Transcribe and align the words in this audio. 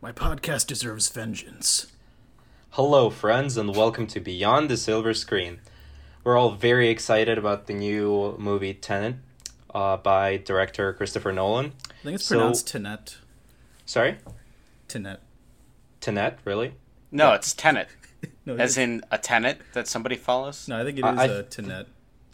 My 0.00 0.12
podcast 0.12 0.66
deserves 0.66 1.08
vengeance. 1.08 1.88
Hello, 2.70 3.10
friends, 3.10 3.56
and 3.56 3.74
welcome 3.76 4.06
to 4.08 4.20
Beyond 4.20 4.70
the 4.70 4.76
Silver 4.76 5.12
Screen. 5.12 5.60
We're 6.24 6.36
all 6.38 6.52
very 6.52 6.88
excited 6.88 7.36
about 7.38 7.66
the 7.66 7.74
new 7.74 8.34
movie 8.38 8.74
Tenet 8.74 9.16
uh, 9.74 9.96
by 9.98 10.36
director 10.38 10.92
Christopher 10.92 11.32
Nolan. 11.32 11.72
I 11.90 12.02
think 12.04 12.14
it's 12.16 12.24
So- 12.24 12.36
pronounced 12.36 12.68
Tenet. 12.68 13.18
Sorry? 13.84 14.18
Tenet. 14.88 15.20
Tenet, 16.00 16.38
really? 16.44 16.74
No, 17.12 17.32
it's 17.32 17.52
tenet, 17.52 17.88
No, 18.46 18.54
it 18.54 18.60
as 18.60 18.72
is- 18.72 18.78
in 18.78 19.02
a 19.10 19.18
tenet 19.18 19.60
that 19.74 19.88
somebody 19.88 20.16
follows. 20.16 20.68
no, 20.68 20.80
I 20.80 20.84
think 20.84 20.98
it 20.98 21.04
I- 21.04 21.12
is 21.12 21.18
I- 21.18 21.28
uh, 21.34 21.42
Tenet. 21.42 21.88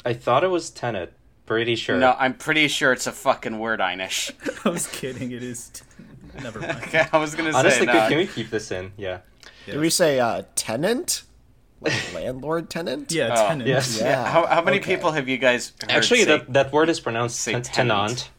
I 0.04 0.12
thought 0.12 0.44
it 0.44 0.48
was 0.50 0.70
Tenet. 0.70 1.12
Pretty 1.46 1.76
sure. 1.76 1.96
No, 1.96 2.14
I'm 2.18 2.34
pretty 2.34 2.66
sure 2.68 2.92
it's 2.92 3.06
a 3.06 3.12
fucking 3.12 3.58
word, 3.60 3.78
Einish. 3.80 4.32
I 4.66 4.68
was 4.68 4.86
kidding. 4.88 5.30
It 5.32 5.42
is. 5.44 5.68
T- 5.68 5.82
Never 6.42 6.60
mind. 6.60 6.78
Okay, 6.84 7.06
I 7.12 7.18
was 7.18 7.34
gonna 7.34 7.52
say 7.52 7.58
Honestly, 7.58 7.86
no. 7.86 7.92
can, 7.92 8.08
can 8.10 8.18
we 8.18 8.26
keep 8.26 8.50
this 8.50 8.70
in? 8.70 8.92
Yeah. 8.96 9.20
Did 9.66 9.80
we 9.80 9.90
say 9.90 10.20
uh, 10.20 10.42
tenant? 10.54 11.22
Like 11.80 11.92
landlord 12.14 12.70
tenant? 12.70 13.12
Yeah, 13.12 13.34
Oh. 13.36 13.48
Tenet. 13.48 13.66
Yes. 13.66 13.98
Yeah. 14.00 14.24
How, 14.26 14.46
how 14.46 14.62
many 14.62 14.78
okay. 14.78 14.94
people 14.96 15.12
have 15.12 15.28
you 15.28 15.38
guys 15.38 15.72
heard 15.82 15.90
Actually, 15.92 16.20
say- 16.20 16.38
that, 16.38 16.52
that 16.52 16.72
word 16.72 16.88
is 16.88 17.00
pronounced 17.00 17.44
ten- 17.44 17.62
tenant. 17.62 17.64
tenant, 17.90 18.30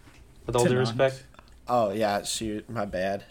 with 0.46 0.56
all 0.56 0.66
due 0.66 0.78
respect. 0.78 1.24
Oh 1.68 1.92
yeah, 1.92 2.24
shoot, 2.24 2.70
my 2.70 2.86
bad. 2.86 3.24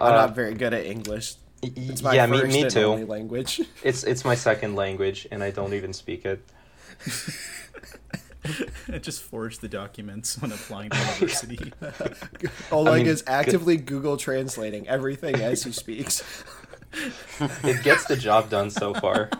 I'm 0.00 0.12
Uh, 0.12 0.16
not 0.26 0.34
very 0.34 0.54
good 0.54 0.72
at 0.74 0.84
English. 0.86 1.34
y- 1.62 1.70
y- 1.76 1.86
It's 1.90 2.02
my 2.02 2.14
yeah, 2.14 2.26
me, 2.26 2.40
first 2.40 2.52
me 2.52 2.62
and 2.62 2.70
too. 2.70 2.84
only 2.84 3.04
language. 3.04 3.60
It's 3.84 4.04
it's 4.04 4.24
my 4.24 4.34
second 4.34 4.74
language, 4.74 5.28
and 5.30 5.42
I 5.42 5.50
don't 5.50 5.72
even 5.74 5.92
speak 5.92 6.24
it. 6.24 6.40
I 8.92 8.98
just 8.98 9.22
forged 9.22 9.60
the 9.60 9.68
documents 9.68 10.40
when 10.40 10.52
applying 10.52 10.90
to 10.90 10.96
university. 11.14 11.72
Oleg 12.70 12.94
mean, 13.04 13.06
is 13.06 13.24
actively 13.26 13.76
Google 13.76 14.16
translating 14.16 14.88
everything 14.88 15.36
as 15.36 15.62
he 15.64 15.72
speaks. 15.72 16.22
It 17.64 17.82
gets 17.82 18.04
the 18.06 18.16
job 18.16 18.50
done 18.50 18.70
so 18.70 18.94
far. 18.94 19.30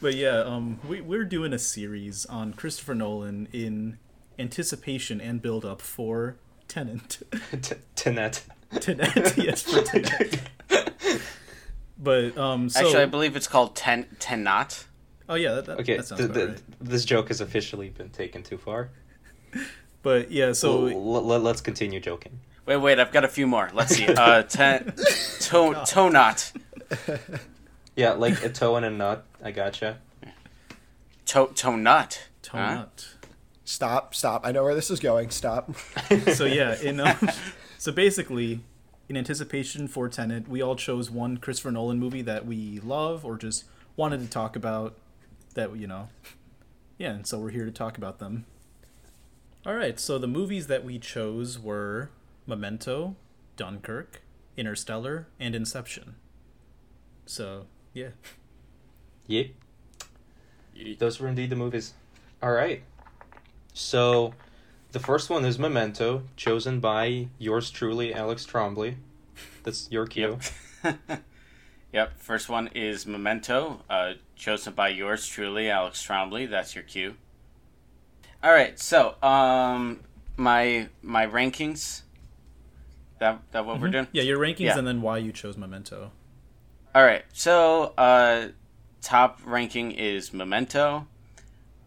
But 0.00 0.14
yeah, 0.14 0.40
um, 0.40 0.80
we, 0.88 1.00
we're 1.00 1.24
doing 1.24 1.52
a 1.52 1.58
series 1.58 2.26
on 2.26 2.54
Christopher 2.54 2.94
Nolan 2.94 3.46
in 3.52 3.98
anticipation 4.38 5.20
and 5.20 5.40
build 5.40 5.64
up 5.64 5.80
for 5.80 6.36
Tenant. 6.66 7.22
T- 7.60 7.76
Tenet. 7.94 8.44
Tenet, 8.80 9.36
yes, 9.36 9.62
for 9.62 9.82
Tenet. 9.82 10.40
But 12.02 12.36
um, 12.36 12.68
so 12.68 12.80
Actually, 12.80 13.02
I 13.02 13.06
believe 13.06 13.36
it's 13.36 13.46
called 13.46 13.76
ten 13.76 14.06
tenot. 14.18 14.86
Oh 15.28 15.34
yeah, 15.34 15.52
that, 15.54 15.66
that, 15.66 15.80
Okay, 15.80 15.96
that 15.98 16.06
sounds 16.06 16.20
th- 16.20 16.30
about 16.30 16.48
right. 16.48 16.62
this 16.80 17.04
joke 17.04 17.28
has 17.28 17.40
officially 17.40 17.90
been 17.90 18.10
taken 18.10 18.42
too 18.42 18.58
far. 18.58 18.90
But 20.02 20.32
yeah, 20.32 20.48
so 20.52 20.88
So 20.88 20.94
l- 20.96 21.22
let's 21.40 21.60
continue 21.60 22.00
joking. 22.00 22.40
Wait, 22.66 22.78
wait, 22.78 22.98
I've 22.98 23.12
got 23.12 23.24
a 23.24 23.28
few 23.28 23.46
more. 23.46 23.70
Let's 23.72 23.94
see. 23.94 24.06
Uh, 24.08 24.42
ten, 24.48 24.86
to, 24.86 24.92
tonot, 25.86 26.52
Yeah, 27.94 28.12
like 28.14 28.42
a 28.44 28.48
toe 28.48 28.74
and 28.76 28.84
a 28.86 28.90
nut. 28.90 29.24
I 29.44 29.52
gotcha. 29.52 29.98
to, 31.26 31.46
tonut. 31.54 32.18
tone 32.42 32.60
Huh? 32.60 32.74
nut. 32.74 33.08
Stop, 33.64 34.12
stop. 34.14 34.44
I 34.44 34.50
know 34.50 34.64
where 34.64 34.74
this 34.74 34.90
is 34.90 34.98
going. 34.98 35.30
Stop. 35.30 35.70
so 36.34 36.46
yeah, 36.46 36.74
in 36.80 36.98
um, 36.98 37.30
so 37.78 37.92
basically, 37.92 38.60
in 39.08 39.16
anticipation 39.16 39.86
for 39.86 40.08
Tenet, 40.08 40.48
we 40.48 40.60
all 40.60 40.74
chose 40.74 41.10
one 41.12 41.36
Christopher 41.36 41.70
Nolan 41.70 41.98
movie 42.00 42.22
that 42.22 42.44
we 42.44 42.80
love 42.80 43.24
or 43.24 43.36
just 43.38 43.64
wanted 43.94 44.20
to 44.20 44.26
talk 44.26 44.56
about. 44.56 44.94
That 45.54 45.76
you 45.76 45.86
know, 45.86 46.08
yeah, 46.98 47.10
and 47.10 47.26
so 47.26 47.38
we're 47.38 47.50
here 47.50 47.64
to 47.64 47.70
talk 47.70 47.98
about 47.98 48.18
them. 48.18 48.46
All 49.64 49.74
right, 49.74 50.00
so 50.00 50.18
the 50.18 50.26
movies 50.26 50.66
that 50.66 50.84
we 50.84 50.98
chose 50.98 51.58
were 51.58 52.10
Memento, 52.46 53.16
Dunkirk, 53.56 54.22
Interstellar, 54.56 55.28
and 55.38 55.54
Inception. 55.54 56.16
So 57.26 57.66
yeah, 57.94 58.08
Yep. 59.26 59.46
Those 60.98 61.20
were 61.20 61.28
indeed 61.28 61.50
the 61.50 61.56
movies. 61.56 61.94
All 62.42 62.52
right. 62.52 62.82
So, 63.72 64.34
the 64.90 64.98
first 64.98 65.30
one 65.30 65.44
is 65.44 65.58
Memento, 65.58 66.24
chosen 66.36 66.80
by 66.80 67.28
yours 67.38 67.70
truly, 67.70 68.12
Alex 68.12 68.46
Trombley. 68.46 68.96
That's 69.62 69.88
your 69.90 70.06
cue. 70.06 70.38
Yep. 70.84 71.22
First 72.16 72.48
one 72.48 72.68
is 72.74 73.06
Memento, 73.06 73.82
uh, 73.90 74.14
chosen 74.36 74.72
by 74.72 74.88
yours 74.88 75.26
truly, 75.26 75.68
Alex 75.70 76.04
Trombley. 76.06 76.48
That's 76.48 76.74
your 76.74 76.84
cue. 76.84 77.16
All 78.42 78.52
right. 78.52 78.78
So, 78.78 79.14
um, 79.22 80.00
my 80.36 80.88
my 81.02 81.26
rankings. 81.26 82.02
That 83.18 83.40
that 83.52 83.66
what 83.66 83.80
we're 83.80 83.88
doing? 83.90 84.08
yeah, 84.12 84.22
your 84.22 84.38
rankings 84.38 84.60
Yeah. 84.60 84.78
and 84.78 84.86
then 84.86 85.00
why 85.02 85.18
you 85.18 85.32
chose 85.32 85.56
Memento. 85.56 86.10
All 86.94 87.04
right. 87.04 87.24
So, 87.32 87.92
uh, 87.98 88.48
top 89.00 89.40
ranking 89.44 89.92
is 89.92 90.32
Memento. 90.32 91.06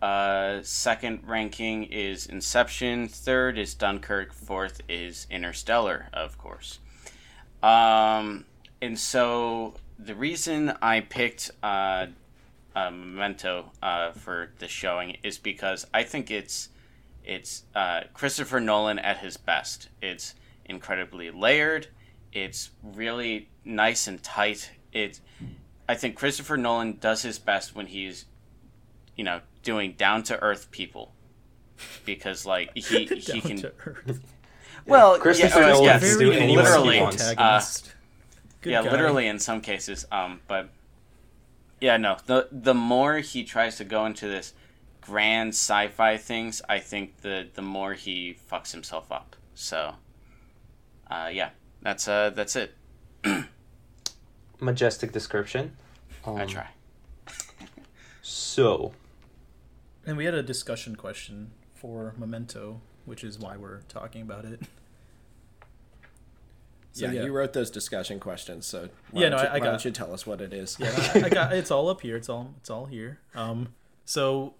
Uh, 0.01 0.59
second 0.61 1.23
ranking 1.25 1.83
is 1.85 2.27
Inception. 2.27 3.07
Third 3.07 3.57
is 3.57 3.73
Dunkirk. 3.73 4.33
Fourth 4.33 4.81
is 4.87 5.25
Interstellar, 5.31 6.09
of 6.13 6.37
course. 6.37 6.79
Um, 7.63 8.45
and 8.81 8.99
so 8.99 9.73
the 9.97 10.15
reason 10.15 10.73
I 10.81 11.01
picked 11.01 11.51
uh, 11.63 12.07
uh, 12.75 12.89
Memento 12.91 13.71
uh, 13.81 14.11
for 14.11 14.51
the 14.59 14.67
showing 14.67 15.17
is 15.23 15.37
because 15.37 15.87
I 15.93 16.03
think 16.03 16.29
it's 16.31 16.69
it's 17.23 17.63
uh, 17.73 18.01
Christopher 18.13 18.59
Nolan 18.59 18.99
at 18.99 19.17
his 19.17 19.37
best. 19.37 19.89
It's 20.01 20.35
incredibly 20.65 21.31
layered. 21.31 21.87
It's 22.33 22.69
really 22.83 23.49
nice 23.63 24.07
and 24.07 24.21
tight. 24.21 24.71
It, 24.93 25.19
I 25.89 25.95
think 25.95 26.15
Christopher 26.15 26.57
Nolan 26.57 26.97
does 26.99 27.23
his 27.23 27.39
best 27.39 27.75
when 27.75 27.87
he's, 27.87 28.25
you 29.15 29.23
know, 29.23 29.41
doing 29.63 29.93
down 29.93 30.21
to 30.23 30.39
earth 30.41 30.69
people, 30.69 31.13
because 32.05 32.45
like 32.45 32.71
he 32.75 33.05
he 33.05 33.41
can. 33.41 33.57
to 33.57 33.73
earth. 33.85 34.21
Well, 34.85 35.17
Christopher 35.17 35.61
yeah, 35.61 35.69
Nolan 35.69 35.83
yes, 35.85 36.09
can 36.09 36.19
do 36.19 36.31
he 36.31 36.55
literally, 36.55 37.01
wants. 37.01 37.23
uh, 37.23 37.29
antagonist. 37.31 37.94
Good 38.65 38.71
yeah, 38.71 38.83
guy. 38.83 38.89
literally 38.89 39.27
in 39.27 39.37
some 39.37 39.61
cases. 39.61 40.07
Um, 40.11 40.41
but 40.47 40.69
yeah, 41.79 41.97
no. 41.97 42.17
The 42.25 42.47
the 42.51 42.73
more 42.73 43.19
he 43.19 43.43
tries 43.43 43.77
to 43.77 43.83
go 43.83 44.07
into 44.07 44.27
this 44.27 44.53
grand 45.01 45.49
sci-fi 45.49 46.17
things, 46.17 46.63
I 46.67 46.79
think 46.79 47.21
the 47.21 47.47
the 47.53 47.61
more 47.61 47.93
he 47.93 48.35
fucks 48.51 48.71
himself 48.71 49.11
up. 49.11 49.35
So, 49.53 49.93
uh, 51.11 51.29
yeah, 51.31 51.51
that's 51.83 52.07
uh 52.07 52.31
that's 52.31 52.55
it. 52.55 52.73
Majestic 54.59 55.11
description. 55.11 55.77
Um, 56.25 56.37
I 56.37 56.45
try. 56.47 56.67
So, 58.23 58.93
And 60.07 60.17
we 60.17 60.25
had 60.25 60.33
a 60.33 60.41
discussion 60.41 60.95
question 60.95 61.51
for 61.75 62.15
Memento, 62.17 62.81
which 63.05 63.23
is 63.23 63.37
why 63.37 63.57
we're 63.57 63.81
talking 63.81 64.23
about 64.23 64.43
it. 64.43 64.61
So, 66.95 67.07
yeah, 67.07 67.11
yeah. 67.11 67.23
you 67.25 67.33
wrote 67.33 67.51
those 67.51 67.69
discussion 67.69 68.21
questions, 68.21 68.65
so 68.65 68.87
why, 69.11 69.23
Yeah, 69.23 69.29
don't, 69.29 69.37
no, 69.39 69.43
you, 69.43 69.49
I- 69.49 69.49
I 69.49 69.53
why 69.55 69.59
got- 69.59 69.65
don't 69.71 69.85
you 69.85 69.91
tell 69.91 70.13
us 70.13 70.25
what 70.25 70.39
it 70.39 70.53
is? 70.53 70.77
Yeah, 70.79 70.93
I, 71.13 71.23
I 71.25 71.29
got 71.29 71.51
it's 71.53 71.69
all 71.69 71.89
up 71.89 71.99
here. 71.99 72.15
It's 72.15 72.29
all 72.29 72.53
it's 72.61 72.69
all 72.69 72.85
here. 72.85 73.19
Um, 73.35 73.73
so 74.05 74.53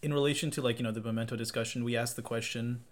in 0.00 0.14
relation 0.14 0.50
to 0.52 0.62
like 0.62 0.78
you 0.78 0.84
know 0.84 0.90
the 0.92 1.02
Memento 1.02 1.36
discussion, 1.36 1.84
we 1.84 1.96
asked 1.98 2.16
the 2.16 2.22
question. 2.22 2.82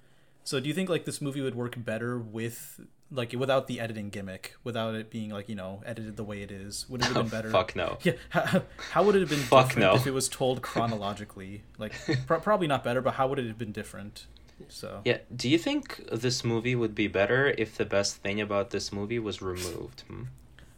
So 0.44 0.60
do 0.60 0.68
you 0.68 0.74
think 0.74 0.90
like 0.90 1.06
this 1.06 1.22
movie 1.22 1.40
would 1.40 1.54
work 1.54 1.82
better 1.82 2.18
with 2.18 2.80
like 3.10 3.32
without 3.32 3.68
the 3.68 3.80
editing 3.80 4.10
gimmick, 4.10 4.54
without 4.64 4.94
it 4.94 5.08
being 5.10 5.30
like 5.30 5.48
you 5.48 5.54
know 5.54 5.82
edited 5.86 6.18
the 6.18 6.24
way 6.24 6.42
it 6.42 6.50
is? 6.50 6.84
Would 6.90 7.00
it 7.00 7.04
have 7.06 7.14
been 7.14 7.26
oh, 7.26 7.28
better? 7.30 7.50
fuck 7.50 7.74
no. 7.74 7.96
Yeah, 8.02 8.12
how, 8.28 8.62
how 8.92 9.02
would 9.02 9.16
it 9.16 9.20
have 9.20 9.30
been 9.30 9.38
Fuck 9.38 9.68
different 9.68 9.92
no. 9.92 9.96
if 9.98 10.06
it 10.06 10.12
was 10.12 10.28
told 10.28 10.60
chronologically? 10.60 11.62
Like 11.78 11.94
pro- 12.26 12.40
probably 12.40 12.66
not 12.66 12.84
better, 12.84 13.00
but 13.00 13.14
how 13.14 13.28
would 13.28 13.38
it 13.38 13.46
have 13.46 13.56
been 13.56 13.72
different? 13.72 14.26
So 14.68 15.02
Yeah, 15.04 15.18
do 15.34 15.48
you 15.48 15.58
think 15.58 16.04
this 16.10 16.44
movie 16.44 16.74
would 16.74 16.94
be 16.94 17.06
better 17.06 17.54
if 17.56 17.76
the 17.76 17.84
best 17.84 18.16
thing 18.16 18.40
about 18.40 18.70
this 18.70 18.92
movie 18.92 19.18
was 19.18 19.40
removed? 19.40 20.02
Hmm? 20.08 20.24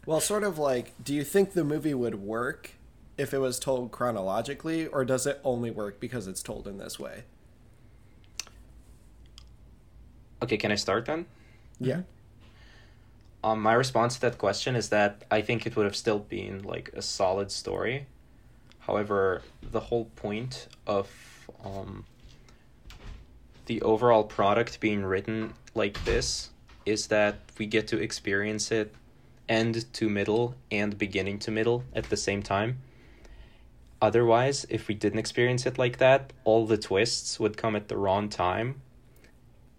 Well, 0.07 0.21
sort 0.21 0.45
of 0.45 0.59
like, 0.59 0.93
do 1.03 1.15
you 1.15 1.25
think 1.25 1.53
the 1.53 1.65
movie 1.65 1.95
would 1.95 2.17
work 2.17 2.73
if 3.17 3.35
it 3.35 3.39
was 3.39 3.59
told 3.59 3.91
chronologically, 3.91 4.87
or 4.87 5.05
does 5.05 5.27
it 5.27 5.41
only 5.45 5.71
work 5.71 6.01
because 6.01 6.27
it's 6.27 6.43
told 6.43 6.67
in 6.67 6.79
this 6.79 6.99
way? 6.99 7.25
Okay, 10.43 10.57
can 10.57 10.73
I 10.73 10.77
start 10.77 11.05
then? 11.05 11.27
Yeah. 11.79 12.03
Um, 13.45 13.61
my 13.61 13.75
response 13.75 14.15
to 14.17 14.21
that 14.23 14.39
question 14.39 14.75
is 14.75 14.89
that 14.91 15.25
I 15.31 15.43
think 15.43 15.67
it 15.67 15.77
would 15.77 15.85
have 15.85 15.97
still 15.97 16.19
been 16.19 16.63
like 16.63 16.91
a 16.95 17.03
solid 17.03 17.51
story. 17.51 18.07
However, 18.81 19.43
the 19.63 19.81
whole 19.81 20.07
point 20.17 20.69
of 20.87 21.09
um, 21.65 22.05
the 23.71 23.81
overall 23.83 24.25
product 24.25 24.81
being 24.81 25.05
written 25.05 25.55
like 25.77 26.05
this 26.05 26.51
is 26.85 27.07
that 27.07 27.39
we 27.57 27.65
get 27.67 27.87
to 27.87 27.97
experience 27.99 28.73
it 28.73 28.93
end 29.49 29.87
to 29.93 30.09
middle 30.09 30.57
and 30.73 30.99
beginning 30.99 31.39
to 31.39 31.53
middle 31.53 31.85
at 31.95 32.11
the 32.11 32.17
same 32.17 32.43
time. 32.43 32.81
Otherwise, 34.03 34.67
if 34.69 34.89
we 34.89 34.95
didn't 34.95 35.21
experience 35.21 35.67
it 35.67 35.79
like 35.79 35.99
that, 35.99 36.33
all 36.43 36.67
the 36.67 36.77
twists 36.77 37.39
would 37.39 37.57
come 37.57 37.77
at 37.77 37.87
the 37.87 37.97
wrong 37.97 38.29
time 38.29 38.83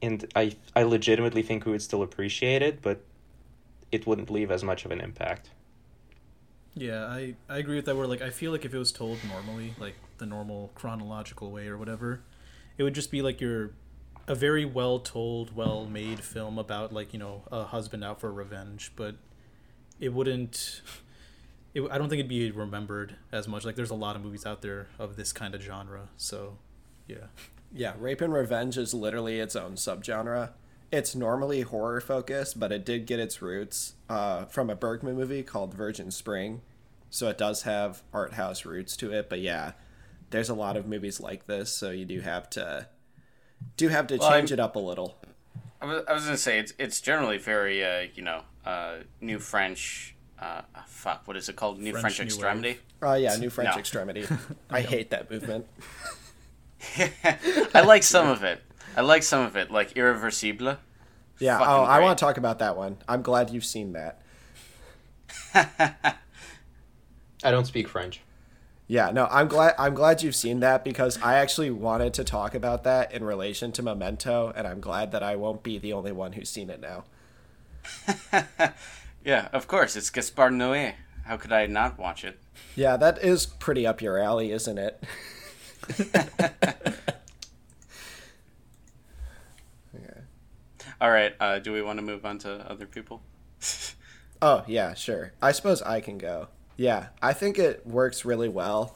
and 0.02 0.26
I 0.38 0.56
I 0.74 0.84
legitimately 0.84 1.42
think 1.42 1.66
we 1.66 1.74
would 1.74 1.82
still 1.82 2.02
appreciate 2.02 2.62
it, 2.62 2.82
but 2.82 3.04
it 3.92 4.08
wouldn't 4.08 4.32
leave 4.32 4.52
as 4.52 4.64
much 4.64 4.86
of 4.86 4.92
an 4.92 5.02
impact. 5.02 5.50
Yeah, 6.76 7.08
I, 7.08 7.36
I 7.50 7.58
agree 7.58 7.76
with 7.76 7.88
that. 7.88 7.98
Where 7.98 8.08
like 8.08 8.22
I 8.22 8.30
feel 8.30 8.54
like 8.54 8.64
if 8.64 8.74
it 8.74 8.80
was 8.80 8.94
told 8.94 9.18
normally, 9.28 9.76
like 9.78 9.96
the 10.18 10.26
normal 10.26 10.72
chronological 10.76 11.52
way 11.52 11.68
or 11.68 11.78
whatever, 11.78 12.22
it 12.82 12.84
would 12.84 12.96
just 12.96 13.12
be 13.12 13.22
like 13.22 13.40
your 13.40 13.74
a 14.28 14.34
very 14.34 14.66
well 14.66 14.98
told, 14.98 15.56
well 15.56 15.86
made 15.86 16.20
film 16.20 16.58
about 16.58 16.92
like 16.92 17.14
you 17.14 17.20
know 17.20 17.44
a 17.52 17.64
husband 17.64 18.04
out 18.04 18.20
for 18.20 18.34
revenge, 18.34 18.92
but 18.96 19.16
it 20.00 20.12
wouldn't. 20.12 20.82
It, 21.76 21.84
I 21.92 22.00
don't 22.00 22.10
think 22.10 22.22
it'd 22.22 22.28
be 22.28 22.50
remembered 22.50 23.18
as 23.32 23.48
much. 23.48 23.66
Like 23.66 23.76
there's 23.76 23.92
a 23.92 23.96
lot 23.96 24.16
of 24.16 24.24
movies 24.24 24.48
out 24.48 24.64
there 24.64 24.88
of 24.98 25.16
this 25.16 25.32
kind 25.32 25.54
of 25.54 25.62
genre, 25.62 26.10
so 26.18 26.58
yeah. 27.08 27.28
Yeah, 27.72 27.94
Rape 28.00 28.20
and 28.20 28.34
Revenge 28.34 28.80
is 28.80 28.96
literally 28.96 29.40
its 29.40 29.56
own 29.56 29.76
subgenre. 29.76 30.50
It's 30.92 31.14
normally 31.14 31.62
horror 31.62 32.02
focused, 32.02 32.60
but 32.60 32.72
it 32.72 32.84
did 32.84 33.06
get 33.06 33.20
its 33.20 33.44
roots 33.44 33.94
uh, 34.10 34.46
from 34.46 34.72
a 34.72 34.76
Bergman 34.76 35.16
movie 35.16 35.44
called 35.44 35.76
Virgin 35.76 36.10
Spring. 36.10 36.62
So 37.12 37.30
it 37.30 37.38
does 37.38 37.62
have 37.62 38.02
art 38.12 38.34
house 38.34 38.66
roots 38.66 38.98
to 38.98 39.14
it, 39.14 39.30
but 39.30 39.40
yeah, 39.40 39.74
there's 40.32 40.50
a 40.50 40.56
lot 40.56 40.76
of 40.78 40.88
movies 40.88 41.20
like 41.20 41.46
this, 41.46 41.72
so 41.72 41.92
you 41.92 42.06
do 42.06 42.22
have 42.22 42.50
to 42.52 42.88
do 43.78 43.90
have 43.90 44.08
to 44.08 44.18
Well, 44.18 44.32
change 44.32 44.52
I'm- 44.52 44.60
it 44.60 44.62
up 44.62 44.76
a 44.76 44.80
little. 44.80 45.18
I 45.82 45.86
was, 45.86 46.04
I 46.08 46.14
was 46.14 46.26
gonna 46.26 46.38
say 46.38 46.60
it's 46.60 46.74
it's 46.78 47.02
generally 47.02 47.38
very 47.38 47.84
uh, 47.84 48.08
you 48.14 48.22
know 48.24 48.42
uh, 48.66 48.98
new 49.20 49.40
French. 49.40 50.16
Uh, 50.40 50.62
fuck, 50.88 51.28
what 51.28 51.38
is 51.38 51.50
it 51.50 51.56
called? 51.56 51.80
New 51.80 51.92
French 51.92 52.16
French, 52.18 52.32
extremity. 52.32 52.80
Oh 53.02 53.14
yeah, 53.14 53.36
New 53.36 53.50
French 53.50 53.72
No. 53.74 53.80
Extremity. 53.80 54.26
I 54.70 54.82
hate 54.82 55.10
that 55.12 55.30
movement. 55.30 55.68
I 57.74 57.82
like 57.82 58.04
some 58.04 58.28
of 58.28 58.44
it. 58.44 58.62
I 58.98 59.02
like 59.02 59.24
some 59.24 59.42
of 59.46 59.56
it, 59.56 59.72
like 59.72 59.94
Irreversible. 59.94 60.78
Yeah, 61.40 61.58
Fucking 61.58 61.74
oh, 61.74 61.84
I 61.84 62.00
want 62.00 62.18
to 62.20 62.24
talk 62.26 62.38
about 62.38 62.60
that 62.60 62.76
one. 62.78 62.98
I'm 63.08 63.22
glad 63.24 63.50
you've 63.50 63.66
seen 63.66 63.94
that. 63.94 64.22
I 67.44 67.52
don't 67.52 67.66
speak 67.66 67.88
French. 67.88 68.22
Yeah, 68.92 69.10
no, 69.12 69.26
I'm 69.32 69.48
glad 69.48 69.76
I'm 69.80 69.94
glad 69.94 70.22
you've 70.22 70.36
seen 70.36 70.60
that 70.60 70.84
because 70.84 71.18
I 71.22 71.36
actually 71.36 71.72
wanted 71.72 72.14
to 72.16 72.26
talk 72.26 72.54
about 72.54 72.84
that 72.84 73.14
in 73.14 73.24
relation 73.24 73.72
to 73.72 73.82
Memento, 73.82 74.52
and 74.54 74.68
I'm 74.68 74.82
glad 74.82 75.14
that 75.14 75.24
I 75.24 75.38
won't 75.38 75.64
be 75.64 75.78
the 75.78 75.94
only 75.94 76.12
one 76.12 76.34
who's 76.34 76.50
seen 76.50 76.70
it 76.70 76.82
now. 76.82 77.06
Yeah, 79.24 79.50
of 79.54 79.68
course, 79.68 79.96
it's 79.96 80.10
Gaspard 80.10 80.52
Noé. 80.52 80.96
How 81.26 81.38
could 81.38 81.54
I 81.54 81.68
not 81.68 82.00
watch 82.00 82.26
it? 82.26 82.40
Yeah, 82.76 82.98
that 82.98 83.20
is 83.24 83.46
pretty 83.46 83.86
up 83.88 84.02
your 84.02 84.18
alley, 84.18 84.52
isn't 84.52 84.78
it? 84.80 85.02
All 91.00 91.12
right, 91.12 91.34
uh, 91.40 91.60
do 91.60 91.72
we 91.72 91.82
want 91.82 92.00
to 92.00 92.04
move 92.04 92.26
on 92.26 92.40
to 92.40 92.70
other 92.70 92.88
people? 92.88 93.22
Oh, 94.42 94.64
yeah, 94.68 94.96
sure. 94.96 95.34
I 95.42 95.54
suppose 95.54 95.82
I 95.84 96.02
can 96.02 96.18
go. 96.18 96.48
Yeah, 96.82 97.08
I 97.22 97.34
think 97.34 97.60
it 97.60 97.86
works 97.86 98.26
really 98.26 98.50
well 98.50 98.96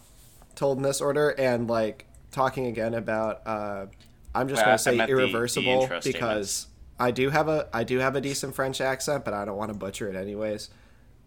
told 0.56 0.78
in 0.78 0.84
this 0.84 1.02
order 1.02 1.30
and 1.30 1.68
like 1.70 2.06
talking 2.32 2.66
again 2.68 2.94
about 2.94 3.42
uh 3.46 3.86
I'm 4.34 4.48
just 4.48 4.60
Well, 4.60 4.66
going 4.66 4.78
to 4.78 4.84
say 4.84 4.96
meant 4.98 5.10
the- 5.10 5.16
the 5.16 5.22
irreversible 5.22 5.90
because 6.04 6.68
I 7.00 7.12
do 7.12 7.30
have 7.30 7.48
a 7.48 7.68
I 7.74 7.84
do 7.84 8.00
have 8.00 8.16
a 8.16 8.22
decent 8.22 8.56
French 8.56 8.82
accent, 8.82 9.24
but 9.26 9.34
I 9.34 9.46
don't 9.46 9.58
want 9.58 9.72
to 9.72 9.78
butcher 9.78 10.10
it 10.10 10.16
anyways. 10.16 10.70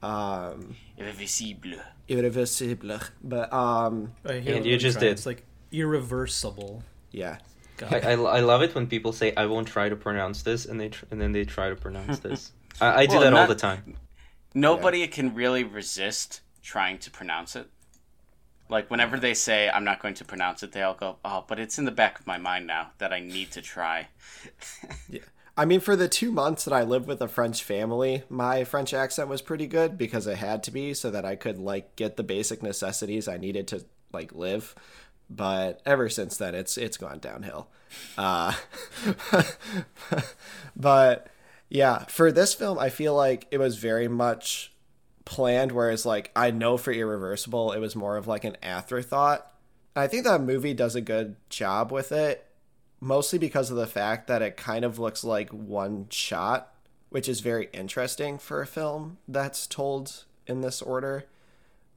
Um 0.03 0.75
Irreversible. 0.99 1.79
irreversible. 2.09 2.99
But 3.23 3.53
um 3.53 4.13
And 4.25 4.67
you 4.67 4.77
just 4.79 4.99
trying- 4.99 5.07
did. 5.11 5.13
It's 5.13 5.27
like 5.27 5.45
irreversible. 5.71 6.83
yeah. 7.13 7.39
I, 7.91 8.01
I, 8.01 8.13
I 8.15 8.41
love 8.41 8.63
it 8.63 8.75
when 8.75 8.89
people 8.89 9.13
say 9.13 9.33
I 9.37 9.47
won't 9.47 9.69
try 9.69 9.89
to 9.89 9.95
pronounce 9.95 10.43
this 10.43 10.67
and 10.67 10.81
they 10.81 10.89
tr- 10.89 11.05
and 11.13 11.21
then 11.21 11.31
they 11.31 11.45
try 11.45 11.69
to 11.69 11.77
pronounce 11.77 12.19
this. 12.27 12.51
I, 12.81 13.03
I 13.03 13.07
do 13.07 13.13
Well, 13.15 13.21
that 13.23 13.35
all 13.35 13.47
the 13.47 13.55
time. 13.55 13.95
Nobody 14.55 15.07
can 15.07 15.35
really 15.35 15.63
resist 15.63 16.41
trying 16.63 16.99
to 16.99 17.11
pronounce 17.11 17.57
it. 17.57 17.69
Like 18.69 18.91
whenever 18.91 19.19
they 19.19 19.35
say 19.35 19.71
I'm 19.71 19.85
not 19.85 20.01
going 20.01 20.15
to 20.15 20.25
pronounce 20.25 20.63
it, 20.63 20.73
they 20.73 20.83
all 20.83 20.95
go, 20.95 21.17
"Oh, 21.25 21.45
but 21.49 21.59
it's 21.59 21.79
in 21.79 21.85
the 21.85 21.91
back 21.91 22.21
of 22.21 22.27
my 22.27 22.39
mind 22.39 22.67
now 22.67 22.91
that 22.99 23.13
I 23.13 23.21
need 23.21 23.51
to 23.53 23.63
try." 23.63 24.09
yeah. 25.09 25.21
I 25.57 25.65
mean, 25.65 25.81
for 25.81 25.97
the 25.97 26.09
two 26.09 26.31
months 26.31 26.65
that 26.67 26.73
I 26.73 26.85
lived 26.85 27.09
with 27.09 27.21
a 27.21 27.27
French 27.27 27.65
family, 27.65 28.23
my 28.29 28.63
French 28.63 28.95
accent 28.95 29.29
was 29.29 29.43
pretty 29.43 29.67
good 29.67 29.99
because 29.99 30.29
it 30.29 30.37
had 30.37 30.63
to 30.63 30.71
be 30.71 30.95
so 30.95 31.11
that 31.11 31.25
I 31.25 31.35
could 31.35 31.59
like 31.59 31.97
get 31.97 32.17
the 32.17 32.23
basic 32.23 32.63
necessities 32.63 33.27
I 33.27 33.39
needed 33.39 33.67
to 33.69 33.85
like 34.13 34.33
live. 34.33 34.75
But 35.29 35.81
ever 35.85 36.09
since 36.09 36.37
then, 36.37 36.55
it's 36.55 36.79
it's 36.79 36.97
gone 36.97 37.19
downhill. 37.19 37.69
Uh, 38.17 38.55
but 40.77 41.27
yeah, 41.69 42.05
for 42.05 42.31
this 42.31 42.55
film, 42.55 42.79
I 42.79 42.89
feel 42.89 43.15
like 43.15 43.47
it 43.51 43.59
was 43.59 43.79
very 43.79 44.09
much 44.09 44.73
planned. 45.29 45.73
Whereas, 45.73 46.07
like, 46.07 46.33
I 46.35 46.51
know 46.51 46.79
for 46.79 46.91
Irreversible, 46.91 47.73
it 47.73 47.79
was 47.79 47.95
more 47.95 48.17
of 48.17 48.27
like 48.27 48.45
an 48.45 48.57
afterthought. 48.63 49.47
I 49.95 50.07
think 50.07 50.25
that 50.25 50.41
movie 50.41 50.75
does 50.75 50.95
a 50.95 51.01
good 51.01 51.37
job 51.51 51.93
with 51.93 52.13
it 52.13 52.49
mostly 53.01 53.39
because 53.39 53.71
of 53.71 53.77
the 53.77 53.87
fact 53.87 54.27
that 54.27 54.43
it 54.43 54.57
kind 54.57 54.85
of 54.85 54.99
looks 54.99 55.23
like 55.23 55.51
one 55.51 56.07
shot, 56.11 56.73
which 57.11 57.29
is 57.29 57.41
very 57.41 57.69
interesting 57.73 58.39
for 58.39 58.61
a 58.61 58.67
film 58.67 59.19
that's 59.27 59.67
told 59.67 60.25
in 60.47 60.61
this 60.61 60.83
order. 60.83 61.25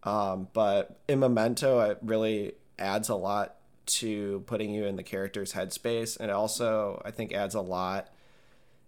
Um, 0.04 0.48
but 0.54 1.00
in 1.08 1.20
Memento, 1.20 1.80
it 1.80 2.00
really 2.02 2.54
adds 2.78 3.10
a 3.10 3.16
lot 3.16 3.56
to 3.86 4.44
putting 4.46 4.72
you 4.72 4.86
in 4.86 4.96
the 4.96 5.04
character's 5.04 5.54
headspace, 5.54 6.20
and 6.20 6.32
also 6.32 7.02
I 7.04 7.12
think 7.12 7.34
adds 7.34 7.56
a 7.56 7.62
lot 7.62 8.10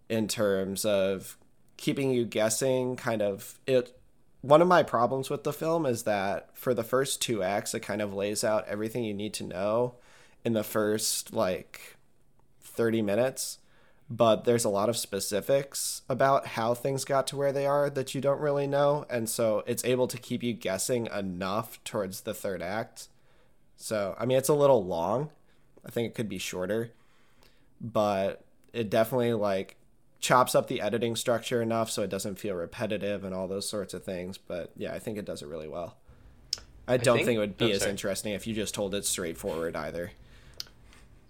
in 0.09 0.27
terms 0.27 0.85
of 0.85 1.37
keeping 1.77 2.11
you 2.11 2.25
guessing. 2.25 2.95
Kind 2.95 3.21
of 3.21 3.59
it. 3.65 3.97
One 4.43 4.61
of 4.61 4.67
my 4.67 4.83
problems 4.83 5.29
with 5.29 5.45
the 5.45 5.53
film 5.53 5.85
is 5.85 6.03
that 6.03 6.49
for 6.53 6.73
the 6.73 6.83
first 6.83 7.21
two 7.21 7.41
acts, 7.41 7.73
it 7.73 7.79
kind 7.79 8.01
of 8.01 8.13
lays 8.13 8.43
out 8.43 8.67
everything 8.67 9.05
you 9.05 9.13
need 9.13 9.33
to 9.35 9.45
know 9.45 9.95
in 10.43 10.51
the 10.51 10.65
first 10.65 11.31
like 11.31 11.95
30 12.59 13.01
minutes, 13.01 13.59
but 14.09 14.43
there's 14.43 14.65
a 14.65 14.69
lot 14.69 14.89
of 14.89 14.97
specifics 14.97 16.01
about 16.09 16.45
how 16.45 16.73
things 16.73 17.05
got 17.05 17.25
to 17.27 17.37
where 17.37 17.53
they 17.53 17.65
are 17.65 17.89
that 17.89 18.13
you 18.13 18.19
don't 18.19 18.41
really 18.41 18.67
know. 18.67 19.05
And 19.09 19.29
so 19.29 19.63
it's 19.65 19.85
able 19.85 20.07
to 20.07 20.17
keep 20.17 20.43
you 20.43 20.51
guessing 20.51 21.07
enough 21.07 21.81
towards 21.85 22.21
the 22.21 22.33
third 22.33 22.61
act. 22.61 23.07
So, 23.77 24.13
I 24.19 24.25
mean, 24.25 24.37
it's 24.37 24.49
a 24.49 24.53
little 24.53 24.85
long. 24.85 25.29
I 25.85 25.89
think 25.89 26.07
it 26.07 26.15
could 26.15 26.27
be 26.27 26.37
shorter, 26.37 26.91
but 27.79 28.43
it 28.73 28.89
definitely 28.89 29.31
like 29.35 29.77
chops 30.23 30.55
up 30.55 30.67
the 30.67 30.79
editing 30.79 31.17
structure 31.17 31.61
enough 31.61 31.91
so 31.91 32.01
it 32.01 32.09
doesn't 32.09 32.39
feel 32.39 32.55
repetitive 32.55 33.25
and 33.25 33.35
all 33.35 33.47
those 33.47 33.67
sorts 33.67 33.93
of 33.93 34.03
things. 34.03 34.37
But 34.37 34.71
yeah, 34.75 34.93
I 34.93 34.99
think 34.99 35.17
it 35.17 35.25
does 35.25 35.41
it 35.41 35.47
really 35.47 35.67
well. 35.67 35.97
I 36.87 36.97
don't 36.97 37.17
think, 37.17 37.27
think- 37.27 37.37
it 37.37 37.39
would 37.39 37.57
be 37.57 37.71
oh, 37.71 37.75
as 37.75 37.79
sorry. 37.81 37.91
interesting 37.91 38.33
if 38.33 38.47
you 38.47 38.55
just 38.55 38.73
told 38.73 38.95
it 38.95 39.05
straightforward 39.05 39.75
either. 39.75 40.11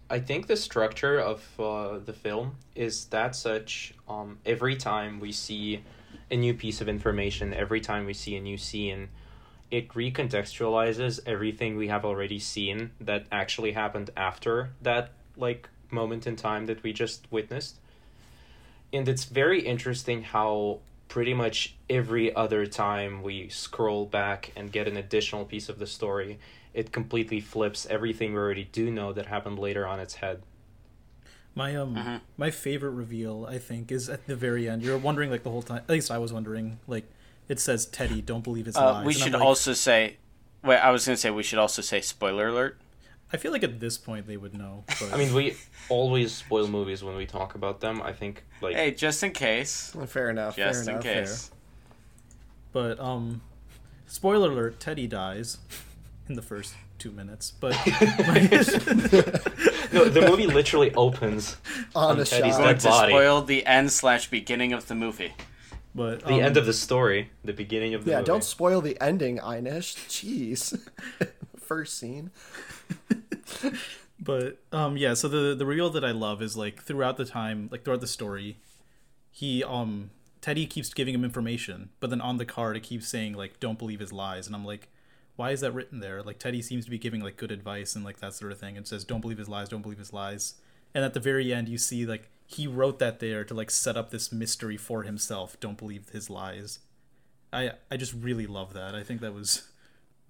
I 0.10 0.20
think 0.20 0.46
the 0.46 0.56
structure 0.56 1.20
of 1.20 1.44
uh, 1.60 1.98
the 1.98 2.14
film 2.14 2.56
is 2.76 3.06
that 3.06 3.36
such. 3.36 3.96
Um, 4.08 4.38
every 4.46 4.76
time 4.76 5.20
we 5.20 5.32
see 5.32 5.84
a 6.30 6.36
new 6.36 6.54
piece 6.54 6.82
of 6.82 6.88
information, 6.88 7.52
every 7.54 7.82
time 7.82 8.06
we 8.06 8.14
see 8.14 8.36
a 8.36 8.42
new 8.42 8.58
scene, 8.58 9.10
it 9.72 9.90
recontextualizes 9.90 11.20
everything 11.26 11.78
we 11.78 11.88
have 11.88 12.06
already 12.06 12.38
seen 12.38 12.92
that 13.02 13.26
actually 13.32 13.72
happened 13.72 14.12
after 14.16 14.70
that 14.84 15.14
like 15.36 15.68
moment 15.90 16.28
in 16.28 16.36
time 16.36 16.68
that 16.68 16.84
we 16.84 16.94
just 16.94 17.26
witnessed. 17.32 17.80
And 18.94 19.10
it's 19.10 19.26
very 19.26 19.62
interesting 19.62 20.22
how 20.24 20.80
pretty 21.10 21.34
much 21.34 21.76
every 21.90 22.34
other 22.36 22.66
time 22.68 23.24
we 23.24 23.50
scroll 23.50 24.06
back 24.06 24.52
and 24.56 24.72
get 24.72 24.88
an 24.88 24.96
additional 24.96 25.46
piece 25.46 25.68
of 25.68 25.80
the 25.80 25.88
story, 25.88 26.40
it 26.74 26.92
completely 26.92 27.40
flips 27.42 27.86
everything 27.88 28.34
we 28.34 28.40
already 28.40 28.64
do 28.72 28.92
know 28.92 29.12
that 29.14 29.26
happened 29.26 29.58
later 29.60 29.86
on 29.88 30.00
its 30.00 30.16
head. 30.16 30.44
My 31.56 31.76
um 31.76 31.96
Mhm. 31.96 32.22
my 32.38 32.50
favorite 32.50 32.92
reveal 32.92 33.46
I 33.48 33.60
think 33.60 33.92
is 33.92 34.10
at 34.10 34.26
the 34.26 34.36
very 34.36 34.68
end. 34.70 34.82
You're 34.84 34.98
wondering 34.98 35.30
like 35.30 35.44
the 35.44 35.52
whole 35.52 35.62
time. 35.62 35.78
At 35.78 35.90
least 35.90 36.10
I 36.10 36.18
was 36.18 36.34
wondering. 36.34 36.80
Like 36.88 37.06
it 37.48 37.60
says 37.60 37.86
Teddy, 37.86 38.22
don't 38.22 38.44
believe 38.44 38.66
his 38.66 38.76
Uh, 38.76 38.86
lies. 38.94 39.06
we 39.06 39.14
And 39.14 39.22
should 39.22 39.34
like, 39.34 39.42
also 39.44 39.74
say. 39.74 40.18
Wait, 40.64 40.78
I 40.78 40.90
was 40.92 41.06
gonna 41.06 41.18
say 41.18 41.30
we 41.30 41.44
should 41.44 41.60
also 41.60 41.82
say 41.84 42.02
spoiler 42.02 42.48
alert. 42.48 42.80
I 43.34 43.38
feel 43.38 43.52
like 43.52 43.64
at 43.64 43.80
this 43.80 43.98
point 43.98 44.28
they 44.28 44.38
would 44.38 44.54
know. 44.54 44.84
But 45.00 45.12
I 45.14 45.18
mean, 45.18 45.34
we 45.34 45.56
always 45.90 46.32
spoil 46.32 46.68
movies 46.68 47.04
when 47.04 47.16
we 47.16 47.26
talk 47.26 47.56
about 47.56 47.82
them. 47.82 48.02
I 48.02 48.14
think 48.14 48.44
like 48.62 48.76
Hey, 48.76 48.92
just 48.92 49.24
in 49.24 49.32
case. 49.32 49.92
Fair 50.08 50.30
enough. 50.30 50.56
Just 50.56 50.86
fair 50.86 50.96
in 50.96 51.02
enough. 51.02 51.04
case. 51.28 51.52
but 52.72 53.00
um, 53.00 53.42
spoiler 54.06 54.52
alert: 54.52 54.80
Teddy 54.80 55.08
dies 55.08 55.58
in 56.30 56.36
the 56.36 56.42
first 56.44 56.76
two 57.00 57.12
minutes. 57.12 57.52
But 57.60 57.72
no, 59.92 60.06
the 60.06 60.26
movie 60.30 60.48
literally 60.48 60.94
opens 60.94 61.58
On 61.96 62.12
On 62.20 62.26
Teddy's 62.26 62.56
shot. 62.56 62.58
Going 62.60 62.68
dead 62.76 62.80
to 62.82 62.88
body. 62.90 63.12
spoil 63.12 63.42
the 63.42 63.66
end 63.66 63.92
slash 63.92 64.30
beginning 64.30 64.74
of 64.74 64.88
the 64.88 64.96
movie. 64.96 65.34
but 65.96 66.22
the 66.22 66.34
um, 66.36 66.40
end 66.42 66.58
of 66.58 66.66
the 66.66 66.74
story, 66.74 67.30
the 67.44 67.52
beginning 67.54 67.94
of 67.96 68.06
the 68.06 68.12
Yeah, 68.12 68.18
movie. 68.18 68.28
don't 68.28 68.44
spoil 68.44 68.80
the 68.82 68.96
ending, 69.02 69.40
Einish. 69.40 69.96
Jeez. 70.08 70.80
First 71.58 71.98
scene. 71.98 72.30
But 74.20 74.60
um 74.72 74.96
yeah, 74.96 75.16
so 75.16 75.28
the 75.28 75.56
the 75.56 75.66
reveal 75.66 75.90
that 75.90 76.06
I 76.06 76.12
love 76.12 76.42
is 76.42 76.56
like 76.56 76.84
throughout 76.84 77.18
the 77.18 77.26
time, 77.26 77.68
like 77.72 77.84
throughout 77.84 78.02
the 78.02 78.08
story, 78.08 78.58
he 79.32 79.64
um 79.64 80.12
Teddy 80.40 80.66
keeps 80.66 80.94
giving 80.94 81.14
him 81.14 81.24
information, 81.24 81.90
but 82.00 82.10
then 82.10 82.22
on 82.22 82.38
the 82.38 82.46
card 82.46 82.78
it 82.78 82.84
keeps 82.84 83.08
saying 83.08 83.34
like 83.34 83.60
don't 83.60 83.80
believe 83.80 84.00
his 84.00 84.14
lies 84.14 84.48
and 84.48 84.56
I'm 84.56 84.66
like 84.66 84.90
why 85.36 85.50
is 85.50 85.62
that 85.62 85.74
written 85.74 86.00
there? 86.00 86.22
Like 86.22 86.38
Teddy 86.38 86.62
seems 86.62 86.86
to 86.86 86.92
be 86.92 87.00
giving 87.00 87.22
like 87.22 87.38
good 87.38 87.52
advice 87.52 87.96
and 87.96 88.06
like 88.06 88.20
that 88.20 88.36
sort 88.36 88.52
of 88.52 88.60
thing 88.60 88.78
and 88.78 88.88
says 88.88 89.04
don't 89.04 89.22
believe 89.22 89.40
his 89.40 89.50
lies, 89.50 89.68
don't 89.68 89.82
believe 89.82 89.98
his 89.98 90.14
lies. 90.14 90.56
And 90.94 91.04
at 91.04 91.14
the 91.16 91.20
very 91.20 91.52
end 91.52 91.68
you 91.68 91.78
see 91.80 92.06
like 92.06 92.30
he 92.46 92.68
wrote 92.68 93.00
that 93.00 93.20
there 93.20 93.44
to 93.44 93.54
like 93.54 93.72
set 93.72 93.98
up 93.98 94.12
this 94.12 94.32
mystery 94.32 94.78
for 94.78 95.04
himself. 95.04 95.60
Don't 95.60 95.78
believe 95.78 96.10
his 96.10 96.30
lies. 96.30 96.80
I 97.52 97.72
I 97.92 97.98
just 97.98 98.14
really 98.14 98.48
love 98.48 98.74
that. 98.74 98.94
I 98.96 99.04
think 99.04 99.22
that 99.22 99.34
was 99.34 99.64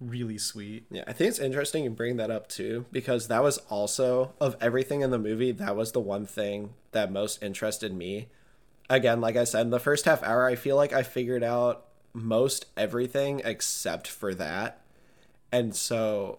really 0.08 0.38
sweet. 0.38 0.86
Yeah, 0.90 1.04
I 1.06 1.12
think 1.12 1.28
it's 1.30 1.38
interesting 1.38 1.84
you 1.84 1.90
bring 1.90 2.16
that 2.16 2.30
up 2.30 2.48
too, 2.48 2.86
because 2.92 3.28
that 3.28 3.42
was 3.42 3.58
also 3.68 4.32
of 4.40 4.56
everything 4.60 5.00
in 5.02 5.10
the 5.10 5.18
movie, 5.18 5.52
that 5.52 5.76
was 5.76 5.92
the 5.92 6.00
one 6.00 6.26
thing 6.26 6.74
that 6.92 7.10
most 7.12 7.42
interested 7.42 7.94
me. 7.94 8.28
Again, 8.90 9.20
like 9.20 9.36
I 9.36 9.44
said, 9.44 9.62
in 9.62 9.70
the 9.70 9.80
first 9.80 10.04
half 10.04 10.22
hour, 10.22 10.46
I 10.46 10.56
feel 10.56 10.76
like 10.76 10.92
I 10.92 11.02
figured 11.02 11.42
out 11.42 11.86
most 12.12 12.66
everything 12.76 13.40
except 13.44 14.06
for 14.06 14.34
that. 14.34 14.80
And 15.50 15.74
so 15.74 16.38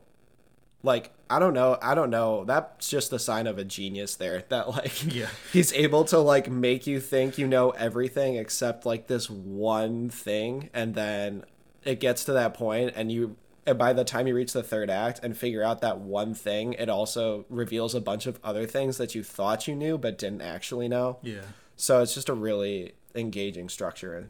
like 0.84 1.12
I 1.28 1.40
don't 1.40 1.56
know, 1.56 1.80
I 1.82 1.96
don't 1.96 2.12
know. 2.12 2.44
That's 2.46 2.88
just 2.88 3.10
the 3.10 3.18
sign 3.18 3.48
of 3.48 3.58
a 3.58 3.64
genius 3.64 4.16
there. 4.16 4.44
That 4.50 4.70
like 4.70 5.12
Yeah. 5.14 5.30
he's 5.52 5.74
able 5.74 6.04
to 6.06 6.20
like 6.20 6.50
make 6.50 6.86
you 6.86 7.00
think 7.00 7.38
you 7.40 7.48
know 7.48 7.72
everything 7.72 8.36
except 8.36 8.86
like 8.86 9.08
this 9.08 9.30
one 9.30 10.10
thing 10.10 10.70
and 10.74 10.94
then 10.94 11.44
it 11.84 12.00
gets 12.00 12.26
to 12.26 12.34
that 12.34 12.54
point 12.54 12.94
and 12.96 13.12
you 13.12 13.36
and 13.66 13.78
by 13.78 13.94
the 13.94 14.04
time 14.04 14.28
you 14.28 14.36
reach 14.36 14.54
the 14.54 14.64
third 14.64 14.90
act 14.90 15.20
and 15.24 15.38
figure 15.38 15.64
out 15.64 15.82
that 15.82 16.00
one 16.00 16.34
thing, 16.34 16.74
it 16.74 16.90
also 16.90 17.46
reveals 17.50 17.96
a 17.96 18.02
bunch 18.02 18.26
of 18.28 18.40
other 18.44 18.66
things 18.66 18.98
that 18.98 19.16
you 19.16 19.24
thought 19.24 19.68
you 19.68 19.76
knew 19.76 19.98
but 19.98 20.18
didn't 20.18 20.42
actually 20.42 20.88
know. 20.88 21.18
Yeah. 21.22 21.42
So 21.76 22.02
it's 22.02 22.14
just 22.14 22.30
a 22.30 22.34
really 22.34 22.94
engaging 23.16 23.70
structure. 23.70 24.30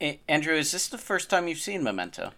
A- 0.00 0.20
Andrew, 0.28 0.54
is 0.54 0.72
this 0.72 0.88
the 0.88 0.98
first 0.98 1.30
time 1.30 1.48
you've 1.48 1.58
seen 1.58 1.82
Memento? 1.82 2.32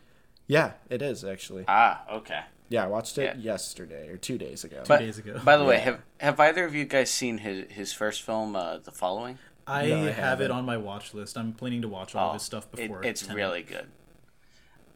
Yeah, 0.46 0.72
it 0.88 1.02
is 1.02 1.24
actually. 1.24 1.64
Ah, 1.68 2.02
okay. 2.10 2.40
Yeah, 2.70 2.84
I 2.84 2.86
watched 2.86 3.18
it 3.18 3.36
Yeah. 3.36 3.52
yesterday 3.52 4.08
or 4.08 4.16
two 4.16 4.38
days 4.38 4.62
ago. 4.64 4.82
But, 4.86 4.98
days 5.00 5.18
ago. 5.18 5.40
By 5.44 5.56
the 5.56 5.64
way, 5.64 5.78
have 5.78 6.00
have 6.20 6.38
either 6.38 6.64
of 6.64 6.74
you 6.74 6.84
guys 6.84 7.10
seen 7.10 7.38
his 7.38 7.70
his 7.70 7.92
first 7.92 8.22
film, 8.22 8.54
uh, 8.54 8.78
The 8.78 8.92
Following? 8.92 9.38
I, 9.66 9.86
No, 9.88 9.96
I 9.96 10.04
have 10.06 10.14
haven't. 10.14 10.44
it 10.46 10.50
on 10.50 10.64
my 10.64 10.76
watch 10.78 11.12
list. 11.12 11.36
I'm 11.36 11.52
planning 11.52 11.82
to 11.82 11.88
watch 11.88 12.14
all 12.14 12.30
Oh, 12.30 12.32
this 12.34 12.42
stuff 12.42 12.66
it- 12.72 12.76
before. 12.76 13.04
it's 13.04 13.22
Tenet. 13.22 13.36
really 13.36 13.62
good. 13.62 13.88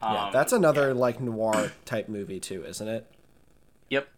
Yeah, 0.02 0.26
Um, 0.26 0.32
that's 0.32 0.52
another 0.52 0.92
like 0.94 1.20
noir 1.20 1.72
type 1.84 2.08
movie 2.08 2.40
too, 2.40 2.64
isn't 2.64 2.88
it? 2.88 3.06
Yep. 3.90 4.08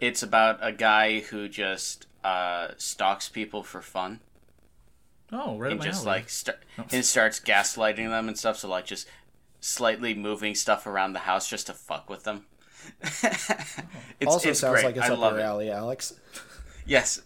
It's 0.00 0.22
about 0.22 0.58
a 0.60 0.72
guy 0.72 1.20
who 1.20 1.48
just 1.48 2.06
uh, 2.24 2.68
stalks 2.76 3.28
people 3.28 3.62
for 3.62 3.80
fun 3.80 4.20
Oh, 5.32 5.56
right 5.58 5.70
and 5.72 5.80
my 5.80 5.86
just 5.86 6.02
alley. 6.06 6.18
like 6.18 6.28
st- 6.28 6.56
and 6.92 7.04
starts 7.04 7.40
gaslighting 7.40 8.08
them 8.10 8.28
and 8.28 8.38
stuff. 8.38 8.58
So 8.58 8.68
like 8.68 8.84
just 8.84 9.08
slightly 9.60 10.12
moving 10.14 10.54
stuff 10.54 10.86
around 10.86 11.14
the 11.14 11.20
house 11.20 11.48
just 11.48 11.66
to 11.68 11.72
fuck 11.72 12.10
with 12.10 12.24
them. 12.24 12.44
it's, 13.02 14.26
also 14.26 14.50
it's 14.50 14.60
sounds 14.60 14.74
great. 14.74 14.84
like 14.84 14.96
it's 14.96 15.06
I 15.08 15.12
up 15.12 15.18
love 15.18 15.32
your 15.34 15.40
it. 15.40 15.44
alley, 15.44 15.70
Alex. 15.70 16.14
Yes, 16.84 17.22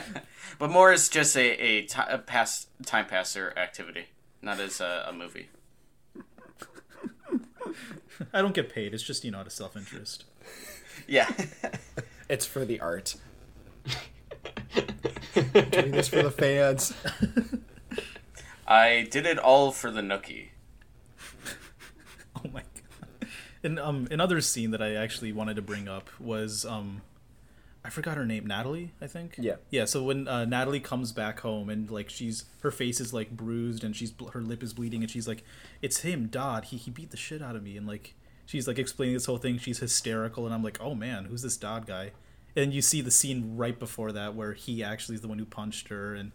but 0.58 0.68
more 0.70 0.92
is 0.92 1.08
just 1.08 1.36
a 1.36 1.40
a, 1.62 1.82
ti- 1.86 2.00
a 2.08 2.18
pass 2.18 2.66
time 2.84 3.06
passer 3.06 3.54
activity, 3.56 4.06
not 4.42 4.58
as 4.60 4.80
a, 4.80 5.06
a 5.08 5.12
movie. 5.12 5.48
I 8.32 8.40
don't 8.42 8.54
get 8.54 8.72
paid. 8.72 8.94
It's 8.94 9.02
just 9.02 9.24
you 9.24 9.30
know 9.30 9.38
out 9.38 9.46
of 9.46 9.52
self 9.52 9.76
interest. 9.76 10.24
Yeah. 11.06 11.30
It's 12.28 12.44
for 12.44 12.64
the 12.64 12.80
art. 12.80 13.14
Doing 15.34 15.92
this 15.92 16.08
for 16.08 16.24
the 16.24 16.32
fans. 16.32 16.92
I 18.66 19.06
did 19.12 19.26
it 19.26 19.38
all 19.38 19.70
for 19.70 19.90
the 19.92 20.00
nookie. 20.00 20.48
Oh 22.44 22.50
my 22.52 22.62
god. 22.62 23.28
And 23.62 23.78
um, 23.78 24.08
another 24.10 24.40
scene 24.40 24.72
that 24.72 24.82
I 24.82 24.94
actually 24.94 25.32
wanted 25.32 25.54
to 25.56 25.62
bring 25.62 25.88
up 25.88 26.10
was 26.20 26.64
um, 26.66 27.00
I 27.86 27.90
forgot 27.90 28.16
her 28.16 28.26
name, 28.26 28.46
Natalie, 28.46 28.92
I 29.00 29.06
think. 29.06 29.36
Yeah. 29.38 29.56
Yeah. 29.70 29.84
So 29.84 30.02
when 30.02 30.26
uh, 30.26 30.44
Natalie 30.44 30.80
comes 30.80 31.12
back 31.12 31.38
home 31.40 31.70
and 31.70 31.88
like 31.88 32.10
she's 32.10 32.44
her 32.62 32.72
face 32.72 33.00
is 33.00 33.12
like 33.12 33.30
bruised 33.30 33.84
and 33.84 33.94
she's 33.94 34.12
her 34.32 34.42
lip 34.42 34.64
is 34.64 34.74
bleeding 34.74 35.02
and 35.02 35.10
she's 35.10 35.28
like, 35.28 35.44
"It's 35.80 36.00
him, 36.00 36.26
Dodd. 36.26 36.66
He 36.66 36.78
he 36.78 36.90
beat 36.90 37.12
the 37.12 37.16
shit 37.16 37.40
out 37.40 37.54
of 37.54 37.62
me." 37.62 37.76
And 37.76 37.86
like 37.86 38.14
she's 38.44 38.66
like 38.66 38.80
explaining 38.80 39.14
this 39.14 39.26
whole 39.26 39.38
thing. 39.38 39.58
She's 39.58 39.78
hysterical 39.78 40.46
and 40.46 40.52
I'm 40.54 40.64
like, 40.64 40.78
"Oh 40.80 40.96
man, 40.96 41.26
who's 41.26 41.42
this 41.42 41.56
Dodd 41.56 41.86
guy?" 41.86 42.10
And 42.56 42.74
you 42.74 42.82
see 42.82 43.02
the 43.02 43.10
scene 43.12 43.56
right 43.56 43.78
before 43.78 44.10
that 44.12 44.34
where 44.34 44.54
he 44.54 44.82
actually 44.82 45.14
is 45.14 45.20
the 45.20 45.28
one 45.28 45.38
who 45.38 45.44
punched 45.44 45.86
her 45.88 46.16
and 46.16 46.32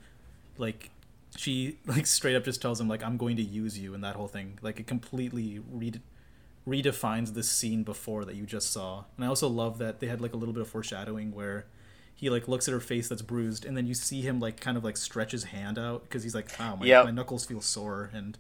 like 0.58 0.92
she 1.36 1.80
like 1.86 2.08
straight 2.08 2.36
up 2.36 2.46
just 2.46 2.62
tells 2.62 2.80
him 2.80 2.88
like 2.88 3.04
I'm 3.04 3.18
going 3.18 3.36
to 3.36 3.44
use 3.44 3.78
you 3.78 3.94
and 3.94 4.04
that 4.06 4.16
whole 4.16 4.30
thing 4.30 4.58
like 4.62 4.80
it 4.80 4.88
completely 4.88 5.60
re- 5.70 6.02
redefines 6.68 7.34
the 7.34 7.44
scene 7.44 7.84
before 7.84 8.24
that 8.26 8.36
you 8.36 8.46
just 8.46 8.72
saw 8.72 9.04
and 9.16 9.26
I 9.26 9.28
also 9.28 9.48
love 9.48 9.80
that 9.80 10.00
they 10.00 10.08
had 10.08 10.22
like 10.22 10.34
a 10.34 10.38
little 10.38 10.54
bit 10.54 10.62
of 10.62 10.70
foreshadowing 10.70 11.32
where 11.34 11.66
he 12.14 12.30
like 12.30 12.48
looks 12.48 12.68
at 12.68 12.72
her 12.74 12.80
face 12.80 13.10
that's 13.10 13.24
bruised 13.24 13.66
and 13.66 13.76
then 13.76 13.88
you 13.88 13.96
see 13.96 14.22
him 14.22 14.40
like 14.40 14.60
kind 14.60 14.78
of 14.78 14.84
like 14.84 14.96
stretch 14.96 15.32
his 15.32 15.46
hand 15.46 15.80
out 15.80 16.04
because 16.04 16.22
he's 16.22 16.36
like 16.36 16.50
wow 16.60 16.76
my, 16.76 16.86
Yep. 16.86 17.06
my 17.06 17.12
knuckles 17.12 17.46
feel 17.46 17.62
sore 17.62 18.12
and 18.14 18.38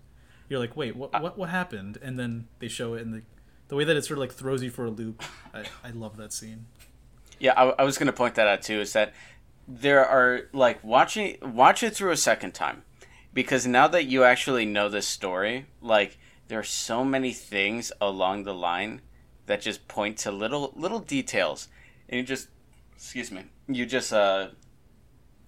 you're 0.49 0.59
like 0.59 0.77
wait 0.77 0.95
what 0.95 1.19
what 1.19 1.35
what 1.37 1.49
happened 1.49 1.97
and 2.03 2.19
then 2.19 2.47
they 2.59 2.67
show 2.67 2.93
it 2.93 3.01
and 3.01 3.13
the 3.13 3.21
the 3.69 3.75
way 3.75 3.83
that 3.85 3.95
it 3.97 4.03
sort 4.05 4.17
of 4.17 4.21
like 4.21 4.33
throws 4.33 4.61
you 4.61 4.69
for 4.69 4.85
a 4.85 4.89
loop 4.91 5.23
I, 5.53 5.63
I 5.83 5.89
love 5.91 6.17
that 6.17 6.31
scene 6.31 6.65
Yeah, 7.39 7.53
I, 7.57 7.69
I 7.79 7.83
was 7.83 7.97
going 7.97 8.07
to 8.07 8.13
point 8.13 8.35
that 8.35 8.47
out 8.47 8.61
too. 8.61 8.81
Is 8.81 8.93
that 8.93 9.13
there 9.67 10.05
are 10.05 10.41
like 10.53 10.83
watching 10.83 11.37
watch 11.41 11.81
it 11.81 11.95
through 11.95 12.11
a 12.11 12.17
second 12.17 12.53
time, 12.53 12.83
because 13.33 13.65
now 13.65 13.87
that 13.87 14.05
you 14.05 14.23
actually 14.25 14.65
know 14.65 14.89
this 14.89 15.07
story, 15.07 15.65
like 15.81 16.17
there 16.51 16.59
are 16.59 16.63
so 16.63 17.05
many 17.05 17.31
things 17.31 17.93
along 18.01 18.43
the 18.43 18.53
line 18.53 18.99
that 19.45 19.61
just 19.61 19.87
point 19.87 20.17
to 20.17 20.29
little 20.31 20.73
little 20.75 20.99
details, 20.99 21.69
and 22.09 22.17
you 22.19 22.23
just 22.25 22.49
excuse 22.93 23.31
me, 23.31 23.43
you 23.69 23.85
just 23.85 24.11
uh 24.11 24.49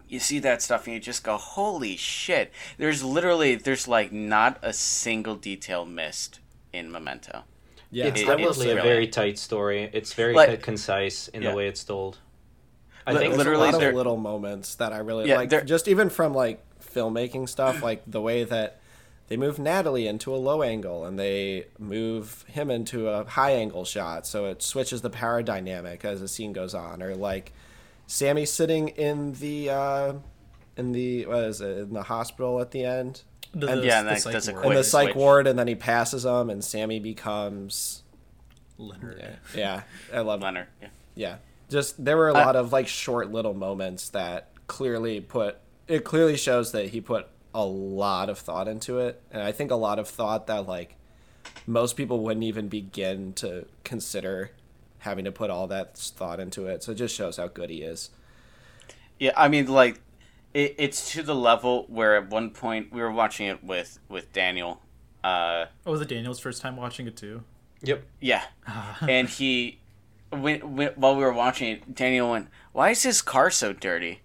you 0.07 0.17
see 0.19 0.39
that 0.39 0.61
stuff 0.61 0.85
and 0.87 0.93
you 0.93 0.99
just 1.01 1.23
go 1.23 1.37
holy 1.37 1.95
shit 1.97 2.51
there's 2.77 3.03
literally 3.03 3.55
there's 3.55 3.87
like 3.87 4.11
not 4.11 4.59
a 4.61 4.71
single 4.71 5.35
detail 5.35 5.85
missed 5.85 6.39
in 6.71 6.91
memento 6.91 7.43
Yeah, 7.89 8.05
it's 8.05 8.21
It- 8.21 8.25
definitely 8.27 8.53
say 8.65 8.71
a 8.71 8.75
really- 8.75 8.87
very 8.87 9.07
tight 9.07 9.37
story. 9.37 9.89
It's 9.91 10.13
very 10.13 10.33
Like- 10.33 10.61
concise 10.61 11.27
in 11.29 11.41
Yeah. 11.41 11.49
the 11.51 11.55
way 11.57 11.67
it's 11.67 11.83
told. 11.83 12.17
I 13.05 13.11
Li- 13.11 13.17
think 13.19 13.29
there's 13.33 13.37
literally 13.39 13.69
a 13.69 13.71
lot 13.73 13.83
of 13.83 13.93
little 13.95 14.17
moments 14.17 14.75
that 14.75 14.93
I 14.93 14.99
really 14.99 15.27
Yeah, 15.27 15.37
like. 15.37 15.65
Just 15.65 15.87
even 15.87 16.09
from 16.09 16.33
like 16.33 16.63
filmmaking 16.93 17.49
stuff, 17.49 17.81
like 17.83 18.01
the 18.07 18.21
way 18.21 18.43
that 18.45 18.79
they 19.29 19.37
move 19.37 19.57
Natalie 19.59 20.07
into 20.07 20.33
a 20.33 20.37
low 20.37 20.61
angle 20.63 21.05
and 21.05 21.17
they 21.17 21.67
move 21.79 22.43
him 22.47 22.69
into 22.69 23.07
a 23.07 23.23
high 23.25 23.51
angle 23.51 23.85
shot, 23.85 24.27
so 24.27 24.45
it 24.45 24.61
switches 24.61 25.01
the 25.01 25.09
power 25.09 25.41
dynamic 25.41 26.03
as 26.05 26.19
the 26.21 26.27
scene 26.27 26.53
goes 26.53 26.73
on. 26.75 27.01
Or 27.01 27.15
like 27.15 27.53
Sammy 28.05 28.45
sitting 28.45 28.89
in 28.89 29.33
the 29.33 29.69
uh, 29.69 30.13
in 30.77 30.91
the 30.91 31.25
what 31.25 31.43
is 31.45 31.61
it 31.61 31.77
in 31.77 31.93
the 31.93 32.03
hospital 32.03 32.59
at 32.61 32.71
the 32.71 32.83
end 32.85 33.21
The- 33.53 33.67
And- 33.67 33.81
the- 33.81 33.85
Yeah, 33.85 33.99
and 33.99 34.07
the 34.07 34.13
that 34.15 34.21
psych 34.21 34.33
does 34.33 34.51
ward. 34.51 34.65
in 34.65 34.73
the 34.73 34.83
psych 34.83 35.15
ward, 35.15 35.47
and 35.47 35.57
then 35.57 35.67
he 35.67 35.75
passes 35.75 36.25
him, 36.25 36.49
and 36.49 36.63
Sammy 36.63 36.99
becomes 36.99 38.01
Leonard 38.77 39.37
yeah. 39.55 39.83
I 40.13 40.19
love 40.21 40.41
leonard 40.41 40.67
yeah. 40.81 40.87
Yeah. 41.15 41.35
Just 41.69 42.03
there 42.03 42.17
were 42.17 42.29
a 42.29 42.33
Uh, 42.33 42.45
lot 42.45 42.55
of 42.55 42.73
like 42.73 42.87
short 42.87 43.31
little 43.31 43.53
moments 43.53 44.09
that 44.09 44.49
clearly 44.67 45.21
put 45.21 45.57
it 45.87 46.03
clearly 46.03 46.35
shows 46.37 46.71
that 46.71 46.89
he 46.89 46.99
put 47.01 47.27
a 47.53 47.63
lot 47.65 48.29
of 48.29 48.39
thought 48.39 48.67
into 48.67 48.99
it. 48.99 49.21
And 49.31 49.41
I 49.41 49.51
think 49.51 49.71
a 49.71 49.75
lot 49.75 49.99
of 49.99 50.07
thought 50.07 50.47
that 50.47 50.67
like 50.67 50.95
most 51.67 51.95
people 51.95 52.19
wouldn't 52.21 52.43
even 52.43 52.67
begin 52.67 53.33
to 53.33 53.65
consider 53.83 54.51
having 54.99 55.25
to 55.25 55.31
put 55.31 55.49
all 55.49 55.67
that 55.67 55.97
thought 55.97 56.39
into 56.39 56.65
it. 56.67 56.83
So 56.83 56.93
it 56.93 56.95
just 56.95 57.15
shows 57.15 57.37
how 57.37 57.47
good 57.47 57.69
he 57.69 57.81
is. 57.81 58.09
Yeah, 59.19 59.31
I 59.37 59.47
mean, 59.47 59.67
like, 59.67 59.99
it, 60.53 60.75
it's 60.77 61.11
to 61.11 61.23
the 61.23 61.35
level 61.35 61.85
where 61.87 62.15
at 62.15 62.29
one 62.29 62.49
point 62.49 62.91
we 62.91 63.01
were 63.01 63.11
watching 63.11 63.47
it 63.47 63.63
with 63.63 63.99
with 64.09 64.31
Daniel. 64.33 64.81
Uh, 65.23 65.65
oh 65.85 65.91
was 65.91 66.01
it 66.01 66.09
Daniel's 66.09 66.39
first 66.39 66.61
time 66.61 66.75
watching 66.75 67.07
it 67.07 67.15
too 67.15 67.43
Yep. 67.81 68.03
yeah, 68.19 68.43
and 69.01 69.27
he, 69.29 69.79
when, 70.31 70.75
when 70.75 70.89
while 70.95 71.15
we 71.15 71.23
were 71.23 71.33
watching 71.33 71.69
it, 71.69 71.95
Daniel 71.95 72.31
went, 72.31 72.47
"Why 72.71 72.89
is 72.91 73.03
his 73.03 73.21
car 73.21 73.49
so 73.49 73.73
dirty?" 73.73 74.21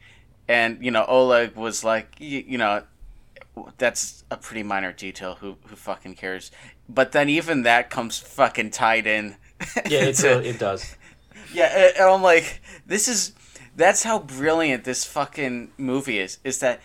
And 0.48 0.84
you 0.84 0.90
know, 0.90 1.04
Oleg 1.06 1.54
was 1.56 1.82
like, 1.84 2.16
"Y- 2.20 2.44
"You 2.46 2.58
know, 2.58 2.82
that's 3.78 4.24
a 4.30 4.36
pretty 4.36 4.62
minor 4.62 4.92
detail. 4.92 5.36
Who 5.40 5.56
who 5.66 5.76
fucking 5.76 6.14
cares?" 6.14 6.50
But 6.88 7.12
then 7.12 7.28
even 7.28 7.62
that 7.62 7.90
comes 7.90 8.18
fucking 8.18 8.70
tied 8.70 9.06
in. 9.06 9.36
Yeah, 9.88 10.04
it, 10.04 10.16
to- 10.22 10.46
it 10.46 10.58
does. 10.58 10.96
Yeah, 11.52 11.90
and- 11.96 12.04
I'm 12.10 12.22
like, 12.22 12.60
this 12.86 13.08
is 13.08 13.32
that's 13.76 14.02
how 14.02 14.18
brilliant 14.18 14.84
this 14.84 15.04
fucking 15.04 15.72
movie 15.78 16.18
is. 16.18 16.38
Is 16.44 16.58
that 16.60 16.80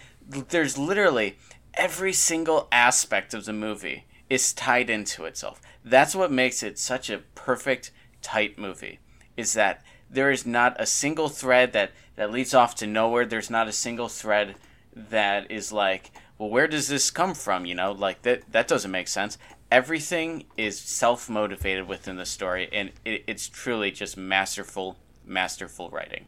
there's 0.49 0.77
literally 0.77 1.37
every 1.73 2.13
single 2.13 2.67
aspect 2.71 3.33
of 3.33 3.45
the 3.45 3.53
movie 3.53 4.05
is 4.29 4.53
tied 4.53 4.89
into 4.89 5.25
itself. 5.25 5.59
That's 5.83 6.15
what 6.15 6.31
makes 6.31 6.63
it 6.63 6.79
such 6.79 7.09
a 7.09 7.19
perfect 7.35 7.91
tight 8.21 8.57
movie. 8.57 8.99
Is 9.35 9.53
that 9.53 9.83
there 10.09 10.29
is 10.31 10.45
not 10.45 10.79
a 10.79 10.85
single 10.85 11.27
thread 11.29 11.73
that 11.73 11.91
that 12.15 12.31
leads 12.31 12.53
off 12.53 12.75
to 12.75 12.87
nowhere. 12.87 13.25
There's 13.25 13.49
not 13.49 13.67
a 13.67 13.71
single 13.73 14.07
thread 14.07 14.55
that 14.95 15.49
is 15.51 15.71
like, 15.73 16.11
well, 16.43 16.51
where 16.51 16.67
does 16.67 16.89
this 16.89 17.09
come 17.09 17.33
from? 17.33 17.65
You 17.65 17.73
know, 17.73 17.93
like 17.93 18.23
that 18.23 18.51
that 18.51 18.67
doesn't 18.67 18.91
make 18.91 19.07
sense. 19.07 19.37
Everything 19.71 20.43
is 20.57 20.77
self 20.77 21.29
motivated 21.29 21.87
within 21.87 22.17
the 22.17 22.25
story, 22.25 22.67
and 22.73 22.91
it, 23.05 23.23
it's 23.27 23.47
truly 23.47 23.91
just 23.91 24.17
masterful, 24.17 24.97
masterful 25.25 25.89
writing. 25.89 26.25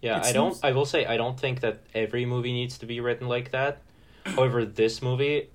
Yeah, 0.00 0.16
It 0.16 0.24
I 0.24 0.32
don't. 0.32 0.58
I 0.64 0.72
will 0.72 0.86
say 0.86 1.04
I 1.04 1.18
don't 1.18 1.38
think 1.38 1.60
that 1.60 1.80
every 1.94 2.24
movie 2.24 2.54
needs 2.54 2.78
to 2.78 2.86
be 2.86 3.00
written 3.00 3.28
like 3.28 3.50
that. 3.50 3.82
However, 4.24 4.64
this 4.64 5.02
movie 5.02 5.50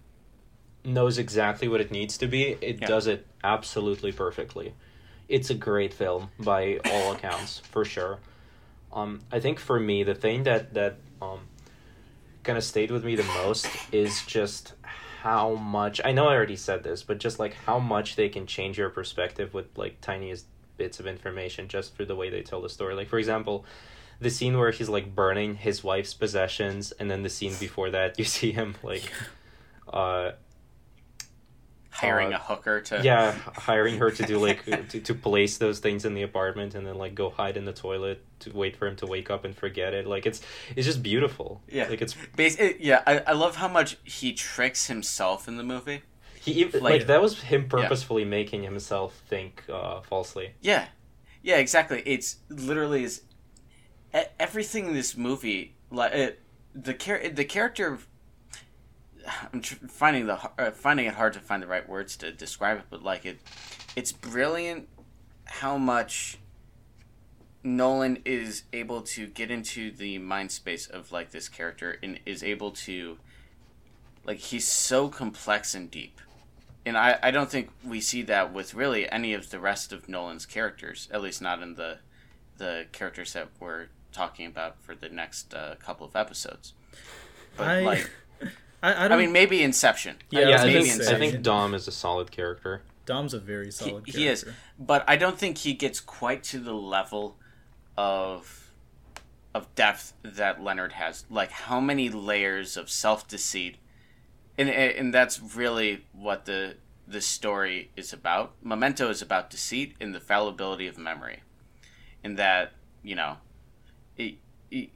knows 0.86 1.18
exactly 1.18 1.68
what 1.68 1.82
it 1.82 1.90
needs 1.90 2.16
to 2.20 2.28
be. 2.28 2.58
It 2.62 2.80
Yeah. 2.80 2.88
does 2.88 3.08
it 3.08 3.26
absolutely 3.44 4.12
perfectly. 4.12 4.76
It's 5.28 5.50
a 5.50 5.56
great 5.56 5.96
film 5.96 6.30
by 6.40 6.78
all 6.92 7.14
accounts, 7.14 7.58
for 7.72 7.86
sure. 7.86 8.20
Um, 8.94 9.22
I 9.32 9.40
think 9.40 9.58
for 9.58 9.80
me, 9.80 10.04
the 10.04 10.14
thing 10.16 10.44
that 10.44 10.76
that 10.76 10.98
um, 11.24 11.40
kind 12.44 12.58
of 12.58 12.64
stayed 12.64 12.92
with 12.92 13.04
me 13.04 13.16
the 13.16 13.24
most 13.24 13.68
is 13.92 14.26
just 14.26 14.74
how 15.22 15.56
much. 15.56 16.00
I 16.04 16.12
know 16.12 16.28
I 16.28 16.36
already 16.36 16.56
said 16.56 16.84
this, 16.84 17.04
but 17.04 17.18
just 17.18 17.40
like 17.40 17.54
how 17.66 17.80
much 17.80 18.16
they 18.16 18.30
can 18.30 18.46
change 18.46 18.78
your 18.78 18.90
perspective 18.90 19.54
with 19.54 19.78
like 19.78 20.00
tiniest 20.02 20.46
bits 20.78 21.00
of 21.00 21.08
information 21.08 21.68
just 21.68 21.96
through 21.96 22.06
the 22.06 22.16
way 22.16 22.30
they 22.30 22.42
tell 22.42 22.62
the 22.62 22.70
story. 22.70 22.96
Like 22.96 23.10
for 23.10 23.20
example, 23.20 23.66
the 24.22 24.30
scene 24.30 24.58
where 24.58 24.72
he's 24.72 24.90
like 24.90 25.14
burning 25.14 25.56
his 25.56 25.84
wife's 25.84 26.14
possessions, 26.14 26.92
and 26.94 27.10
then 27.10 27.24
the 27.24 27.30
scene 27.30 27.54
before 27.60 27.90
that, 27.92 28.18
you 28.18 28.26
see 28.26 28.52
him 28.52 28.76
like, 28.84 29.12
uh, 29.92 30.32
Hiring 32.00 32.34
Uh, 32.34 32.38
a 32.38 32.40
hooker 32.40 32.82
to 32.82 33.02
yeah, 33.04 33.32
hiring 33.56 33.98
her 33.98 34.10
to 34.12 34.24
do 34.26 34.40
like 34.40 34.64
to, 34.90 35.00
to 35.02 35.14
place 35.14 35.58
those 35.58 35.80
things 35.80 36.06
in 36.06 36.14
the 36.14 36.22
apartment, 36.24 36.76
and 36.76 36.86
then 36.88 36.96
like 36.98 37.16
go 37.16 37.30
hide 37.30 37.58
in 37.58 37.66
the 37.66 37.74
toilet 37.74 38.24
to 38.40 38.52
wait 38.56 38.76
for 38.76 38.88
him 38.88 38.96
to 38.98 39.06
wake 39.06 39.30
up 39.30 39.46
and 39.46 39.56
forget 39.56 39.94
it. 39.94 40.08
Like 40.08 40.26
it's 40.26 40.42
it's 40.76 40.86
just 40.88 41.02
beautiful. 41.04 41.62
Yeah. 41.68 41.88
like 41.90 42.02
it's 42.02 42.16
Bas- 42.36 42.58
it- 42.58 42.80
yeah, 42.80 43.02
I, 43.06 43.20
I 43.20 43.34
love 43.34 43.56
how 43.58 43.68
much 43.68 43.98
he 44.04 44.34
tricks 44.34 44.88
himself 44.88 45.48
in 45.48 45.58
the 45.58 45.64
movie. 45.64 46.02
he 46.42 46.52
even, 46.54 46.82
Like- 46.82 47.00
like, 47.00 47.08
that 47.08 47.22
was 47.22 47.42
him 47.42 47.68
purposefully 47.68 48.26
making 48.26 48.64
himself 48.64 49.14
think 49.28 49.64
uh, 49.70 50.02
falsely. 50.02 50.54
Yeah, 50.62 50.88
yeah, 51.44 51.58
exactly. 51.58 52.02
It's 52.06 52.38
literally 52.50 53.04
is 53.04 53.22
everything 54.40 54.88
in 54.88 54.94
this 54.94 55.16
movie. 55.18 55.76
Like 55.92 56.14
it, 56.14 56.40
the 56.76 56.94
char- 56.94 57.28
the 57.30 57.46
character. 57.46 58.00
I'm 59.54 59.62
tr- 59.62 59.76
finding 59.88 60.28
the 60.28 60.40
uh, 60.58 60.72
finding 60.72 61.06
it 61.06 61.16
hard 61.16 61.34
to 61.34 61.40
find 61.40 61.62
the 61.62 61.68
right 61.68 61.88
words 61.88 62.16
to 62.18 62.32
describe 62.32 62.78
it, 62.78 62.86
but 62.90 63.04
like 63.04 63.26
it, 63.26 63.40
it's 63.96 64.12
brilliant 64.12 64.88
how 65.46 65.78
much 65.78 66.38
Nolan 67.64 68.20
is 68.26 68.64
able 68.72 69.02
to 69.02 69.28
get 69.28 69.52
into 69.52 69.92
the 69.92 70.18
mind 70.18 70.52
space 70.52 70.88
of 70.88 71.12
like 71.12 71.32
this 71.32 71.50
character 71.50 71.98
and 72.02 72.20
is 72.26 72.44
able 72.44 72.72
to 72.72 73.18
like 74.26 74.38
he's 74.38 74.68
so 74.68 75.10
complex 75.10 75.74
and 75.74 75.90
deep 75.90 76.20
and 76.86 76.98
I, 76.98 77.20
I 77.22 77.32
don't 77.32 77.50
think 77.50 77.70
we 77.84 78.02
see 78.02 78.22
that 78.24 78.54
with 78.54 78.74
really 78.74 79.10
any 79.12 79.34
of 79.34 79.50
the 79.50 79.60
rest 79.60 79.92
of 79.92 80.10
Nolan's 80.10 80.46
characters, 80.46 81.08
at 81.12 81.22
least 81.22 81.42
not 81.42 81.62
in 81.62 81.76
the 81.76 82.00
the 82.58 82.88
characters 82.92 83.34
that 83.34 83.48
we're 83.60 83.88
talking 84.12 84.46
about 84.46 84.82
for 84.82 84.94
the 84.94 85.08
next 85.08 85.54
uh, 85.54 85.76
couple 85.80 86.06
of 86.06 86.16
episodes. 86.16 86.74
But 87.56 87.68
I, 87.68 87.82
like, 87.82 88.12
I, 88.82 88.94
I, 88.94 89.06
I 89.06 89.08
don't, 89.08 89.20
mean, 89.20 89.32
maybe 89.32 89.62
Inception. 89.64 90.18
Yeah, 90.30 90.42
Yeah, 90.42 90.48
I 90.48 90.52
was 90.52 90.62
I 90.62 90.64
think 90.66 90.88
maybe 90.88 91.04
say. 91.04 91.16
I 91.16 91.20
think 91.20 91.42
Dom 91.42 91.74
is 91.74 91.88
a 91.88 91.92
solid 91.92 92.32
character. 92.32 92.82
Dom's 93.06 93.34
a 93.34 93.40
very 93.40 93.66
He, 93.66 93.72
solid 93.72 94.08
he 94.08 94.28
is, 94.28 94.46
but 94.78 95.04
I 95.08 95.16
don't 95.16 95.38
think 95.38 95.60
he 95.60 95.74
gets 95.74 96.00
quite 96.00 96.44
to 96.46 96.60
the 96.60 96.74
level 96.74 97.38
of 97.98 98.72
of 99.54 99.74
depth 99.76 100.14
that 100.24 100.64
Leonard 100.64 100.94
has. 100.94 101.26
Like 101.30 101.52
how 101.52 101.80
many 101.80 102.10
layers 102.10 102.78
of 102.78 102.90
self 102.90 103.28
deceit, 103.28 103.78
and 104.58 104.70
and 104.70 105.14
that's 105.14 105.40
really 105.42 106.06
what 106.14 106.46
the 106.46 106.76
the 107.08 107.22
story 107.22 107.90
is 107.96 108.14
about. 108.14 108.54
Memento 108.62 109.10
is 109.10 109.22
about 109.22 109.50
deceit 109.50 109.96
and 110.00 110.14
the 110.14 110.20
fallibility 110.20 110.86
of 110.86 110.98
memory, 110.98 111.42
and 112.24 112.38
that 112.38 112.74
you 113.04 113.16
know, 113.16 113.38
it, 114.18 114.36
it, 114.70 114.90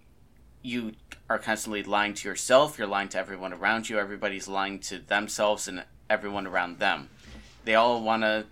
you 0.64 0.94
are 1.30 1.38
constantly 1.38 1.84
lying 1.84 2.14
to 2.16 2.28
yourself. 2.28 2.78
You're 2.80 2.88
lying 2.88 3.10
to 3.10 3.20
everyone 3.20 3.54
around 3.54 3.90
you. 3.90 4.00
Everybody's 4.00 4.48
lying 4.48 4.80
to 4.80 4.98
themselves 4.98 5.68
and 5.68 5.84
everyone 6.10 6.48
around 6.48 6.80
them. 6.80 7.10
They 7.66 7.76
all 7.76 8.02
want 8.02 8.24
to 8.24 8.46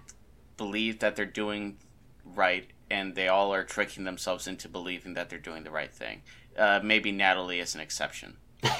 believe 0.57 0.99
that 0.99 1.15
they're 1.15 1.25
doing 1.25 1.77
right, 2.23 2.69
and 2.89 3.15
they 3.15 3.27
all 3.27 3.53
are 3.53 3.63
tricking 3.63 4.03
themselves 4.03 4.45
into 4.47 4.69
believing 4.69 5.13
that 5.15 5.29
they're 5.29 5.39
doing 5.39 5.63
the 5.63 5.71
right 5.71 5.91
thing. 5.93 6.21
Uh, 6.57 6.79
maybe 6.83 7.11
Natalie 7.11 7.59
is 7.59 7.73
an 7.75 7.81
exception. 7.81 8.37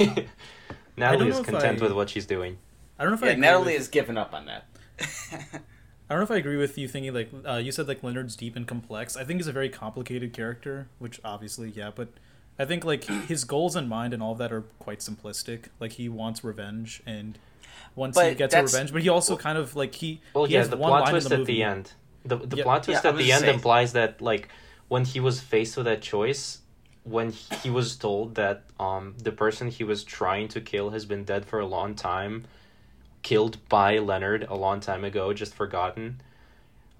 Natalie 0.98 1.30
is 1.30 1.40
content 1.40 1.80
I- 1.80 1.84
with 1.84 1.94
what 1.94 2.10
she's 2.10 2.26
doing. 2.26 2.58
I 3.00 3.04
don't 3.04 3.12
know 3.14 3.18
if 3.18 3.24
I 3.24 3.28
Yeah, 3.28 3.32
agree 3.34 3.42
Natalie 3.42 3.66
with- 3.74 3.78
has 3.78 3.88
given 3.88 4.18
up 4.18 4.34
on 4.34 4.46
that. 4.46 4.66
I 5.00 6.14
don't 6.16 6.20
know 6.20 6.24
if 6.24 6.32
I 6.32 6.36
agree 6.36 6.58
with 6.58 6.78
you 6.78 6.88
thinking 6.90 7.14
like 7.14 7.30
uh, 7.48 7.56
you 7.56 7.72
said 7.72 7.88
like 7.88 8.04
Leonard's 8.04 8.36
deep 8.36 8.56
and 8.58 8.68
complex. 8.68 9.16
I 9.16 9.24
think 9.24 9.40
he's 9.40 9.48
a 9.48 9.54
very 9.54 9.70
complicated 9.70 10.34
character, 10.34 10.88
which 11.00 11.20
obviously 11.24 11.70
yeah, 11.70 11.90
but 11.96 12.10
I 12.60 12.66
think 12.66 12.84
like 12.86 13.04
his 13.06 13.44
goals 13.44 13.76
in 13.76 13.88
mind 13.88 14.14
and 14.14 14.22
all 14.22 14.34
of 14.34 14.38
that 14.38 14.52
are 14.52 14.62
quite 14.80 15.00
simplistic. 15.00 15.66
Like 15.80 15.94
he 15.94 16.10
wants 16.10 16.44
revenge 16.44 17.02
and 17.06 17.38
once 17.96 18.20
he 18.20 18.36
gets 18.36 18.54
that's- 18.54 18.72
revenge, 18.74 18.94
but 18.94 19.02
he 19.02 19.10
also 19.10 19.36
kind 19.38 19.58
of 19.58 19.76
like 19.76 19.96
he 19.96 20.22
Well, 20.34 20.46
he 20.46 20.54
yeah, 20.54 20.60
has 20.60 20.70
the 20.70 20.78
one 20.78 20.90
plot 20.90 21.02
line 21.04 21.12
twist 21.12 21.30
the 21.30 21.36
at 21.36 21.40
movie. 21.40 21.54
the 21.54 21.64
end. 21.64 21.94
The, 22.24 22.38
the 22.38 22.58
Yeah. 22.58 22.64
plot 22.64 22.84
twist 22.84 23.04
Yeah, 23.04 23.10
at 23.12 23.18
the 23.18 23.32
end 23.32 23.42
say- 23.42 23.54
implies 23.54 23.94
that 23.94 24.22
like 24.22 24.50
when 24.88 25.06
he 25.06 25.20
was 25.20 25.40
faced 25.40 25.76
with 25.78 25.86
that 25.86 26.02
choice, 26.02 26.60
when 27.04 27.32
he 27.32 27.70
was 27.72 27.96
told 27.96 28.36
that 28.36 28.64
um 28.80 29.16
the 29.18 29.32
person 29.32 29.68
he 29.70 29.84
was 29.84 30.04
trying 30.04 30.48
to 30.50 30.62
kill 30.62 30.92
has 30.92 31.06
been 31.06 31.24
dead 31.24 31.46
for 31.46 31.60
a 31.60 31.66
long 31.66 31.96
time, 31.96 32.46
killed 33.24 33.58
by 33.70 33.98
Leonard 33.98 34.44
a 34.50 34.56
long 34.56 34.80
time 34.80 35.04
ago, 35.04 35.34
just 35.34 35.54
forgotten. 35.56 36.22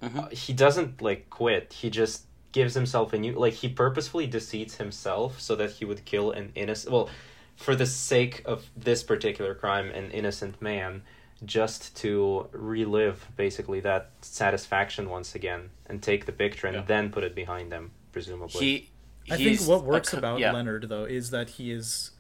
Mhm. 0.02 0.18
uh, 0.26 0.30
he 0.30 0.54
doesn't 0.54 1.02
like 1.02 1.30
quit. 1.30 1.74
He 1.74 1.90
just 1.92 2.24
gives 2.52 2.74
himself 2.74 3.14
a 3.14 3.18
new 3.18 3.34
like 3.34 3.54
he 3.54 3.70
purposefully 3.70 4.28
deceits 4.28 4.76
himself 4.76 5.40
so 5.40 5.56
that 5.56 5.72
he 5.72 5.86
would 5.86 6.04
kill 6.06 6.32
an 6.32 6.52
innocent 6.56 6.92
well 6.94 7.10
for 7.56 7.76
the 7.76 7.86
sake 7.86 8.42
of 8.46 8.66
this 8.76 9.04
particular 9.04 9.54
crime 9.56 9.90
an 9.92 10.12
innocent 10.12 10.62
man 10.62 11.02
just 11.46 11.96
to 11.98 12.48
relive 12.52 13.28
basically 13.36 13.80
that 13.80 14.12
satisfaction 14.22 15.10
once 15.10 15.34
again 15.36 15.70
and 15.88 16.02
take 16.04 16.26
the 16.26 16.32
picture 16.32 16.68
and 16.68 16.76
Yeah. 16.78 16.84
then 16.88 17.10
put 17.12 17.24
it 17.24 17.34
behind 17.36 17.72
them 17.72 17.92
presumably 18.12 18.60
He. 18.60 18.90
I 19.30 19.38
think 19.38 19.62
what 19.62 19.84
works 19.84 20.10
co- 20.10 20.18
about 20.18 20.40
yeah. 20.40 20.52
Leonard 20.52 20.90
though 20.90 21.06
is 21.06 21.30
that 21.32 21.52
he 21.52 21.72
is 21.72 22.12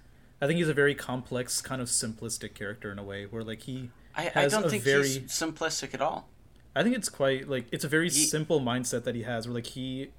I 0.41 0.47
think 0.47 0.57
he's 0.57 0.69
a 0.69 0.73
very 0.73 0.95
complex 0.95 1.61
kind 1.61 1.81
of 1.81 1.87
simplistic 1.87 2.53
character 2.55 2.91
in 2.91 2.97
a 2.99 3.03
way 3.03 3.25
where 3.25 3.43
like 3.43 3.61
he 3.63 3.89
I, 4.15 4.27
I 4.35 4.41
has 4.41 4.51
don't 4.53 4.65
a 4.65 4.69
think 4.69 4.83
very- 4.83 5.07
he's 5.07 5.19
simplistic 5.31 5.93
at 5.93 6.01
all. 6.01 6.27
I 6.75 6.83
think 6.83 6.95
it's 6.95 7.09
quite 7.09 7.47
like 7.49 7.65
it's 7.71 7.83
a 7.83 7.87
very 7.89 8.09
He- 8.09 8.25
simple 8.25 8.59
mindset 8.61 9.03
that 9.03 9.13
he 9.15 9.23
has 9.23 9.47
where 9.47 9.55
like 9.55 9.67
he 9.67 10.11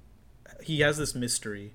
he 0.61 0.81
has 0.81 0.97
this 0.97 1.15
mystery 1.15 1.73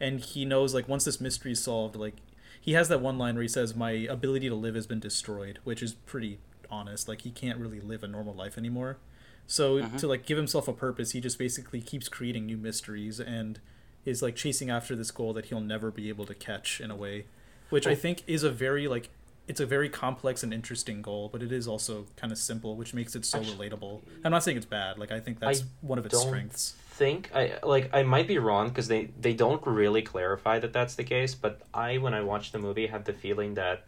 and 0.00 0.20
he 0.20 0.44
knows 0.44 0.74
like 0.74 0.88
once 0.88 1.04
this 1.04 1.20
mystery 1.20 1.52
is 1.52 1.62
solved 1.62 1.96
like 1.96 2.14
he 2.60 2.72
has 2.72 2.88
that 2.88 3.00
one 3.00 3.16
line 3.18 3.34
where 3.34 3.42
he 3.42 3.48
says 3.48 3.74
my 3.74 3.90
ability 3.90 4.48
to 4.48 4.54
live 4.54 4.74
has 4.74 4.86
been 4.86 5.00
destroyed 5.00 5.58
which 5.64 5.82
is 5.82 5.94
pretty 5.94 6.38
honest 6.70 7.08
like 7.08 7.22
he 7.22 7.30
can't 7.30 7.58
really 7.58 7.80
live 7.80 8.02
a 8.02 8.08
normal 8.08 8.34
life 8.34 8.58
anymore 8.58 8.98
so 9.46 9.78
Mm-hmm. 9.80 9.96
to 9.96 10.06
like 10.06 10.26
give 10.26 10.36
himself 10.36 10.68
a 10.68 10.72
purpose 10.72 11.12
he 11.12 11.20
just 11.20 11.38
basically 11.38 11.80
keeps 11.80 12.08
creating 12.08 12.44
new 12.46 12.56
mysteries 12.58 13.18
and 13.20 13.60
is 14.04 14.22
like 14.22 14.36
chasing 14.36 14.70
after 14.70 14.94
this 14.94 15.10
goal 15.10 15.32
that 15.32 15.46
he'll 15.46 15.60
never 15.60 15.90
be 15.90 16.08
able 16.08 16.26
to 16.26 16.34
catch 16.34 16.80
in 16.80 16.90
a 16.90 16.96
way 16.96 17.24
which 17.70 17.86
i 17.86 17.94
think 17.94 18.22
is 18.26 18.42
a 18.42 18.50
very 18.50 18.86
like 18.88 19.08
it's 19.48 19.60
a 19.60 19.66
very 19.66 19.88
complex 19.88 20.42
and 20.42 20.54
interesting 20.54 21.02
goal 21.02 21.28
but 21.32 21.42
it 21.42 21.50
is 21.50 21.66
also 21.66 22.06
kind 22.16 22.32
of 22.32 22.38
simple 22.38 22.76
which 22.76 22.94
makes 22.94 23.16
it 23.16 23.24
so 23.24 23.40
relatable 23.40 24.00
i'm 24.24 24.30
not 24.30 24.44
saying 24.44 24.56
it's 24.56 24.66
bad 24.66 24.98
like 24.98 25.10
i 25.10 25.18
think 25.18 25.40
that's 25.40 25.62
I 25.62 25.64
one 25.80 25.98
of 25.98 26.06
its 26.06 26.20
strengths 26.20 26.74
think 26.98 27.30
I 27.32 27.58
like 27.62 27.90
I 27.94 28.02
might 28.02 28.26
be 28.26 28.38
wrong 28.38 28.68
because 28.68 28.88
they 28.88 29.10
they 29.20 29.32
don't 29.32 29.64
really 29.64 30.02
clarify 30.02 30.58
that 30.58 30.72
that's 30.72 30.96
the 30.96 31.04
case. 31.04 31.34
But 31.34 31.62
I 31.72 31.98
when 31.98 32.12
I 32.12 32.22
watched 32.22 32.52
the 32.52 32.58
movie 32.58 32.88
had 32.88 33.04
the 33.04 33.12
feeling 33.12 33.54
that 33.54 33.84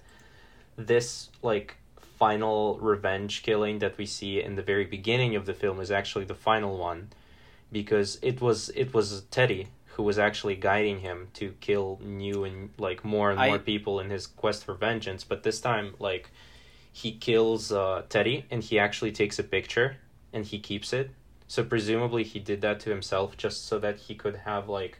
this 0.77 1.29
like 1.43 1.77
final 2.19 2.79
revenge 2.79 3.43
killing 3.43 3.81
that 3.81 3.99
we 3.99 4.07
see 4.07 4.41
in 4.41 4.55
the 4.55 4.63
very 4.63 4.85
beginning 4.85 5.35
of 5.35 5.45
the 5.47 5.55
film 5.55 5.81
is 5.81 5.91
actually 5.91 6.25
the 6.25 6.35
final 6.35 6.79
one 6.79 7.09
because 7.73 8.19
it 8.23 8.41
was 8.41 8.69
it 8.71 8.95
was 8.95 9.23
Teddy 9.31 9.69
who 10.01 10.05
was 10.05 10.19
actually 10.19 10.57
guiding 10.57 11.01
him 11.01 11.29
to 11.35 11.55
kill 11.61 12.01
new 12.03 12.45
and 12.45 12.71
like 12.79 13.05
more 13.05 13.31
and 13.31 13.39
I- 13.39 13.49
more 13.49 13.59
people 13.59 14.01
in 14.01 14.09
his 14.09 14.27
quest 14.27 14.65
for 14.65 14.73
vengeance. 14.73 15.25
But 15.25 15.43
this 15.43 15.61
time 15.61 15.95
like 15.99 16.31
he 16.91 17.13
kills 17.13 17.71
uh, 17.71 18.05
Teddy 18.09 18.47
and 18.51 18.63
he 18.65 18.79
actually 18.79 19.13
takes 19.13 19.39
a 19.39 19.43
picture 19.45 19.99
and 20.33 20.47
he 20.47 20.59
keeps 20.59 20.95
it. 20.95 21.11
So 21.49 21.63
presumably 21.63 22.25
he 22.25 22.39
did 22.39 22.63
that 22.63 22.81
to 22.81 22.89
himself 22.89 23.37
just 23.37 23.67
so 23.67 23.79
that 23.81 23.99
he 23.99 24.15
could 24.15 24.37
have 24.37 24.71
like 24.71 24.99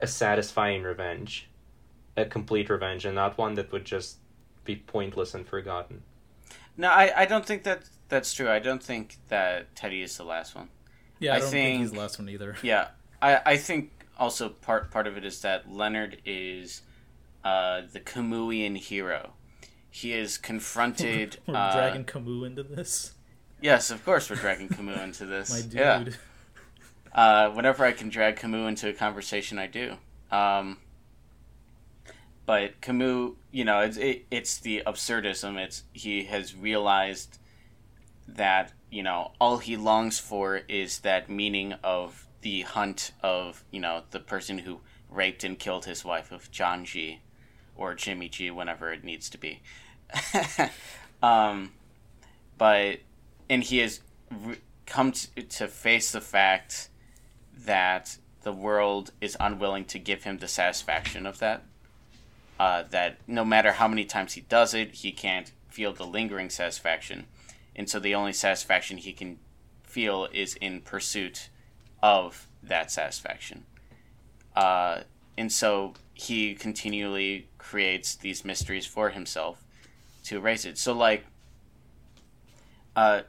a 0.00 0.06
satisfying 0.06 0.84
revenge, 0.84 1.50
a 2.16 2.24
complete 2.24 2.70
revenge, 2.70 3.04
and 3.04 3.14
not 3.14 3.36
one 3.36 3.56
that 3.56 3.70
would 3.72 3.84
just 3.84 4.16
be 4.64 4.74
pointless 4.74 5.34
and 5.34 5.46
forgotten. 5.46 6.00
No, 6.78 6.88
I, 6.88 7.12
I 7.14 7.26
don't 7.26 7.44
think 7.44 7.64
that 7.64 7.82
that's 8.08 8.32
true. 8.32 8.48
I 8.48 8.58
don't 8.58 8.82
think 8.82 9.18
that 9.28 9.76
Teddy 9.76 10.00
is 10.00 10.16
the 10.16 10.24
last 10.24 10.54
one. 10.54 10.70
yeah 11.18 11.34
i, 11.34 11.36
I 11.36 11.40
don't 11.40 11.50
think... 11.50 11.80
he's 11.80 11.92
the 11.92 11.98
last 11.98 12.18
one 12.18 12.30
either 12.30 12.56
Yeah, 12.62 12.88
I, 13.20 13.40
I 13.44 13.56
think 13.58 13.99
also 14.20 14.50
part 14.50 14.90
part 14.90 15.06
of 15.06 15.16
it 15.16 15.24
is 15.24 15.40
that 15.40 15.72
Leonard 15.72 16.18
is 16.24 16.82
uh, 17.42 17.82
the 17.92 17.98
Camusian 17.98 18.76
hero. 18.76 19.32
He 19.90 20.12
is 20.12 20.38
confronted. 20.38 21.38
We're 21.46 21.56
uh, 21.56 21.72
dragging 21.72 22.04
Camus 22.04 22.46
into 22.46 22.62
this. 22.62 23.14
Yes, 23.60 23.90
of 23.90 24.04
course 24.04 24.30
we're 24.30 24.36
dragging 24.36 24.68
Camus 24.68 25.00
into 25.02 25.26
this. 25.26 25.50
My 25.50 25.60
dude. 25.60 25.74
Yeah. 25.74 26.04
Uh, 27.12 27.50
whenever 27.50 27.84
I 27.84 27.92
can 27.92 28.08
drag 28.08 28.36
Camus 28.36 28.68
into 28.68 28.88
a 28.88 28.92
conversation, 28.92 29.58
I 29.58 29.66
do. 29.66 29.96
Um, 30.30 30.78
but 32.46 32.80
Camus, 32.80 33.32
you 33.50 33.64
know, 33.64 33.80
it's 33.80 33.96
it, 33.96 34.26
it's 34.30 34.58
the 34.58 34.82
absurdism. 34.86 35.58
It's 35.58 35.82
he 35.92 36.24
has 36.24 36.54
realized 36.54 37.38
that 38.28 38.72
you 38.90 39.02
know 39.02 39.32
all 39.40 39.58
he 39.58 39.76
longs 39.76 40.18
for 40.18 40.62
is 40.68 41.00
that 41.00 41.28
meaning 41.28 41.74
of 41.82 42.26
the 42.42 42.62
hunt 42.62 43.12
of 43.22 43.64
you 43.70 43.80
know 43.80 44.02
the 44.10 44.20
person 44.20 44.58
who 44.58 44.80
raped 45.10 45.44
and 45.44 45.58
killed 45.58 45.84
his 45.84 46.04
wife 46.04 46.32
of 46.32 46.50
John 46.50 46.84
G. 46.84 47.20
or 47.76 47.94
Jimmy 47.94 48.28
G. 48.28 48.50
Whenever 48.50 48.92
it 48.92 49.04
needs 49.04 49.28
to 49.30 49.38
be. 49.38 49.60
um, 51.22 51.72
but 52.58 53.00
and 53.48 53.62
he 53.62 53.78
has 53.78 54.00
re- 54.30 54.58
come 54.86 55.12
to, 55.12 55.42
to 55.42 55.68
face 55.68 56.12
the 56.12 56.20
fact 56.20 56.88
that 57.64 58.18
the 58.42 58.52
world 58.52 59.12
is 59.20 59.36
unwilling 59.38 59.84
to 59.84 59.98
give 59.98 60.24
him 60.24 60.38
the 60.38 60.48
satisfaction 60.48 61.26
of 61.26 61.38
that. 61.38 61.62
Uh, 62.58 62.84
that 62.90 63.18
no 63.26 63.44
matter 63.44 63.72
how 63.72 63.88
many 63.88 64.04
times 64.04 64.34
he 64.34 64.42
does 64.42 64.74
it, 64.74 64.96
he 64.96 65.12
can't 65.12 65.52
feel 65.68 65.92
the 65.92 66.04
lingering 66.04 66.50
satisfaction. 66.50 67.26
And 67.74 67.88
so 67.88 67.98
the 67.98 68.14
only 68.14 68.32
satisfaction 68.32 68.98
he 68.98 69.12
can 69.12 69.38
feel 69.82 70.28
is 70.32 70.56
in 70.56 70.80
pursuit 70.80 71.48
of 72.02 72.46
that 72.62 72.90
satisfaction. 72.90 73.64
Uh, 74.56 75.00
and 75.36 75.50
so 75.50 75.94
he 76.14 76.54
continually 76.54 77.48
creates 77.58 78.14
these 78.14 78.44
mysteries 78.44 78.86
for 78.86 79.10
himself 79.10 79.62
to 80.24 80.36
erase 80.36 80.64
it. 80.64 80.76
So, 80.76 80.92
like, 80.92 81.24
uh, 82.94 83.22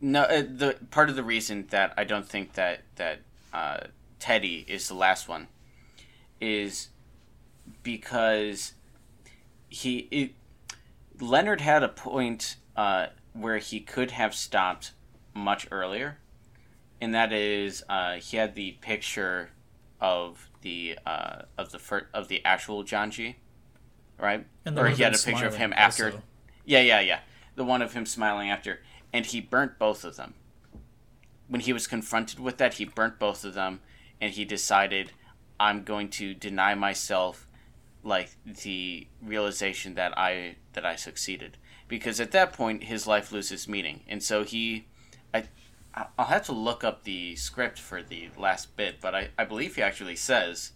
no, 0.00 0.22
uh, 0.22 0.42
the 0.42 0.76
part 0.90 1.08
of 1.08 1.16
the 1.16 1.22
reason 1.22 1.66
that 1.70 1.94
I 1.96 2.04
don't 2.04 2.28
think 2.28 2.54
that 2.54 2.82
that 2.96 3.20
uh, 3.52 3.78
Teddy 4.18 4.64
is 4.68 4.88
the 4.88 4.94
last 4.94 5.28
one 5.28 5.48
is 6.40 6.88
because 7.82 8.74
he 9.68 10.08
it, 10.10 10.32
Leonard 11.20 11.60
had 11.60 11.82
a 11.82 11.88
point 11.88 12.56
uh, 12.76 13.06
where 13.32 13.58
he 13.58 13.80
could 13.80 14.10
have 14.10 14.34
stopped 14.34 14.92
much 15.34 15.66
earlier, 15.70 16.18
and 17.02 17.16
that 17.16 17.32
is 17.32 17.82
uh, 17.88 18.14
he 18.14 18.36
had 18.36 18.54
the 18.54 18.72
picture 18.80 19.50
of 20.00 20.48
the 20.60 20.96
uh, 21.04 21.42
of 21.58 21.72
the 21.72 21.78
fir- 21.80 22.06
of 22.14 22.28
the 22.28 22.42
actual 22.44 22.84
John 22.84 23.10
G, 23.10 23.36
right? 24.18 24.46
Or 24.64 24.86
he 24.86 25.02
had 25.02 25.12
a 25.12 25.18
picture 25.18 25.46
of 25.46 25.56
him 25.56 25.72
after. 25.76 26.06
also. 26.06 26.22
Yeah, 26.64 26.80
yeah, 26.80 27.00
yeah. 27.00 27.20
The 27.56 27.64
one 27.64 27.82
of 27.82 27.92
him 27.92 28.06
smiling 28.06 28.50
after, 28.50 28.82
and 29.12 29.26
he 29.26 29.40
burnt 29.40 29.80
both 29.80 30.04
of 30.04 30.14
them. 30.14 30.34
When 31.48 31.60
he 31.60 31.72
was 31.72 31.88
confronted 31.88 32.38
with 32.38 32.58
that, 32.58 32.74
he 32.74 32.84
burnt 32.84 33.18
both 33.18 33.44
of 33.44 33.54
them, 33.54 33.80
and 34.20 34.32
he 34.32 34.44
decided, 34.44 35.10
"I'm 35.58 35.82
going 35.82 36.08
to 36.10 36.34
deny 36.34 36.76
myself, 36.76 37.48
like 38.04 38.30
the 38.44 39.08
realization 39.20 39.96
that 39.96 40.16
I 40.16 40.54
that 40.74 40.86
I 40.86 40.94
succeeded." 40.94 41.58
Because 41.88 42.20
at 42.20 42.30
that 42.30 42.52
point, 42.52 42.84
his 42.84 43.08
life 43.08 43.32
loses 43.32 43.66
meaning, 43.66 44.04
and 44.06 44.22
so 44.22 44.44
he, 44.44 44.86
I, 45.34 45.44
I'll 45.94 46.26
have 46.26 46.44
to 46.46 46.52
look 46.52 46.84
up 46.84 47.04
the 47.04 47.36
script 47.36 47.78
for 47.78 48.02
the 48.02 48.30
last 48.36 48.76
bit, 48.76 48.96
but 49.00 49.14
I, 49.14 49.28
I 49.38 49.44
believe 49.44 49.76
he 49.76 49.82
actually 49.82 50.16
says, 50.16 50.72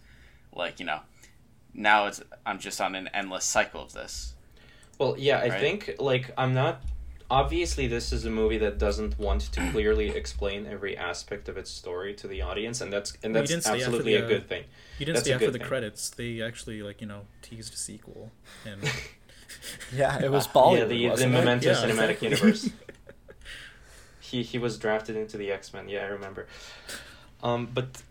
like 0.55 0.79
you 0.79 0.85
know, 0.85 0.99
now 1.73 2.05
it's 2.07 2.21
I'm 2.45 2.59
just 2.59 2.79
on 2.79 2.95
an 2.95 3.09
endless 3.13 3.45
cycle 3.45 3.81
of 3.81 3.93
this. 3.93 4.33
Well, 4.99 5.15
yeah, 5.17 5.39
I 5.39 5.49
Right. 5.49 5.59
think 5.59 5.95
like 5.99 6.31
I'm 6.37 6.53
not. 6.53 6.81
Obviously, 7.29 7.87
this 7.87 8.13
is 8.13 8.23
a 8.25 8.29
movie 8.29 8.57
that 8.59 8.77
doesn't 8.77 9.19
want 9.19 9.41
to 9.51 9.59
clearly 9.71 10.09
explain 10.09 10.65
every 10.65 10.95
aspect 10.95 11.49
of 11.49 11.57
its 11.57 11.69
story 11.69 12.13
to 12.13 12.27
the 12.27 12.41
audience, 12.41 12.79
and 12.79 12.93
that's 12.93 13.17
and 13.23 13.35
that's 13.35 13.49
didn't 13.49 13.63
say 13.63 13.71
after 13.71 13.83
absolutely 13.83 14.13
the, 14.13 14.25
a 14.25 14.27
good 14.27 14.47
thing. 14.47 14.63
You 14.97 15.05
didn't 15.05 15.15
That's 15.17 15.25
stay 15.27 15.33
after 15.33 15.51
the 15.51 15.57
thing. 15.59 15.67
credits. 15.67 16.09
They 16.09 16.41
actually 16.41 16.81
like 16.83 17.01
you 17.01 17.07
know 17.07 17.21
teased 17.41 17.73
a 17.73 17.77
sequel, 17.77 18.31
and 18.65 18.81
Yeah, 19.93 20.19
it 20.19 20.31
was 20.31 20.47
yeah, 20.47 20.53
Bollywood. 20.53 20.89
the 20.89 20.97
the 20.99 21.09
wasn't 21.09 21.33
it? 21.33 21.37
Memento 21.39 21.69
Yeah, 21.69 21.75
cinematic 21.75 22.21
exactly. 22.21 22.29
universe. 22.29 22.69
he 24.27 24.43
he 24.43 24.57
was 24.57 24.77
drafted 24.77 25.15
into 25.15 25.37
the 25.37 25.51
X 25.51 25.73
Men. 25.73 25.87
Yeah, 25.87 26.01
I 26.01 26.07
remember. 26.07 26.47
Um, 27.41 27.69
but 27.73 28.01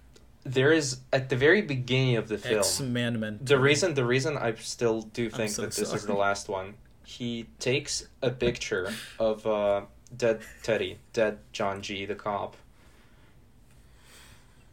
there 0.45 0.73
is 0.73 1.01
at 1.13 1.29
the 1.29 1.37
very 1.37 1.63
beginning 1.63 2.17
of 2.17 2.29
the 2.29 2.39
film. 2.39 2.59
X 2.59 2.81
Man 2.81 3.39
The 3.43 3.59
reason 3.59 3.95
the 3.95 4.05
reason 4.05 4.37
I 4.37 4.55
still 4.55 5.03
do 5.03 5.29
think 5.29 5.51
so 5.51 5.63
that 5.63 5.73
this 5.73 5.93
is 5.93 6.07
the 6.07 6.15
last 6.15 6.49
one, 6.49 6.75
he 7.05 7.47
takes 7.59 8.07
a 8.23 8.31
picture 8.31 8.93
of 9.19 9.47
uh, 9.47 9.83
dead 10.17 10.41
Teddy, 10.63 10.99
dead 11.13 11.39
John 11.53 11.83
G, 11.83 12.07
the 12.07 12.15
cop. 12.15 12.57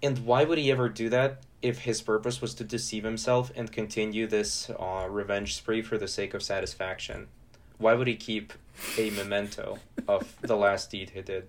And 0.02 0.26
why 0.26 0.44
would 0.44 0.58
he 0.58 0.70
ever 0.70 0.90
do 0.90 1.10
that 1.10 1.44
if 1.62 1.80
his 1.80 2.02
purpose 2.02 2.42
was 2.42 2.54
to 2.56 2.66
deceive 2.66 3.06
himself 3.06 3.54
and 3.56 3.72
continue 3.72 4.28
this 4.28 4.70
uh, 4.70 5.08
revenge 5.10 5.56
spree 5.56 5.82
for 5.82 5.98
the 5.98 6.10
sake 6.10 6.34
of 6.34 6.44
satisfaction? 6.44 7.28
Why 7.78 7.94
would 7.94 8.08
he 8.08 8.16
keep 8.16 8.54
a 8.98 9.10
memento 9.12 9.80
of 10.08 10.36
the 10.42 10.56
last 10.56 10.92
deed 10.92 11.12
he 11.12 11.22
did? 11.22 11.48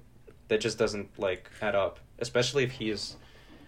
That 0.49 0.61
just 0.61 0.79
doesn't 0.79 1.19
like 1.19 1.51
add 1.63 1.75
up, 1.75 2.01
especially 2.19 2.65
if 2.65 2.73
he 2.73 2.91
is 2.91 3.17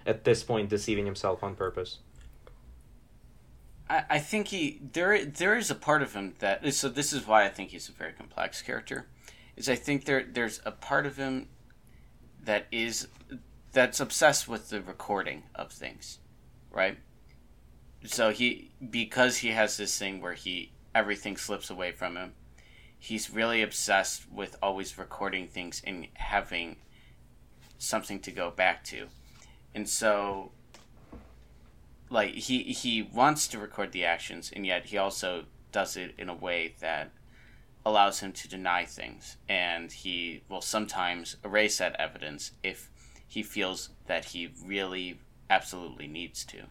at 0.04 0.24
this 0.24 0.42
point 0.42 0.68
deceiving 0.68 1.06
himself 1.06 1.42
on 1.42 1.54
purpose. 1.54 1.98
I, 3.88 4.04
I 4.10 4.18
think 4.18 4.48
he 4.48 4.80
there 4.92 5.24
there 5.24 5.56
is 5.56 5.70
a 5.70 5.74
part 5.74 6.02
of 6.02 6.14
him 6.14 6.34
that 6.40 6.72
so 6.74 6.88
this 6.88 7.12
is 7.12 7.26
why 7.26 7.44
I 7.44 7.48
think 7.48 7.70
he's 7.70 7.88
a 7.88 7.92
very 7.92 8.12
complex 8.12 8.62
character. 8.62 9.06
Is 9.56 9.68
I 9.68 9.74
think 9.74 10.04
there 10.04 10.24
there's 10.24 10.60
a 10.64 10.72
part 10.72 11.06
of 11.06 11.16
him 11.16 11.48
that 12.42 12.66
is 12.70 13.08
that's 13.72 14.00
obsessed 14.00 14.48
with 14.48 14.70
the 14.70 14.80
recording 14.80 15.44
of 15.54 15.70
things, 15.70 16.18
right? 16.70 16.98
So 18.04 18.30
he 18.30 18.70
because 18.90 19.38
he 19.38 19.48
has 19.48 19.76
this 19.76 19.98
thing 19.98 20.20
where 20.20 20.34
he 20.34 20.72
everything 20.94 21.36
slips 21.36 21.70
away 21.70 21.92
from 21.92 22.16
him. 22.16 22.32
He's 23.06 23.30
really 23.30 23.62
obsessed 23.62 24.28
with 24.32 24.56
always 24.60 24.98
recording 24.98 25.46
things 25.46 25.80
and 25.86 26.08
having 26.14 26.74
something 27.78 28.18
to 28.18 28.32
go 28.32 28.50
back 28.50 28.82
to. 28.86 29.06
And 29.76 29.88
so 29.88 30.50
like 32.10 32.34
he 32.34 32.64
he 32.64 33.02
wants 33.02 33.46
to 33.46 33.60
record 33.60 33.92
the 33.92 34.04
actions 34.04 34.52
and 34.54 34.66
yet 34.66 34.86
he 34.86 34.98
also 34.98 35.44
does 35.70 35.96
it 35.96 36.14
in 36.18 36.28
a 36.28 36.34
way 36.34 36.74
that 36.80 37.12
allows 37.84 38.18
him 38.18 38.32
to 38.32 38.48
deny 38.48 38.84
things 38.84 39.36
and 39.48 39.92
he 39.92 40.42
will 40.48 40.60
sometimes 40.60 41.36
erase 41.44 41.78
that 41.78 41.94
evidence 42.00 42.50
if 42.64 42.90
he 43.28 43.40
feels 43.40 43.90
that 44.08 44.24
he 44.26 44.52
really 44.64 45.20
absolutely 45.48 46.08
needs 46.08 46.44
to 46.44 46.64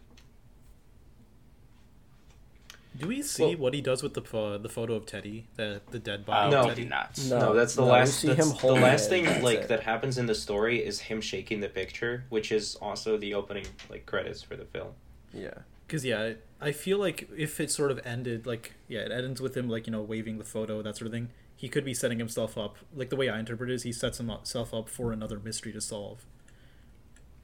Do 2.97 3.07
we 3.07 3.21
see 3.21 3.43
Well- 3.43 3.57
what 3.57 3.73
he 3.73 3.81
does 3.81 4.01
with 4.03 4.13
the 4.13 4.21
pho- 4.21 4.57
the 4.57 4.69
photo 4.69 4.93
of 4.95 5.05
Teddy, 5.05 5.47
the 5.55 5.81
the 5.91 5.99
dead 5.99 6.25
body? 6.25 6.51
No. 6.51 6.61
of 6.61 6.67
Teddy? 6.69 6.83
do 6.83 6.89
not 6.89 7.19
No. 7.27 7.39
No, 7.39 7.53
that's 7.53 7.75
the 7.75 7.81
no, 7.81 7.87
last. 7.91 8.19
see 8.19 8.27
that's 8.29 8.51
him 8.51 8.57
the 8.61 8.73
last 8.73 9.09
thing 9.09 9.25
like 9.43 9.59
it. 9.59 9.67
that 9.67 9.83
happens 9.83 10.17
in 10.17 10.25
the 10.27 10.35
story 10.35 10.83
is 10.83 10.99
him 11.01 11.19
shaking 11.21 11.59
the 11.59 11.69
picture, 11.69 12.23
which 12.29 12.51
is 12.51 12.75
also 12.75 13.17
the 13.17 13.33
opening 13.33 13.65
like 13.89 14.05
credits 14.05 14.41
for 14.41 14.55
the 14.55 14.65
film. 14.65 14.93
Yeah. 15.33 15.53
Because 15.85 16.05
yeah, 16.05 16.21
I 16.61 16.67
I 16.67 16.71
feel 16.71 16.97
like 16.97 17.29
if 17.37 17.59
it 17.59 17.69
sort 17.69 17.91
of 17.91 17.99
ended 18.05 18.45
like 18.47 18.73
yeah, 18.87 19.01
it 19.01 19.11
ends 19.11 19.41
with 19.41 19.55
him 19.57 19.69
like 19.69 19.87
you 19.87 19.91
know 19.91 20.01
waving 20.01 20.37
the 20.37 20.43
photo 20.45 20.81
that 20.81 20.95
sort 20.97 21.07
of 21.07 21.11
thing. 21.13 21.29
He 21.57 21.69
could 21.69 21.85
be 21.85 21.93
setting 21.93 22.19
himself 22.19 22.57
up. 22.57 22.77
Like 22.93 23.09
the 23.09 23.15
way 23.15 23.29
I 23.29 23.39
interpret 23.39 23.69
it 23.69 23.73
is, 23.75 23.83
he 23.83 23.93
sets 23.93 24.17
himself 24.17 24.73
up 24.73 24.89
for 24.89 25.13
another 25.13 25.39
mystery 25.39 25.71
to 25.71 25.79
solve. 25.81 26.25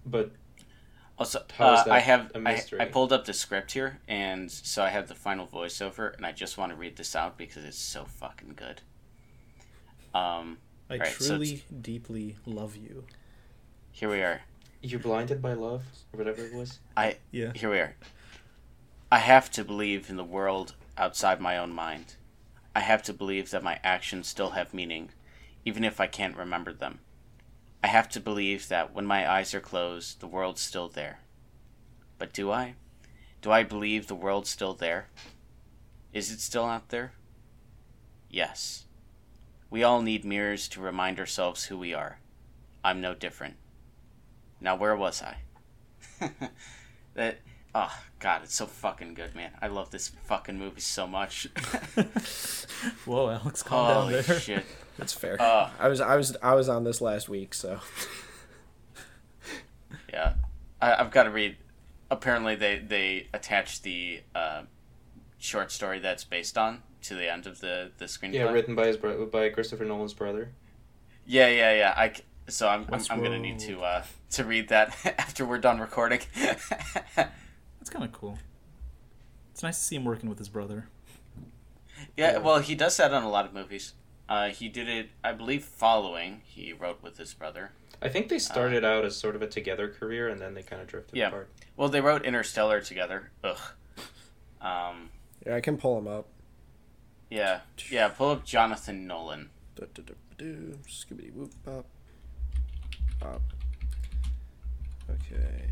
But 0.06 0.32
also 1.22 1.44
How 1.58 1.74
is 1.74 1.80
uh, 1.80 1.84
that 1.86 1.94
I 1.94 2.00
have 2.00 2.32
a 2.34 2.38
I, 2.38 2.42
mystery? 2.42 2.80
I 2.82 2.86
pulled 2.86 3.14
up 3.14 3.26
the 3.26 3.34
script 3.34 3.72
here 3.72 4.00
and 4.08 4.52
so 4.52 4.84
I 4.84 4.90
have 4.90 5.08
the 5.08 5.16
final 5.16 5.48
voiceover 5.48 6.16
and 6.16 6.26
I 6.26 6.32
just 6.32 6.58
want 6.58 6.72
to 6.72 6.76
read 6.76 6.96
this 6.98 7.16
out 7.16 7.38
because 7.38 7.64
it's 7.64 7.78
so 7.78 8.06
fucking 8.06 8.54
good 8.56 8.82
um 10.14 10.58
I 10.90 10.98
Right, 10.98 11.08
so 11.08 11.38
truly, 11.38 11.64
deeply 11.82 12.36
love 12.46 12.76
you. 12.76 13.06
here 13.92 14.10
we 14.10 14.22
are 14.22 14.42
you're 14.82 15.00
blinded 15.00 15.42
by 15.42 15.54
love 15.54 15.84
or 16.12 16.18
whatever 16.18 16.44
it 16.44 16.54
was. 16.54 16.80
I 16.98 17.18
Yeah. 17.32 17.52
Here 17.54 17.70
we 17.70 17.80
are. 17.80 17.96
I 19.12 19.20
have 19.20 19.52
to 19.52 19.64
believe 19.64 20.10
in 20.10 20.18
the 20.18 20.24
world 20.24 20.76
outside 20.98 21.40
my 21.40 21.58
own 21.58 21.72
mind. 21.72 22.16
I 22.76 22.80
have 22.80 23.04
to 23.04 23.14
believe 23.14 23.52
that 23.52 23.64
my 23.64 23.80
actions 23.84 24.28
still 24.28 24.52
have 24.52 24.74
meaning, 24.74 25.12
even 25.66 25.84
if 25.84 26.00
I 26.00 26.08
can't 26.08 26.36
remember 26.36 26.74
them. 26.74 27.00
I 27.84 27.88
have 27.88 28.10
to 28.10 28.20
believe 28.20 28.68
that 28.68 28.94
when 28.94 29.06
my 29.06 29.30
eyes 29.30 29.54
are 29.54 29.60
closed, 29.60 30.20
the 30.20 30.28
world's 30.28 30.62
still 30.62 30.88
there. 30.88 31.20
But 32.18 32.34
do 32.34 32.52
I? 32.52 32.76
Do 33.42 33.52
I 33.52 33.64
believe 33.64 34.08
the 34.08 34.16
world's 34.16 34.50
still 34.50 34.74
there? 34.74 35.08
Is 36.14 36.32
it 36.32 36.40
still 36.40 36.66
out 36.66 36.90
there? 36.90 37.14
Yes. 38.30 38.86
We 39.70 39.84
all 39.84 40.02
need 40.02 40.24
mirrors 40.24 40.68
to 40.70 40.82
remind 40.82 41.20
ourselves 41.20 41.66
who 41.66 41.78
we 41.78 41.94
are. 41.94 42.20
I'm 42.84 43.02
no 43.02 43.16
different. 43.16 43.56
Now, 44.60 44.76
where 44.76 44.96
was 44.96 45.24
I? 45.24 45.38
that 47.16 47.40
oh 47.74 47.98
god, 48.20 48.42
it's 48.44 48.56
so 48.56 48.66
fucking 48.66 49.14
good, 49.14 49.36
man. 49.36 49.52
I 49.62 49.68
love 49.68 49.92
this 49.92 50.10
fucking 50.26 50.58
movie 50.58 50.82
so 50.82 51.08
much. 51.08 51.46
Whoa, 53.06 53.30
Alex, 53.30 53.64
calm 53.64 53.88
down 53.88 54.02
Holy 54.10 54.22
there. 54.22 54.40
shit. 54.40 54.66
That's 54.98 55.14
fair. 55.14 55.42
Uh. 55.42 55.70
I 55.80 55.88
was 55.88 56.02
I 56.02 56.16
was 56.16 56.36
I 56.44 56.54
was 56.54 56.70
on 56.70 56.84
this 56.84 57.02
last 57.02 57.30
week, 57.30 57.54
so 57.54 57.80
Yeah, 60.14 60.34
I, 60.82 60.96
I've 60.96 61.12
got 61.12 61.24
to 61.24 61.32
read. 61.32 61.58
Apparently, 62.10 62.56
they 62.56 62.78
they 62.80 63.28
attached 63.34 63.84
the 63.84 64.22
uh, 64.36 64.64
short 65.38 65.72
story 65.72 66.00
that's 66.00 66.24
based 66.26 66.58
on 66.58 66.84
to 67.04 67.16
the 67.16 67.32
end 67.32 67.48
of 67.48 67.62
the 67.62 67.92
the 67.98 68.06
screenplay. 68.06 68.34
Yeah, 68.34 68.52
written 68.52 68.76
by 68.76 68.88
his 68.88 68.98
bro- 68.98 69.26
by 69.28 69.50
Christopher 69.50 69.86
Nolan's 69.86 70.14
brother. 70.14 70.52
Yeah, 71.26 71.48
yeah, 71.48 71.74
yeah. 71.74 71.94
I 71.96 72.12
c- 72.14 72.24
so 72.50 72.68
I'm 72.68 72.86
I'm, 72.92 73.02
I'm 73.10 73.24
gonna 73.24 73.40
need 73.40 73.60
to 73.60 73.82
uh 73.82 74.04
to 74.32 74.44
read 74.44 74.68
that 74.70 74.96
after 75.18 75.46
we're 75.46 75.60
done 75.60 75.80
recording. 75.80 76.20
That's 77.82 77.90
kind 77.90 78.06
of 78.06 78.12
cool. 78.14 78.38
It's 79.52 79.64
nice 79.64 79.80
to 79.80 79.84
see 79.84 79.96
him 79.96 80.06
working 80.06 80.30
with 80.30 80.38
his 80.38 80.48
brother. 80.50 80.88
yeah, 82.16 82.38
well, 82.38 82.60
he 82.60 82.76
does 82.76 82.96
that 82.98 83.12
on 83.12 83.24
a 83.24 83.30
lot 83.30 83.46
of 83.46 83.54
movies. 83.54 83.96
Uh, 84.30 84.50
he 84.50 84.70
did 84.70 84.88
it, 84.88 85.10
I 85.24 85.32
believe, 85.34 85.66
following 85.66 86.42
he 86.46 86.72
wrote 86.72 87.02
with 87.04 87.18
his 87.18 87.34
brother. 87.34 87.72
I 88.02 88.08
think 88.08 88.30
they 88.30 88.38
started 88.40 88.86
out 88.86 89.04
as 89.04 89.16
sort 89.18 89.36
of 89.36 89.42
a 89.42 89.48
together 89.48 89.90
career, 89.90 90.30
and 90.30 90.40
then 90.40 90.54
they 90.54 90.62
kind 90.62 90.82
of 90.82 90.88
drifted 90.88 91.18
Yeah. 91.18 91.28
apart. 91.30 91.50
Well, 91.76 91.90
they 91.90 92.00
wrote 92.02 92.24
Interstellar 92.24 92.82
together. 92.82 93.32
Ugh. 93.44 93.58
Um. 94.62 95.10
yeah, 95.46 95.56
I 95.56 95.60
can 95.60 95.78
pull 95.78 95.96
them 95.96 96.08
up. 96.08 96.28
Yeah. 97.32 97.62
Yeah. 97.90 98.10
Pull 98.10 98.30
up 98.30 98.46
Jonathan 98.46 99.08
Nolan. 99.08 99.50
Du-du-du-du-du, 99.76 100.78
whoop 101.34 101.52
pop. 101.66 101.86
Pop. 103.20 103.42
Okay, 105.10 105.36
and 105.36 105.72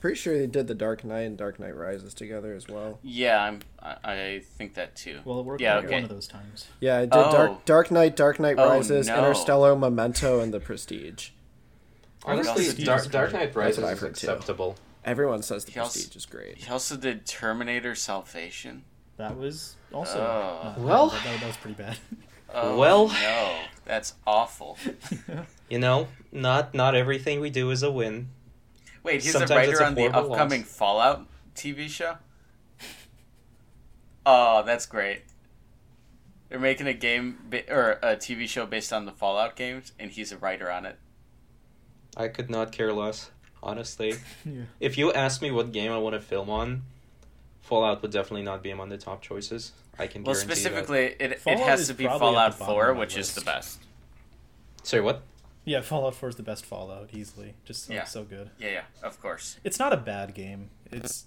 pretty 0.00 0.16
sure 0.16 0.36
they 0.36 0.46
did 0.46 0.66
the 0.66 0.74
Dark 0.74 1.04
Knight 1.04 1.20
and 1.20 1.36
Dark 1.36 1.60
Knight 1.60 1.76
Rises 1.76 2.14
together 2.14 2.54
as 2.54 2.66
well. 2.68 2.98
Yeah, 3.02 3.42
I'm. 3.42 3.60
I, 3.82 3.96
I 4.04 4.42
think 4.56 4.74
that 4.74 4.96
too. 4.96 5.20
Well, 5.24 5.40
it 5.40 5.44
worked 5.46 5.60
Yeah, 5.62 5.76
out 5.76 5.84
okay. 5.84 5.94
one 5.94 6.02
of 6.04 6.08
those 6.10 6.26
times. 6.26 6.66
Yeah, 6.80 6.96
I 6.98 7.00
did 7.02 7.10
Oh. 7.14 7.30
Dark 7.32 7.64
Dark 7.64 7.90
Knight, 7.90 8.16
Dark 8.16 8.40
Knight 8.40 8.56
Oh, 8.58 8.68
Rises, 8.68 9.06
no. 9.08 9.18
Interstellar, 9.18 9.76
Memento, 9.76 10.40
and 10.40 10.52
The 10.52 10.60
Prestige. 10.60 11.30
Honestly, 12.24 12.84
Dark, 12.84 13.00
is 13.02 13.06
Dark. 13.08 13.32
Knight 13.32 13.54
Rises 13.54 13.78
is 13.78 13.84
heard, 14.00 14.14
too. 14.14 14.26
acceptable. 14.30 14.76
Everyone 15.04 15.42
says 15.42 15.64
The 15.64 15.72
He 15.72 15.80
also- 15.80 15.92
Prestige 15.98 16.16
is 16.16 16.26
great. 16.26 16.58
He 16.58 16.70
also 16.70 16.96
did 16.96 17.24
Terminator 17.26 17.94
Salvation. 17.94 18.84
That 19.16 19.36
was 19.38 19.76
also. 19.92 20.18
Oh. 20.18 20.66
uh, 20.68 20.74
Well- 20.78 21.08
that, 21.08 21.24
that, 21.24 21.40
that 21.40 21.46
was 21.46 21.56
pretty 21.56 21.76
bad. 21.82 21.96
Oh, 22.52 22.76
Well- 22.76 23.06
no, 23.06 23.58
that's 23.84 24.14
awful. 24.26 24.76
You 25.70 25.78
know, 25.78 26.08
not 26.32 26.74
not 26.74 26.96
everything 26.96 27.38
we 27.38 27.48
do 27.48 27.70
is 27.70 27.84
a 27.84 27.92
win. 27.92 28.30
Wait, 29.02 29.22
he's 29.22 29.32
Sometimes 29.32 29.50
a 29.50 29.54
writer 29.54 29.82
a 29.82 29.84
on 29.84 29.94
the 29.94 30.06
upcoming 30.08 30.60
loss. 30.62 30.70
Fallout 30.70 31.26
TV 31.54 31.88
show. 31.88 32.16
Oh, 34.26 34.62
that's 34.64 34.84
great. 34.84 35.22
They're 36.50 36.58
making 36.58 36.86
a 36.86 36.92
game 36.92 37.38
or 37.70 37.92
a 38.02 38.16
TV 38.16 38.46
show 38.46 38.66
based 38.66 38.92
on 38.92 39.06
the 39.06 39.12
Fallout 39.12 39.56
games, 39.56 39.92
and 39.98 40.10
he's 40.10 40.30
a 40.30 40.36
writer 40.36 40.70
on 40.70 40.84
it. 40.84 40.98
I 42.16 42.28
could 42.28 42.50
not 42.50 42.70
care 42.70 42.92
less, 42.92 43.30
honestly. 43.62 44.16
yeah. 44.44 44.62
If 44.78 44.98
you 44.98 45.12
ask 45.12 45.40
me 45.40 45.50
what 45.50 45.72
game 45.72 45.90
I 45.90 45.98
want 45.98 46.14
to 46.14 46.20
film 46.20 46.50
on, 46.50 46.82
Fallout 47.62 48.02
would 48.02 48.10
definitely 48.10 48.42
not 48.42 48.62
be 48.62 48.70
among 48.70 48.90
the 48.90 48.98
top 48.98 49.22
choices. 49.22 49.72
I 49.98 50.06
can 50.06 50.22
Well, 50.22 50.34
guarantee 50.34 50.54
specifically, 50.54 51.04
it, 51.18 51.32
it 51.32 51.40
Fallout 51.40 51.68
has 51.68 51.86
to 51.86 51.94
be 51.94 52.04
Fallout 52.04 52.54
4, 52.54 52.88
of 52.88 52.96
my 52.96 53.00
which 53.00 53.16
is 53.16 53.34
the 53.34 53.40
best. 53.42 53.80
Sorry, 54.82 55.02
what? 55.02 55.22
Yeah, 55.70 55.82
Fallout 55.82 56.16
4 56.16 56.30
is 56.30 56.34
the 56.34 56.42
best 56.42 56.66
Fallout, 56.66 57.10
easily. 57.12 57.54
Just 57.64 57.86
so, 57.86 57.92
Yeah. 57.92 58.02
so 58.04 58.24
good. 58.24 58.50
Yeah, 58.58 58.70
yeah, 58.70 58.82
of 59.04 59.20
course. 59.20 59.56
It's 59.62 59.78
not 59.78 59.92
a 59.92 59.96
bad 59.96 60.34
game. 60.34 60.70
It's. 60.90 61.26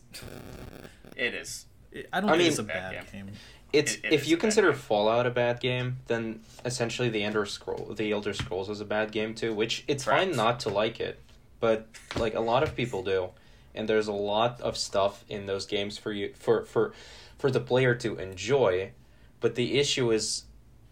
It 1.16 1.34
is. 1.34 1.66
I 2.12 2.20
don't 2.20 2.30
I 2.30 2.34
think 2.34 2.38
mean- 2.40 2.48
it's 2.50 2.60
a 2.60 2.64
Bad 2.64 2.92
bad 2.94 3.12
game. 3.14 3.32
It's 3.72 3.94
It- 3.96 4.06
it 4.06 4.12
if 4.14 4.28
you 4.28 4.36
consider 4.36 4.72
game. 4.72 4.80
Fallout 4.80 5.26
a 5.26 5.32
bad 5.32 5.62
game, 5.62 6.00
then 6.08 6.42
essentially 6.66 7.08
the 7.10 7.24
Elder 7.24 7.46
Scroll, 7.46 7.94
the 7.96 8.12
Elder 8.12 8.34
Scrolls 8.34 8.70
is 8.70 8.82
a 8.82 8.86
bad 8.86 9.14
game 9.14 9.34
too. 9.34 9.54
Which 9.54 9.86
it's 9.88 10.04
fine 10.04 10.36
not 10.36 10.60
to 10.62 10.70
like 10.70 11.00
it, 11.00 11.20
but 11.62 11.88
like 12.18 12.34
a 12.36 12.42
lot 12.42 12.64
of 12.64 12.76
people 12.76 13.02
do, 13.02 13.30
and 13.74 13.88
there's 13.88 14.08
a 14.08 14.12
lot 14.12 14.60
of 14.60 14.76
stuff 14.78 15.24
in 15.30 15.46
those 15.46 15.66
games 15.66 15.98
for 15.98 16.12
you 16.12 16.34
for 16.36 16.66
for 16.66 16.94
for 17.38 17.50
the 17.50 17.62
player 17.62 17.96
to 17.96 18.18
enjoy. 18.18 18.92
But 19.40 19.56
the 19.56 19.80
issue 19.80 20.12
is 20.12 20.44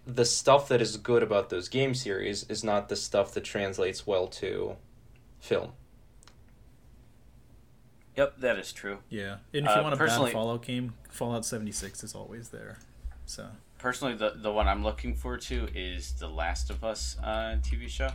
the 0.06 0.26
stuff 0.26 0.68
that 0.70 0.82
is 0.82 0.98
good 0.98 1.24
about 1.24 1.50
those 1.50 1.68
game 1.70 1.94
series 1.94 2.44
is 2.50 2.64
not 2.64 2.90
the 2.90 2.96
stuff 2.96 3.34
that 3.34 3.44
translates 3.44 4.06
well 4.08 4.28
to 4.28 4.76
film. 5.40 5.72
Yep, 8.18 8.40
that 8.40 8.58
is 8.60 8.74
true. 8.74 9.00
Yeah. 9.10 9.38
And 9.54 9.66
if 9.66 9.70
Uh, 9.70 9.76
you 9.78 9.82
want 9.84 9.94
a 9.94 9.98
personally- 9.98 10.30
bad 10.32 10.34
Fallout 10.34 10.62
game, 10.64 10.94
Fallout 11.10 11.46
76 11.46 12.04
is 12.04 12.14
always 12.14 12.50
there. 12.50 12.78
So. 13.26 13.50
Personally, 13.78 14.14
the 14.16 14.32
the 14.36 14.52
one 14.52 14.68
I'm 14.68 14.84
looking 14.84 15.16
forward 15.16 15.42
to 15.42 15.68
is 15.74 16.12
the 16.14 16.28
Last 16.28 16.70
of 16.70 16.84
Us 16.84 17.18
uh, 17.24 17.58
TV 17.64 17.88
show. 17.90 18.10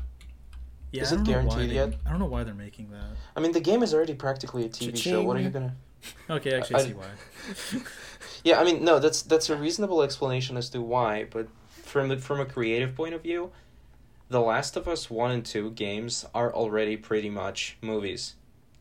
Yeah, 0.93 1.03
Is 1.03 1.13
it 1.13 1.17
don't 1.17 1.25
know 1.27 1.33
why 1.33 1.43
guaranteed 1.43 1.71
they- 1.71 1.75
yet? 1.75 1.95
I 2.07 2.11
don't 2.11 2.19
know 2.21 2.27
why 2.27 2.45
they're 2.45 2.55
making 2.55 2.91
that. 2.91 3.17
I 3.35 3.41
mean, 3.41 3.51
the 3.53 3.61
game 3.61 3.83
is 3.83 3.93
already 3.93 4.15
practically 4.15 4.65
a 4.65 4.69
TV 4.69 4.97
show. 4.97 5.23
What 5.25 5.37
are 5.37 5.41
you 5.41 5.51
gonna? 5.51 5.75
Okay, 6.31 6.55
actually, 6.55 6.77
I, 6.77 6.79
I- 6.79 6.87
see 6.87 6.93
why. 6.95 7.83
Yeah, 8.45 8.61
I 8.61 8.65
mean, 8.65 8.85
no, 8.85 9.01
that's 9.01 9.23
that's 9.23 9.51
a 9.51 9.57
reasonable 9.57 10.03
explanation 10.03 10.57
as 10.57 10.69
to 10.71 10.81
why, 10.81 11.25
but 11.25 11.49
from 11.97 12.09
the, 12.09 12.19
from 12.19 12.41
a 12.41 12.45
creative 12.45 12.95
point 12.95 13.15
of 13.15 13.23
view, 13.23 13.51
The 14.29 14.41
Last 14.41 14.77
of 14.77 14.87
Us 14.87 15.09
1 15.09 15.31
and 15.31 15.47
2 15.47 15.71
games 15.71 16.27
are 16.35 16.53
already 16.53 16.95
pretty 16.99 17.31
much 17.31 17.79
movies 17.81 18.35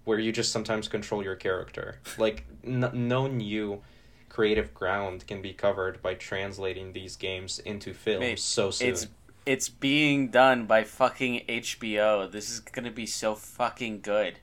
where 0.04 0.20
you 0.20 0.34
just 0.34 0.52
sometimes 0.52 0.90
control 0.90 1.24
your 1.24 1.38
character. 1.38 2.00
Like 2.18 2.46
n- 2.62 2.92
no 2.94 3.28
new 3.28 3.82
creative 4.28 4.74
ground 4.74 5.26
can 5.28 5.42
be 5.42 5.54
covered 5.54 6.02
by 6.02 6.16
translating 6.16 6.92
these 6.92 7.16
games 7.16 7.58
into 7.60 7.94
films 7.94 8.20
Mate, 8.20 8.40
so 8.40 8.70
soon. 8.70 8.90
It's 8.90 9.08
it's 9.46 9.70
being 9.70 10.28
done 10.28 10.66
by 10.66 10.84
fucking 10.84 11.44
HBO. 11.48 12.30
This 12.30 12.50
is 12.50 12.60
gonna 12.60 12.92
be 12.92 13.06
so 13.06 13.34
fucking 13.34 14.02
good. 14.02 14.40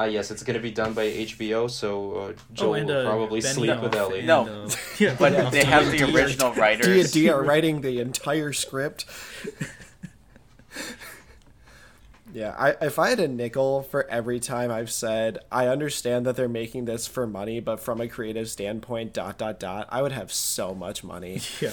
Ah, 0.00 0.04
yes, 0.04 0.30
it's 0.30 0.44
going 0.44 0.54
to 0.54 0.62
be 0.62 0.70
done 0.70 0.92
by 0.94 1.06
HBO, 1.06 1.68
so 1.68 2.12
uh, 2.14 2.32
Joel 2.52 2.70
oh, 2.70 2.74
and, 2.74 2.86
will 2.88 2.98
uh, 2.98 3.04
probably 3.04 3.40
Ben 3.40 3.52
sleep 3.54 3.70
Noff 3.72 3.82
with 3.82 3.94
Ellie. 3.96 4.18
and, 4.20 4.26
No. 4.28 4.44
uh, 4.44 4.70
yeah, 5.00 5.16
But 5.18 5.32
Ben 5.32 5.50
they 5.50 5.64
have 5.64 5.90
the 5.90 6.04
original 6.14 6.52
writers. 6.54 7.10
D&D 7.10 7.28
are 7.30 7.42
writing 7.42 7.80
the 7.80 7.98
entire 8.00 8.52
script. 8.52 9.04
Yeah, 12.32 12.54
I, 12.58 12.76
if 12.84 12.98
I 12.98 13.08
had 13.08 13.20
a 13.20 13.26
nickel 13.26 13.82
for 13.82 14.06
every 14.10 14.38
time 14.38 14.70
I've 14.70 14.90
said 14.90 15.38
I 15.50 15.66
understand 15.66 16.26
that 16.26 16.36
they're 16.36 16.46
making 16.46 16.84
this 16.84 17.06
for 17.06 17.26
money, 17.26 17.58
but 17.58 17.80
from 17.80 18.02
a 18.02 18.06
creative 18.06 18.50
standpoint, 18.50 19.14
dot 19.14 19.38
dot 19.38 19.58
dot, 19.58 19.88
I 19.90 20.02
would 20.02 20.12
have 20.12 20.30
so 20.30 20.74
much 20.74 21.02
money. 21.02 21.40
Yeah. 21.60 21.72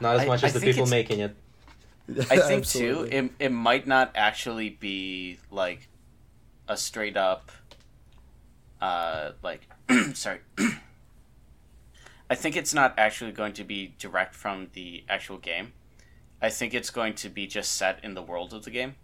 Not 0.00 0.14
as 0.16 0.20
I- 0.22 0.26
much 0.26 0.44
I 0.44 0.46
as 0.46 0.52
the 0.54 0.60
people 0.60 0.86
making 0.86 1.18
it. 1.18 1.34
I 2.30 2.36
think 2.38 2.62
Absolutely. 2.62 3.10
too, 3.10 3.16
it 3.16 3.32
it 3.46 3.52
might 3.52 3.86
not 3.88 4.12
actually 4.14 4.70
be 4.70 5.38
like 5.50 5.88
a 6.70 6.76
straight 6.76 7.16
up, 7.16 7.50
uh, 8.80 9.32
like 9.42 9.68
sorry. 10.14 10.38
I 12.30 12.36
think 12.36 12.56
it's 12.56 12.72
not 12.72 12.94
actually 12.96 13.32
going 13.32 13.54
to 13.54 13.64
be 13.64 13.94
direct 13.98 14.36
from 14.36 14.68
the 14.74 15.02
actual 15.08 15.36
game. 15.36 15.72
I 16.40 16.48
think 16.48 16.72
it's 16.72 16.90
going 16.90 17.14
to 17.14 17.28
be 17.28 17.46
just 17.48 17.74
set 17.74 17.98
in 18.04 18.14
the 18.14 18.22
world 18.22 18.54
of 18.54 18.64
the 18.64 18.70
game. 18.70 18.94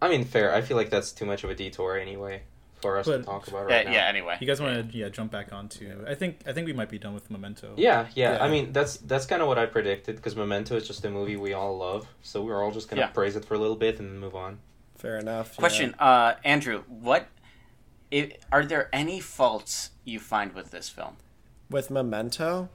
I 0.00 0.08
mean, 0.08 0.24
fair. 0.24 0.54
I 0.54 0.62
feel 0.62 0.76
like 0.78 0.88
that's 0.90 1.12
too 1.12 1.26
much 1.26 1.44
of 1.44 1.50
a 1.50 1.54
detour 1.54 1.98
anyway 1.98 2.42
for 2.80 2.96
us 2.98 3.06
to 3.06 3.22
talk 3.22 3.48
about 3.48 3.68
Yeah, 3.68 3.76
right 3.76 3.86
now. 3.86 3.92
yeah. 3.92 4.06
Anyway, 4.06 4.38
You 4.40 4.46
guys 4.46 4.60
want 4.62 4.90
to 4.92 4.96
yeah 4.96 5.08
jump 5.10 5.30
back 5.30 5.52
onto? 5.52 6.04
I 6.08 6.14
think 6.14 6.38
I 6.46 6.52
think 6.54 6.66
we 6.66 6.72
might 6.72 6.88
be 6.88 6.98
done 6.98 7.12
with 7.12 7.30
Memento. 7.30 7.74
Yeah, 7.76 8.06
yeah. 8.14 8.32
Yeah. 8.36 8.42
I 8.44 8.48
mean, 8.48 8.72
that's 8.72 8.96
that's 8.98 9.26
kind 9.26 9.42
of 9.42 9.48
what 9.48 9.58
I 9.58 9.66
predicted 9.66 10.16
because 10.16 10.36
Memento 10.36 10.74
is 10.76 10.86
just 10.86 11.04
a 11.04 11.10
movie 11.10 11.36
we 11.36 11.52
all 11.52 11.76
love, 11.76 12.08
so 12.22 12.40
we're 12.42 12.62
all 12.64 12.70
just 12.70 12.88
gonna 12.88 13.02
Yeah. 13.02 13.08
praise 13.08 13.36
it 13.36 13.44
for 13.44 13.54
a 13.54 13.58
little 13.58 13.76
bit 13.76 13.98
and 14.00 14.18
move 14.18 14.34
on. 14.34 14.60
Fair 14.98 15.18
enough. 15.18 15.52
yeah. 15.54 15.58
Question, 15.58 15.94
uh, 15.98 16.34
Andrew, 16.44 16.82
what 16.88 17.28
i 18.12 18.32
are 18.50 18.64
there 18.64 18.88
any 18.92 19.20
faults 19.20 19.90
you 20.04 20.18
find 20.18 20.54
with 20.54 20.70
this 20.70 20.88
film? 20.88 21.16
with 21.70 21.90
Memento. 21.90 22.68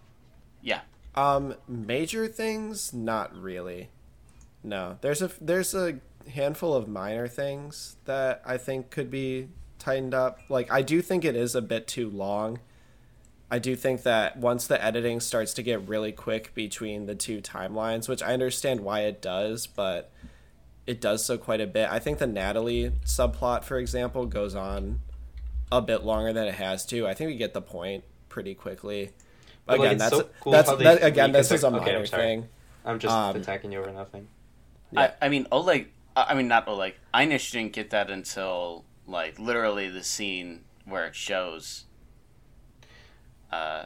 Yeah. 0.62 0.82
Um, 1.16 1.56
major 1.68 2.28
things, 2.28 2.94
not 2.94 3.36
really. 3.36 3.90
No, 4.64 4.98
there's 5.02 5.22
a 5.22 5.32
there's 5.42 5.76
a 5.76 6.00
handful 6.34 6.74
of 6.74 6.88
minor 6.88 7.28
things 7.28 7.98
that 8.06 8.42
I 8.46 8.58
think 8.58 8.90
could 8.90 9.12
be 9.12 9.50
tightened 9.78 10.14
up. 10.14 10.40
Like 10.50 10.72
I 10.72 10.82
do 10.82 11.02
think 11.02 11.26
it 11.26 11.36
is 11.36 11.54
a 11.54 11.62
bit 11.62 11.88
too 11.88 12.10
long. 12.10 12.60
I 13.52 13.60
do 13.60 13.76
think 13.76 14.04
that 14.04 14.38
once 14.38 14.66
the 14.66 14.84
editing 14.84 15.20
starts 15.20 15.54
to 15.56 15.64
get 15.64 15.88
really 15.88 16.12
quick 16.12 16.56
between 16.56 17.06
the 17.06 17.14
two 17.14 17.40
timelines, 17.42 18.10
which 18.10 18.24
I 18.24 18.34
understand 18.34 18.80
why 18.80 19.02
it 19.02 19.22
does, 19.22 19.68
but 19.68 20.12
it 20.86 21.00
does 21.02 21.24
so 21.26 21.38
quite 21.38 21.62
a 21.62 21.68
bit. 21.68 21.90
I 21.90 22.00
think 22.00 22.20
the 22.20 22.28
Natalie 22.28 22.92
subplot, 23.06 23.64
for 23.64 23.78
example, 23.78 24.26
goes 24.26 24.56
on 24.56 25.00
a 25.72 25.82
bit 25.82 26.04
longer 26.04 26.34
than 26.34 26.48
it 26.48 26.56
has 26.56 26.86
to. 26.88 27.08
I 27.08 27.14
think 27.14 27.30
we 27.30 27.36
get 27.36 27.54
the 27.54 27.62
point 27.62 28.04
pretty 28.30 28.54
quickly. 28.54 29.12
But, 29.66 29.80
again, 29.80 29.94
it's 29.94 30.02
that's 30.04 30.18
so 30.18 30.30
cool 30.42 30.52
that's 30.52 30.70
they 30.76 30.84
that, 30.84 31.04
again, 31.04 31.32
this 31.32 31.52
is 31.52 31.64
a 31.64 31.68
reconstruct- 31.72 31.88
okay, 31.88 31.96
I'm 31.96 32.02
minor 32.02 32.06
thing. 32.42 32.50
I'm 32.86 33.00
just 33.00 33.16
Um, 33.16 33.36
attacking 33.38 33.72
you 33.72 33.80
over 33.80 33.92
nothing. 33.92 34.28
Yeah. 34.92 35.14
I, 35.22 35.26
I 35.26 35.30
mean, 35.30 35.48
Oleg 35.52 35.88
I 36.16 36.26
I 36.30 36.34
mean, 36.34 36.48
not 36.48 36.68
like 36.68 37.00
Einish 37.14 37.52
didn't 37.52 37.74
get 37.74 37.90
that 37.92 38.10
until 38.10 38.84
like 39.08 39.40
literally 39.40 39.90
the 39.90 40.04
scene 40.04 40.66
where 40.86 41.06
it 41.06 41.16
shows, 41.16 41.86
uh, 43.52 43.86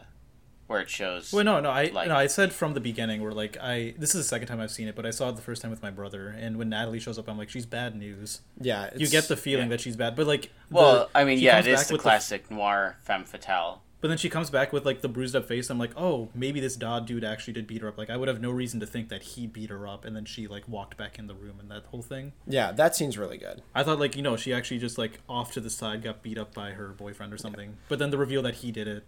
where 0.68 0.80
it 0.82 0.90
shows. 0.90 1.32
Well, 1.34 1.44
no, 1.44 1.60
no, 1.60 1.70
I 1.70 1.86
Like- 1.86 2.08
no, 2.08 2.16
I 2.16 2.28
said 2.28 2.54
from 2.54 2.74
the 2.74 2.80
beginning 2.80 3.22
where 3.22 3.32
like 3.32 3.58
I 3.62 3.94
this 3.98 4.10
is 4.14 4.22
the 4.22 4.28
second 4.28 4.48
time 4.48 4.60
I've 4.60 4.72
seen 4.72 4.88
it, 4.88 4.96
but 4.96 5.06
I 5.06 5.12
saw 5.12 5.30
it 5.30 5.36
the 5.36 5.42
first 5.42 5.62
time 5.62 5.72
with 5.72 5.82
my 5.82 5.92
brother, 5.92 6.30
and 6.30 6.58
when 6.58 6.70
Natalie 6.70 7.00
shows 7.00 7.18
up, 7.18 7.28
I'm 7.30 7.38
like, 7.38 7.50
she's 7.50 7.66
bad 7.66 7.96
news. 7.96 8.42
Yeah, 8.60 8.90
you 8.96 9.08
get 9.08 9.28
the 9.28 9.38
feeling 9.38 9.70
that 9.70 9.82
she's 9.82 9.96
bad, 9.96 10.16
but 10.16 10.28
like, 10.28 10.50
well, 10.70 11.08
the- 11.14 11.18
I 11.20 11.24
mean, 11.24 11.40
yeah, 11.40 11.60
it 11.60 11.68
is 11.68 11.80
back 11.80 11.88
the 11.88 11.94
with 11.94 12.02
classic 12.02 12.52
noir 12.52 12.98
femme 13.02 13.24
fatale. 13.26 13.82
but 14.00 14.10
then 14.10 14.18
she 14.18 14.30
comes 14.30 14.50
back 14.52 14.72
with 14.72 14.86
like 14.86 15.02
the 15.02 15.08
bruised 15.08 15.36
up 15.36 15.48
face. 15.48 15.70
I'm 15.72 15.80
like, 15.80 15.92
oh, 15.98 16.30
maybe 16.36 16.60
this 16.60 16.76
Dodd 16.76 17.08
dude 17.08 17.24
actually 17.24 17.54
did 17.54 17.66
beat 17.66 17.82
her 17.82 17.88
up. 17.88 17.98
Like, 17.98 18.10
I 18.12 18.18
would 18.18 18.28
have 18.28 18.40
no 18.40 18.52
reason 18.52 18.80
to 18.82 18.86
think 18.86 19.10
that 19.10 19.24
he 19.24 19.48
beat 19.48 19.70
her 19.72 19.88
up, 19.88 20.06
and 20.06 20.16
then 20.16 20.24
she 20.26 20.48
like 20.48 20.68
walked 20.68 20.98
back 20.98 21.18
in 21.18 21.26
the 21.28 21.34
room 21.34 21.60
and 21.60 21.72
that 21.72 21.86
whole 21.86 22.04
thing. 22.04 22.34
yeah, 22.46 22.72
that 22.74 22.96
scene's 22.96 23.18
really 23.18 23.38
good. 23.38 23.62
I 23.74 23.84
thought 23.84 24.00
like 24.00 24.16
you 24.16 24.22
know 24.22 24.36
she 24.38 24.54
actually 24.54 24.78
just 24.80 24.98
like 25.00 25.20
off 25.30 25.52
to 25.54 25.62
the 25.62 25.70
side 25.72 26.04
got 26.04 26.22
beat 26.22 26.38
up 26.38 26.54
by 26.54 26.72
her 26.72 26.90
boyfriend 26.90 27.34
or 27.34 27.38
something. 27.38 27.78
But 27.90 27.98
then 28.00 28.12
the 28.12 28.18
reveal 28.18 28.42
that 28.44 28.56
he 28.56 28.72
did 28.72 28.88
it 28.88 29.04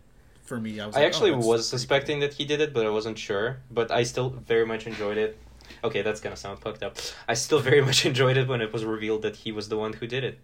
for 0.49 0.59
me, 0.59 0.79
I 0.79 0.87
was. 0.87 0.95
I 0.95 0.99
like, 0.99 1.07
actually 1.07 1.31
oh, 1.31 1.37
was 1.37 1.45
pretty 1.45 1.63
suspecting 1.63 2.19
that 2.19 2.33
he 2.33 2.43
did 2.43 2.59
it, 2.59 2.73
but 2.73 2.85
I 2.85 2.89
wasn't 2.89 3.17
sure. 3.17 3.59
But 3.71 3.91
I 3.91 4.03
still 4.03 4.31
very 4.31 4.65
much 4.65 4.85
enjoyed 4.87 5.17
it. 5.17 5.37
Okay, 5.83 6.01
that's 6.01 6.19
gonna 6.19 6.35
sound 6.35 6.59
fucked 6.59 6.83
up. 6.83 6.97
I 7.27 7.35
still 7.35 7.59
very 7.59 7.81
much 7.81 8.05
enjoyed 8.11 8.35
it 8.35 8.47
when 8.49 8.59
it 8.59 8.73
was 8.73 8.83
revealed 8.83 9.21
that 9.21 9.37
he 9.37 9.51
was 9.53 9.69
the 9.69 9.77
one 9.77 9.93
who 9.93 10.07
did 10.07 10.23
it. 10.25 10.39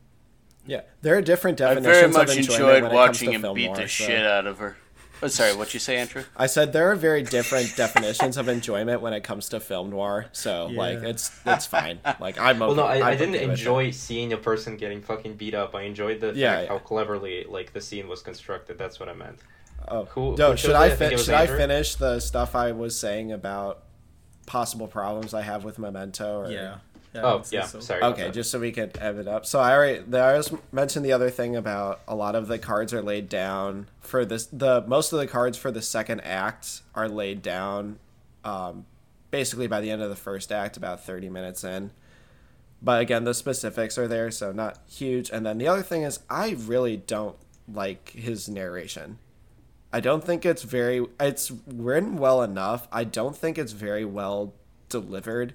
Yeah, 0.65 0.81
there 1.01 1.17
are 1.17 1.21
different 1.21 1.57
definitions. 1.57 2.15
I 2.15 2.25
definitions. 2.25 2.55
very 2.55 2.63
much 2.67 2.71
of 2.71 2.77
enjoyed 2.77 2.83
when 2.83 2.91
it 2.91 2.95
comes 2.95 3.19
watching 3.19 3.31
him 3.33 3.53
beat 3.53 3.65
noir, 3.65 3.75
the 3.75 3.81
so- 3.81 3.87
shit 3.87 4.25
out 4.25 4.47
of 4.47 4.59
her. 4.59 4.77
Oh, 5.23 5.27
sorry, 5.27 5.55
what 5.55 5.73
you 5.73 5.79
say, 5.79 5.95
Andrew? 5.97 6.23
I 6.35 6.45
said 6.45 6.73
there 6.73 6.91
are 6.91 6.95
very 6.95 7.23
different 7.23 7.73
definitions 7.77 8.35
of 8.37 8.49
enjoyment 8.49 9.01
when 9.01 9.13
it 9.13 9.23
comes 9.23 9.47
to 9.49 9.59
film 9.59 9.89
noir. 9.89 10.25
So 10.33 10.67
like 10.67 10.99
it's 10.99 11.31
it's 11.45 11.65
fine. 11.65 11.99
Like 12.19 12.37
I'm 12.39 12.61
okay. 12.61 12.67
Well, 12.67 12.75
no, 12.75 12.83
I, 12.83 12.97
I'm 12.97 13.03
I 13.03 13.15
didn't 13.15 13.35
okay 13.35 13.45
it. 13.45 13.49
enjoy 13.49 13.91
seeing 13.91 14.33
a 14.33 14.37
person 14.37 14.75
getting 14.77 15.01
fucking 15.01 15.35
beat 15.35 15.53
up. 15.53 15.73
I 15.73 15.83
enjoyed 15.83 16.19
the 16.19 16.33
Yeah, 16.35 16.55
fact 16.55 16.63
yeah. 16.63 16.69
how 16.69 16.79
cleverly 16.79 17.45
like 17.47 17.71
the 17.73 17.81
scene 17.81 18.07
was 18.07 18.21
constructed. 18.21 18.77
That's 18.77 18.99
what 18.99 19.07
I 19.09 19.13
meant. 19.13 19.39
Oh, 19.87 20.05
Who- 20.05 20.35
no, 20.37 20.55
should 20.55 20.71
I 20.71 20.87
it? 20.87 20.93
I 20.93 20.95
think 20.95 20.99
fin- 20.99 21.11
it 21.11 21.15
was 21.15 21.25
should 21.25 21.35
I 21.35 21.47
finish 21.47 21.95
the 21.95 22.19
stuff 22.19 22.55
I 22.55 22.71
was 22.71 22.97
saying 22.97 23.31
about 23.31 23.83
possible 24.45 24.87
problems 24.87 25.33
I 25.33 25.41
have 25.41 25.63
with 25.63 25.79
Memento? 25.79 26.41
Or... 26.41 26.51
Yeah. 26.51 26.77
yeah 27.13 27.21
Oh 27.23 27.43
yeah, 27.51 27.65
so. 27.65 27.79
sorry. 27.79 28.03
Okay, 28.03 28.31
just 28.31 28.51
so 28.51 28.59
we 28.59 28.71
could 28.71 28.97
end 28.97 29.19
it 29.19 29.27
up. 29.27 29.45
So 29.45 29.59
I 29.59 29.73
already 29.73 29.99
I 30.17 30.37
just 30.37 30.53
mentioned 30.73 31.05
the 31.05 31.13
other 31.13 31.29
thing 31.29 31.55
about 31.55 32.01
a 32.07 32.15
lot 32.15 32.35
of 32.35 32.47
the 32.47 32.59
cards 32.59 32.93
are 32.93 33.01
laid 33.01 33.29
down 33.29 33.87
for 34.01 34.25
this. 34.25 34.45
The 34.47 34.83
most 34.87 35.13
of 35.13 35.19
the 35.19 35.27
cards 35.27 35.57
for 35.57 35.71
the 35.71 35.81
second 35.81 36.21
act 36.21 36.81
are 36.93 37.07
laid 37.07 37.41
down, 37.41 37.99
um, 38.43 38.85
basically 39.31 39.67
by 39.67 39.81
the 39.81 39.91
end 39.91 40.01
of 40.01 40.09
the 40.09 40.15
first 40.15 40.51
act, 40.51 40.77
about 40.77 41.03
thirty 41.03 41.29
minutes 41.29 41.63
in. 41.63 41.91
But 42.81 43.01
again, 43.01 43.23
the 43.23 43.33
specifics 43.33 43.97
are 43.97 44.07
there, 44.07 44.29
so 44.29 44.51
not 44.51 44.79
huge. 44.87 45.29
And 45.31 45.45
then 45.45 45.57
the 45.57 45.67
other 45.67 45.81
thing 45.81 46.03
is, 46.03 46.19
I 46.29 46.55
really 46.65 46.97
don't 46.97 47.35
like 47.67 48.09
his 48.09 48.47
narration. 48.47 49.17
I 49.95 50.01
don't 50.01 50.23
think 50.23 50.45
it's 50.45 50.63
very. 50.63 51.05
It's 51.19 51.51
written 51.67 52.17
well 52.17 52.43
enough. 52.43 52.87
I 52.91 53.05
don't 53.05 53.35
think 53.35 53.57
it's 53.57 53.71
very 53.71 54.03
well 54.03 54.53
delivered 54.89 55.53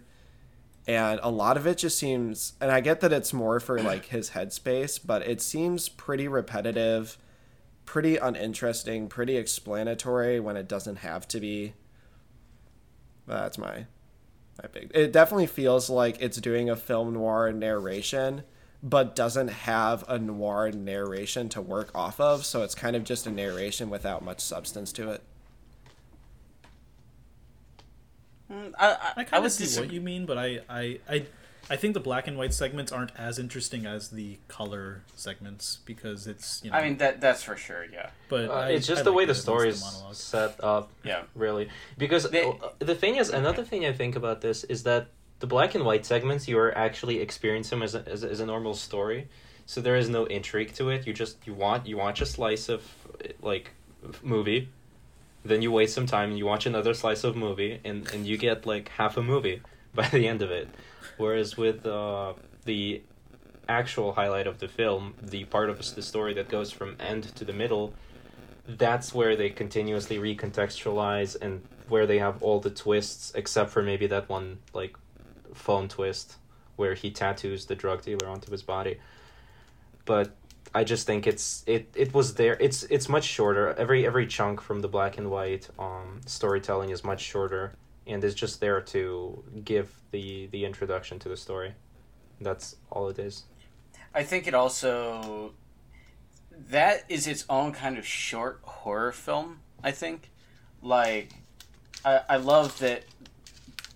and 0.86 1.20
a 1.22 1.30
lot 1.30 1.56
of 1.56 1.66
it 1.66 1.78
just 1.78 1.98
seems 1.98 2.54
and 2.60 2.70
i 2.70 2.80
get 2.80 3.00
that 3.00 3.12
it's 3.12 3.32
more 3.32 3.60
for 3.60 3.80
like 3.82 4.06
his 4.06 4.30
headspace 4.30 4.98
but 5.04 5.26
it 5.26 5.40
seems 5.40 5.88
pretty 5.88 6.26
repetitive 6.26 7.16
pretty 7.86 8.16
uninteresting 8.16 9.08
pretty 9.08 9.36
explanatory 9.36 10.40
when 10.40 10.56
it 10.56 10.68
doesn't 10.68 10.96
have 10.96 11.26
to 11.28 11.40
be 11.40 11.74
that's 13.26 13.58
my 13.58 13.86
my 14.60 14.68
big 14.72 14.90
it 14.94 15.12
definitely 15.12 15.46
feels 15.46 15.88
like 15.88 16.20
it's 16.20 16.38
doing 16.38 16.68
a 16.68 16.76
film 16.76 17.14
noir 17.14 17.52
narration 17.52 18.42
but 18.82 19.14
doesn't 19.14 19.48
have 19.48 20.04
a 20.08 20.18
noir 20.18 20.70
narration 20.72 21.48
to 21.50 21.60
work 21.60 21.90
off 21.94 22.18
of 22.20 22.44
so 22.46 22.62
it's 22.62 22.74
kind 22.74 22.96
of 22.96 23.04
just 23.04 23.26
a 23.26 23.30
narration 23.30 23.90
without 23.90 24.24
much 24.24 24.40
substance 24.40 24.92
to 24.92 25.10
it 25.10 25.22
Mm, 28.50 28.72
I, 28.78 28.86
I, 28.88 28.92
I 28.92 29.12
I, 29.18 29.24
kind 29.24 29.42
would 29.42 29.46
of 29.46 29.52
see 29.52 29.64
disagree. 29.64 29.86
what 29.86 29.94
you 29.94 30.00
mean, 30.00 30.26
but 30.26 30.36
I, 30.36 30.58
I, 30.68 30.98
I, 31.08 31.24
I 31.70 31.76
think 31.76 31.94
the 31.94 32.00
black 32.00 32.26
and 32.26 32.36
white 32.36 32.52
segments 32.52 32.90
aren't 32.90 33.12
as 33.16 33.38
interesting 33.38 33.86
as 33.86 34.08
the 34.08 34.38
color 34.48 35.02
segments 35.14 35.78
because 35.84 36.26
it's 36.26 36.60
you 36.64 36.70
know. 36.72 36.76
I 36.76 36.82
mean, 36.82 36.96
that 36.98 37.20
that's 37.20 37.44
for 37.44 37.56
sure. 37.56 37.84
Yeah. 37.92 38.10
but 38.28 38.50
Uh, 38.50 38.54
I- 38.54 38.68
it's 38.70 38.88
just 38.88 39.02
I 39.02 39.04
the 39.04 39.10
like 39.10 39.18
way 39.18 39.24
the 39.26 39.34
story 39.36 39.68
is 39.68 39.84
set 40.12 40.56
up. 40.64 40.90
Yeah. 41.04 41.22
really. 41.36 41.68
Because 41.96 42.28
They- 42.28 42.44
uh, 42.44 42.70
the 42.80 42.96
thing 42.96 43.16
is, 43.16 43.30
another 43.30 43.62
thing 43.62 43.86
I 43.86 43.92
think 43.92 44.16
about 44.16 44.40
this 44.40 44.64
is 44.64 44.82
that 44.82 45.06
the 45.40 45.46
black 45.46 45.74
and 45.74 45.84
white 45.84 46.06
segments 46.06 46.46
you 46.46 46.58
are 46.58 46.76
actually 46.76 47.20
experiencing 47.20 47.78
them 47.78 47.82
as 47.82 47.94
a, 47.94 48.06
as, 48.06 48.24
as 48.24 48.40
a 48.40 48.46
normal 48.46 48.74
story, 48.74 49.28
so 49.66 49.80
there 49.80 49.96
is 49.96 50.08
no 50.08 50.26
intrigue 50.26 50.72
to 50.74 50.90
it. 50.90 51.06
You 51.06 51.12
just 51.12 51.38
you 51.46 51.54
want 51.54 51.86
you 51.86 51.96
watch 51.96 52.20
a 52.20 52.26
slice 52.26 52.68
of 52.68 52.82
like 53.40 53.72
movie, 54.22 54.68
then 55.44 55.62
you 55.62 55.72
wait 55.72 55.90
some 55.90 56.06
time 56.06 56.30
and 56.30 56.38
you 56.38 56.46
watch 56.46 56.66
another 56.66 56.94
slice 56.94 57.24
of 57.24 57.36
movie, 57.36 57.80
and 57.84 58.08
and 58.12 58.26
you 58.26 58.36
get 58.36 58.66
like 58.66 58.90
half 58.90 59.16
a 59.16 59.22
movie 59.22 59.62
by 59.94 60.06
the 60.08 60.28
end 60.28 60.42
of 60.42 60.50
it. 60.50 60.68
Whereas 61.16 61.56
with 61.56 61.86
uh, 61.86 62.34
the 62.64 63.02
actual 63.68 64.12
highlight 64.12 64.46
of 64.46 64.58
the 64.58 64.68
film, 64.68 65.14
the 65.22 65.44
part 65.44 65.70
of 65.70 65.94
the 65.94 66.02
story 66.02 66.34
that 66.34 66.48
goes 66.48 66.70
from 66.70 66.96
end 67.00 67.34
to 67.36 67.44
the 67.44 67.52
middle, 67.52 67.94
that's 68.66 69.14
where 69.14 69.36
they 69.36 69.48
continuously 69.48 70.18
recontextualize 70.18 71.36
and 71.40 71.62
where 71.88 72.06
they 72.06 72.18
have 72.18 72.42
all 72.42 72.60
the 72.60 72.70
twists 72.70 73.32
except 73.34 73.70
for 73.70 73.82
maybe 73.82 74.06
that 74.06 74.28
one 74.28 74.58
like 74.74 74.96
phone 75.54 75.88
twist 75.88 76.36
where 76.76 76.94
he 76.94 77.10
tattoos 77.10 77.66
the 77.66 77.74
drug 77.74 78.02
dealer 78.02 78.28
onto 78.28 78.50
his 78.50 78.62
body. 78.62 78.98
But 80.04 80.36
i 80.72 80.84
just 80.84 81.04
think 81.04 81.26
it's 81.26 81.64
it 81.66 81.88
it 81.94 82.14
was 82.14 82.34
there. 82.34 82.56
It's 82.60 82.84
it's 82.84 83.08
much 83.08 83.24
shorter. 83.24 83.74
Every 83.74 84.06
every 84.06 84.26
chunk 84.26 84.60
from 84.60 84.80
the 84.80 84.88
black 84.88 85.18
and 85.18 85.30
white 85.30 85.68
um 85.78 86.20
storytelling 86.26 86.90
is 86.90 87.04
much 87.04 87.20
shorter 87.20 87.74
and 88.06 88.22
is 88.24 88.34
just 88.34 88.60
there 88.60 88.80
to 88.80 89.42
give 89.64 89.94
the 90.10 90.46
the 90.46 90.64
introduction 90.64 91.18
to 91.20 91.28
the 91.28 91.36
story. 91.36 91.74
That's 92.40 92.76
all 92.90 93.08
it 93.08 93.18
is. 93.18 93.44
I 94.14 94.22
think 94.22 94.46
it 94.46 94.54
also 94.54 95.52
that 96.68 97.04
is 97.08 97.26
its 97.26 97.44
own 97.48 97.72
kind 97.72 97.98
of 97.98 98.06
short 98.06 98.60
horror 98.62 99.12
film. 99.12 99.60
I 99.82 99.92
think, 99.92 100.30
like, 100.82 101.30
I 102.04 102.20
I 102.28 102.36
love 102.36 102.78
that 102.80 103.04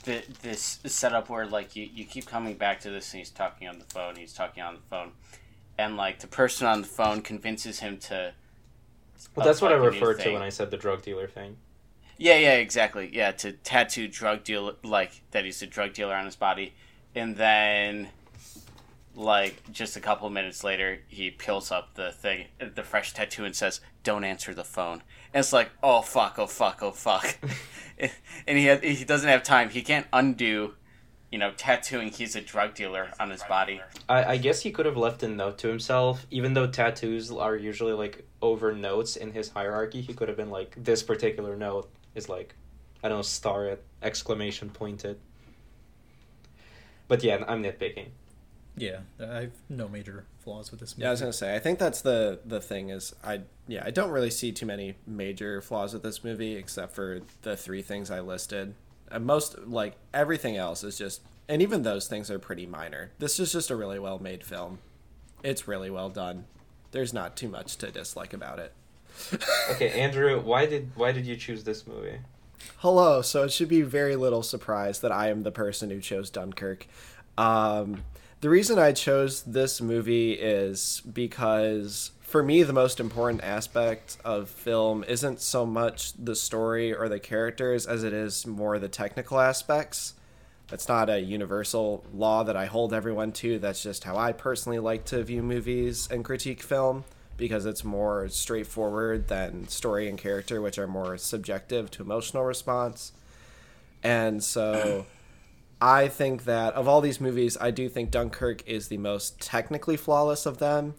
the 0.05 0.23
this 0.43 0.79
setup 0.87 1.29
where 1.29 1.47
like 1.47 1.75
you 1.77 1.89
you 1.93 2.05
keep 2.05 2.27
coming 2.27 2.55
back 2.55 2.81
to 2.81 2.91
this 2.91 3.13
and 3.13 3.19
he's 3.19 3.31
talking 3.31 3.69
on 3.69 3.79
the 3.79 3.85
phone, 3.87 4.17
he's 4.17 4.33
talking 4.33 4.63
on 4.63 4.75
the 4.75 4.81
phone, 4.89 5.13
and 5.79 5.97
like 5.97 6.21
the 6.21 6.27
person 6.27 6.67
on 6.67 6.83
the 6.83 6.87
phone 6.89 7.21
convinces 7.23 7.81
him 7.81 7.99
to. 7.99 8.33
well 9.35 9.47
that's 9.47 9.61
what 9.61 9.73
i 9.73 9.77
like, 9.77 9.89
a 9.89 9.91
new 9.95 10.01
referred 10.01 10.21
to 10.21 10.33
when 10.33 10.43
i 10.43 10.49
said 10.51 10.71
the 10.71 10.77
drug 10.77 11.03
dealer 11.03 11.27
thing 11.29 11.57
Yeah, 12.17 12.37
yeah, 12.37 12.55
exactly. 12.55 13.11
Yeah, 13.13 13.33
to 13.33 13.53
tattoo 13.53 14.07
drug 14.09 14.45
dealer 14.45 14.75
like 14.85 15.23
that 15.33 15.45
he's 15.45 15.61
a 15.63 15.67
drug 15.67 15.95
dealer 15.95 16.15
on 16.15 16.27
his 16.27 16.37
body, 16.37 16.75
and 17.15 17.37
then 17.37 18.09
like 19.17 19.63
just 19.73 19.97
a 19.97 20.01
couple 20.01 20.29
minutes 20.31 20.65
later, 20.65 20.99
he 21.09 21.31
peels 21.31 21.71
up 21.71 21.95
the 21.95 22.11
thing, 22.13 22.47
the 22.75 22.83
fresh 22.83 23.13
tattoo, 23.13 23.45
and 23.45 23.55
says, 23.55 23.81
"Don't 24.03 24.25
answer 24.25 24.55
the 24.55 24.65
phone." 24.65 25.03
And 25.33 25.41
it's 25.41 25.53
like, 25.53 25.71
oh 25.83 26.03
fuck, 26.03 26.39
oh 26.39 26.47
fuck, 26.47 26.83
oh 26.83 26.91
fuck, 26.93 27.37
and 28.47 28.59
he 28.59 28.95
he 28.95 29.05
doesn't 29.05 29.29
have 29.29 29.43
time. 29.43 29.71
He 29.71 29.83
can't 29.83 30.07
undo, 30.13 30.75
you 31.31 31.39
know, 31.39 31.53
tattooing. 31.57 32.09
He's 32.09 32.37
a 32.37 32.41
drug 32.41 32.75
dealer 32.75 33.11
on 33.21 33.31
his 33.31 33.43
body. 33.45 33.81
I, 34.09 34.25
I 34.25 34.37
guess 34.37 34.63
he 34.63 34.71
could 34.71 34.87
have 34.87 34.97
left 34.97 35.23
a 35.23 35.29
note 35.29 35.59
to 35.59 35.69
himself, 35.69 36.27
even 36.31 36.55
though 36.55 36.67
tattoos 36.67 37.31
are 37.31 37.57
usually 37.57 37.93
like 37.93 38.27
over 38.43 38.73
notes 38.73 39.17
in 39.17 39.33
his 39.33 39.49
hierarchy. 39.49 40.01
He 40.01 40.15
could 40.15 40.29
have 40.29 40.37
been 40.37 40.51
like, 40.51 40.75
this 40.83 41.03
particular 41.03 41.57
note 41.57 41.91
is 42.15 42.29
like, 42.29 42.55
I 43.03 43.09
don't 43.09 43.19
know, 43.19 43.23
star 43.23 43.67
it, 43.67 43.85
exclamation 44.03 44.71
pointed. 44.71 45.19
But 47.07 47.23
yeah, 47.23 47.45
I'm 47.47 47.63
nitpicking. 47.63 48.09
Yeah, 48.77 49.01
I 49.21 49.43
have 49.43 49.53
no 49.69 49.89
major 49.89 50.25
flaws 50.45 50.71
with 50.71 50.81
this 50.81 50.97
movie. 50.97 51.03
Yeah, 51.03 51.09
I 51.09 51.13
was 51.13 51.21
gonna 51.21 51.33
say. 51.33 51.55
I 51.55 51.59
think 51.59 51.79
that's 51.79 52.03
the 52.03 52.41
the 52.45 52.61
thing 52.61 52.91
is 52.91 53.15
I 53.25 53.41
yeah 53.67 53.83
I 53.85 53.91
don't 53.91 54.11
really 54.11 54.31
see 54.31 54.53
too 54.53 54.67
many 54.67 54.97
major 55.07 55.61
flaws 55.61 55.93
with 55.95 56.03
this 56.03 56.23
movie 56.23 56.55
except 56.55 56.95
for 56.95 57.21
the 57.43 57.57
three 57.57 57.83
things 57.83 58.11
I 58.11 58.21
listed. 58.21 58.75
And 59.11 59.27
most 59.27 59.59
like 59.67 59.97
everything 60.13 60.57
else 60.57 60.85
is 60.85 60.97
just 60.99 61.23
and 61.49 61.61
even 61.61 61.83
those 61.83 62.07
things 62.07 62.31
are 62.31 62.39
pretty 62.39 62.67
minor. 62.67 63.13
This 63.19 63.41
is 63.41 63.53
just 63.53 63.71
a 63.71 63.77
really 63.77 63.99
well 63.99 64.19
made 64.19 64.45
film. 64.45 64.79
It's 65.43 65.67
really 65.67 65.91
well 65.91 66.11
done. 66.11 66.45
There's 66.93 67.13
not 67.13 67.37
too 67.37 67.49
much 67.49 67.77
to 67.79 67.91
dislike 67.91 68.33
about 68.33 68.59
it. 68.59 68.73
Okay, 69.71 69.99
Andrew, 69.99 70.41
why 70.41 70.67
did 70.67 70.91
why 70.95 71.13
did 71.13 71.25
you 71.27 71.37
choose 71.37 71.65
this 71.65 71.87
movie? 71.87 72.19
Hello, 72.79 73.23
so 73.23 73.45
it 73.45 73.53
should 73.53 73.69
be 73.69 73.83
very 73.83 74.17
little 74.17 74.43
surprise 74.43 75.01
that 75.01 75.13
I 75.13 75.29
am 75.29 75.43
the 75.43 75.51
person 75.51 75.91
who 75.91 76.01
chose 76.01 76.31
Dunkirk. 76.31 76.87
Um, 77.39 78.05
the 78.45 78.51
reason 78.51 78.79
I 78.79 78.93
chose 78.93 79.41
this 79.45 79.81
movie 79.81 80.33
is 80.33 81.01
because 81.11 82.11
for 82.21 82.43
me, 82.43 82.63
the 82.63 82.75
most 82.75 83.01
important 83.01 83.43
aspect 83.43 84.19
of 84.23 84.51
film 84.51 85.03
isn't 85.05 85.41
so 85.41 85.65
much 85.65 86.13
the 86.23 86.35
story 86.35 86.95
or 86.95 87.09
the 87.09 87.19
characters 87.19 87.87
as 87.87 88.05
it 88.05 88.13
is 88.13 88.47
more 88.47 88.79
the 88.79 88.91
technical 88.91 89.41
aspects. 89.41 90.13
That's 90.69 90.89
not 90.89 91.09
a 91.09 91.21
universal 91.21 92.05
law 92.13 92.43
that 92.43 92.55
I 92.55 92.67
hold 92.67 92.93
everyone 92.93 93.33
to. 93.33 93.59
That's 93.59 93.83
just 93.83 94.05
how 94.05 94.19
I 94.19 94.33
personally 94.33 94.79
like 94.79 95.07
to 95.07 95.23
view 95.23 95.43
movies 95.43 96.07
and 96.11 96.23
critique 96.23 96.63
film 96.63 97.05
because 97.39 97.65
it's 97.65 97.83
more 97.83 98.29
straightforward 98.29 99.29
than 99.29 99.69
story 99.69 100.07
and 100.07 100.19
character, 100.19 100.61
which 100.61 100.79
are 100.79 100.87
more 100.87 101.17
subjective 101.17 101.91
to 101.93 102.03
emotional 102.03 102.45
response. 102.45 103.13
And 104.03 104.45
so 104.45 105.07
I 105.85 106.09
think 106.09 106.45
that 106.45 106.73
of 106.73 106.89
all 106.89 107.03
these 107.03 107.21
movies, 107.21 107.59
I 107.61 107.71
do 107.71 107.91
think 107.91 108.11
Dunkirk 108.11 108.67
is 108.67 108.89
the 108.89 108.97
most 108.97 109.39
technically 109.39 109.99
flawless 109.99 110.47
of 110.47 110.57
them. 110.57 110.95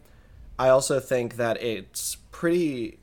I 0.60 0.70
also 0.70 1.00
think 1.00 1.38
that 1.38 1.60
it's 1.60 2.18
pretty. 2.32 3.00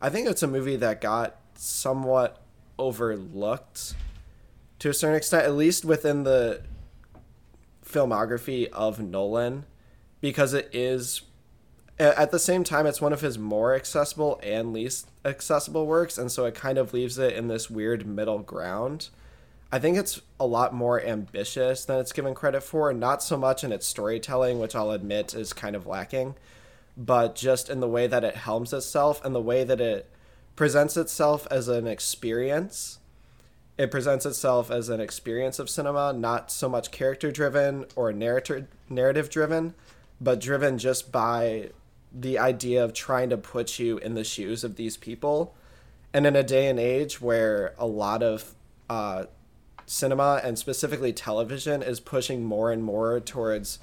I 0.00 0.10
think 0.10 0.28
it's 0.28 0.44
a 0.44 0.46
movie 0.46 0.76
that 0.76 1.00
got 1.00 1.34
somewhat 1.56 2.40
overlooked 2.78 3.94
to 4.78 4.90
a 4.90 4.94
certain 4.94 5.16
extent, 5.16 5.44
at 5.44 5.54
least 5.54 5.84
within 5.84 6.22
the 6.22 6.62
filmography 7.84 8.68
of 8.68 9.00
Nolan, 9.00 9.64
because 10.20 10.54
it 10.54 10.70
is 10.72 11.22
at 11.98 12.30
the 12.30 12.38
same 12.38 12.62
time 12.62 12.86
it's 12.86 13.00
one 13.00 13.12
of 13.12 13.22
his 13.22 13.36
more 13.36 13.74
accessible 13.74 14.38
and 14.40 14.72
least 14.72 15.08
accessible 15.24 15.84
works 15.84 16.16
and 16.16 16.30
so 16.30 16.44
it 16.44 16.54
kind 16.54 16.78
of 16.78 16.94
leaves 16.94 17.18
it 17.18 17.32
in 17.32 17.48
this 17.48 17.68
weird 17.68 18.06
middle 18.06 18.38
ground 18.38 19.08
i 19.70 19.78
think 19.78 19.96
it's 19.96 20.20
a 20.40 20.46
lot 20.46 20.74
more 20.74 21.00
ambitious 21.02 21.84
than 21.84 21.98
it's 21.98 22.12
given 22.12 22.34
credit 22.34 22.62
for 22.62 22.92
not 22.92 23.22
so 23.22 23.36
much 23.36 23.64
in 23.64 23.72
its 23.72 23.86
storytelling 23.86 24.58
which 24.58 24.74
i'll 24.74 24.90
admit 24.90 25.34
is 25.34 25.52
kind 25.52 25.76
of 25.76 25.86
lacking 25.86 26.34
but 26.96 27.34
just 27.34 27.68
in 27.68 27.80
the 27.80 27.88
way 27.88 28.06
that 28.06 28.24
it 28.24 28.34
helms 28.34 28.72
itself 28.72 29.24
and 29.24 29.34
the 29.34 29.40
way 29.40 29.64
that 29.64 29.80
it 29.80 30.10
presents 30.56 30.96
itself 30.96 31.46
as 31.50 31.68
an 31.68 31.86
experience 31.86 32.98
it 33.76 33.92
presents 33.92 34.26
itself 34.26 34.70
as 34.70 34.88
an 34.88 35.00
experience 35.00 35.58
of 35.58 35.70
cinema 35.70 36.12
not 36.12 36.50
so 36.50 36.68
much 36.68 36.90
character 36.90 37.30
driven 37.30 37.86
or 37.94 38.12
narrative 38.12 38.66
narrative 38.88 39.30
driven 39.30 39.74
but 40.20 40.40
driven 40.40 40.78
just 40.78 41.12
by 41.12 41.70
the 42.12 42.38
idea 42.38 42.82
of 42.82 42.92
trying 42.92 43.30
to 43.30 43.36
put 43.36 43.78
you 43.78 43.98
in 43.98 44.14
the 44.14 44.24
shoes 44.24 44.64
of 44.64 44.76
these 44.76 44.96
people. 44.96 45.54
And 46.12 46.26
in 46.26 46.36
a 46.36 46.42
day 46.42 46.68
and 46.68 46.78
age 46.78 47.20
where 47.20 47.74
a 47.78 47.86
lot 47.86 48.22
of 48.22 48.54
uh, 48.88 49.24
cinema 49.88 50.38
and 50.44 50.58
specifically 50.58 51.14
television 51.14 51.82
is 51.82 51.98
pushing 51.98 52.44
more 52.44 52.70
and 52.70 52.84
more 52.84 53.18
towards 53.20 53.78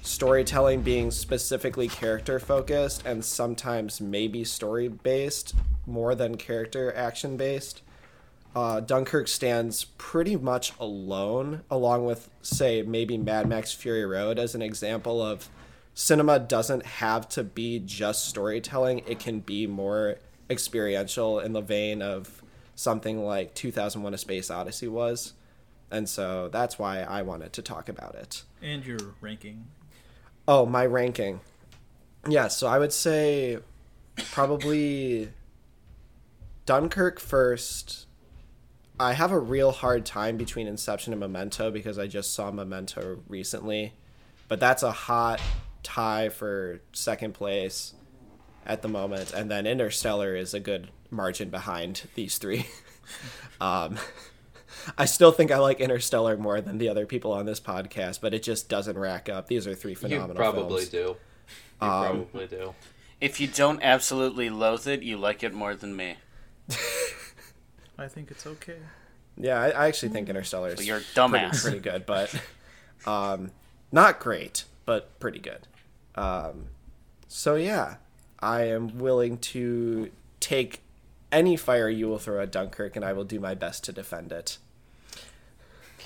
storytelling 0.00 0.82
being 0.82 1.10
specifically 1.10 1.88
character 1.88 2.38
focused 2.38 3.04
and 3.04 3.24
sometimes 3.24 4.00
maybe 4.00 4.44
story 4.44 4.86
based 4.86 5.54
more 5.84 6.14
than 6.14 6.36
character 6.36 6.94
action 6.94 7.36
based. 7.36 7.82
Uh, 8.54 8.78
Dunkirk 8.78 9.26
stands 9.26 9.84
pretty 9.98 10.36
much 10.36 10.72
alone, 10.78 11.62
along 11.70 12.06
with, 12.06 12.30
say, 12.40 12.82
maybe 12.82 13.18
Mad 13.18 13.48
Max 13.48 13.72
Fury 13.72 14.06
Road 14.06 14.38
as 14.38 14.54
an 14.54 14.62
example 14.62 15.20
of 15.20 15.48
cinema 15.92 16.38
doesn't 16.38 16.86
have 16.86 17.28
to 17.30 17.42
be 17.42 17.80
just 17.80 18.28
storytelling. 18.28 19.02
It 19.06 19.18
can 19.18 19.40
be 19.40 19.66
more 19.66 20.18
experiential 20.48 21.40
in 21.40 21.52
the 21.52 21.60
vein 21.60 22.00
of 22.00 22.42
something 22.76 23.24
like 23.24 23.54
2001 23.54 24.14
A 24.14 24.18
Space 24.18 24.50
Odyssey 24.50 24.86
was. 24.86 25.34
And 25.90 26.08
so 26.08 26.48
that's 26.48 26.78
why 26.78 27.00
I 27.00 27.22
wanted 27.22 27.52
to 27.54 27.62
talk 27.62 27.88
about 27.88 28.14
it. 28.14 28.42
And 28.62 28.84
your 28.84 28.98
ranking. 29.20 29.66
Oh, 30.46 30.66
my 30.66 30.84
ranking. 30.84 31.40
Yeah, 32.28 32.48
so 32.48 32.66
I 32.66 32.78
would 32.78 32.92
say 32.92 33.58
probably 34.32 35.30
Dunkirk 36.66 37.20
first. 37.20 38.06
I 39.00 39.12
have 39.12 39.30
a 39.30 39.38
real 39.38 39.70
hard 39.70 40.04
time 40.04 40.36
between 40.36 40.66
Inception 40.66 41.12
and 41.12 41.20
Memento 41.20 41.70
because 41.70 41.98
I 41.98 42.06
just 42.06 42.34
saw 42.34 42.50
Memento 42.50 43.20
recently. 43.28 43.94
But 44.48 44.60
that's 44.60 44.82
a 44.82 44.90
hot 44.90 45.40
tie 45.82 46.28
for 46.28 46.80
second 46.92 47.34
place 47.34 47.94
at 48.66 48.82
the 48.82 48.88
moment, 48.88 49.32
and 49.32 49.50
then 49.50 49.66
Interstellar 49.66 50.36
is 50.36 50.52
a 50.52 50.60
good 50.60 50.90
margin 51.10 51.48
behind 51.48 52.02
these 52.14 52.38
three. 52.38 52.66
um, 53.60 53.98
I 54.96 55.04
still 55.04 55.32
think 55.32 55.50
I 55.50 55.58
like 55.58 55.80
Interstellar 55.80 56.36
more 56.36 56.60
than 56.60 56.78
the 56.78 56.88
other 56.88 57.06
people 57.06 57.32
on 57.32 57.46
this 57.46 57.60
podcast, 57.60 58.20
but 58.20 58.34
it 58.34 58.42
just 58.42 58.68
doesn't 58.68 58.98
rack 58.98 59.28
up. 59.28 59.46
These 59.48 59.66
are 59.66 59.74
three 59.74 59.94
phenomenal. 59.94 60.30
You 60.30 60.34
probably 60.34 60.84
films. 60.84 60.88
do. 60.88 60.98
You 61.82 61.88
Um, 61.88 62.26
probably 62.26 62.46
do. 62.46 62.74
If 63.20 63.40
you 63.40 63.46
don't 63.48 63.82
absolutely 63.82 64.48
loathe 64.50 64.86
it, 64.86 65.02
you 65.02 65.16
like 65.16 65.42
it 65.42 65.52
more 65.52 65.74
than 65.74 65.96
me. 65.96 66.16
I 67.98 68.06
think 68.08 68.30
it's 68.30 68.46
okay. 68.46 68.76
Yeah, 69.36 69.60
I, 69.60 69.68
I 69.70 69.86
actually 69.88 70.10
think 70.10 70.28
Interstellar 70.28 70.68
is 70.68 70.76
Well, 70.78 70.86
you're 70.86 70.96
a 70.98 71.00
pretty, 71.00 71.14
dumbass. 71.20 71.62
pretty 71.62 71.78
good, 71.80 72.06
but 72.06 72.32
um, 73.06 73.50
not 73.92 74.20
great, 74.20 74.64
but 74.84 75.18
pretty 75.20 75.38
good. 75.40 75.66
Um, 76.14 76.66
so 77.28 77.54
yeah, 77.56 77.96
I 78.40 78.62
am 78.64 78.98
willing 78.98 79.38
to 79.38 80.10
take 80.40 80.80
any 81.30 81.56
fire 81.56 81.88
you 81.88 82.08
will 82.08 82.18
throw 82.18 82.40
at 82.40 82.50
Dunkirk, 82.52 82.96
and 82.96 83.04
I 83.04 83.12
will 83.12 83.24
do 83.24 83.38
my 83.40 83.54
best 83.54 83.84
to 83.84 83.92
defend 83.92 84.32
it. 84.32 84.58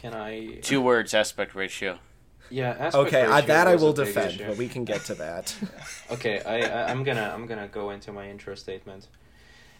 Can 0.02 0.14
I? 0.14 0.56
Two 0.62 0.80
words, 0.82 1.14
aspect 1.14 1.54
ratio. 1.54 1.98
Yeah. 2.50 2.70
aspect 2.70 2.94
Okay, 3.06 3.22
I, 3.22 3.36
ratio 3.36 3.46
that 3.46 3.66
I 3.68 3.76
will 3.76 3.92
defend, 3.92 4.32
issue. 4.34 4.46
but 4.48 4.56
we 4.56 4.68
can 4.68 4.84
get 4.84 5.02
to 5.06 5.14
that. 5.14 5.54
Okay, 6.10 6.40
I, 6.42 6.56
I 6.60 6.90
I'm 6.90 7.04
gonna 7.04 7.32
I'm 7.34 7.46
gonna 7.46 7.68
go 7.68 7.90
into 7.90 8.12
my 8.12 8.28
intro 8.28 8.54
statement, 8.54 9.08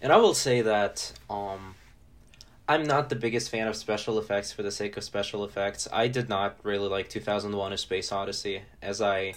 and 0.00 0.10
I 0.12 0.16
will 0.16 0.32
say 0.32 0.62
that 0.62 1.12
um, 1.28 1.74
I'm 2.68 2.84
not 2.84 3.08
the 3.10 3.16
biggest 3.16 3.50
fan 3.50 3.66
of 3.68 3.76
special 3.76 4.18
effects 4.18 4.52
for 4.52 4.62
the 4.62 4.70
sake 4.70 4.96
of 4.96 5.04
special 5.04 5.44
effects. 5.44 5.86
I 5.92 6.06
did 6.08 6.28
not 6.30 6.56
really 6.62 6.88
like 6.88 7.08
2001: 7.10 7.72
A 7.72 7.76
Space 7.76 8.12
Odyssey, 8.12 8.62
as 8.80 9.02
I 9.02 9.34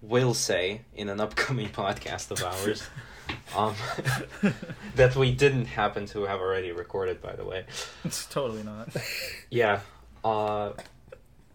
will 0.00 0.32
say 0.32 0.82
in 0.94 1.08
an 1.10 1.20
upcoming 1.20 1.68
podcast 1.82 2.30
of 2.30 2.42
ours. 2.42 2.84
um, 3.54 3.74
that 4.94 5.14
we 5.16 5.32
didn't 5.32 5.66
happen 5.66 6.06
to 6.06 6.22
have 6.24 6.40
already 6.40 6.72
recorded, 6.72 7.20
by 7.20 7.34
the 7.36 7.44
way. 7.44 7.64
It's 8.04 8.24
totally 8.26 8.62
not. 8.62 8.88
Yeah. 9.50 9.80
Uh, 10.24 10.72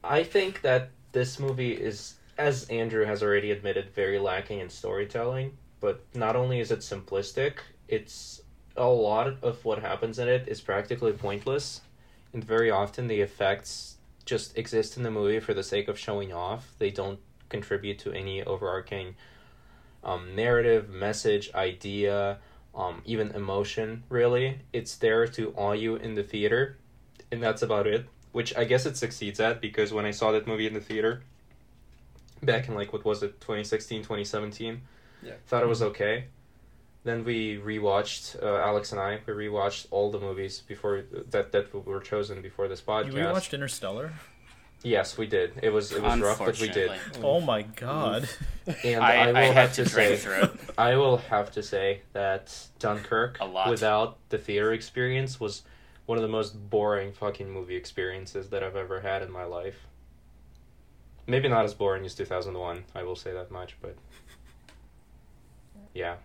I 0.03 0.23
think 0.23 0.61
that 0.61 0.91
this 1.11 1.39
movie 1.39 1.73
is, 1.73 2.15
as 2.37 2.65
Andrew 2.69 3.05
has 3.05 3.23
already 3.23 3.51
admitted, 3.51 3.89
very 3.91 4.19
lacking 4.19 4.59
in 4.59 4.69
storytelling. 4.69 5.57
But 5.79 6.03
not 6.13 6.35
only 6.35 6.59
is 6.59 6.71
it 6.71 6.79
simplistic, 6.79 7.57
it's 7.87 8.41
a 8.75 8.87
lot 8.87 9.27
of 9.41 9.63
what 9.63 9.79
happens 9.79 10.19
in 10.19 10.27
it 10.27 10.47
is 10.47 10.61
practically 10.61 11.11
pointless. 11.13 11.81
And 12.33 12.43
very 12.43 12.71
often 12.71 13.07
the 13.07 13.21
effects 13.21 13.97
just 14.25 14.57
exist 14.57 14.97
in 14.97 15.03
the 15.03 15.11
movie 15.11 15.39
for 15.39 15.53
the 15.53 15.63
sake 15.63 15.87
of 15.87 15.99
showing 15.99 16.33
off. 16.33 16.73
They 16.79 16.89
don't 16.89 17.19
contribute 17.49 17.99
to 17.99 18.11
any 18.11 18.43
overarching 18.43 19.15
um, 20.03 20.35
narrative, 20.35 20.89
message, 20.89 21.51
idea, 21.53 22.39
um, 22.73 23.01
even 23.05 23.31
emotion, 23.31 24.03
really. 24.09 24.59
It's 24.73 24.95
there 24.95 25.27
to 25.27 25.53
awe 25.55 25.73
you 25.73 25.95
in 25.95 26.15
the 26.15 26.23
theater, 26.23 26.77
and 27.31 27.41
that's 27.41 27.61
about 27.61 27.87
it. 27.87 28.07
Which 28.35 28.51
I 28.61 28.65
guess 28.71 28.85
it 28.85 28.95
succeeds 28.97 29.39
at 29.39 29.61
because 29.61 29.89
when 29.97 30.05
I 30.05 30.11
saw 30.11 30.27
that 30.35 30.45
movie 30.45 30.67
in 30.67 30.73
the 30.73 30.85
theater 30.89 31.13
back 32.43 32.67
in 32.67 32.75
like 32.75 32.93
what 32.93 33.03
was 33.05 33.23
it 33.23 33.39
2016 33.41 34.01
2017 34.01 34.81
Yeah. 35.23 35.33
thought 35.47 35.63
it 35.63 35.67
was 35.67 35.79
mm-hmm. 35.79 35.89
okay 35.89 36.25
then 37.03 37.23
we 37.23 37.57
rewatched 37.57 38.41
uh, 38.43 38.57
alex 38.69 38.91
and 38.91 38.99
i 39.01 39.19
we 39.25 39.33
rewatched 39.33 39.87
all 39.91 40.11
the 40.11 40.19
movies 40.19 40.61
before 40.67 40.97
uh, 40.99 41.21
that 41.31 41.51
that 41.53 41.73
were 41.73 41.99
chosen 42.01 42.41
before 42.41 42.67
this 42.67 42.81
podcast 42.81 43.07
You 43.07 43.13
rewatched 43.13 43.53
Interstellar? 43.53 44.11
yes 44.83 45.17
we 45.17 45.25
did 45.25 45.53
it 45.63 45.71
was 45.71 45.91
it 45.91 46.01
was 46.03 46.19
rough 46.19 46.39
but 46.39 46.59
we 46.59 46.69
did 46.69 46.91
Oh 47.23 47.39
my 47.39 47.61
god. 47.63 48.29
Mm. 48.67 48.85
and 48.95 49.03
I, 49.03 49.11
i, 49.15 49.27
will 49.27 49.37
I 49.37 49.45
have 49.61 49.73
to, 49.75 49.83
to 49.83 49.89
say 49.89 50.05
drink 50.07 50.21
through 50.21 50.41
it. 50.43 50.51
I 50.77 50.95
will 50.95 51.17
have 51.17 51.51
to 51.51 51.63
say 51.63 52.01
that 52.13 52.45
Dunkirk, 52.79 53.37
A 53.39 53.45
lot. 53.45 53.69
without 53.69 54.17
the 54.29 54.37
theater 54.37 54.73
experience, 54.73 55.39
was 55.39 55.63
one 56.05 56.17
of 56.17 56.21
the 56.21 56.27
most 56.27 56.69
boring 56.69 57.13
fucking 57.13 57.49
movie 57.49 57.75
experiences 57.75 58.49
that 58.49 58.63
I've 58.63 58.75
ever 58.75 59.01
had 59.01 59.21
in 59.21 59.31
my 59.31 59.43
life. 59.43 59.87
Maybe 61.27 61.47
not 61.47 61.65
as 61.65 61.73
boring 61.73 62.05
as 62.05 62.13
2001, 62.13 62.83
I 62.93 63.03
will 63.03 63.15
say 63.15 63.33
that 63.33 63.49
much, 63.49 63.75
but 63.81 63.95
yeah, 65.93 66.15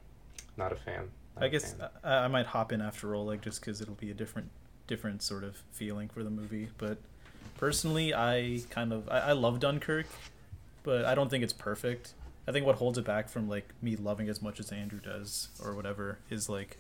not 0.57 0.73
a 0.73 0.77
fan. 0.77 1.09
Not 1.37 1.45
I 1.45 1.47
a 1.47 1.49
guess 1.49 1.73
fan. 1.73 1.89
I, 2.05 2.17
I 2.17 2.29
might 2.29 2.47
hop 2.47 2.73
in 2.73 2.83
after 2.83 3.15
all, 3.15 3.25
like 3.25 3.41
just 3.41 3.61
because 3.61 3.81
it'll 3.81 3.95
be 3.95 4.11
a 4.11 4.15
different, 4.15 4.51
different 4.87 5.23
sort 5.23 5.45
of 5.45 5.57
feeling 5.73 6.09
for 6.09 6.23
the 6.23 6.31
movie. 6.31 6.69
But 6.77 6.99
personally, 7.57 8.13
I 8.13 8.61
kind 8.69 8.93
of 8.93 9.09
I, 9.09 9.19
I 9.21 9.33
love 9.33 9.59
Dunkirk, 9.61 10.07
but 10.83 11.07
I 11.07 11.15
don't 11.15 11.31
think 11.31 11.43
it's 11.43 11.55
perfect. 11.55 12.13
I 12.47 12.53
think 12.53 12.67
what 12.67 12.77
holds 12.77 12.99
it 12.99 13.05
back 13.07 13.31
from 13.31 13.49
like 13.49 13.73
me 13.81 13.97
loving 13.97 14.29
as 14.29 14.43
much 14.43 14.61
as 14.61 14.71
Andrew 14.71 15.01
does 15.01 15.49
or 15.65 15.75
whatever 15.75 16.19
is 16.29 16.51
like. 16.51 16.77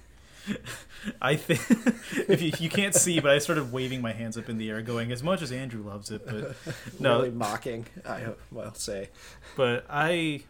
I 1.21 1.37
think 1.37 1.61
if 2.29 2.43
you, 2.43 2.53
you 2.59 2.69
can't 2.69 2.95
see, 2.95 3.21
but 3.21 3.31
I 3.31 3.39
started 3.39 3.73
waving 3.73 4.01
my 4.03 4.13
hands 4.13 4.37
up 4.37 4.49
in 4.49 4.59
the 4.59 4.71
air, 4.71 4.83
going 4.83 5.13
as 5.13 5.23
much 5.23 5.43
as 5.43 5.53
Andrew 5.53 5.83
loves 5.83 6.11
it, 6.11 6.27
but 6.27 6.57
no, 7.01 7.19
really 7.19 7.31
mocking, 7.31 7.87
I 8.07 8.29
will 8.51 8.75
say. 8.75 9.09
but 9.57 9.87
I 9.89 10.43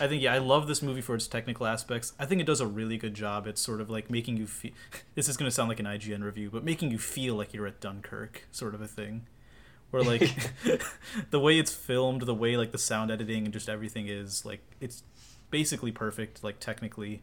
I 0.00 0.08
think 0.08 0.22
yeah, 0.22 0.32
I 0.32 0.38
love 0.38 0.66
this 0.66 0.80
movie 0.82 1.02
for 1.02 1.14
its 1.14 1.26
technical 1.26 1.66
aspects. 1.66 2.14
I 2.18 2.24
think 2.24 2.40
it 2.40 2.46
does 2.46 2.60
a 2.60 2.66
really 2.66 2.96
good 2.96 3.14
job 3.14 3.46
at 3.46 3.58
sort 3.58 3.80
of 3.80 3.90
like 3.90 4.08
making 4.08 4.38
you 4.38 4.46
feel 4.46 4.72
this 5.14 5.28
is 5.28 5.36
going 5.36 5.48
to 5.48 5.54
sound 5.54 5.68
like 5.68 5.80
an 5.80 5.86
IGN 5.86 6.22
review, 6.22 6.50
but 6.50 6.64
making 6.64 6.90
you 6.90 6.98
feel 6.98 7.34
like 7.34 7.52
you're 7.52 7.66
at 7.66 7.80
Dunkirk 7.80 8.46
sort 8.50 8.74
of 8.74 8.80
a 8.80 8.88
thing 8.88 9.26
where 9.90 10.02
like 10.02 10.30
the 11.30 11.40
way 11.40 11.58
it's 11.58 11.72
filmed, 11.72 12.22
the 12.22 12.34
way 12.34 12.56
like 12.56 12.72
the 12.72 12.78
sound 12.78 13.10
editing 13.10 13.44
and 13.44 13.52
just 13.52 13.68
everything 13.68 14.08
is 14.08 14.44
like 14.44 14.60
it's 14.80 15.02
basically 15.50 15.92
perfect. 15.92 16.42
Like 16.42 16.60
technically, 16.60 17.22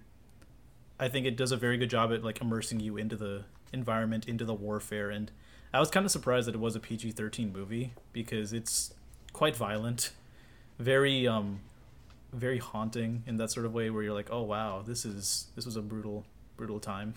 I 0.99 1.09
think 1.09 1.25
it 1.25 1.37
does 1.37 1.51
a 1.51 1.57
very 1.57 1.77
good 1.77 1.89
job 1.89 2.11
at 2.11 2.23
like 2.23 2.41
immersing 2.41 2.79
you 2.79 2.97
into 2.97 3.15
the 3.15 3.43
environment, 3.73 4.27
into 4.27 4.45
the 4.45 4.53
warfare, 4.53 5.09
and 5.09 5.31
I 5.73 5.79
was 5.79 5.89
kind 5.89 6.05
of 6.05 6.11
surprised 6.11 6.47
that 6.47 6.55
it 6.55 6.61
was 6.61 6.75
a 6.75 6.79
PG 6.79 7.11
thirteen 7.11 7.51
movie 7.51 7.93
because 8.13 8.53
it's 8.53 8.93
quite 9.33 9.55
violent, 9.55 10.11
very 10.79 11.27
um, 11.27 11.59
very 12.33 12.57
haunting 12.57 13.23
in 13.27 13.37
that 13.37 13.51
sort 13.51 13.65
of 13.65 13.73
way 13.73 13.89
where 13.89 14.03
you're 14.03 14.13
like, 14.13 14.29
oh 14.31 14.41
wow, 14.41 14.81
this 14.85 15.05
is 15.05 15.47
this 15.55 15.65
was 15.65 15.75
a 15.75 15.81
brutal 15.81 16.25
brutal 16.55 16.79
time, 16.79 17.13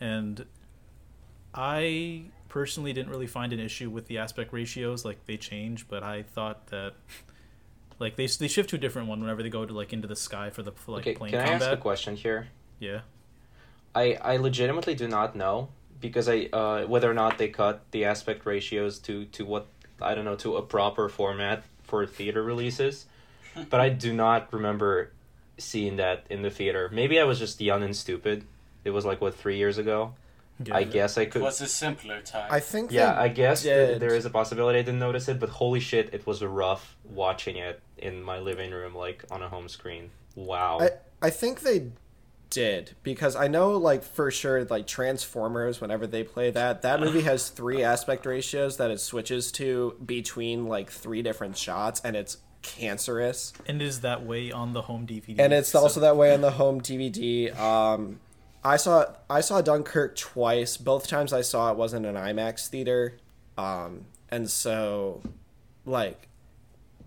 and 0.00 0.46
I 1.54 2.24
personally 2.48 2.92
didn't 2.92 3.10
really 3.10 3.26
find 3.26 3.52
an 3.52 3.60
issue 3.60 3.90
with 3.90 4.06
the 4.06 4.18
aspect 4.18 4.52
ratios 4.52 5.04
like 5.04 5.24
they 5.26 5.36
change, 5.36 5.88
but 5.88 6.02
I 6.02 6.22
thought 6.22 6.68
that 6.68 6.94
like 7.98 8.16
they 8.16 8.26
they 8.26 8.48
shift 8.48 8.70
to 8.70 8.76
a 8.76 8.78
different 8.78 9.08
one 9.08 9.20
whenever 9.20 9.42
they 9.42 9.50
go 9.50 9.66
to 9.66 9.72
like 9.72 9.92
into 9.92 10.08
the 10.08 10.16
sky 10.16 10.50
for 10.50 10.62
the 10.62 10.72
for, 10.72 10.92
like 10.92 11.02
okay, 11.02 11.14
plane 11.14 11.30
can 11.32 11.40
I 11.40 11.52
ask 11.52 11.66
a 11.70 11.76
question 11.76 12.16
here? 12.16 12.48
Yeah. 12.78 13.00
I 13.94 14.18
I 14.22 14.36
legitimately 14.36 14.94
do 14.94 15.08
not 15.08 15.34
know 15.34 15.68
because 16.00 16.28
I 16.28 16.48
uh 16.52 16.86
whether 16.86 17.10
or 17.10 17.14
not 17.14 17.38
they 17.38 17.48
cut 17.48 17.82
the 17.90 18.04
aspect 18.04 18.44
ratios 18.44 18.98
to 19.00 19.24
to 19.26 19.44
what 19.44 19.66
I 20.00 20.14
don't 20.14 20.24
know 20.24 20.36
to 20.36 20.56
a 20.56 20.62
proper 20.62 21.08
format 21.08 21.64
for 21.82 22.06
theater 22.06 22.42
releases, 22.42 23.06
but 23.70 23.80
I 23.80 23.88
do 23.88 24.12
not 24.12 24.52
remember 24.52 25.12
seeing 25.58 25.96
that 25.96 26.26
in 26.28 26.42
the 26.42 26.50
theater. 26.50 26.90
Maybe 26.92 27.18
I 27.18 27.24
was 27.24 27.38
just 27.38 27.60
young 27.60 27.82
and 27.82 27.96
stupid. 27.96 28.44
It 28.84 28.90
was 28.90 29.04
like 29.04 29.20
what 29.20 29.34
three 29.34 29.56
years 29.56 29.78
ago. 29.78 30.14
Yeah. 30.64 30.76
I 30.76 30.84
guess 30.84 31.18
I 31.18 31.24
could. 31.24 31.28
It 31.28 31.32
could. 31.32 31.42
was 31.42 31.60
a 31.60 31.66
simpler 31.66 32.22
time. 32.22 32.48
I 32.50 32.60
think 32.60 32.90
Yeah, 32.90 33.18
I 33.18 33.28
guess 33.28 33.62
th- 33.64 34.00
there 34.00 34.14
is 34.14 34.24
a 34.24 34.30
possibility 34.30 34.78
I 34.78 34.82
didn't 34.82 35.00
notice 35.00 35.28
it, 35.28 35.38
but 35.38 35.50
holy 35.50 35.80
shit, 35.80 36.14
it 36.14 36.26
was 36.26 36.42
rough 36.42 36.96
watching 37.04 37.56
it 37.56 37.82
in 37.98 38.22
my 38.22 38.38
living 38.38 38.70
room, 38.70 38.94
like 38.94 39.24
on 39.30 39.42
a 39.42 39.48
home 39.50 39.68
screen. 39.68 40.10
Wow. 40.34 40.78
I, 40.80 40.90
I 41.20 41.30
think 41.30 41.60
they 41.60 41.90
did 42.56 42.96
because 43.02 43.36
I 43.36 43.48
know 43.48 43.72
like 43.76 44.02
for 44.02 44.30
sure 44.30 44.64
like 44.64 44.86
Transformers 44.86 45.78
whenever 45.78 46.06
they 46.06 46.22
play 46.24 46.50
that 46.52 46.80
that 46.80 47.00
movie 47.00 47.20
has 47.20 47.50
three 47.50 47.82
aspect 47.82 48.24
ratios 48.24 48.78
that 48.78 48.90
it 48.90 48.98
switches 48.98 49.52
to 49.52 49.94
between 50.04 50.66
like 50.66 50.90
three 50.90 51.20
different 51.20 51.58
shots 51.58 52.00
and 52.02 52.16
it's 52.16 52.38
cancerous. 52.62 53.52
And 53.66 53.82
is 53.82 54.00
that 54.00 54.24
way 54.24 54.50
on 54.52 54.72
the 54.72 54.80
home 54.80 55.06
DVD. 55.06 55.38
and 55.38 55.52
it's 55.52 55.68
so- 55.68 55.80
also 55.80 56.00
that 56.00 56.16
way 56.16 56.32
on 56.32 56.40
the 56.40 56.52
home 56.52 56.80
DVD 56.80 57.54
um 57.60 58.20
I 58.64 58.78
saw 58.78 59.04
I 59.28 59.42
saw 59.42 59.60
Dunkirk 59.60 60.16
twice. 60.16 60.78
Both 60.78 61.08
times 61.08 61.34
I 61.34 61.42
saw 61.42 61.70
it 61.70 61.76
wasn't 61.76 62.06
an 62.06 62.14
IMAX 62.14 62.68
theater. 62.68 63.18
Um 63.58 64.06
and 64.30 64.48
so 64.48 65.20
like 65.84 66.28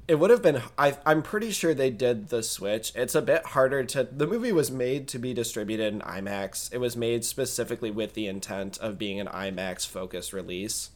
it 0.09 0.17
would 0.17 0.31
have 0.31 0.41
been 0.41 0.63
I, 0.75 0.97
i'm 1.05 1.21
pretty 1.21 1.51
sure 1.51 1.75
they 1.75 1.91
did 1.91 2.29
the 2.29 2.41
switch. 2.41 2.91
It's 2.95 3.13
a 3.13 3.21
bit 3.21 3.45
harder 3.45 3.83
to 3.83 4.03
the 4.03 4.25
movie 4.25 4.51
was 4.51 4.71
made 4.71 5.07
to 5.09 5.19
be 5.19 5.35
distributed 5.35 5.93
in 5.93 6.01
imax. 6.01 6.73
It 6.73 6.79
was 6.79 6.97
made 6.97 7.23
specifically 7.23 7.91
with 7.91 8.15
the 8.15 8.27
intent 8.27 8.79
of 8.79 8.97
being 8.97 9.19
an 9.19 9.27
imax 9.27 9.85
focused 9.85 10.33
release. 10.33 10.89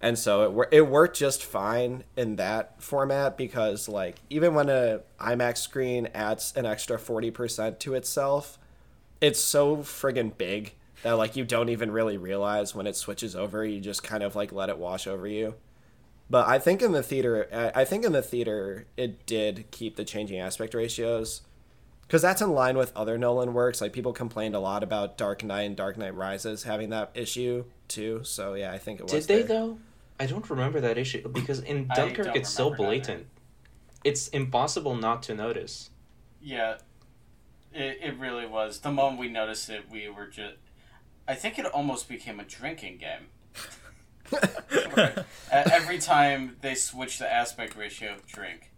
And 0.00 0.18
so 0.18 0.62
it, 0.62 0.68
it 0.78 0.88
worked 0.88 1.16
just 1.18 1.44
fine 1.44 2.04
in 2.16 2.36
that 2.36 2.82
format 2.82 3.36
because 3.36 3.86
like 3.86 4.16
even 4.30 4.54
when 4.54 4.70
a 4.70 5.02
imax 5.20 5.58
screen 5.58 6.08
adds 6.14 6.54
an 6.56 6.64
extra 6.64 6.96
40% 6.96 7.78
to 7.80 7.94
itself 7.94 8.58
it's 9.20 9.40
so 9.40 9.76
friggin' 9.76 10.36
big 10.38 10.72
that 11.02 11.12
like 11.12 11.36
you 11.36 11.44
don't 11.44 11.68
even 11.68 11.90
really 11.90 12.16
realize 12.16 12.74
when 12.74 12.86
it 12.86 12.96
switches 12.96 13.36
over 13.36 13.62
you 13.62 13.78
just 13.78 14.02
kind 14.02 14.22
of 14.22 14.34
like 14.34 14.52
let 14.52 14.70
it 14.70 14.78
wash 14.78 15.06
over 15.06 15.28
you 15.28 15.54
but 16.32 16.48
I 16.48 16.58
think 16.58 16.80
in 16.80 16.92
the 16.92 17.02
theater, 17.02 17.46
I 17.52 17.82
I 17.82 17.84
think 17.84 18.06
in 18.06 18.12
the 18.12 18.22
theater, 18.22 18.86
it 18.96 19.26
did 19.26 19.70
keep 19.70 19.96
the 19.96 20.04
changing 20.04 20.40
aspect 20.40 20.72
ratios, 20.72 21.42
because 22.06 22.22
that's 22.22 22.40
in 22.40 22.52
line 22.52 22.78
with 22.78 22.90
other 22.96 23.18
Nolan 23.18 23.52
works. 23.52 23.82
Like 23.82 23.92
people 23.92 24.14
complained 24.14 24.54
a 24.54 24.58
lot 24.58 24.82
about 24.82 25.18
Dark 25.18 25.44
Knight 25.44 25.64
and 25.64 25.76
Dark 25.76 25.98
Knight 25.98 26.14
Rises 26.14 26.62
having 26.62 26.88
that 26.88 27.10
issue 27.12 27.66
too. 27.86 28.24
So 28.24 28.54
yeah, 28.54 28.72
I 28.72 28.78
think 28.78 29.00
it 29.00 29.02
was. 29.02 29.12
Did 29.12 29.24
they 29.24 29.42
there. 29.42 29.58
though? 29.58 29.78
I 30.18 30.24
don't 30.24 30.48
remember 30.48 30.80
that 30.80 30.96
issue 30.96 31.28
because 31.28 31.60
in 31.60 31.86
I 31.90 31.96
Dunkirk 31.96 32.34
it's 32.34 32.48
so 32.48 32.70
remember 32.70 32.82
that 32.82 32.88
blatant. 32.88 33.26
It's 34.02 34.28
impossible 34.28 34.94
not 34.94 35.22
to 35.24 35.34
notice. 35.34 35.90
Yeah, 36.40 36.78
it, 37.74 37.98
it 38.02 38.18
really 38.18 38.46
was. 38.46 38.80
The 38.80 38.90
moment 38.90 39.20
we 39.20 39.28
noticed 39.28 39.68
it, 39.68 39.84
we 39.90 40.08
were 40.08 40.28
just. 40.28 40.54
I 41.28 41.34
think 41.34 41.58
it 41.58 41.66
almost 41.66 42.08
became 42.08 42.40
a 42.40 42.44
drinking 42.44 42.96
game. 42.96 43.26
Where, 44.94 45.24
uh, 45.50 45.62
every 45.72 45.98
time 45.98 46.56
they 46.60 46.74
switch 46.74 47.18
the 47.18 47.32
aspect 47.32 47.76
ratio 47.76 48.14
of 48.14 48.26
drink. 48.26 48.70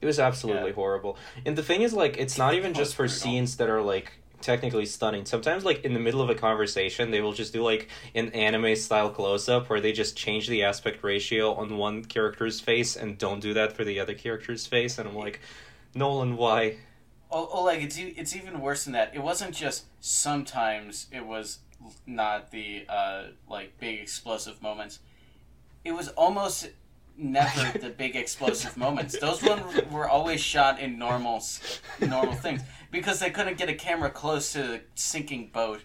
It 0.00 0.06
was 0.06 0.18
absolutely 0.18 0.70
Yeah. 0.70 0.74
horrible. 0.74 1.18
And 1.44 1.56
the 1.56 1.62
thing 1.62 1.82
is, 1.82 1.92
like, 1.92 2.16
it's 2.16 2.38
not 2.38 2.54
even 2.54 2.72
just 2.72 2.94
for 2.94 3.06
scenes 3.08 3.56
that 3.58 3.68
are 3.68 3.82
like 3.82 4.12
technically 4.40 4.86
stunning. 4.86 5.26
Sometimes, 5.26 5.64
like 5.64 5.84
in 5.84 5.92
the 5.92 6.00
middle 6.00 6.22
of 6.22 6.30
a 6.30 6.34
conversation, 6.34 7.10
they 7.10 7.20
will 7.20 7.34
just 7.34 7.52
do 7.52 7.62
like 7.62 7.88
an 8.14 8.30
anime 8.30 8.74
style 8.76 9.10
close 9.10 9.48
up 9.48 9.68
where 9.68 9.80
they 9.80 9.92
just 9.92 10.16
change 10.16 10.48
the 10.48 10.62
aspect 10.62 11.02
ratio 11.04 11.52
on 11.52 11.76
one 11.76 12.04
character's 12.04 12.60
face 12.60 12.96
and 12.96 13.18
don't 13.18 13.40
do 13.40 13.52
that 13.54 13.74
for 13.74 13.84
the 13.84 14.00
other 14.00 14.14
character's 14.14 14.66
face. 14.66 14.98
And 14.98 15.06
I'm 15.08 15.14
like, 15.16 15.40
Nolan, 15.94 16.36
why? 16.36 16.76
Like 17.30 17.82
it's 17.82 17.96
it's 17.98 18.34
even 18.34 18.60
worse 18.60 18.84
than 18.84 18.94
that. 18.94 19.14
It 19.14 19.22
wasn't 19.22 19.54
just 19.54 19.84
sometimes 20.00 21.06
it 21.12 21.26
was 21.26 21.58
not 22.06 22.50
the 22.50 22.84
uh, 22.88 23.22
like 23.48 23.78
big 23.78 24.00
explosive 24.00 24.60
moments. 24.62 25.00
It 25.84 25.92
was 25.92 26.08
almost 26.10 26.68
never 27.16 27.78
the 27.78 27.90
big 27.90 28.16
explosive 28.16 28.76
moments. 28.76 29.18
Those 29.18 29.42
ones 29.42 29.62
were 29.90 30.08
always 30.08 30.40
shot 30.40 30.78
in 30.80 30.98
normal 30.98 31.42
normal 32.00 32.34
things 32.34 32.62
because 32.90 33.18
they 33.20 33.30
couldn't 33.30 33.58
get 33.58 33.68
a 33.68 33.74
camera 33.74 34.10
close 34.10 34.52
to 34.52 34.62
the 34.62 34.80
sinking 34.94 35.48
boat 35.52 35.82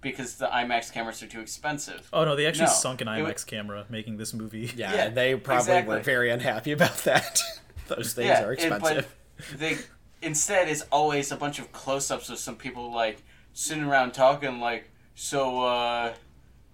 because 0.00 0.34
the 0.36 0.46
IMAX 0.48 0.92
cameras 0.92 1.22
are 1.22 1.26
too 1.26 1.40
expensive. 1.40 2.08
Oh 2.12 2.24
no, 2.24 2.36
they 2.36 2.46
actually 2.46 2.66
No, 2.66 2.72
sunk 2.72 3.00
an 3.00 3.08
it 3.08 3.22
wa- 3.22 3.28
IMAX 3.30 3.46
camera 3.46 3.86
making 3.88 4.16
this 4.18 4.34
movie. 4.34 4.70
Yeah, 4.76 4.94
Yeah, 4.94 5.08
they 5.08 5.34
probably 5.34 5.60
exactly. 5.62 5.94
were 5.96 6.02
very 6.02 6.30
unhappy 6.30 6.72
about 6.72 6.96
that. 7.04 7.40
Those 7.88 8.12
things 8.14 8.28
yeah, 8.28 8.44
are 8.44 8.52
it- 8.52 8.60
expensive. 8.60 9.14
but 9.50 9.58
they 9.58 9.78
instead 10.22 10.68
it's 10.68 10.82
always 10.92 11.30
a 11.32 11.36
bunch 11.36 11.58
of 11.58 11.70
close-ups 11.72 12.30
of 12.30 12.38
some 12.38 12.56
people 12.56 12.92
like 12.92 13.22
sitting 13.52 13.84
around 13.84 14.12
talking 14.12 14.58
like, 14.60 14.90
so 15.14 15.62
uh, 15.64 16.14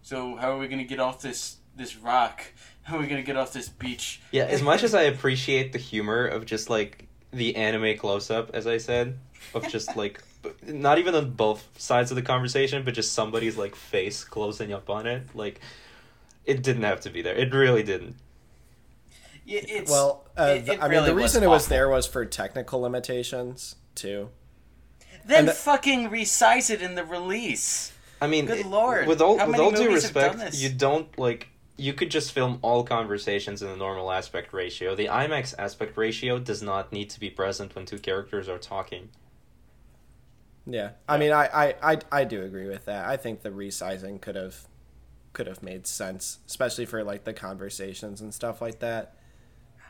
so 0.03 0.37
how 0.37 0.53
are 0.53 0.59
we 0.59 0.69
gonna 0.69 0.85
get 0.85 1.01
off 1.01 1.21
this 1.23 1.57
this 1.77 1.97
rock? 1.97 2.43
How 2.83 2.97
are 2.97 3.01
we 3.01 3.07
gonna 3.07 3.23
get 3.23 3.37
off 3.37 3.53
this 3.53 3.69
beach? 3.69 4.21
Yeah, 4.33 4.45
as 4.45 4.63
much 4.63 4.83
as 4.83 4.95
I 4.95 5.03
appreciate 5.03 5.73
the 5.73 5.79
humor 5.79 6.27
of 6.27 6.45
just 6.47 6.69
like 6.71 7.07
the 7.31 7.55
anime 7.55 7.97
close 7.97 8.31
up, 8.31 8.51
as 8.53 8.67
I 8.67 8.79
said, 8.79 9.17
of 9.55 9.69
just 9.69 9.95
like 10.03 10.23
not 10.67 10.99
even 10.99 11.15
on 11.15 11.31
both 11.33 11.69
sides 11.79 12.11
of 12.11 12.17
the 12.17 12.23
conversation, 12.23 12.83
but 12.85 12.95
just 12.95 13.13
somebody's 13.13 13.57
like 13.57 13.77
face 13.77 14.25
closing 14.25 14.73
up 14.73 14.91
on 14.91 15.07
it, 15.07 15.23
like 15.37 15.61
it 16.45 16.63
didn't 16.63 16.83
have 16.83 17.01
to 17.03 17.11
be 17.11 17.23
there. 17.23 17.35
It 17.35 17.53
really 17.55 17.83
didn't. 17.85 18.17
Yeah, 19.45 19.61
it's, 19.63 19.91
well, 19.91 20.27
uh, 20.37 20.57
it- 20.59 20.69
it 20.69 20.83
I 20.83 20.89
mean, 20.89 21.05
the 21.05 21.15
was 21.15 21.23
reason 21.23 21.43
it 21.45 21.49
was 21.49 21.65
awful. 21.67 21.77
there 21.77 21.89
was 21.91 22.07
for 22.07 22.25
technical 22.25 22.81
limitations 22.81 23.77
too. 23.95 24.31
then 25.25 25.47
the- 25.47 25.53
fucking 25.53 26.09
resize 26.11 26.71
it 26.71 26.83
in 26.83 26.95
the 26.97 27.05
release. 27.05 27.93
I 28.21 28.27
mean, 28.27 28.47
Good 28.47 28.67
lord, 28.67 29.07
with 29.07 29.21
all 29.21 29.39
how 29.39 29.47
with 29.47 29.59
all 29.59 29.71
due 29.71 29.93
respect, 29.93 30.55
you 30.55 30.69
don't 30.69 31.19
like 31.19 31.49
you 31.77 31.95
could 31.95 32.11
just 32.11 32.33
film 32.33 32.59
all 32.61 32.85
conversations 32.85 33.63
in 33.63 33.69
the 33.69 33.77
normal 33.77 34.13
aspect 34.13 34.53
ratio. 34.53 34.95
The 34.95 35.07
IMAX 35.07 35.55
aspect 35.59 35.97
ratio 35.97 36.39
does 36.39 36.63
not 36.63 36.93
need 36.93 37.09
to 37.11 37.21
be 37.21 37.31
present 37.31 37.75
when 37.75 37.87
two 37.87 37.99
characters 37.99 38.49
are 38.49 38.59
talking. 38.59 39.09
Yeah, 40.67 40.91
I 41.09 41.17
mean, 41.17 41.33
I, 41.33 41.47
I, 41.47 41.93
I, 41.93 41.99
I 42.13 42.25
do 42.25 42.43
agree 42.43 42.69
with 42.69 42.85
that. 42.85 43.09
I 43.09 43.17
think 43.17 43.41
the 43.41 43.49
resizing 43.49 44.21
could 44.21 44.37
have, 44.37 44.69
could 45.33 45.47
have 45.47 45.63
made 45.63 45.87
sense, 45.87 46.39
especially 46.47 46.85
for 46.85 47.03
like 47.03 47.25
the 47.25 47.33
conversations 47.33 48.21
and 48.21 48.35
stuff 48.35 48.61
like 48.61 48.81
that. 48.81 49.15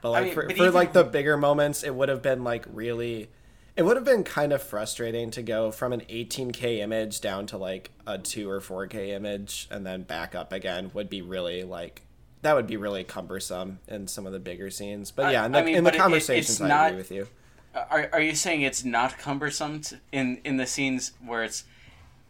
But 0.01 0.13
like 0.13 0.25
mean, 0.27 0.35
for, 0.35 0.47
but 0.47 0.57
for 0.57 0.63
even- 0.63 0.75
like 0.75 0.93
the 0.93 1.05
bigger 1.05 1.37
moments, 1.37 1.83
it 1.83 1.95
would 1.95 2.09
have 2.09 2.23
been 2.23 2.45
like 2.45 2.67
really, 2.73 3.31
it 3.77 3.83
would 3.83 3.97
have 3.97 4.05
been 4.05 4.25
kind 4.25 4.53
of 4.53 4.63
frustrating 4.63 5.31
to 5.33 5.43
go 5.43 5.71
from 5.71 5.93
an 5.93 6.01
18k 6.11 6.79
image 6.79 7.21
down 7.21 7.47
to 7.47 7.57
like 7.57 7.91
a 8.07 8.19
two 8.19 8.49
or 8.51 8.61
4k 8.61 9.09
image 9.11 9.69
and 9.71 9.87
then 9.87 10.03
back 10.03 10.35
up 10.35 10.53
again. 10.53 10.91
Would 10.95 11.09
be 11.09 11.23
really 11.23 11.65
like 11.65 12.03
that 12.43 12.55
would 12.55 12.67
be 12.67 12.77
really 12.77 13.05
cumbersome 13.05 13.79
in 13.89 14.07
some 14.09 14.27
of 14.27 14.33
the 14.33 14.39
bigger 14.41 14.71
scenes. 14.71 15.11
But 15.11 15.33
yeah, 15.33 15.45
in 15.47 15.53
the, 15.53 15.59
I 15.59 15.63
mean, 15.65 15.75
in 15.77 15.85
the 15.85 15.89
but 15.91 15.95
it- 15.95 15.99
conversations, 15.99 16.51
it's 16.51 16.61
I 16.61 16.69
not- 16.69 16.87
agree 16.89 16.99
with 16.99 17.11
you. 17.13 17.29
Are, 17.73 18.09
are 18.15 18.21
you 18.21 18.35
saying 18.35 18.63
it's 18.63 18.85
not 18.85 19.17
cumbersome 19.19 19.81
to, 19.83 20.01
in 20.11 20.41
in 20.45 20.57
the 20.57 20.67
scenes 20.67 21.13
where 21.25 21.45
it's 21.45 21.63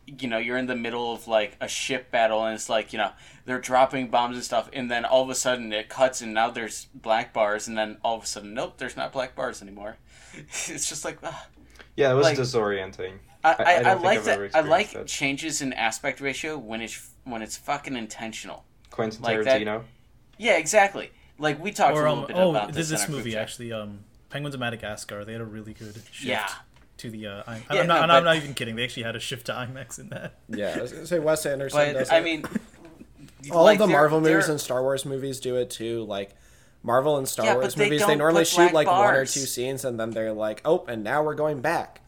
you 0.06 0.28
know 0.28 0.36
you're 0.36 0.58
in 0.58 0.66
the 0.66 0.76
middle 0.76 1.14
of 1.14 1.26
like 1.28 1.56
a 1.62 1.68
ship 1.68 2.10
battle 2.10 2.44
and 2.44 2.54
it's 2.54 2.68
like 2.68 2.92
you 2.92 2.98
know 2.98 3.10
they're 3.46 3.58
dropping 3.60 4.08
bombs 4.08 4.36
and 4.36 4.44
stuff 4.44 4.68
and 4.74 4.90
then 4.90 5.06
all 5.06 5.22
of 5.22 5.30
a 5.30 5.34
sudden 5.34 5.72
it 5.72 5.88
cuts 5.88 6.20
and 6.20 6.34
now 6.34 6.50
there's 6.50 6.88
black 6.94 7.32
bars 7.32 7.68
and 7.68 7.78
then 7.78 7.96
all 8.04 8.16
of 8.18 8.24
a 8.24 8.26
sudden 8.26 8.52
nope 8.52 8.74
there's 8.76 8.96
not 8.98 9.12
black 9.12 9.34
bars 9.34 9.62
anymore 9.62 9.96
it's 10.68 10.88
just 10.88 11.04
like 11.04 11.18
ah. 11.22 11.46
Yeah, 11.96 12.12
it 12.12 12.14
was 12.14 12.24
Like- 12.24 12.38
disorienting. 12.38 13.14
I, 13.42 13.52
I- 13.52 13.54
I, 13.54 13.76
I 13.78 13.82
don't 13.82 13.86
I, 13.86 13.92
think 13.92 14.04
like 14.04 14.24
that 14.24 14.56
I 14.56 14.60
like 14.60 14.92
that. 14.92 15.06
changes 15.06 15.62
in 15.62 15.72
aspect 15.72 16.20
ratio 16.20 16.58
when 16.58 16.80
it's 16.82 17.10
when 17.24 17.40
it's 17.42 17.56
fucking 17.56 17.96
intentional 17.96 18.64
Quentin 18.90 19.22
Like 19.22 19.42
that- 19.44 19.62
Tarantino. 19.62 19.82
Yeah, 20.38 20.56
exactly. 20.58 21.10
Like 21.38 21.62
we 21.62 21.70
talked 21.72 21.96
Or 21.96 22.04
a 22.06 22.10
little 22.12 22.20
um, 22.24 22.26
bit 22.26 22.36
oh, 22.36 22.50
about 22.50 22.68
this 22.72 22.88
this, 22.90 23.00
this 23.00 23.08
movie 23.08 23.36
actually. 23.36 23.72
Um, 23.72 24.00
Penguins 24.28 24.54
of 24.54 24.60
Madagascar. 24.60 25.24
They 25.24 25.32
had 25.32 25.40
a 25.40 25.44
really 25.46 25.72
good 25.74 25.94
shift 26.12 26.22
Yeah. 26.24 26.48
to 26.98 27.10
the. 27.10 27.26
Uh, 27.26 27.42
I, 27.46 27.56
Yeah, 27.56 27.80
I'm, 27.80 27.86
not, 27.86 27.86
no, 27.86 27.94
I'm, 27.94 28.08
but- 28.08 28.10
I'm 28.16 28.24
not 28.24 28.36
even 28.36 28.54
kidding. 28.54 28.76
They 28.76 28.84
actually 28.84 29.02
had 29.04 29.16
a 29.16 29.20
shift 29.20 29.46
to 29.46 29.52
IMAX 29.52 29.98
in 29.98 30.10
that. 30.10 30.34
Yeah, 30.48 30.74
I 30.78 30.82
was 30.82 30.92
gonna 30.92 31.06
say 31.06 31.18
Wes 31.18 31.44
Anderson. 31.46 31.78
But 31.78 31.92
does 31.98 32.10
I 32.10 32.18
it. 32.18 32.24
mean, 32.24 32.44
all 33.50 33.64
like, 33.64 33.80
of 33.80 33.88
the 33.88 33.92
Marvel 33.92 34.20
movies 34.20 34.48
and 34.48 34.60
Star 34.60 34.82
Wars 34.82 35.04
movies 35.04 35.40
do 35.40 35.56
it 35.56 35.70
too. 35.70 36.04
Like 36.04 36.30
Marvel 36.82 37.16
and 37.18 37.28
Star 37.28 37.46
Yeah, 37.46 37.54
Wars 37.54 37.74
they 37.74 37.84
movies, 37.84 38.06
they 38.06 38.16
normally 38.16 38.44
shoot 38.44 38.70
black 38.70 38.74
like 38.74 38.86
one 38.86 39.14
or 39.14 39.26
two 39.26 39.40
scenes, 39.40 39.84
and 39.84 40.00
then 40.00 40.10
they're 40.10 40.32
like, 40.32 40.62
"Oh, 40.64 40.84
and 40.88 41.04
now 41.04 41.22
we're 41.22 41.34
going 41.34 41.60
back." 41.60 42.00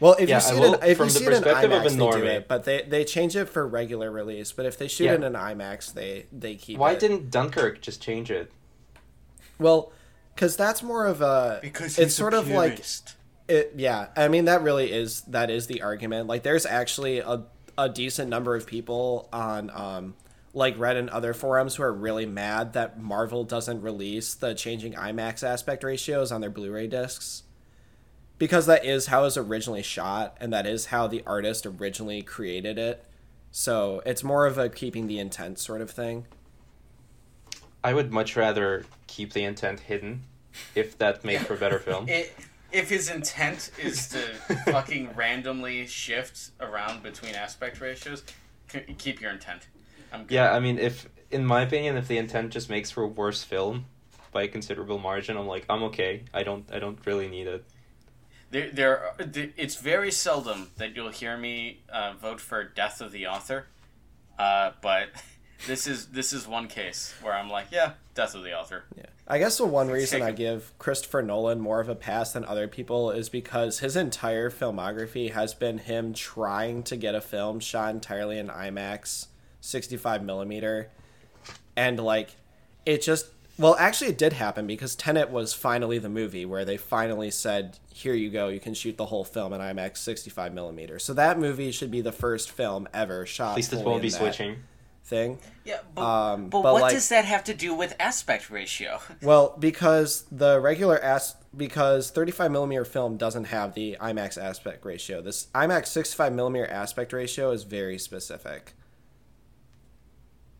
Well, 0.00 0.16
if 0.18 0.28
Yeah, 0.28 0.36
you 0.36 0.40
see 0.40 0.54
I 0.56 0.58
it, 0.58 0.82
in, 0.82 0.90
if 0.90 0.96
from 0.96 1.06
you 1.06 1.12
the 1.12 1.18
see 1.18 1.24
it 1.26 1.32
in 1.32 1.42
perspective 1.42 1.72
of 1.72 1.82
IMAX, 1.82 1.86
a 1.86 1.90
they 1.90 2.10
do 2.20 2.26
it, 2.26 2.48
but 2.48 2.64
they 2.64 2.82
they 2.82 3.04
change 3.04 3.36
it 3.36 3.46
for 3.48 3.66
regular 3.66 4.10
release. 4.10 4.52
But 4.52 4.66
if 4.66 4.78
they 4.78 4.88
shoot 4.88 5.04
Yeah. 5.04 5.14
it 5.14 5.24
in 5.24 5.32
IMAX, 5.32 5.92
they 5.92 6.26
they 6.32 6.54
keep. 6.56 6.76
It. 6.76 6.80
Why 6.80 6.92
it. 6.92 7.00
didn't 7.00 7.30
Dunkirk 7.30 7.80
just 7.80 8.02
change 8.02 8.30
it? 8.30 8.50
Well, 9.58 9.92
because 10.34 10.56
that's 10.56 10.82
more 10.82 11.06
of 11.06 11.20
a 11.20 11.58
because 11.62 11.98
it's 11.98 12.14
sort 12.14 12.34
of 12.34 12.48
like 12.48 12.84
it. 13.48 13.72
Yeah, 13.76 14.08
I 14.16 14.28
mean 14.28 14.44
that 14.46 14.62
really 14.62 14.92
is 14.92 15.22
that 15.22 15.50
is 15.50 15.66
the 15.66 15.82
argument. 15.82 16.28
Like, 16.28 16.42
there's 16.44 16.66
actually 16.66 17.18
a 17.18 17.44
a 17.76 17.88
decent 17.88 18.28
number 18.28 18.54
of 18.56 18.66
people 18.66 19.28
on 19.32 19.70
um 19.74 20.14
like 20.58 20.76
Reddit 20.76 20.98
and 20.98 21.10
other 21.10 21.32
forums 21.32 21.76
who 21.76 21.84
are 21.84 21.92
really 21.92 22.26
mad 22.26 22.72
that 22.74 23.00
Marvel 23.00 23.44
doesn't 23.44 23.80
release 23.80 24.34
the 24.34 24.54
changing 24.54 24.92
IMAX 24.92 25.42
aspect 25.42 25.84
ratios 25.84 26.32
on 26.32 26.40
their 26.40 26.50
Blu-ray 26.50 26.88
discs. 26.88 27.44
Because 28.38 28.66
that 28.66 28.84
is 28.84 29.06
how 29.06 29.20
it 29.20 29.24
was 29.24 29.36
originally 29.36 29.82
shot, 29.82 30.36
and 30.40 30.52
that 30.52 30.66
is 30.66 30.86
how 30.86 31.06
the 31.06 31.22
artist 31.26 31.64
originally 31.64 32.22
created 32.22 32.76
it. 32.76 33.04
So 33.50 34.02
it's 34.04 34.22
more 34.22 34.46
of 34.46 34.58
a 34.58 34.68
keeping 34.68 35.06
the 35.06 35.18
intent 35.18 35.58
sort 35.58 35.80
of 35.80 35.90
thing. 35.90 36.26
I 37.82 37.94
would 37.94 38.12
much 38.12 38.36
rather 38.36 38.84
keep 39.06 39.32
the 39.32 39.44
intent 39.44 39.80
hidden, 39.80 40.24
if 40.74 40.98
that 40.98 41.24
made 41.24 41.40
for 41.40 41.54
a 41.54 41.58
better 41.58 41.78
film. 41.78 42.06
It, 42.08 42.34
if 42.70 42.90
his 42.90 43.08
intent 43.08 43.70
is 43.82 44.08
to 44.08 44.18
fucking 44.66 45.14
randomly 45.14 45.86
shift 45.86 46.50
around 46.60 47.02
between 47.02 47.34
aspect 47.34 47.80
ratios, 47.80 48.22
c- 48.70 48.84
keep 48.98 49.22
your 49.22 49.30
intent. 49.30 49.68
I'm 50.12 50.24
good. 50.24 50.34
Yeah, 50.34 50.52
I 50.52 50.60
mean, 50.60 50.78
if 50.78 51.08
in 51.30 51.44
my 51.44 51.62
opinion, 51.62 51.96
if 51.96 52.08
the 52.08 52.18
intent 52.18 52.52
just 52.52 52.70
makes 52.70 52.90
for 52.90 53.02
a 53.04 53.08
worse 53.08 53.44
film 53.44 53.86
by 54.32 54.44
a 54.44 54.48
considerable 54.48 54.98
margin, 54.98 55.36
I'm 55.36 55.46
like, 55.46 55.66
I'm 55.68 55.82
okay. 55.84 56.24
I 56.32 56.42
don't, 56.42 56.64
I 56.72 56.78
don't 56.78 56.98
really 57.06 57.28
need 57.28 57.46
it. 57.46 57.64
There, 58.50 58.70
there, 58.70 58.98
are- 58.98 59.24
there, 59.24 59.50
it's 59.56 59.76
very 59.76 60.10
seldom 60.10 60.70
that 60.76 60.96
you'll 60.96 61.10
hear 61.10 61.36
me 61.36 61.80
uh, 61.90 62.14
vote 62.14 62.40
for 62.40 62.64
death 62.64 63.00
of 63.00 63.12
the 63.12 63.26
author, 63.26 63.66
uh, 64.38 64.72
but 64.80 65.08
this 65.66 65.86
is 65.86 66.06
this 66.06 66.32
is 66.32 66.46
one 66.48 66.66
case 66.66 67.14
where 67.20 67.34
I'm 67.34 67.50
like, 67.50 67.66
yeah, 67.70 67.92
death 68.14 68.34
of 68.34 68.44
the 68.44 68.58
author. 68.58 68.84
Yeah. 68.96 69.04
I 69.30 69.38
guess 69.38 69.58
the 69.58 69.66
one 69.66 69.90
reason 69.90 70.22
I 70.22 70.32
give 70.32 70.72
Christopher 70.78 71.20
Nolan 71.20 71.60
more 71.60 71.80
of 71.80 71.90
a 71.90 71.94
pass 71.94 72.32
than 72.32 72.46
other 72.46 72.66
people 72.66 73.10
is 73.10 73.28
because 73.28 73.80
his 73.80 73.94
entire 73.94 74.48
filmography 74.50 75.32
has 75.32 75.52
been 75.52 75.76
him 75.76 76.14
trying 76.14 76.82
to 76.84 76.96
get 76.96 77.14
a 77.14 77.20
film 77.20 77.60
shot 77.60 77.94
entirely 77.94 78.38
in 78.38 78.48
IMAX 78.48 79.26
65 79.68 80.22
millimeter. 80.24 80.90
And 81.76 82.00
like 82.00 82.30
it 82.86 83.02
just 83.02 83.26
well 83.58 83.76
actually 83.78 84.10
it 84.10 84.18
did 84.18 84.32
happen 84.32 84.66
because 84.66 84.94
Tenet 84.96 85.30
was 85.30 85.52
finally 85.52 85.98
the 85.98 86.08
movie 86.08 86.44
where 86.44 86.64
they 86.64 86.76
finally 86.76 87.30
said, 87.30 87.78
Here 87.92 88.14
you 88.14 88.30
go, 88.30 88.48
you 88.48 88.60
can 88.60 88.74
shoot 88.74 88.96
the 88.96 89.06
whole 89.06 89.24
film 89.24 89.52
in 89.52 89.60
IMAX 89.60 89.98
65 89.98 90.52
millimeter. 90.54 90.98
So 90.98 91.12
that 91.14 91.38
movie 91.38 91.70
should 91.70 91.90
be 91.90 92.00
the 92.00 92.12
first 92.12 92.50
film 92.50 92.88
ever 92.94 93.26
shot. 93.26 93.50
At 93.52 93.56
least 93.56 93.72
it 93.72 93.76
fully 93.76 93.86
won't 93.86 94.02
be 94.02 94.10
switching. 94.10 94.56
thing. 95.04 95.38
Yeah, 95.64 95.78
but, 95.94 96.02
Um, 96.02 96.48
but, 96.48 96.62
but, 96.62 96.72
what 96.74 96.82
like- 96.82 96.92
does 96.94 97.08
that 97.10 97.24
have 97.24 97.44
to 97.44 97.54
do 97.54 97.74
with 97.74 97.94
aspect 98.00 98.50
ratio? 98.50 99.00
Well, 99.22 99.54
because 99.58 100.24
the 100.30 100.60
regular 100.60 100.98
as 100.98 101.34
because 101.56 102.10
35 102.10 102.50
millimeter 102.50 102.84
film 102.84 103.16
doesn't 103.16 103.44
have 103.44 103.74
the 103.74 103.96
IMAX 104.00 104.36
aspect 104.40 104.84
ratio. 104.84 105.22
This 105.22 105.46
IMAX 105.54 105.86
65 105.86 106.32
millimeter 106.32 106.66
aspect 106.66 107.12
ratio 107.12 107.50
is 107.52 107.62
very 107.64 107.98
specific. 107.98 108.74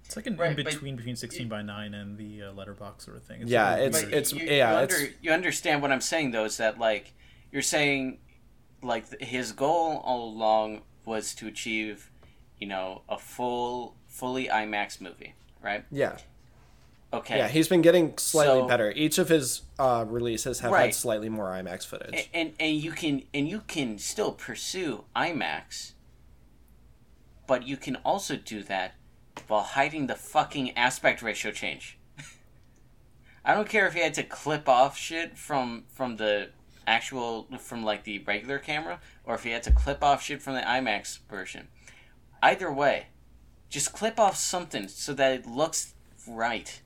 It's 0.09 0.16
like 0.16 0.26
in, 0.26 0.38
Right, 0.38 0.56
in 0.59 0.64
between 0.64 0.96
between 0.96 1.16
16 1.16 1.50
by 1.50 1.61
9 1.61 1.92
and 1.92 2.16
the 2.16 2.44
uh, 2.44 2.52
letterbox 2.52 3.04
sort 3.04 3.18
of 3.18 3.24
thing. 3.24 3.42
It's 3.42 3.50
Yeah, 3.50 3.74
really 3.74 3.86
it's- 3.88 4.02
weird. 4.02 4.14
it's- 4.14 4.32
you, 4.32 4.38
yeah, 4.46 4.78
you, 4.78 4.84
it's- 4.84 4.98
under, 5.00 5.12
you 5.20 5.32
understand 5.32 5.82
what 5.82 5.92
I'm 5.92 6.00
saying 6.00 6.30
though 6.30 6.46
is 6.46 6.56
that 6.56 6.78
like 6.78 7.12
you're 7.52 7.61
saying 7.61 8.16
like 8.82 9.20
his 9.20 9.52
goal 9.52 9.98
all 9.98 10.30
along 10.30 10.80
was 11.04 11.34
to 11.34 11.46
achieve 11.46 12.11
you 12.59 12.66
know 12.66 13.02
a 13.06 13.18
full 13.18 13.96
fully 14.06 14.46
IMAX 14.48 14.98
movie, 14.98 15.34
right? 15.62 15.84
Yeah, 15.90 16.16
Okay. 17.12 17.36
yeah, 17.36 17.48
he's 17.48 17.68
been 17.68 17.82
getting 17.82 18.16
slightly 18.16 18.61
So- 18.62 18.66
better. 18.66 18.90
Each 18.92 19.18
of 19.18 19.28
his 19.28 19.61
uh, 19.78 20.06
releases 20.09 20.61
have 20.61 20.72
Right. 20.72 20.86
had 20.86 20.94
slightly 20.94 21.28
more 21.28 21.48
IMAX 21.48 21.84
footage. 21.84 22.14
A- 22.14 22.34
and 22.34 22.54
and 22.59 22.76
you 22.78 22.92
can 22.92 23.24
and 23.34 23.46
you 23.46 23.61
can 23.61 23.98
still 23.98 24.32
pursue 24.32 25.04
IMAX, 25.14 25.92
but 27.46 27.66
you 27.66 27.76
can 27.76 27.96
also 27.96 28.36
do 28.36 28.62
that 28.62 28.94
while 29.49 29.62
hiding 29.62 30.07
the 30.07 30.14
fucking 30.14 30.76
aspect 30.76 31.22
ratio 31.22 31.51
change. 31.51 31.99
I 33.44 33.55
don't 33.55 33.68
care 33.68 33.86
if 33.86 33.94
he 33.94 34.01
had 34.01 34.14
to 34.14 34.22
clip 34.22 34.68
off 34.68 34.96
shit 34.96 35.36
from 35.36 35.84
from 35.88 36.16
the 36.16 36.51
actual 36.86 37.49
from 37.59 37.82
like 37.84 38.05
the 38.05 38.18
regular 38.20 38.59
camera 38.59 39.01
or 39.24 39.34
if 39.34 39.44
he 39.44 39.51
had 39.51 39.62
to 39.62 39.72
clip 39.72 40.03
off 40.03 40.22
shit 40.22 40.40
from 40.40 40.55
the 40.55 40.61
IMAX 40.61 41.18
version. 41.28 41.68
Either 42.42 42.72
way, 42.72 43.07
just 43.68 43.92
clip 43.92 44.18
off 44.18 44.36
something 44.36 44.88
so 44.88 45.12
that 45.14 45.32
it 45.32 45.46
looks 45.46 45.94
right. 46.26 46.80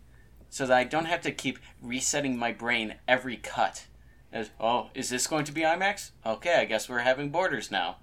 So 0.49 0.67
that 0.67 0.77
I 0.77 0.85
don't 0.85 1.07
have 1.07 1.23
to 1.23 1.31
keep 1.31 1.59
resetting 1.81 2.37
my 2.37 2.53
brain 2.53 2.97
every 3.09 3.37
cut. 3.37 3.87
As, 4.33 4.51
oh, 4.61 4.91
is 4.95 5.11
this 5.11 5.27
going 5.27 5.45
to 5.45 5.53
be 5.53 5.63
IMAX? 5.63 6.11
Okay, 6.25 6.57
I 6.57 6.65
guess 6.65 6.89
we're 6.89 6.99
having 6.99 7.31
borders 7.31 7.71
now. 7.71 7.97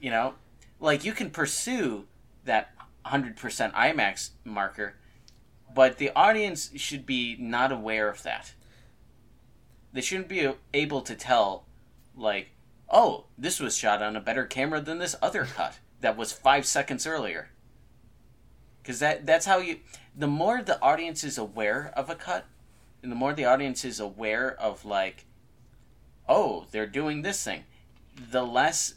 You 0.00 0.10
know, 0.10 0.34
like 0.80 1.04
you 1.04 1.12
can 1.12 1.30
pursue 1.30 2.06
that 2.44 2.73
100% 3.06 3.72
IMAX 3.72 4.30
marker, 4.44 4.94
but 5.74 5.98
the 5.98 6.10
audience 6.14 6.70
should 6.76 7.04
be 7.04 7.36
not 7.38 7.72
aware 7.72 8.08
of 8.08 8.22
that. 8.22 8.54
They 9.92 10.00
shouldn't 10.00 10.28
be 10.28 10.50
able 10.72 11.02
to 11.02 11.14
tell, 11.14 11.66
like, 12.16 12.48
oh, 12.90 13.26
this 13.36 13.60
was 13.60 13.76
shot 13.76 14.02
on 14.02 14.16
a 14.16 14.20
better 14.20 14.44
camera 14.44 14.80
than 14.80 14.98
this 14.98 15.16
other 15.22 15.44
cut 15.44 15.78
that 16.00 16.16
was 16.16 16.32
five 16.32 16.66
seconds 16.66 17.06
earlier. 17.06 17.50
Because 18.82 19.00
that, 19.00 19.26
that's 19.26 19.46
how 19.46 19.58
you. 19.58 19.78
The 20.16 20.26
more 20.26 20.62
the 20.62 20.80
audience 20.80 21.24
is 21.24 21.38
aware 21.38 21.92
of 21.96 22.10
a 22.10 22.14
cut, 22.14 22.44
and 23.02 23.10
the 23.10 23.16
more 23.16 23.32
the 23.32 23.44
audience 23.46 23.84
is 23.84 23.98
aware 23.98 24.54
of, 24.60 24.84
like, 24.84 25.26
oh, 26.28 26.66
they're 26.70 26.86
doing 26.86 27.22
this 27.22 27.42
thing, 27.42 27.64
the 28.30 28.44
less, 28.44 28.94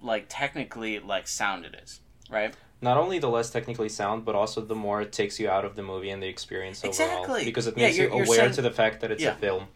like, 0.00 0.26
technically, 0.28 0.98
like, 0.98 1.26
sound 1.26 1.64
it 1.64 1.80
is, 1.82 2.00
right? 2.30 2.54
Not 2.82 2.98
only 2.98 3.18
the 3.18 3.28
less 3.30 3.50
technically 3.50 3.88
sound, 3.88 4.24
but 4.24 4.34
also 4.34 4.60
the 4.60 4.74
more 4.74 5.00
it 5.00 5.12
takes 5.12 5.40
you 5.40 5.48
out 5.48 5.64
of 5.64 5.76
the 5.76 5.82
movie 5.82 6.10
and 6.10 6.22
the 6.22 6.26
experience 6.28 6.84
overall. 6.84 6.90
Exactly. 6.90 7.44
Because 7.44 7.66
it 7.66 7.76
makes 7.76 7.96
you 7.96 8.04
you're- 8.04 8.16
you're 8.16 8.24
aware 8.26 8.38
saying- 8.40 8.52
to 8.52 8.62
the 8.62 8.70
fact 8.70 9.00
that 9.00 9.10
it's 9.10 9.22
Yeah. 9.22 9.32
a 9.32 9.36
film. 9.36 9.68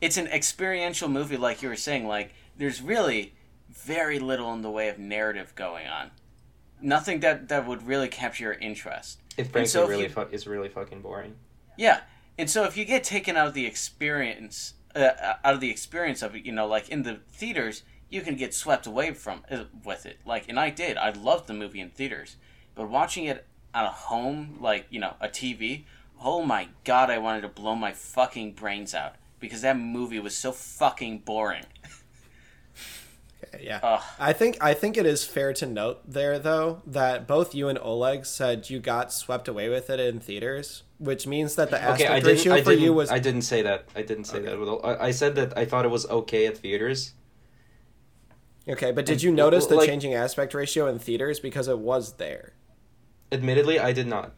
it's 0.00 0.16
an 0.16 0.26
experiential 0.26 1.08
movie 1.08 1.36
like 1.36 1.62
you 1.62 1.68
were 1.68 1.76
saying 1.76 2.08
like 2.08 2.34
there's 2.56 2.82
really 2.82 3.34
very 3.70 4.18
little 4.18 4.52
in 4.52 4.60
the 4.60 4.68
way 4.70 4.88
of 4.88 4.98
narrative 4.98 5.54
going 5.54 5.86
on 5.86 6.10
nothing 6.80 7.20
that 7.20 7.48
that 7.48 7.64
would 7.68 7.86
really 7.86 8.08
capture 8.08 8.42
your 8.42 8.54
interest 8.54 9.20
It 9.36 9.44
frankly 9.44 9.66
so 9.68 9.86
really 9.86 10.02
you- 10.02 10.08
fu- 10.08 10.22
is 10.32 10.44
really 10.48 10.68
fucking 10.68 11.02
boring. 11.02 11.36
yeah 11.76 12.00
and 12.36 12.50
so 12.50 12.64
if 12.64 12.76
you 12.76 12.84
get 12.84 13.04
taken 13.04 13.36
out 13.36 13.46
of 13.46 13.54
the 13.54 13.64
experience 13.64 14.74
uh, 14.96 15.10
out 15.44 15.54
of 15.54 15.60
the 15.60 15.70
experience 15.70 16.20
of 16.20 16.34
it 16.34 16.44
you 16.44 16.50
know 16.50 16.66
like 16.66 16.88
in 16.88 17.04
the 17.04 17.20
theaters 17.30 17.84
you 18.12 18.20
can 18.20 18.36
get 18.36 18.52
swept 18.54 18.86
away 18.86 19.12
from 19.12 19.42
uh, 19.50 19.64
with 19.84 20.04
it 20.06 20.18
like 20.26 20.48
and 20.48 20.58
i 20.60 20.68
did 20.70 20.96
i 20.96 21.10
loved 21.10 21.46
the 21.46 21.54
movie 21.54 21.80
in 21.80 21.90
theaters 21.90 22.36
but 22.74 22.88
watching 22.88 23.24
it 23.24 23.46
on 23.74 23.84
a 23.84 23.90
home 23.90 24.58
like 24.60 24.86
you 24.90 25.00
know 25.00 25.14
a 25.20 25.28
tv 25.28 25.84
oh 26.22 26.42
my 26.44 26.68
god 26.84 27.10
i 27.10 27.18
wanted 27.18 27.40
to 27.40 27.48
blow 27.48 27.74
my 27.74 27.92
fucking 27.92 28.52
brains 28.52 28.94
out 28.94 29.14
because 29.40 29.62
that 29.62 29.78
movie 29.78 30.18
was 30.20 30.36
so 30.36 30.52
fucking 30.52 31.18
boring 31.18 31.64
yeah. 33.60 33.80
Ugh. 33.82 34.02
I 34.18 34.32
think 34.32 34.56
I 34.60 34.72
think 34.74 34.96
it 34.96 35.04
is 35.06 35.24
fair 35.24 35.52
to 35.54 35.66
note 35.66 36.00
there 36.10 36.38
though 36.38 36.80
that 36.86 37.26
both 37.26 37.54
you 37.54 37.68
and 37.68 37.78
Oleg 37.82 38.24
said 38.24 38.70
you 38.70 38.78
got 38.78 39.12
swept 39.12 39.48
away 39.48 39.68
with 39.68 39.90
it 39.90 40.00
in 40.00 40.20
theaters, 40.20 40.84
which 40.98 41.26
means 41.26 41.56
that 41.56 41.70
the 41.70 41.76
Okay, 41.76 42.04
aspect 42.06 42.10
I 42.10 42.20
didn't. 42.20 42.36
ratio 42.38 42.62
for 42.62 42.72
you 42.72 42.92
was 42.92 43.10
I 43.10 43.18
didn't 43.18 43.42
say 43.42 43.62
that. 43.62 43.86
I 43.96 44.02
didn't 44.02 44.24
say 44.24 44.38
Okay. 44.38 44.46
that. 44.46 44.58
Well, 44.60 44.80
I, 44.84 45.08
I 45.08 45.10
said 45.10 45.34
that 45.34 45.56
I 45.58 45.64
thought 45.64 45.84
it 45.84 45.90
was 45.90 46.08
okay 46.08 46.46
at 46.46 46.58
theaters. 46.58 47.14
Okay, 48.68 48.92
but 48.92 49.04
did 49.06 49.14
And- 49.14 49.22
you 49.24 49.32
notice 49.32 49.66
the 49.66 49.74
like- 49.76 49.88
changing 49.88 50.14
aspect 50.14 50.54
ratio 50.54 50.86
in 50.86 50.98
theaters 50.98 51.40
because 51.40 51.68
it 51.68 51.78
was 51.78 52.14
there? 52.14 52.52
Admittedly, 53.32 53.78
I 53.80 53.92
did 53.92 54.06
not. 54.06 54.32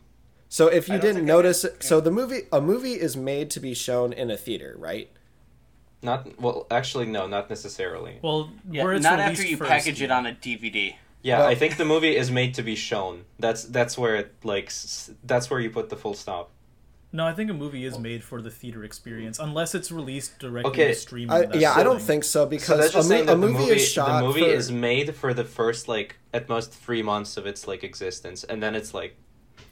So 0.49 0.69
if 0.69 0.89
you 0.89 0.99
didn't 0.99 1.25
notice 1.27 1.65
it, 1.65 1.83
so 1.83 2.01
the 2.01 2.11
movie 2.13 2.43
a 2.53 2.61
movie 2.61 2.93
is 2.93 3.17
made 3.17 3.51
to 3.51 3.61
be 3.61 3.75
shown 3.75 4.13
in 4.13 4.31
a 4.31 4.37
theater, 4.37 4.77
right? 4.79 5.11
Not 6.01 6.41
well. 6.41 6.67
Actually, 6.71 7.07
no, 7.07 7.27
not 7.27 7.51
necessarily. 7.51 8.19
well, 8.23 8.51
yeah, 8.71 8.85
where 8.85 8.93
it's 8.93 9.03
not 9.03 9.19
after 9.19 9.45
you 9.45 9.57
first, 9.57 9.69
package 9.71 10.01
it 10.03 10.11
on 10.11 10.27
a 10.27 10.33
dvd 10.33 10.95
Yeah, 11.23 11.39
Well- 11.41 11.49
I 11.49 11.55
think 11.55 11.77
the 11.77 11.85
movie 11.85 12.15
is 12.17 12.31
made 12.31 12.55
to 12.55 12.63
be 12.63 12.77
shown. 12.77 13.25
That's 13.39 13.65
that's 13.65 13.99
where 13.99 14.15
it 14.17 14.35
like 14.45 14.71
that's 15.25 15.51
where 15.51 15.59
you 15.59 15.71
put 15.71 15.89
the 15.89 15.97
full 15.97 16.15
stop. 16.15 16.51
No, 17.15 17.25
I 17.25 17.33
think 17.33 17.49
a 17.49 17.55
movie 17.55 17.85
is 17.85 17.97
made 17.97 18.25
for 18.25 18.43
the 18.43 18.51
theater 18.51 18.83
experience, 18.83 19.39
unless 19.39 19.73
it's 19.77 19.93
released 19.93 20.41
directly 20.41 20.71
Okay, 20.73 20.89
to 20.89 20.95
streaming. 20.97 21.31
I, 21.31 21.43
that's 21.47 21.57
yeah, 21.59 21.73
I 21.73 21.85
don't 21.85 22.03
think 22.03 22.25
so 22.25 22.41
So 22.43 22.47
because 22.47 22.79
that's 22.81 22.93
just 22.93 23.09
a, 23.09 23.25
mo- 23.25 23.33
a 23.33 23.37
movie, 23.37 23.53
movie 23.53 23.71
is 23.77 23.89
shot 23.89 24.21
the 24.21 24.27
movie 24.27 24.41
for, 24.41 24.47
is 24.49 24.73
made 24.73 25.15
for 25.15 25.33
the 25.33 25.45
first 25.45 25.87
like 25.87 26.17
at 26.33 26.49
most 26.49 26.73
three 26.73 27.03
months 27.03 27.37
of 27.37 27.47
its 27.47 27.69
like 27.69 27.85
existence, 27.85 28.43
and 28.43 28.61
then 28.61 28.75
it's 28.75 28.93
like 28.93 29.17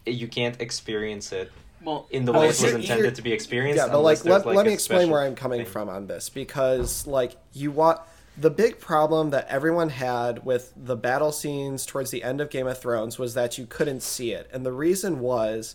you 0.06 0.28
can't 0.28 0.60
experience 0.60 1.32
it 1.32 1.50
Well, 1.82 2.06
in 2.10 2.24
the 2.26 2.30
Well, 2.32 2.42
way 2.42 2.46
it 2.46 2.50
was 2.50 2.60
here- 2.60 2.76
intended 2.76 3.04
here- 3.06 3.10
to 3.10 3.22
be 3.22 3.32
experienced. 3.32 3.76
yeah, 3.84 3.92
but 3.92 4.02
like 4.02 4.24
let, 4.24 4.44
there's, 4.44 4.56
let 4.56 4.64
me 4.64 4.72
explain 4.72 5.10
where 5.10 5.22
I'm 5.22 5.34
coming 5.34 5.62
thing. 5.64 5.66
from 5.72 5.88
on 5.88 6.06
this 6.06 6.28
because 6.28 7.08
like 7.08 7.36
you 7.52 7.72
want 7.72 7.98
the 8.38 8.50
big 8.50 8.78
problem 8.78 9.30
that 9.30 9.48
everyone 9.48 9.88
had 9.88 10.44
with 10.44 10.72
the 10.76 10.94
battle 10.96 11.32
scenes 11.32 11.84
towards 11.84 12.12
the 12.12 12.22
end 12.22 12.40
of 12.40 12.50
Game 12.50 12.68
of 12.68 12.78
Thrones 12.78 13.18
was 13.18 13.34
that 13.34 13.58
you 13.58 13.66
couldn't 13.66 14.04
see 14.04 14.30
it, 14.30 14.48
and 14.52 14.64
the 14.64 14.72
reason 14.72 15.18
was 15.18 15.74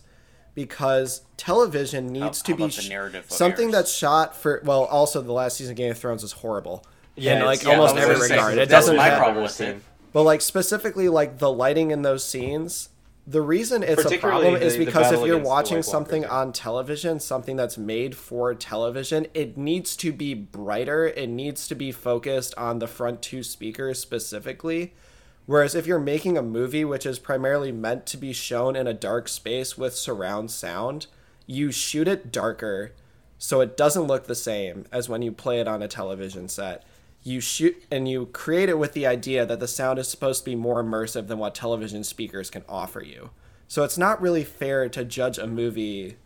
because 0.58 1.22
television 1.36 2.08
needs 2.08 2.40
How- 2.40 2.46
to 2.46 2.52
how 2.52 2.56
be 2.56 2.62
about 2.64 2.74
the 2.82 2.88
narrative 2.88 3.24
of 3.26 3.30
something 3.30 3.70
that's 3.70 3.92
shot 3.94 4.36
for 4.36 4.60
well 4.64 4.84
also 4.86 5.22
the 5.22 5.30
last 5.32 5.56
season 5.56 5.72
of 5.72 5.76
Game 5.76 5.92
of 5.92 5.98
Thrones 5.98 6.22
was 6.22 6.32
horrible 6.32 6.84
Yeah, 7.14 7.38
in 7.38 7.44
like 7.44 7.62
yeah, 7.62 7.70
almost 7.70 7.96
every 7.96 8.16
gonna 8.16 8.26
say, 8.26 8.34
regard 8.34 8.52
it 8.54 8.56
that's 8.68 8.70
doesn't 8.70 8.96
my 8.96 9.04
have 9.04 9.18
problem 9.18 9.44
with 9.44 9.60
it. 9.60 9.80
but 10.12 10.24
like 10.24 10.40
specifically 10.40 11.08
like 11.08 11.38
the 11.38 11.52
lighting 11.52 11.92
in 11.92 12.02
those 12.02 12.24
scenes, 12.24 12.88
the 13.24 13.40
reason 13.40 13.84
it's 13.84 14.04
a 14.04 14.18
problem 14.18 14.56
is 14.56 14.72
the- 14.72 14.80
the 14.80 14.84
because 14.86 15.12
if 15.12 15.24
you're 15.24 15.38
watching 15.38 15.80
something 15.84 16.24
on 16.26 16.52
television, 16.52 17.20
something 17.20 17.54
that's 17.54 17.78
made 17.78 18.16
for 18.16 18.52
television, 18.52 19.28
it 19.34 19.56
needs 19.56 19.94
to 19.98 20.10
be 20.12 20.34
brighter. 20.34 21.06
It 21.06 21.28
needs 21.28 21.68
to 21.68 21.76
be 21.76 21.92
focused 21.92 22.52
on 22.56 22.80
the 22.80 22.88
front 22.88 23.22
two 23.22 23.44
speakers 23.44 24.00
specifically. 24.00 24.92
Whereas 25.48 25.74
if 25.74 25.86
you're 25.86 25.98
making 25.98 26.36
a 26.36 26.42
movie 26.42 26.84
which 26.84 27.06
is 27.06 27.18
primarily 27.18 27.72
meant 27.72 28.04
to 28.08 28.18
be 28.18 28.34
shown 28.34 28.76
in 28.76 28.86
a 28.86 28.92
dark 28.92 29.28
space 29.28 29.78
with 29.78 29.94
surround 29.94 30.50
sound, 30.50 31.06
you 31.46 31.72
shoot 31.72 32.06
it 32.06 32.30
darker 32.30 32.92
so 33.38 33.62
it 33.62 33.74
doesn't 33.74 34.02
look 34.02 34.26
the 34.26 34.34
same 34.34 34.84
as 34.92 35.08
when 35.08 35.22
you 35.22 35.32
play 35.32 35.58
it 35.58 35.66
on 35.66 35.80
a 35.80 35.88
television 35.88 36.50
set. 36.50 36.84
You 37.22 37.40
shoot 37.40 37.82
and 37.90 38.06
you 38.06 38.26
create 38.26 38.68
it 38.68 38.78
with 38.78 38.92
the 38.92 39.06
idea 39.06 39.46
that 39.46 39.58
the 39.58 39.66
sound 39.66 39.98
is 39.98 40.06
supposed 40.06 40.44
to 40.44 40.50
be 40.50 40.54
more 40.54 40.84
immersive 40.84 41.28
than 41.28 41.38
what 41.38 41.54
television 41.54 42.04
speakers 42.04 42.50
can 42.50 42.64
offer 42.68 43.00
you. 43.00 43.30
So 43.68 43.84
it's 43.84 43.96
not 43.96 44.20
really 44.20 44.44
fair 44.44 44.90
to 44.90 45.02
judge 45.02 45.38
a 45.38 45.46
movie. 45.46 46.18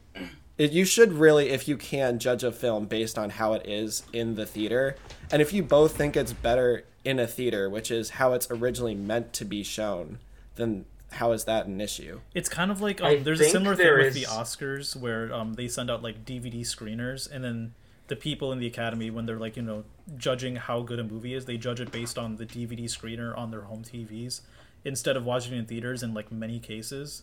It, 0.58 0.72
you 0.72 0.84
should 0.84 1.12
really, 1.12 1.50
if 1.50 1.66
you 1.66 1.76
can, 1.76 2.18
judge 2.18 2.44
a 2.44 2.52
film 2.52 2.86
based 2.86 3.18
on 3.18 3.30
how 3.30 3.54
it 3.54 3.66
is 3.66 4.04
in 4.12 4.34
the 4.34 4.46
theater. 4.46 4.96
And 5.30 5.40
if 5.40 5.52
you 5.52 5.62
both 5.62 5.96
think 5.96 6.16
it's 6.16 6.32
better 6.32 6.84
in 7.04 7.18
a 7.18 7.26
theater, 7.26 7.68
which 7.68 7.90
is 7.90 8.10
how 8.10 8.32
it's 8.34 8.50
originally 8.50 8.94
meant 8.94 9.32
to 9.34 9.44
be 9.44 9.62
shown, 9.62 10.18
then 10.56 10.84
how 11.12 11.32
is 11.32 11.44
that 11.44 11.66
an 11.66 11.80
issue? 11.80 12.20
It's 12.34 12.48
kind 12.48 12.70
of 12.70 12.80
like 12.80 13.02
um, 13.02 13.22
there's 13.22 13.40
a 13.40 13.44
think 13.44 13.52
similar 13.52 13.76
thing 13.76 13.86
there 13.86 13.98
with 13.98 14.14
the 14.14 14.24
Oscars 14.24 14.96
where 14.96 15.32
um, 15.32 15.54
they 15.54 15.68
send 15.68 15.90
out 15.90 16.02
like 16.02 16.24
DVD 16.24 16.60
screeners, 16.60 17.30
and 17.30 17.44
then 17.44 17.74
the 18.08 18.16
people 18.16 18.52
in 18.52 18.58
the 18.58 18.66
Academy, 18.66 19.10
when 19.10 19.26
they're 19.26 19.38
like 19.38 19.56
you 19.56 19.62
know 19.62 19.84
judging 20.16 20.56
how 20.56 20.80
good 20.80 20.98
a 20.98 21.04
movie 21.04 21.34
is, 21.34 21.44
they 21.44 21.56
judge 21.56 21.80
it 21.80 21.90
based 21.92 22.18
on 22.18 22.36
the 22.36 22.46
DVD 22.46 22.84
screener 22.84 23.36
on 23.36 23.50
their 23.50 23.62
home 23.62 23.82
TVs 23.82 24.40
instead 24.84 25.16
of 25.16 25.24
watching 25.24 25.54
it 25.54 25.58
in 25.58 25.66
theaters 25.66 26.02
in 26.02 26.14
like 26.14 26.32
many 26.32 26.58
cases, 26.58 27.22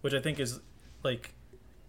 which 0.00 0.12
I 0.12 0.20
think 0.20 0.38
is 0.38 0.60
like 1.02 1.34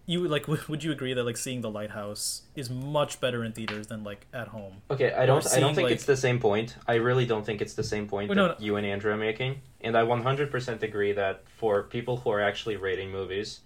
you 0.06 0.26
like 0.26 0.42
w- 0.42 0.62
would 0.68 0.82
you 0.84 0.92
agree 0.92 1.14
that 1.14 1.24
like 1.24 1.36
seeing 1.36 1.60
the 1.60 1.70
lighthouse 1.70 2.42
is 2.56 2.68
much 2.68 3.20
better 3.20 3.44
in 3.44 3.52
theaters 3.52 3.86
than 3.86 4.02
like 4.04 4.26
at 4.32 4.48
home 4.48 4.74
Okay, 4.90 5.12
I 5.12 5.26
don't. 5.26 5.46
I 5.52 5.60
don't 5.60 5.74
think 5.74 5.86
like- 5.86 5.94
it's 5.94 6.04
the 6.06 6.16
same 6.16 6.38
point. 6.40 6.76
I 6.88 6.94
really 6.94 7.26
don't 7.26 7.44
think 7.46 7.60
it's 7.62 7.74
the 7.74 7.84
same 7.84 8.08
point 8.08 8.28
Well, 8.28 8.36
that 8.36 8.42
no, 8.42 8.48
no. 8.48 8.64
you 8.64 8.76
and 8.76 8.86
Andrew 8.86 9.12
are 9.12 9.16
making. 9.16 9.60
And 9.80 9.96
I 9.96 10.02
100% 10.02 10.82
agree 10.82 11.12
that 11.12 11.42
for 11.56 11.82
people 11.84 12.18
who 12.18 12.30
are 12.30 12.40
actually 12.40 12.76
rating 12.76 13.10
movies, 13.10 13.60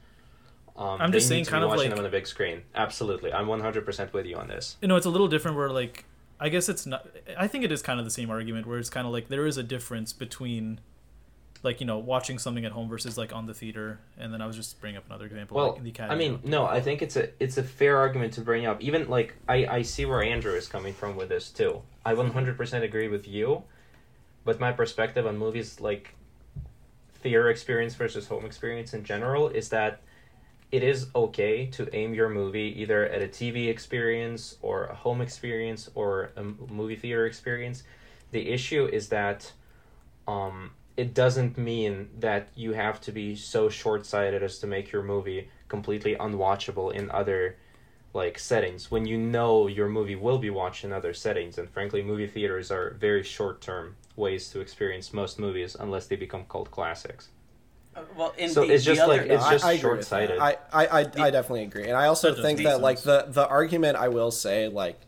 um, 0.76 1.00
I'm 1.00 1.10
they 1.10 1.18
just 1.18 1.30
need 1.30 1.36
saying 1.36 1.44
to 1.46 1.50
kind 1.50 1.64
of 1.64 1.70
watching 1.70 1.84
like- 1.84 1.90
them 1.96 1.98
on 2.00 2.06
a 2.06 2.10
big 2.10 2.26
screen. 2.26 2.62
Absolutely, 2.74 3.32
I'm 3.32 3.46
100% 3.46 4.12
with 4.12 4.26
you 4.26 4.36
on 4.36 4.48
this. 4.48 4.76
you 4.82 4.88
know 4.88 4.96
it's 4.96 5.06
a 5.06 5.10
little 5.10 5.28
different 5.28 5.56
where 5.56 5.70
like 5.70 6.04
i 6.38 6.50
guess 6.50 6.68
it's 6.68 6.84
not 6.84 7.06
i 7.38 7.46
think 7.48 7.64
it 7.64 7.72
is 7.72 7.80
kind 7.80 7.98
of 7.98 8.04
the 8.04 8.10
same 8.10 8.28
argument 8.28 8.66
where 8.66 8.78
it's 8.78 8.90
kind 8.90 9.06
of 9.06 9.12
like 9.14 9.28
there 9.28 9.46
is 9.46 9.56
a 9.56 9.62
difference 9.62 10.12
between 10.12 10.78
like 11.66 11.80
you 11.80 11.86
know 11.86 11.98
watching 11.98 12.38
something 12.38 12.64
at 12.64 12.72
home 12.72 12.88
versus 12.88 13.18
like 13.18 13.34
on 13.34 13.44
the 13.44 13.52
theater 13.52 13.98
and 14.16 14.32
then 14.32 14.40
i 14.40 14.46
was 14.46 14.56
just 14.56 14.80
bringing 14.80 14.96
up 14.96 15.04
another 15.06 15.26
example 15.26 15.56
Well, 15.56 15.68
like 15.70 15.78
in 15.78 15.84
the 15.84 15.92
I 16.02 16.14
mean, 16.14 16.40
no, 16.44 16.64
I 16.66 16.80
think 16.80 17.02
it's 17.02 17.16
a 17.16 17.28
it's 17.40 17.58
a 17.58 17.62
fair 17.62 17.96
argument 17.98 18.34
to 18.34 18.40
bring 18.40 18.66
up. 18.66 18.80
Even 18.80 19.08
like 19.08 19.34
I 19.48 19.66
I 19.66 19.82
see 19.82 20.04
where 20.04 20.22
Andrew 20.22 20.54
is 20.54 20.68
coming 20.68 20.94
from 20.94 21.16
with 21.16 21.28
this 21.28 21.50
too. 21.50 21.82
I 22.04 22.14
100% 22.14 22.82
agree 22.82 23.08
with 23.08 23.26
you, 23.26 23.64
but 24.44 24.60
my 24.60 24.72
perspective 24.72 25.26
on 25.26 25.36
movies 25.36 25.80
like 25.80 26.14
theater 27.22 27.50
experience 27.50 27.94
versus 27.94 28.28
home 28.28 28.44
experience 28.44 28.94
in 28.94 29.02
general 29.04 29.48
is 29.48 29.68
that 29.70 30.00
it 30.70 30.82
is 30.82 31.08
okay 31.14 31.66
to 31.66 31.88
aim 31.94 32.14
your 32.14 32.28
movie 32.28 32.74
either 32.80 33.06
at 33.06 33.22
a 33.22 33.28
TV 33.28 33.68
experience 33.68 34.56
or 34.62 34.84
a 34.86 34.94
home 34.94 35.20
experience 35.20 35.90
or 35.94 36.30
a 36.36 36.42
movie 36.42 36.96
theater 36.96 37.26
experience. 37.26 37.82
The 38.30 38.50
issue 38.50 38.86
is 38.86 39.08
that 39.08 39.52
um, 40.28 40.72
it 40.96 41.12
doesn't 41.14 41.58
mean 41.58 42.08
that 42.20 42.48
you 42.54 42.72
have 42.72 43.00
to 43.02 43.12
be 43.12 43.36
so 43.36 43.68
short-sighted 43.68 44.42
as 44.42 44.58
to 44.58 44.66
make 44.66 44.90
your 44.92 45.02
movie 45.02 45.48
completely 45.68 46.14
unwatchable 46.16 46.92
in 46.92 47.10
other 47.10 47.56
like 48.14 48.38
settings 48.38 48.90
when 48.90 49.04
you 49.04 49.18
know 49.18 49.66
your 49.66 49.88
movie 49.88 50.14
will 50.16 50.38
be 50.38 50.48
watched 50.48 50.84
in 50.84 50.92
other 50.92 51.12
settings 51.12 51.58
and 51.58 51.68
frankly 51.68 52.02
movie 52.02 52.26
theaters 52.26 52.70
are 52.70 52.96
very 52.98 53.22
short-term 53.22 53.94
ways 54.16 54.48
to 54.48 54.60
experience 54.60 55.12
most 55.12 55.38
movies 55.38 55.76
unless 55.78 56.06
they 56.06 56.16
become 56.16 56.44
cult 56.48 56.70
classics 56.70 57.28
Uh, 57.94 58.00
well, 58.16 58.32
in 58.38 58.48
So 58.50 58.60
the, 58.66 58.72
it's 58.74 58.84
just 58.84 59.00
the 59.00 59.06
like- 59.06 59.20
other, 59.22 59.32
it's 59.34 59.48
just 59.50 59.64
I, 59.64 59.72
agree 59.72 59.96
with 59.96 60.08
that. 60.08 60.28
short-sighted. 60.28 60.38
I, 60.38 60.56
I, 60.72 60.86
I, 60.86 61.00
I 61.26 61.30
definitely 61.30 61.64
agree, 61.64 61.84
and 61.88 61.96
I 61.96 62.06
also 62.06 62.34
think 62.34 62.60
that 62.62 62.80
like 62.80 63.00
the 63.02 63.26
the 63.28 63.46
argument 63.48 63.96
I 63.96 64.08
will 64.08 64.30
say 64.30 64.68
like. 64.68 64.98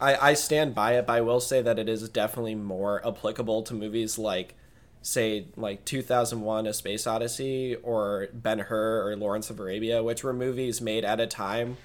I, 0.00 0.30
I 0.30 0.34
stand 0.34 0.74
by 0.76 0.92
it, 0.98 1.06
but 1.08 1.14
I 1.14 1.22
will 1.22 1.40
say 1.40 1.60
that 1.60 1.76
it 1.78 1.88
is 1.88 2.08
definitely 2.08 2.54
more 2.54 3.04
applicable 3.04 3.62
to 3.64 3.74
movies 3.74 4.16
like, 4.16 4.54
say, 5.02 5.46
like 5.56 5.84
2001 5.84 6.66
A 6.66 6.72
Space 6.72 7.06
Odyssey 7.06 7.76
or 7.76 8.28
Ben 8.32 8.58
Hur 8.58 9.08
or 9.08 9.16
Lawrence 9.16 9.50
of 9.50 9.60
Arabia, 9.60 10.02
which 10.02 10.24
were 10.24 10.32
movies 10.32 10.80
made 10.80 11.04
at 11.04 11.20
a 11.20 11.26
time 11.26 11.76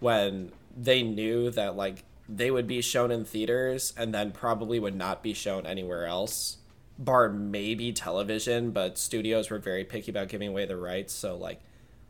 when 0.00 0.52
they 0.76 1.02
knew 1.02 1.50
that, 1.50 1.76
like, 1.76 2.04
they 2.28 2.50
would 2.50 2.66
be 2.66 2.82
shown 2.82 3.10
in 3.10 3.24
theaters 3.24 3.94
and 3.96 4.12
then 4.12 4.32
probably 4.32 4.78
would 4.78 4.94
not 4.94 5.22
be 5.22 5.32
shown 5.32 5.66
anywhere 5.66 6.06
else, 6.06 6.58
bar 6.98 7.30
maybe 7.30 7.92
television, 7.92 8.70
but 8.70 8.98
studios 8.98 9.50
were 9.50 9.58
very 9.58 9.84
picky 9.84 10.10
about 10.10 10.28
giving 10.28 10.48
away 10.48 10.66
the 10.66 10.76
rights. 10.76 11.14
So, 11.14 11.36
like, 11.36 11.60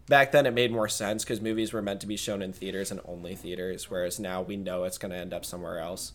back 0.06 0.32
then 0.32 0.46
it 0.46 0.54
made 0.54 0.72
more 0.72 0.88
sense 0.88 1.22
because 1.22 1.40
movies 1.40 1.72
were 1.72 1.82
meant 1.82 2.00
to 2.00 2.06
be 2.06 2.16
shown 2.16 2.42
in 2.42 2.52
theaters 2.52 2.90
and 2.90 3.00
only 3.04 3.36
theaters, 3.36 3.90
whereas 3.90 4.18
now 4.18 4.42
we 4.42 4.56
know 4.56 4.84
it's 4.84 4.98
going 4.98 5.12
to 5.12 5.18
end 5.18 5.32
up 5.32 5.44
somewhere 5.44 5.78
else. 5.78 6.12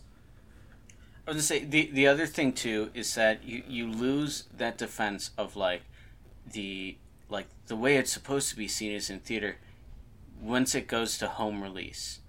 I 1.26 1.30
was 1.30 1.36
gonna 1.36 1.42
say 1.42 1.64
the 1.64 1.90
the 1.92 2.06
other 2.06 2.26
thing 2.26 2.52
too 2.52 2.90
is 2.94 3.14
that 3.14 3.44
you 3.44 3.62
you 3.66 3.90
lose 3.90 4.44
that 4.56 4.76
defense 4.78 5.30
of 5.38 5.56
like 5.56 5.82
the 6.50 6.96
like 7.28 7.46
the 7.66 7.76
way 7.76 7.96
it's 7.96 8.12
supposed 8.12 8.50
to 8.50 8.56
be 8.56 8.68
seen 8.68 8.92
is 8.92 9.08
in 9.08 9.20
theater 9.20 9.56
once 10.40 10.74
it 10.74 10.86
goes 10.86 11.16
to 11.18 11.26
home 11.28 11.62
release, 11.62 12.20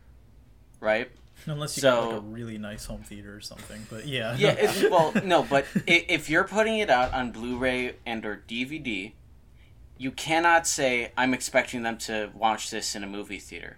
right? 0.79 1.09
unless 1.47 1.77
you 1.77 1.83
got 1.83 2.07
like 2.07 2.17
a 2.17 2.21
really 2.21 2.57
nice 2.57 2.85
home 2.85 3.03
theater 3.03 3.35
or 3.35 3.41
something 3.41 3.85
but 3.89 4.07
yeah 4.07 4.35
Yeah, 4.37 4.71
well, 4.89 5.13
no, 5.23 5.43
but 5.43 5.65
if 5.85 6.29
you're 6.29 6.45
putting 6.45 6.79
it 6.79 6.89
out 6.89 7.13
on 7.13 7.31
Blu-ray 7.31 7.95
and 8.05 8.25
or 8.25 8.41
DVD, 8.47 9.11
you 9.97 10.11
cannot 10.11 10.65
say 10.65 11.11
I'm 11.17 11.33
expecting 11.33 11.83
them 11.83 11.97
to 11.99 12.31
watch 12.33 12.69
this 12.69 12.95
in 12.95 13.03
a 13.03 13.07
movie 13.07 13.39
theater, 13.39 13.77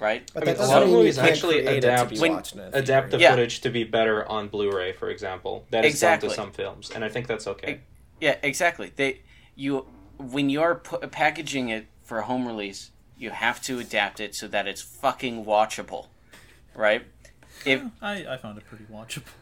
right? 0.00 0.28
But 0.34 0.42
I 0.42 0.46
mean, 0.46 0.54
that 0.54 0.54
a 0.54 0.58
doesn't 0.58 0.74
lot 0.74 0.82
of 0.82 0.88
movies 0.90 1.18
actually 1.18 1.62
create 1.62 1.80
to 1.82 1.88
adapt- 1.88 2.18
When- 2.18 2.32
watched 2.32 2.54
in 2.54 2.60
a 2.60 2.70
adapt 2.72 3.10
the. 3.10 3.18
Yeah. 3.18 3.30
footage 3.32 3.60
to 3.60 3.70
be 3.70 3.84
better 3.84 4.26
on 4.28 4.48
blu-ray 4.48 4.92
for 4.92 5.10
example 5.10 5.66
that 5.70 5.84
is 5.84 5.92
Exactly. 5.94 6.28
done 6.28 6.36
to 6.36 6.42
some 6.42 6.52
films 6.52 6.90
and 6.94 7.04
i 7.04 7.08
think 7.08 7.26
that's 7.26 7.46
okay 7.46 7.80
Yeah, 8.20 8.36
exactly. 8.42 8.92
They 8.96 9.20
you 9.56 9.86
when 10.18 10.50
you're 10.50 10.74
pu- 10.76 11.06
packaging 11.08 11.68
it 11.70 11.86
for 12.02 12.18
a 12.18 12.22
home 12.24 12.46
release, 12.46 12.90
you 13.16 13.30
have 13.30 13.62
to 13.62 13.78
adapt 13.78 14.20
it 14.20 14.34
so 14.34 14.46
that 14.48 14.66
it's 14.66 14.82
fucking 14.82 15.44
watchable, 15.46 16.06
right? 16.74 17.02
If 17.64 17.80
I, 18.02 18.26
I 18.26 18.36
found 18.36 18.58
it 18.58 18.64
pretty 18.66 18.84
watchable 18.92 19.32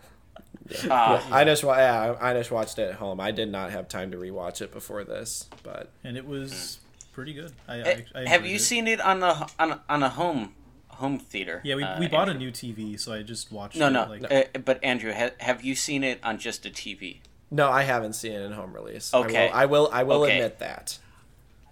uh, 0.90 1.22
I 1.32 1.44
just 1.44 1.62
yeah, 1.62 2.14
I 2.20 2.30
I 2.30 2.34
just 2.34 2.50
watched 2.50 2.78
it 2.78 2.88
at 2.90 2.94
home. 2.96 3.20
I 3.20 3.30
did 3.30 3.50
not 3.50 3.70
have 3.70 3.88
time 3.88 4.10
to 4.12 4.16
rewatch 4.18 4.60
it 4.60 4.70
before 4.72 5.02
this, 5.02 5.48
but 5.62 5.90
and 6.04 6.16
it 6.16 6.26
was 6.26 6.78
pretty 7.18 7.34
good 7.34 7.52
I, 7.66 7.74
I, 7.74 8.04
I 8.14 8.22
eh, 8.22 8.28
have 8.28 8.46
you 8.46 8.56
it. 8.56 8.60
seen 8.70 8.86
it 8.94 9.00
on 9.00 9.22
a 9.22 9.46
on 9.58 9.68
a, 9.72 9.80
on 9.88 10.00
a 10.04 10.08
home 10.20 10.54
home 11.00 11.18
theater? 11.18 11.60
yeah 11.64 11.74
we, 11.74 11.82
uh, 11.82 11.98
we 11.98 12.06
bought 12.06 12.28
a 12.28 12.34
new 12.44 12.50
tv 12.52 12.98
so 12.98 13.12
i 13.12 13.22
just 13.22 13.50
watched 13.50 13.76
No, 13.76 13.88
it 13.88 13.90
no. 13.98 14.06
like 14.08 14.22
uh, 14.32 14.58
but 14.68 14.76
Andrew, 14.84 15.12
ha- 15.12 15.36
have 15.48 15.64
you 15.64 15.74
seen 15.74 16.04
it 16.10 16.18
on 16.22 16.38
just 16.38 16.64
a 16.64 16.70
TV? 16.70 17.18
no, 17.50 17.66
I 17.70 17.82
haven't 17.82 18.12
seen 18.20 18.32
it 18.32 18.42
in 18.42 18.52
home 18.52 18.72
release. 18.74 19.06
Okay. 19.14 19.48
I 19.48 19.64
will. 19.64 19.88
I 19.90 20.02
will, 20.04 20.12
I 20.14 20.16
will 20.18 20.22
Okay. 20.24 20.36
admit 20.38 20.58
that. 20.60 20.98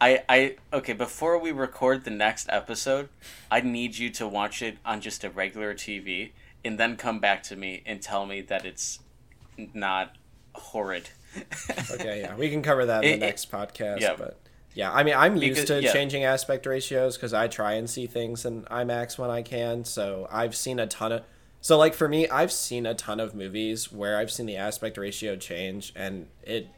I, 0.00 0.10
I 0.28 0.38
okay 0.78 0.92
before 0.94 1.38
we 1.38 1.52
record 1.52 2.04
the 2.04 2.10
next 2.26 2.46
episode 2.50 3.08
i 3.50 3.58
need 3.62 3.96
you 3.96 4.08
to 4.20 4.24
watch 4.28 4.56
it 4.68 4.76
on 4.84 5.00
just 5.00 5.24
a 5.24 5.30
regular 5.30 5.72
tv 5.74 6.32
and 6.64 6.72
then 6.80 6.96
come 6.96 7.18
back 7.18 7.42
to 7.44 7.54
me 7.56 7.82
and 7.86 8.02
tell 8.02 8.26
me 8.26 8.38
that 8.42 8.66
it's 8.66 8.98
not 9.74 10.16
horrid. 10.54 11.08
Okay, 11.94 12.20
yeah, 12.22 12.34
we 12.36 12.48
can 12.50 12.62
cover 12.62 12.84
that 12.86 13.04
in 13.04 13.10
the 13.10 13.16
it- 13.26 13.28
next 13.28 13.50
podcast. 13.50 14.00
yeah. 14.00 14.14
But 14.18 14.38
yeah, 14.76 14.92
I 14.92 15.02
mean, 15.02 15.14
I'm 15.16 15.34
Because- 15.38 15.56
used 15.56 15.66
to 15.68 15.82
yeah. 15.82 15.92
changing 15.92 16.24
aspect 16.24 16.66
ratios 16.66 17.16
because 17.16 17.32
I 17.32 17.48
try 17.48 17.72
and 17.72 17.88
see 17.88 18.06
things 18.06 18.44
in 18.44 18.62
IMAX 18.64 19.16
when 19.18 19.30
I 19.30 19.40
can. 19.40 19.84
So 19.86 20.28
I've 20.30 20.54
seen 20.54 20.78
a 20.78 20.86
ton 20.86 21.12
of. 21.12 21.22
So 21.62 21.78
like 21.78 21.94
for 21.94 22.06
me, 22.08 22.28
I've 22.28 22.52
seen 22.52 22.84
a 22.84 22.94
ton 22.94 23.18
of 23.18 23.34
movies 23.34 23.90
where 23.90 24.18
I've 24.18 24.30
seen 24.30 24.44
the 24.46 24.56
aspect 24.58 24.98
ratio 24.98 25.34
change, 25.36 25.92
and 25.96 26.28
it 26.42 26.68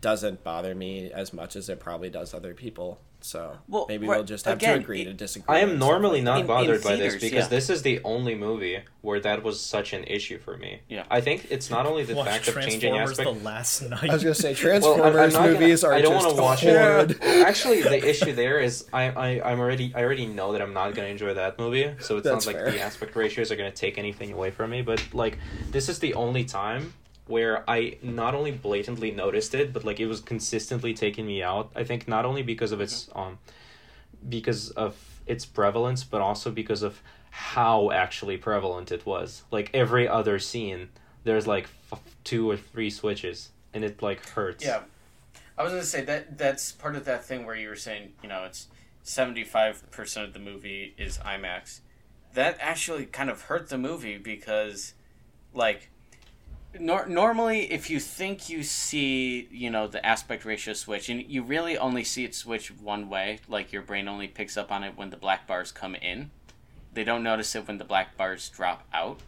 doesn't 0.00 0.42
bother 0.42 0.74
me 0.74 1.10
as 1.12 1.32
much 1.32 1.54
as 1.56 1.68
it 1.68 1.78
probably 1.80 2.10
does 2.10 2.34
other 2.34 2.52
people. 2.52 3.00
So 3.20 3.58
Well, 3.68 3.86
maybe 3.88 4.06
we'll 4.06 4.22
just 4.24 4.44
have 4.44 4.58
again, 4.58 4.74
to 4.76 4.80
agree 4.80 5.02
it- 5.02 5.06
to 5.06 5.12
disagree. 5.12 5.54
I 5.54 5.60
am 5.60 5.78
normally 5.78 6.20
not 6.20 6.36
In- 6.36 6.40
in 6.42 6.46
bothered 6.46 6.82
by 6.84 6.96
this 6.96 7.14
because 7.14 7.32
yeah. 7.32 7.48
this 7.48 7.68
is 7.68 7.82
the 7.82 8.00
only 8.04 8.34
movie 8.34 8.78
where 9.02 9.18
that 9.20 9.42
was 9.42 9.60
such 9.60 9.92
an 9.92 10.04
issue 10.04 10.38
for 10.38 10.56
me. 10.56 10.80
Yeah. 10.88 11.04
I 11.10 11.20
think 11.20 11.48
it's 11.50 11.68
not 11.68 11.84
only 11.86 12.04
the 12.04 12.14
Watch 12.14 12.28
fact 12.28 12.48
of 12.48 12.54
changing 12.62 12.96
aspect. 12.96 13.24
the 13.28 13.44
last 13.44 13.82
night. 13.82 14.08
I 14.08 14.12
was 14.14 14.22
gonna 14.22 14.34
say 14.34 14.54
Well, 14.62 14.72
I'm- 14.72 15.02
I'm 15.06 15.12
Transformers 15.12 15.34
gonna- 15.34 15.52
movies 15.60 15.84
are 15.84 15.92
I 15.94 16.00
don't 16.00 16.12
just 16.14 16.26
wanna 16.28 16.42
watch 16.42 16.60
horrid. 16.62 17.10
it. 17.10 17.22
Actually, 17.46 17.82
the 17.82 18.08
issue 18.08 18.32
there 18.32 18.60
is 18.60 18.86
I, 18.92 19.04
I 19.10 19.50
I'm 19.52 19.58
already 19.60 19.92
I 19.94 20.02
already 20.04 20.26
know 20.26 20.52
that 20.52 20.62
I'm 20.62 20.72
not 20.72 20.94
gonna 20.94 21.08
enjoy 21.08 21.34
that 21.34 21.58
movie, 21.58 21.90
so 22.00 22.18
it's 22.18 22.24
That's 22.24 22.46
not 22.46 22.54
like 22.54 22.62
fair. 22.64 22.70
the 22.70 22.80
aspect 22.80 23.16
ratios 23.16 23.50
are 23.50 23.56
gonna 23.56 23.70
take 23.72 23.98
anything 23.98 24.32
away 24.32 24.50
from 24.52 24.70
me. 24.70 24.82
But 24.82 25.02
like, 25.12 25.38
this 25.70 25.88
is 25.88 25.98
the 25.98 26.14
only 26.14 26.44
time 26.44 26.94
where 27.28 27.68
I 27.68 27.98
not 28.02 28.34
only 28.34 28.50
blatantly 28.50 29.10
noticed 29.10 29.54
it, 29.54 29.72
but 29.72 29.84
like 29.84 30.00
it 30.00 30.06
was 30.06 30.20
consistently 30.20 30.94
taking 30.94 31.26
me 31.26 31.42
out. 31.42 31.70
I 31.76 31.84
think 31.84 32.08
not 32.08 32.24
only 32.24 32.42
because 32.42 32.72
of 32.72 32.80
its 32.80 33.08
um, 33.14 33.38
because 34.28 34.70
of 34.70 35.20
its 35.26 35.44
prevalence, 35.44 36.04
but 36.04 36.20
also 36.20 36.50
because 36.50 36.82
of 36.82 37.02
how 37.30 37.90
actually 37.90 38.36
prevalent 38.36 38.90
it 38.90 39.06
was. 39.06 39.42
Like 39.50 39.70
every 39.74 40.08
other 40.08 40.38
scene, 40.38 40.88
there's 41.24 41.46
like 41.46 41.68
f- 41.92 42.00
two 42.24 42.50
or 42.50 42.56
three 42.56 42.90
switches, 42.90 43.50
and 43.72 43.84
it 43.84 44.02
like 44.02 44.26
hurts. 44.30 44.64
Yeah, 44.64 44.80
I 45.56 45.62
was 45.62 45.72
gonna 45.72 45.84
say 45.84 46.04
that 46.04 46.38
that's 46.38 46.72
part 46.72 46.96
of 46.96 47.04
that 47.04 47.24
thing 47.24 47.44
where 47.44 47.54
you 47.54 47.68
were 47.68 47.76
saying, 47.76 48.12
you 48.22 48.28
know, 48.28 48.44
it's 48.44 48.68
seventy 49.02 49.44
five 49.44 49.88
percent 49.90 50.26
of 50.26 50.32
the 50.32 50.40
movie 50.40 50.94
is 50.96 51.18
IMAX. 51.18 51.80
That 52.34 52.58
actually 52.60 53.06
kind 53.06 53.30
of 53.30 53.42
hurt 53.42 53.68
the 53.68 53.78
movie 53.78 54.18
because, 54.18 54.94
like, 55.54 55.90
nor- 56.78 57.06
normally 57.06 57.72
if 57.72 57.90
you 57.90 58.00
think 58.00 58.48
you 58.48 58.62
see, 58.62 59.48
you 59.50 59.70
know, 59.70 59.86
the 59.86 60.04
aspect 60.04 60.44
ratio 60.44 60.74
switch, 60.74 61.08
and 61.08 61.22
you 61.22 61.42
really 61.42 61.78
only 61.78 62.04
see 62.04 62.24
it 62.24 62.34
switch 62.34 62.70
one 62.70 63.08
way, 63.08 63.40
like 63.48 63.72
your 63.72 63.82
brain 63.82 64.08
only 64.08 64.28
picks 64.28 64.56
up 64.56 64.70
on 64.70 64.84
it 64.84 64.96
when 64.96 65.10
the 65.10 65.16
black 65.16 65.46
bars 65.46 65.72
come 65.72 65.94
in. 65.94 66.30
They 66.94 67.04
don't 67.04 67.22
notice 67.22 67.54
it 67.54 67.66
when 67.66 67.78
the 67.78 67.84
black 67.84 68.16
bars 68.16 68.48
drop 68.48 68.86
out. 68.92 69.20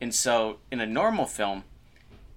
And 0.00 0.14
so, 0.14 0.58
in 0.70 0.80
a 0.80 0.86
normal 0.86 1.26
film, 1.26 1.64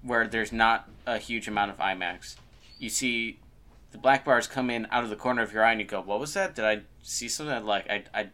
where 0.02 0.28
there's 0.28 0.52
not 0.52 0.90
a 1.06 1.18
huge 1.18 1.48
amount 1.48 1.72
of 1.72 1.78
IMAX, 1.78 2.36
you 2.78 2.90
see 2.90 3.40
the 3.92 3.98
black 3.98 4.26
bars 4.26 4.48
come 4.48 4.70
in 4.70 4.86
out 4.92 5.04
of 5.04 5.10
the 5.10 5.16
corner 5.16 5.42
of 5.42 5.54
your 5.54 5.64
eye, 5.64 5.72
and 5.72 5.80
you 5.80 5.88
go, 5.88 6.02
"What 6.02 6.20
was 6.20 6.34
that? 6.34 6.56
Did 6.56 6.66
I 6.66 6.82
see 7.02 7.30
something?" 7.30 7.66
Like 7.66 7.90
i, 7.90 8.04
I 8.14 8.30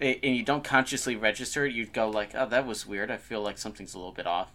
and 0.00 0.36
you 0.36 0.44
don't 0.44 0.62
consciously 0.62 1.16
register 1.16 1.66
it. 1.66 1.74
You'd 1.74 1.92
go 1.92 2.08
like, 2.08 2.34
"Oh, 2.34 2.46
that 2.46 2.66
was 2.66 2.86
weird. 2.86 3.10
I 3.10 3.16
feel 3.16 3.42
like 3.42 3.58
something's 3.58 3.94
a 3.94 3.98
little 3.98 4.12
bit 4.12 4.26
off." 4.26 4.52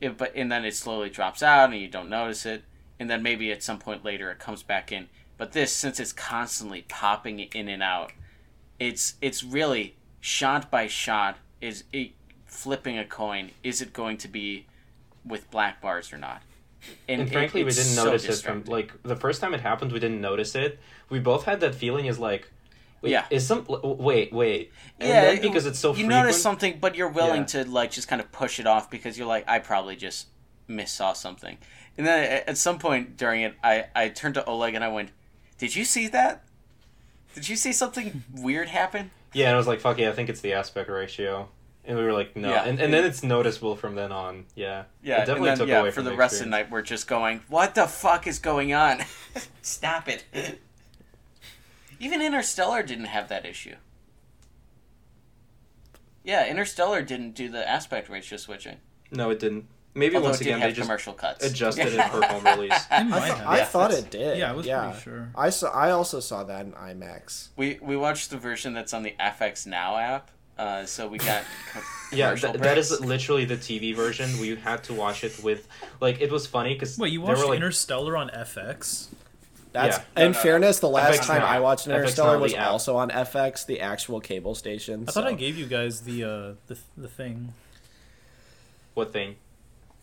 It, 0.00 0.16
but 0.18 0.32
and 0.34 0.50
then 0.52 0.64
it 0.64 0.74
slowly 0.74 1.10
drops 1.10 1.42
out, 1.42 1.70
and 1.70 1.80
you 1.80 1.88
don't 1.88 2.10
notice 2.10 2.44
it, 2.46 2.64
and 3.00 3.08
then 3.08 3.22
maybe 3.22 3.50
at 3.50 3.62
some 3.62 3.78
point 3.78 4.04
later 4.04 4.30
it 4.30 4.38
comes 4.38 4.62
back 4.62 4.92
in. 4.92 5.08
But 5.38 5.52
this, 5.52 5.72
since 5.72 6.00
it's 6.00 6.12
constantly 6.12 6.84
popping 6.88 7.40
in 7.40 7.68
and 7.68 7.82
out, 7.82 8.12
it's 8.78 9.14
it's 9.20 9.42
really 9.42 9.96
shot 10.20 10.70
by 10.70 10.86
shot 10.86 11.38
is 11.60 11.84
it 11.92 12.12
flipping 12.46 12.98
a 12.98 13.04
coin. 13.04 13.50
Is 13.62 13.80
it 13.80 13.92
going 13.92 14.16
to 14.18 14.28
be 14.28 14.66
with 15.24 15.50
black 15.50 15.80
bars 15.80 16.12
or 16.12 16.18
not? 16.18 16.42
And, 17.08 17.22
it- 17.22 17.32
frankly, 17.32 17.64
we 17.64 17.70
didn't 17.70 17.84
so 17.86 18.04
notice 18.04 18.24
it 18.24 18.44
from 18.44 18.64
like 18.64 18.92
the 19.02 19.16
first 19.16 19.40
time 19.40 19.54
it 19.54 19.60
happened. 19.60 19.92
We 19.92 20.00
didn't 20.00 20.20
notice 20.20 20.54
it. 20.54 20.78
We 21.08 21.18
both 21.18 21.44
had 21.44 21.60
that 21.60 21.74
feeling. 21.74 22.06
Is 22.06 22.18
like, 22.18 22.50
wait, 23.02 23.10
Yeah. 23.10 23.24
is 23.30 23.46
some 23.46 23.64
wait, 23.68 24.32
wait, 24.32 24.72
and 25.00 25.08
yeah, 25.08 25.20
then 25.22 25.40
because 25.42 25.66
it's 25.66 25.78
so 25.78 25.90
you 25.90 25.94
frequent, 26.04 26.10
notice 26.24 26.42
something, 26.42 26.78
but 26.80 26.94
you're 26.96 27.08
willing 27.08 27.42
Yeah. 27.42 27.62
to 27.64 27.64
like 27.70 27.90
just 27.90 28.08
kind 28.08 28.20
of 28.20 28.30
push 28.32 28.58
it 28.60 28.66
off 28.66 28.90
because 28.90 29.16
you're 29.18 29.26
like, 29.26 29.44
I 29.48 29.58
probably 29.58 29.96
just 29.96 30.28
missaw 30.68 31.14
something. 31.16 31.58
And 31.98 32.06
then 32.06 32.42
at 32.46 32.58
some 32.58 32.78
point 32.78 33.16
during 33.16 33.42
it, 33.42 33.54
I 33.64 33.86
I 33.94 34.08
turned 34.10 34.34
to 34.34 34.44
Oleg 34.44 34.74
and 34.74 34.84
I 34.84 34.88
went, 34.88 35.10
"Did 35.58 35.74
you 35.76 35.84
see 35.84 36.08
that? 36.08 36.42
Did 37.34 37.48
you 37.48 37.56
see 37.56 37.72
something 37.72 38.22
weird 38.34 38.68
happen?" 38.68 39.10
yeah, 39.32 39.46
and 39.46 39.54
I 39.54 39.58
was 39.58 39.66
like, 39.66 39.80
fuck 39.80 39.98
yeah, 39.98 40.08
I 40.08 40.12
think 40.12 40.28
it's 40.30 40.40
the 40.40 40.54
aspect 40.54 40.88
ratio, 40.88 41.48
and 41.84 41.98
we 41.98 42.02
were 42.04 42.12
like, 42.14 42.34
no, 42.36 42.48
Yeah. 42.50 42.64
and, 42.64 42.80
and 42.80 42.92
then 42.92 43.04
it's 43.04 43.22
noticeable 43.22 43.76
from 43.76 43.94
then 43.94 44.10
on. 44.10 44.46
Yeah, 44.54 44.84
Yeah, 45.02 45.16
it 45.16 45.26
definitely 45.26 45.50
then, 45.50 45.58
took 45.58 45.68
yeah, 45.68 45.80
away 45.80 45.90
for 45.90 46.00
the, 46.02 46.10
the 46.10 46.16
rest 46.16 46.34
of 46.40 46.46
the 46.46 46.50
night, 46.50 46.70
we're 46.70 46.80
just 46.82 47.06
going, 47.06 47.42
"What 47.48 47.74
the 47.74 47.86
fuck 47.86 48.26
is 48.26 48.38
going 48.38 48.72
on? 48.72 49.02
Stop 49.62 50.08
it!" 50.08 50.24
Even 51.98 52.20
Interstellar 52.22 52.82
didn't 52.82 53.06
have 53.06 53.28
that 53.28 53.44
issue. 53.46 53.76
Yeah, 56.24 56.46
Interstellar 56.48 57.02
didn't 57.02 57.32
do 57.32 57.48
the 57.48 57.66
aspect 57.68 58.08
ratio 58.08 58.36
switching. 58.36 58.76
No, 59.10 59.30
it 59.30 59.38
didn't. 59.38 59.66
Maybe 59.94 60.16
Although 60.16 60.28
once 60.28 60.40
it 60.40 60.44
did 60.44 60.50
again 60.50 60.60
they 60.60 60.72
just 60.74 60.82
commercial 60.86 61.14
cuts. 61.14 61.44
adjusted 61.46 61.86
it 61.94 62.02
for 62.10 62.22
home 62.22 62.44
release. 62.44 62.84
I, 62.90 63.02
th- 63.02 63.12
I 63.12 63.58
Yeah, 63.58 63.64
thought 63.64 63.92
it 63.92 64.10
did. 64.10 64.38
yeah, 64.38 64.50
I 64.50 64.52
was 64.52 64.66
yeah. 64.66 64.86
pretty 64.90 65.00
sure. 65.02 65.28
I 65.34 65.48
saw. 65.50 65.70
I 65.70 65.90
also 65.92 66.20
saw 66.20 66.44
that 66.44 66.66
in 66.66 66.72
IMAX. 66.72 67.48
We 67.56 67.78
we 67.80 67.96
watched 67.96 68.28
the 68.30 68.36
version 68.36 68.74
that's 68.74 68.92
on 68.92 69.04
the 69.04 69.14
FX 69.18 69.66
Now 69.66 69.96
app, 69.96 70.30
uh, 70.58 70.84
so 70.84 71.08
we 71.08 71.16
got 71.16 71.44
co- 71.72 71.80
Yeah, 72.14 72.34
th- 72.34 72.56
that 72.56 72.76
is 72.76 73.00
literally 73.00 73.46
the 73.46 73.56
TV 73.56 73.94
version. 73.96 74.38
We 74.38 74.54
had 74.56 74.84
to 74.84 74.92
watch 74.92 75.24
it 75.24 75.42
with, 75.42 75.66
like, 76.00 76.20
it 76.20 76.30
was 76.30 76.46
funny 76.46 76.74
because 76.74 76.98
Wait, 76.98 77.12
you 77.12 77.22
watched 77.22 77.38
were 77.40 77.46
like 77.46 77.56
Interstellar 77.56 78.18
on 78.18 78.28
FX? 78.30 79.06
That's 79.76 79.98
Yeah. 80.16 80.24
in 80.24 80.32
No, 80.32 80.36
no, 80.38 80.42
fairness, 80.42 80.80
the 80.80 80.88
last 80.88 81.20
FX 81.20 81.26
time 81.26 81.40
now. 81.40 81.46
I 81.46 81.60
watched 81.60 81.86
Interstellar 81.86 82.38
was 82.38 82.52
the 82.52 82.58
app. 82.58 82.68
also 82.70 82.96
on 82.96 83.10
FX, 83.10 83.64
the 83.66 83.80
actual 83.80 84.20
cable 84.20 84.54
station. 84.54 85.04
I 85.08 85.12
thought 85.12 85.26
I 85.26 85.32
gave 85.34 85.56
you 85.58 85.66
guys 85.66 86.00
the 86.02 86.24
uh 86.24 86.28
the 86.66 86.78
the 86.96 87.08
thing 87.08 87.52
what 88.94 89.12
thing? 89.12 89.36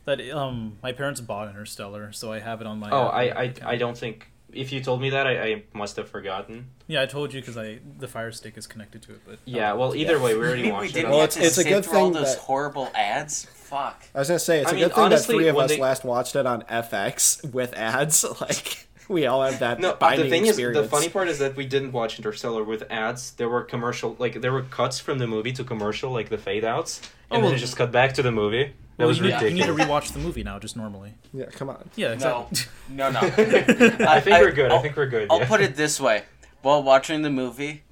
that 0.05 0.19
um 0.31 0.77
my 0.83 0.91
parents 0.91 1.21
bought 1.21 1.47
Interstellar, 1.49 2.11
so 2.11 2.31
I 2.33 2.39
have 2.39 2.61
it 2.61 2.67
on 2.67 2.79
my. 2.79 2.89
Oh, 2.91 3.03
I, 3.07 3.23
I. 3.43 3.53
I 3.65 3.75
don't 3.77 3.97
think 3.97 4.27
if 4.51 4.71
you 4.73 4.83
told 4.83 5.01
me 5.01 5.09
that 5.11 5.25
I, 5.25 5.41
I 5.43 5.63
must 5.73 5.95
have 5.95 6.09
forgotten. 6.09 6.67
Yeah, 6.87 7.01
I 7.01 7.05
told 7.05 7.33
you 7.33 7.39
because 7.39 7.57
I 7.57 7.79
the 7.99 8.07
Fire 8.07 8.31
Stick 8.33 8.57
is 8.57 8.67
connected 8.67 9.01
to 9.03 9.13
it, 9.13 9.21
but 9.25 9.39
Yeah, 9.45 9.73
well, 9.73 9.95
either 9.95 10.19
way, 10.19 10.35
we 10.35 10.41
already 10.45 10.63
we, 10.69 10.71
watched 10.71 10.89
it. 10.91 10.93
didn't 10.93 11.11
Well, 11.11 11.21
have 11.21 11.29
it's- 11.29 11.41
to 11.41 11.47
it's 11.47 11.57
a 11.57 11.61
sit 11.63 11.69
good 11.69 11.85
through 11.85 11.99
all 11.99 12.11
those 12.11 12.35
that- 12.35 12.41
horrible 12.43 12.91
ads. 12.93 13.45
Fuck. 13.45 14.03
I 14.13 14.19
was 14.19 14.27
gonna 14.27 14.39
say 14.39 14.59
it's 14.59 14.67
I 14.67 14.71
a 14.71 14.75
mean, 14.75 14.83
good 14.83 14.93
thing 14.95 15.03
honestly, 15.05 15.35
that 15.35 15.39
three 15.39 15.47
of 15.47 15.57
us 15.57 15.69
they- 15.71 15.79
last 15.81 16.03
watched 16.03 16.35
it 16.35 16.45
on 16.45 16.61
FX 16.63 17.51
with 17.53 17.73
ads. 17.73 18.23
Like 18.41 18.87
we 19.13 19.25
all 19.25 19.41
have 19.43 19.59
that 19.59 19.79
No, 19.79 19.93
binding 19.95 20.25
the 20.25 20.29
thing 20.29 20.45
experience. 20.47 20.77
is, 20.83 20.83
the 20.85 20.89
funny 20.95 21.09
part 21.09 21.27
is 21.29 21.39
that 21.39 21.55
we 21.55 21.65
didn't 21.65 21.91
watch 21.93 22.17
Interstellar 22.17 22.63
with 22.63 22.83
ads. 22.91 23.31
There 23.31 23.47
were 23.47 23.61
commercial, 23.63 24.15
like 24.19 24.41
there 24.41 24.51
were 24.51 24.63
cuts 24.63 24.99
from 24.99 25.19
the 25.19 25.27
movie 25.27 25.51
to 25.53 25.63
commercial, 25.63 26.11
like 26.11 26.29
the 26.29 26.37
fade 26.37 26.65
outs, 26.65 26.99
and 27.31 27.41
Oh, 27.43 27.45
then 27.47 27.55
it 27.55 27.59
just 27.59 27.77
cut 27.77 27.91
back 27.91 28.13
to 28.15 28.21
the 28.21 28.31
movie. 28.31 28.73
That 28.97 29.05
well, 29.05 29.07
was 29.07 29.17
you, 29.19 29.23
need, 29.25 29.41
you 29.41 29.49
need 29.51 29.65
to 29.65 29.73
rewatch 29.73 30.11
the 30.13 30.19
movie 30.19 30.43
now, 30.43 30.59
just 30.59 30.75
normally. 30.77 31.13
yeah, 31.33 31.45
come 31.45 31.69
on. 31.69 31.89
Yeah, 31.95 32.09
No, 32.15 32.47
exactly. 32.51 32.71
no, 32.89 33.09
no. 33.11 33.19
I 34.07 34.19
think 34.19 34.39
we're 34.39 34.51
good. 34.51 34.71
I 34.71 34.75
I'll- 34.75 34.81
think 34.83 34.95
we're 34.97 35.07
good. 35.07 35.27
I'll 35.31 35.39
yeah. 35.39 35.47
put 35.47 35.61
it 35.61 35.75
this 35.75 35.99
way: 35.99 36.23
while 36.61 36.83
watching 36.83 37.21
the 37.23 37.29
movie, 37.31 37.83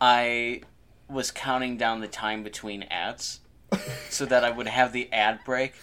I 0.00 0.62
was 1.08 1.30
counting 1.30 1.76
down 1.76 2.00
the 2.00 2.08
time 2.08 2.42
between 2.42 2.82
ads, 2.84 3.40
so 4.08 4.26
that 4.26 4.44
I 4.44 4.50
would 4.50 4.66
have 4.66 4.92
the 4.92 5.12
ad 5.12 5.40
break 5.44 5.74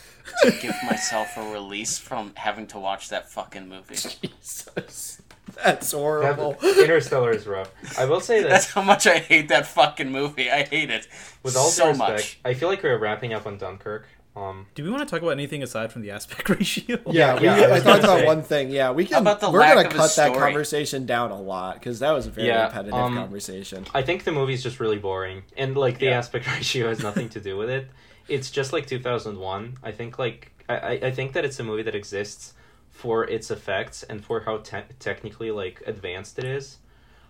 to 0.43 0.51
give 0.51 0.75
myself 0.85 1.37
a 1.37 1.51
release 1.51 1.97
from 1.97 2.33
having 2.35 2.67
to 2.67 2.79
watch 2.79 3.09
that 3.09 3.29
fucking 3.29 3.67
movie. 3.69 3.95
Jesus, 4.21 5.21
that's 5.63 5.91
horrible. 5.91 6.53
That- 6.61 6.77
Interstellar 6.79 7.31
is 7.31 7.47
rough. 7.47 7.71
I 7.97 8.05
will 8.05 8.19
say 8.19 8.41
that 8.43 8.49
That's 8.49 8.71
how 8.71 8.81
much 8.81 9.07
I 9.07 9.19
hate 9.19 9.47
that 9.49 9.65
fucking 9.67 10.11
movie. 10.11 10.51
I 10.51 10.63
hate 10.63 10.89
it 10.89 11.07
with 11.43 11.55
all 11.55 11.69
so 11.69 11.83
due 11.85 11.89
respect, 11.91 12.11
much. 12.11 12.39
I 12.45 12.53
feel 12.53 12.69
like 12.69 12.83
we're 12.83 12.97
wrapping 12.97 13.33
up 13.33 13.47
on 13.47 13.57
Dunkirk. 13.57 14.05
Um, 14.37 14.67
Do 14.75 14.83
we 14.83 14.89
want 14.91 15.01
to 15.01 15.09
talk 15.09 15.21
about 15.21 15.31
anything 15.31 15.63
aside 15.63 15.91
from 15.91 16.03
the 16.03 16.11
aspect 16.11 16.47
ratio? 16.59 16.99
Yeah, 17.09 17.39
we, 17.39 17.45
Yeah, 17.45 17.55
I 17.55 17.61
I, 17.63 17.71
was 17.71 17.83
talked 17.83 18.03
about 18.03 18.25
one 18.25 18.43
thing. 18.43 18.69
Yeah, 18.69 18.91
we 18.91 19.05
can. 19.05 19.21
about 19.21 19.39
the 19.39 19.49
we're 19.49 19.59
gonna 19.61 19.89
cut 19.89 20.15
that 20.15 20.33
conversation 20.35 21.05
down 21.05 21.31
a 21.31 21.41
lot 21.41 21.75
because 21.75 21.99
that 21.99 22.11
was 22.11 22.27
a 22.27 22.31
very 22.31 22.47
Yeah, 22.49 22.65
repetitive 22.65 22.93
um, 22.93 23.15
conversation. 23.15 23.85
I 23.95 24.03
think 24.03 24.23
the 24.25 24.31
movie's 24.31 24.61
just 24.61 24.79
really 24.79 24.99
boring, 24.99 25.43
and 25.55 25.75
like 25.75 25.97
the 25.99 26.07
Yeah. 26.07 26.17
aspect 26.19 26.45
ratio 26.55 26.89
has 26.89 27.01
nothing 27.01 27.29
to 27.29 27.39
do 27.39 27.57
with 27.57 27.69
it. 27.69 27.89
It's 28.27 28.51
just 28.51 28.73
like 28.73 28.85
2001. 28.85 29.77
I 29.83 29.91
think 29.91 30.19
like 30.19 30.51
I, 30.69 30.75
I 30.75 30.91
I 31.07 31.11
think 31.11 31.33
that 31.33 31.43
it's 31.45 31.59
a 31.59 31.63
movie 31.63 31.83
that 31.83 31.95
exists 31.95 32.53
for 32.91 33.23
its 33.25 33.49
effects 33.51 34.03
and 34.03 34.23
for 34.23 34.41
how 34.41 34.57
te- 34.57 34.93
technically 34.99 35.49
like 35.51 35.81
advanced 35.87 36.37
it 36.37 36.45
is. 36.45 36.77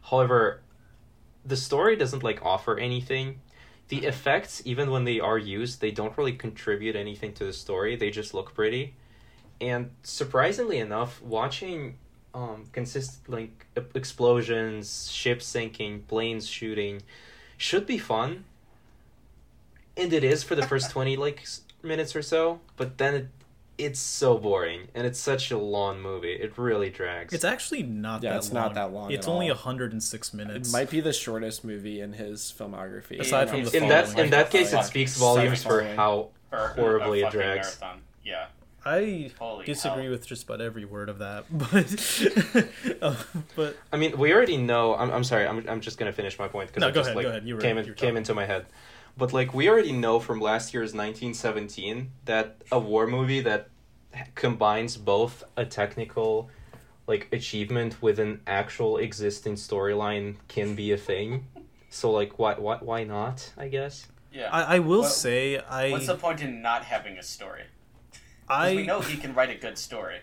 However, 0.09 0.61
the 1.45 1.55
story 1.57 1.95
doesn't 1.95 2.23
like 2.23 2.43
offer 2.43 2.77
anything. 2.77 3.39
The 3.89 4.05
effects, 4.05 4.61
even 4.65 4.91
when 4.91 5.05
they 5.05 5.19
are 5.19 5.37
used, 5.37 5.79
they 5.79 5.91
don't 5.91 6.17
really 6.17 6.33
contribute 6.33 6.95
anything 6.95 7.33
to 7.33 7.45
the 7.45 7.53
story. 7.53 7.95
They 7.95 8.09
just 8.09 8.33
look 8.33 8.53
pretty. 8.53 8.93
And 9.61 9.91
surprisingly 10.03 10.77
enough, 10.79 11.21
watching 11.21 11.97
um 12.33 12.65
consist 12.73 13.27
like 13.29 13.65
explosions, 13.95 15.09
ships 15.11 15.45
sinking, 15.45 16.01
planes 16.03 16.47
shooting 16.47 17.01
should 17.57 17.85
be 17.85 17.97
fun. 17.97 18.45
And 19.95 20.13
it 20.13 20.23
is 20.23 20.43
for 20.43 20.55
the 20.55 20.67
first 20.67 20.91
20 20.95 21.15
like 21.15 21.47
minutes 21.81 22.15
or 22.15 22.21
so, 22.21 22.59
but 22.75 22.97
then 22.97 23.13
it 23.15 23.27
it's 23.77 23.99
so 23.99 24.37
boring 24.37 24.87
and 24.95 25.05
it's 25.05 25.19
such 25.19 25.51
a 25.51 25.57
long 25.57 26.01
movie. 26.01 26.31
It 26.33 26.57
really 26.57 26.89
drags. 26.89 27.33
It's 27.33 27.43
actually 27.43 27.83
not 27.83 28.23
Yeah, 28.23 28.31
that 28.31 28.37
it's 28.37 28.51
long. 28.51 28.63
not 28.63 28.73
that 28.75 28.91
long 28.91 29.11
It's 29.11 29.27
at 29.27 29.31
only 29.31 29.49
all. 29.49 29.55
106 29.55 30.33
minutes. 30.33 30.69
It 30.69 30.71
might 30.73 30.89
be 30.89 30.99
the 30.99 31.13
shortest 31.13 31.63
movie 31.63 32.01
in 32.01 32.13
his 32.13 32.53
filmography. 32.57 33.19
Aside 33.19 33.49
from 33.49 33.63
the 33.63 33.77
in 33.77 33.87
that 33.89 34.17
in 34.17 34.29
that 34.31 34.49
case, 34.49 34.73
it 34.73 34.83
speaks 34.83 35.15
volumes 35.17 35.63
for 35.63 35.83
how 35.83 36.29
horribly 36.51 37.21
it 37.21 37.31
drags. 37.31 37.77
Marathon. 37.79 38.01
Yeah. 38.23 38.47
I 38.85 39.31
Holy 39.37 39.65
disagree 39.65 40.03
hell. 40.03 40.11
with 40.11 40.25
just 40.25 40.43
about 40.45 40.61
every 40.61 40.85
word 40.85 41.09
of 41.09 41.19
that, 41.19 41.43
but 41.51 43.01
uh, 43.01 43.15
but 43.57 43.75
I 43.91 43.97
mean, 43.97 44.17
we 44.17 44.33
already 44.33 44.55
know. 44.55 44.95
I'm, 44.95 45.11
I'm 45.11 45.23
sorry. 45.25 45.45
I'm, 45.45 45.67
I'm 45.67 45.81
just 45.81 45.97
gonna 45.97 46.13
finish 46.13 46.39
my 46.39 46.47
point 46.47 46.69
because 46.69 46.81
No, 46.81 46.87
it 46.87 46.93
just 46.93 47.07
ahead, 47.07 47.15
like 47.17 47.23
go 47.25 47.29
ahead. 47.31 47.43
You 47.45 47.55
were- 47.55 47.61
came 47.61 47.77
in, 47.77 47.85
you 47.85 47.93
came 47.93 48.15
into 48.15 48.33
my 48.33 48.45
head. 48.45 48.65
But 49.17 49.33
like 49.33 49.53
we 49.53 49.67
already 49.69 49.91
know 49.91 50.19
from 50.19 50.39
last 50.39 50.73
year's 50.73 50.93
1917 50.93 52.11
that 52.25 52.61
a 52.71 52.79
war 52.79 53.07
movie 53.07 53.41
that 53.41 53.69
combines 54.35 54.95
both 54.97 55.43
a 55.55 55.65
technical 55.65 56.49
like 57.07 57.27
achievement 57.31 58.01
with 58.01 58.19
an 58.19 58.41
actual 58.45 58.97
existing 58.97 59.55
storyline 59.55 60.35
can 60.47 60.75
be 60.75 60.91
a 60.91 60.97
thing. 60.97 61.47
So 61.89 62.11
like 62.11 62.37
why 62.37 62.53
why 62.55 62.77
why 62.77 63.03
not? 63.03 63.53
I 63.57 63.69
guess. 63.69 64.07
Yeah. 64.31 64.49
I, 64.51 64.75
I 64.75 64.79
will 64.79 65.01
Well, 65.01 65.09
say 65.09 65.57
I 65.57 65.89
What's 65.91 66.07
the 66.07 66.15
point 66.15 66.41
in 66.41 66.61
not 66.61 66.83
having 66.83 67.17
a 67.17 67.23
story? 67.23 67.63
I 68.47 68.75
we 68.75 68.85
know 68.85 69.01
he 69.01 69.17
can 69.17 69.33
write 69.33 69.49
a 69.49 69.55
good 69.55 69.77
story. 69.77 70.19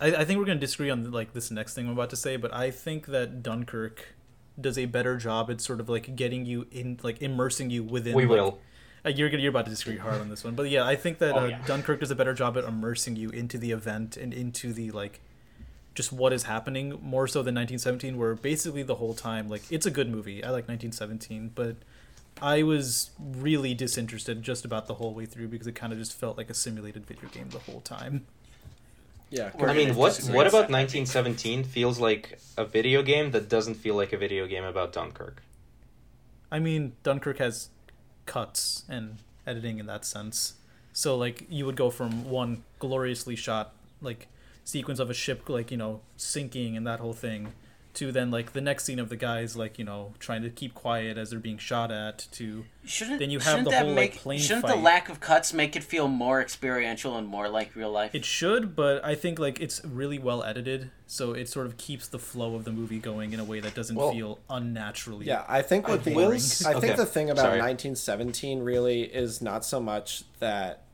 I, 0.00 0.16
I 0.16 0.24
think 0.24 0.38
we're 0.40 0.46
gonna 0.46 0.58
disagree 0.58 0.90
on 0.90 1.10
like 1.12 1.34
this 1.34 1.50
next 1.52 1.74
thing 1.74 1.86
I'm 1.86 1.92
about 1.92 2.10
to 2.10 2.16
say, 2.16 2.36
but 2.36 2.52
I 2.52 2.70
think 2.72 3.06
that 3.06 3.42
Dunkirk 3.42 4.14
does 4.60 4.78
a 4.78 4.86
better 4.86 5.16
job 5.16 5.50
at 5.50 5.60
sort 5.60 5.80
of 5.80 5.88
like 5.88 6.14
getting 6.16 6.44
you 6.46 6.66
in, 6.70 6.98
like 7.02 7.20
immersing 7.22 7.70
you 7.70 7.82
within. 7.82 8.14
We 8.14 8.24
like- 8.24 8.30
will. 8.30 8.58
Uh, 9.04 9.08
you're 9.08 9.28
gonna 9.28 9.42
you're 9.42 9.50
about 9.50 9.64
to 9.64 9.70
disagree 9.70 9.96
hard 9.96 10.20
on 10.20 10.28
this 10.28 10.44
one, 10.44 10.54
but 10.54 10.70
yeah, 10.70 10.86
I 10.86 10.94
think 10.94 11.18
that 11.18 11.34
Oh, 11.34 11.40
uh, 11.40 11.46
yeah. 11.46 11.62
Dunkirk 11.66 11.98
does 11.98 12.12
a 12.12 12.14
better 12.14 12.34
job 12.34 12.56
at 12.56 12.62
immersing 12.62 13.16
you 13.16 13.30
into 13.30 13.58
the 13.58 13.72
event 13.72 14.16
and 14.16 14.32
into 14.32 14.72
the 14.72 14.92
like, 14.92 15.20
just 15.94 16.12
what 16.12 16.32
is 16.32 16.44
happening 16.44 16.98
more 17.02 17.26
so 17.26 17.40
than 17.42 17.54
1917, 17.56 18.16
where 18.16 18.36
basically 18.36 18.84
the 18.84 18.94
whole 18.94 19.12
time 19.14 19.48
like 19.48 19.62
it's 19.70 19.86
a 19.86 19.90
good 19.90 20.08
movie. 20.08 20.44
I 20.44 20.50
like 20.50 20.68
1917, 20.68 21.50
but 21.54 21.76
I 22.40 22.62
was 22.62 23.10
really 23.18 23.74
disinterested 23.74 24.40
just 24.42 24.64
about 24.64 24.86
the 24.86 24.94
whole 24.94 25.14
way 25.14 25.26
through 25.26 25.48
because 25.48 25.66
it 25.66 25.74
kind 25.74 25.92
of 25.92 25.98
just 25.98 26.14
felt 26.14 26.36
like 26.36 26.48
a 26.48 26.54
simulated 26.54 27.04
video 27.04 27.28
game 27.28 27.48
the 27.50 27.58
whole 27.58 27.80
time. 27.80 28.26
Yeah, 29.32 29.50
I 29.58 29.72
mean, 29.72 29.94
what 29.94 30.18
what 30.30 30.46
about 30.46 30.68
that, 30.68 30.76
I 30.76 30.84
think. 30.84 31.08
1917 31.08 31.64
feels 31.64 31.98
like 31.98 32.38
a 32.58 32.66
video 32.66 33.02
game 33.02 33.30
that 33.30 33.48
doesn't 33.48 33.76
feel 33.76 33.94
like 33.94 34.12
a 34.12 34.18
video 34.18 34.46
game 34.46 34.62
about 34.62 34.92
Dunkirk? 34.92 35.42
I 36.50 36.58
mean, 36.58 36.92
Dunkirk 37.02 37.38
has 37.38 37.70
cuts 38.26 38.84
and 38.90 39.16
editing 39.46 39.78
in 39.78 39.86
that 39.86 40.04
sense. 40.04 40.54
So 40.92 41.16
like 41.16 41.46
you 41.48 41.64
would 41.64 41.76
go 41.76 41.88
from 41.88 42.28
one 42.28 42.64
gloriously 42.78 43.34
shot 43.34 43.72
like 44.02 44.28
sequence 44.64 44.98
of 44.98 45.08
a 45.08 45.14
ship 45.14 45.48
like, 45.48 45.70
you 45.70 45.78
know, 45.78 46.02
sinking 46.18 46.76
and 46.76 46.86
that 46.86 47.00
whole 47.00 47.14
thing 47.14 47.54
to 47.94 48.10
then 48.10 48.30
like 48.30 48.52
the 48.54 48.60
next 48.62 48.84
scene 48.84 48.98
of 48.98 49.10
the 49.10 49.16
guys 49.16 49.54
like, 49.54 49.78
you 49.78 49.84
know, 49.84 50.14
trying 50.18 50.40
to 50.42 50.48
keep 50.48 50.72
quiet 50.72 51.18
as 51.18 51.28
they're 51.30 51.38
being 51.38 51.58
shot 51.58 51.90
at 51.92 52.26
to 52.32 52.64
Shouldn't 52.86 53.18
Then 53.18 53.30
you 53.30 53.38
have 53.38 53.44
shouldn't 53.48 53.64
the 53.66 53.70
that 53.72 53.84
whole, 53.84 53.94
make, 53.94 54.12
like, 54.12 54.20
plane 54.20 54.38
Shouldn't 54.40 54.62
fight. 54.66 54.74
the 54.76 54.80
lack 54.82 55.08
of 55.10 55.20
cuts 55.20 55.52
make 55.52 55.76
it 55.76 55.84
feel 55.84 56.08
more 56.08 56.40
experiential 56.40 57.16
and 57.18 57.28
more 57.28 57.48
like 57.50 57.76
real 57.76 57.92
life? 57.92 58.14
it 58.14 58.24
should, 58.24 58.74
but 58.74 59.04
I 59.04 59.14
think 59.14 59.38
like 59.38 59.60
it's 59.60 59.84
really 59.84 60.18
well 60.18 60.42
edited, 60.42 60.90
so 61.06 61.32
it 61.32 61.48
sort 61.50 61.66
of 61.66 61.76
keeps 61.76 62.08
the 62.08 62.18
flow 62.18 62.54
of 62.54 62.64
the 62.64 62.72
movie 62.72 62.98
going 62.98 63.34
in 63.34 63.40
a 63.40 63.44
way 63.44 63.60
that 63.60 63.74
doesn't 63.74 63.94
Well- 63.96 64.12
feel 64.12 64.38
unnaturally. 64.48 65.26
Yeah, 65.26 65.44
I 65.46 65.60
think 65.62 65.86
what 65.86 66.02
the 66.04 66.14
will 66.14 66.32
s- 66.32 66.64
I 66.64 66.72
think 66.72 66.84
okay, 66.84 66.96
the 66.96 67.04
thing 67.06 67.28
about 67.28 67.42
sorry. 67.42 67.58
1917 67.58 68.60
really 68.62 69.02
is 69.02 69.42
not 69.42 69.64
so 69.66 69.80
much 69.80 70.24
that 70.38 70.84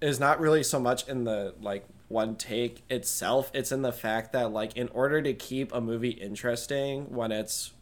is 0.00 0.20
not 0.20 0.38
really 0.38 0.62
so 0.62 0.78
much 0.78 1.08
in 1.08 1.24
the 1.24 1.54
like 1.60 1.84
one 2.14 2.36
take 2.36 2.84
itself. 2.88 3.50
It's 3.52 3.72
in 3.72 3.82
the 3.82 3.92
fact 3.92 4.32
that 4.32 4.52
like 4.52 4.76
in 4.76 4.88
order 4.88 5.20
to 5.20 5.34
keep 5.34 5.74
a 5.74 5.80
movie 5.80 6.10
interesting 6.10 7.12
when 7.12 7.32
it's 7.32 7.72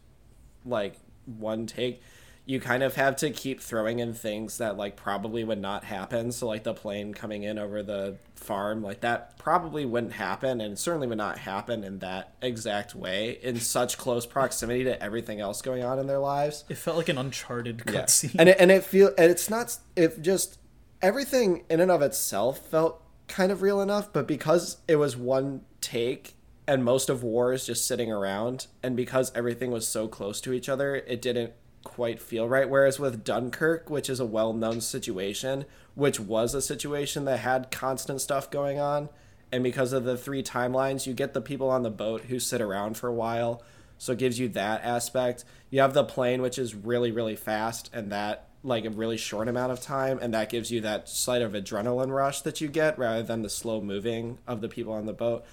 like 0.65 0.95
one 1.25 1.67
take, 1.67 2.01
you 2.45 2.59
kind 2.59 2.81
of 2.83 2.95
have 2.95 3.15
to 3.17 3.29
keep 3.29 3.61
throwing 3.61 3.99
in 3.99 4.13
things 4.13 4.57
that 4.57 4.75
like 4.75 4.95
probably 4.97 5.43
would 5.43 5.61
not 5.61 5.83
happen. 5.85 6.31
So 6.31 6.47
like 6.47 6.63
the 6.63 6.73
plane 6.73 7.13
coming 7.13 7.43
in 7.43 7.57
over 7.59 7.83
the 7.83 8.17
farm, 8.35 8.81
like 8.81 9.01
that 9.01 9.37
probably 9.37 9.85
wouldn't 9.85 10.13
happen 10.13 10.59
and 10.59 10.77
certainly 10.77 11.07
would 11.07 11.17
not 11.19 11.37
happen 11.37 11.83
in 11.83 11.99
that 11.99 12.33
exact 12.41 12.95
way 12.95 13.37
in 13.43 13.59
such 13.59 13.97
close 13.97 14.25
proximity 14.25 14.83
to 14.85 15.01
everything 15.01 15.39
else 15.41 15.61
going 15.61 15.83
on 15.83 15.99
in 15.99 16.07
their 16.07 16.19
lives. 16.19 16.65
It 16.69 16.77
felt 16.77 16.97
like 16.97 17.07
an 17.07 17.17
uncharted 17.19 17.83
Yeah. 17.87 18.01
cutscene. 18.01 18.35
And 18.39 18.49
it, 18.49 18.57
and 18.59 18.71
it 18.71 18.83
feel 18.83 19.11
and 19.17 19.31
it's 19.31 19.49
not 19.49 19.77
it 19.95 20.21
just 20.21 20.57
everything 21.01 21.63
in 21.69 21.79
and 21.79 21.91
of 21.91 22.01
itself 22.01 22.59
felt 22.67 22.99
kind 23.27 23.51
of 23.51 23.61
real 23.61 23.81
enough, 23.81 24.11
but 24.11 24.27
because 24.27 24.77
it 24.87 24.97
was 24.97 25.17
one 25.17 25.61
take 25.81 26.35
and 26.67 26.83
most 26.83 27.09
of 27.09 27.23
war 27.23 27.51
is 27.53 27.65
just 27.65 27.87
sitting 27.87 28.11
around 28.11 28.67
and 28.81 28.95
because 28.95 29.31
everything 29.35 29.71
was 29.71 29.87
so 29.87 30.07
close 30.07 30.39
to 30.41 30.53
each 30.53 30.69
other, 30.69 30.95
it 30.95 31.21
didn't 31.21 31.53
quite 31.83 32.21
feel 32.21 32.47
right 32.47 32.69
whereas 32.69 32.99
with 32.99 33.23
Dunkirk, 33.23 33.89
which 33.89 34.09
is 34.09 34.19
a 34.19 34.25
well-known 34.25 34.79
situation, 34.79 35.65
which 35.95 36.19
was 36.19 36.53
a 36.53 36.61
situation 36.61 37.25
that 37.25 37.39
had 37.39 37.71
constant 37.71 38.21
stuff 38.21 38.49
going 38.49 38.79
on, 38.79 39.09
and 39.51 39.63
because 39.63 39.93
of 39.93 40.03
the 40.03 40.17
three 40.17 40.41
timelines, 40.41 41.05
you 41.05 41.13
get 41.13 41.33
the 41.33 41.41
people 41.41 41.69
on 41.69 41.83
the 41.83 41.91
boat 41.91 42.23
who 42.23 42.39
sit 42.39 42.61
around 42.61 42.97
for 42.97 43.07
a 43.07 43.13
while. 43.13 43.61
So 43.99 44.13
it 44.13 44.17
gives 44.17 44.39
you 44.39 44.49
that 44.49 44.83
aspect. 44.83 45.45
You 45.69 45.81
have 45.81 45.93
the 45.93 46.03
plane, 46.03 46.41
which 46.41 46.57
is 46.57 46.73
really, 46.73 47.11
really 47.11 47.35
fast, 47.35 47.89
and 47.93 48.11
that 48.11 48.47
like 48.63 48.85
a 48.85 48.89
really 48.89 49.17
short 49.17 49.47
amount 49.47 49.71
of 49.71 49.81
time, 49.81 50.19
and 50.21 50.33
that 50.33 50.49
gives 50.49 50.71
you 50.71 50.81
that 50.81 51.09
slight 51.09 51.41
of 51.41 51.51
adrenaline 51.51 52.09
rush 52.13 52.41
that 52.41 52.61
you 52.61 52.67
get 52.67 52.97
rather 52.97 53.21
than 53.23 53.41
the 53.41 53.49
slow 53.49 53.81
moving 53.81 54.37
of 54.47 54.61
the 54.61 54.69
people 54.69 54.93
on 54.93 55.05
the 55.05 55.13
boat. 55.13 55.43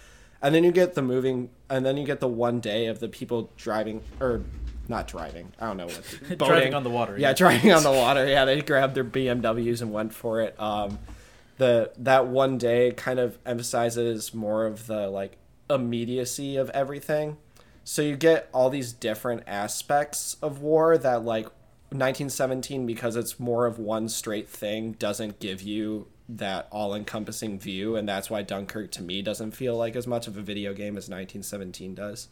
And 0.43 0.55
then 0.55 0.65
you 0.65 0.73
get 0.73 0.95
the 0.95 1.03
moving, 1.03 1.51
and 1.69 1.85
then 1.85 1.97
you 1.97 2.07
get 2.07 2.21
the 2.21 2.29
one 2.29 2.61
day 2.61 2.87
of 2.87 3.01
the 3.01 3.09
people 3.09 3.51
driving 3.57 4.03
or 4.21 4.43
not 4.89 5.07
driving. 5.07 5.53
I 5.61 5.67
don't 5.67 5.77
know 5.77 5.87
what 5.87 6.03
Driving 6.21 6.39
boating. 6.39 6.75
on 6.75 6.83
the 6.85 6.91
water. 6.91 7.17
Yeah, 7.19 7.33
driving 7.33 7.73
on 7.73 7.83
the 7.83 7.91
water. 7.93 8.27
Yeah, 8.27 8.45
they 8.47 8.61
grabbed 8.63 8.95
their 8.95 9.05
BMWs 9.05 9.83
and 9.83 9.93
went 9.93 10.15
for 10.15 10.41
it. 10.41 10.59
Um, 10.61 10.99
the 11.59 11.93
that 11.99 12.27
one 12.27 12.59
day 12.59 12.93
kind 12.93 13.19
of 13.19 13.39
emphasizes 13.45 14.33
more 14.33 14.67
of 14.67 14.87
the 14.87 15.09
like 15.09 15.37
immediacy 15.69 16.57
of 16.57 16.71
everything. 16.71 17.37
So 17.85 18.03
you 18.03 18.17
get 18.17 18.49
all 18.53 18.71
these 18.71 18.93
different 18.93 19.43
aspects 19.47 20.37
of 20.43 20.61
war 20.61 20.97
that 20.99 21.25
like 21.25 21.49
1917 21.91 22.87
because 22.87 23.17
it's 23.17 23.41
more 23.41 23.67
of 23.67 23.79
one 23.79 24.09
straight 24.09 24.49
thing 24.49 24.93
doesn't 24.93 25.41
give 25.41 25.61
you 25.61 26.07
that 26.29 26.69
all-encompassing 26.71 27.59
view 27.59 27.97
and 27.97 28.09
that's 28.09 28.31
why 28.31 28.43
Dunkirk 28.43 28.93
to 28.93 29.03
me 29.03 29.23
doesn't 29.23 29.51
feel 29.51 29.77
like 29.77 29.97
as 29.97 30.07
much 30.07 30.29
of 30.29 30.37
a 30.37 30.43
video 30.43 30.73
game 30.73 30.97
as 30.97 31.09
1917 31.09 31.95
does. 31.95 32.29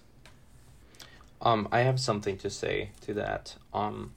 Um, 1.43 1.69
I 1.73 1.81
have 1.81 1.99
something 1.99 2.37
to 2.39 2.51
say 2.51 2.91
to 3.03 3.15
that. 3.15 3.57
Um, 3.75 4.13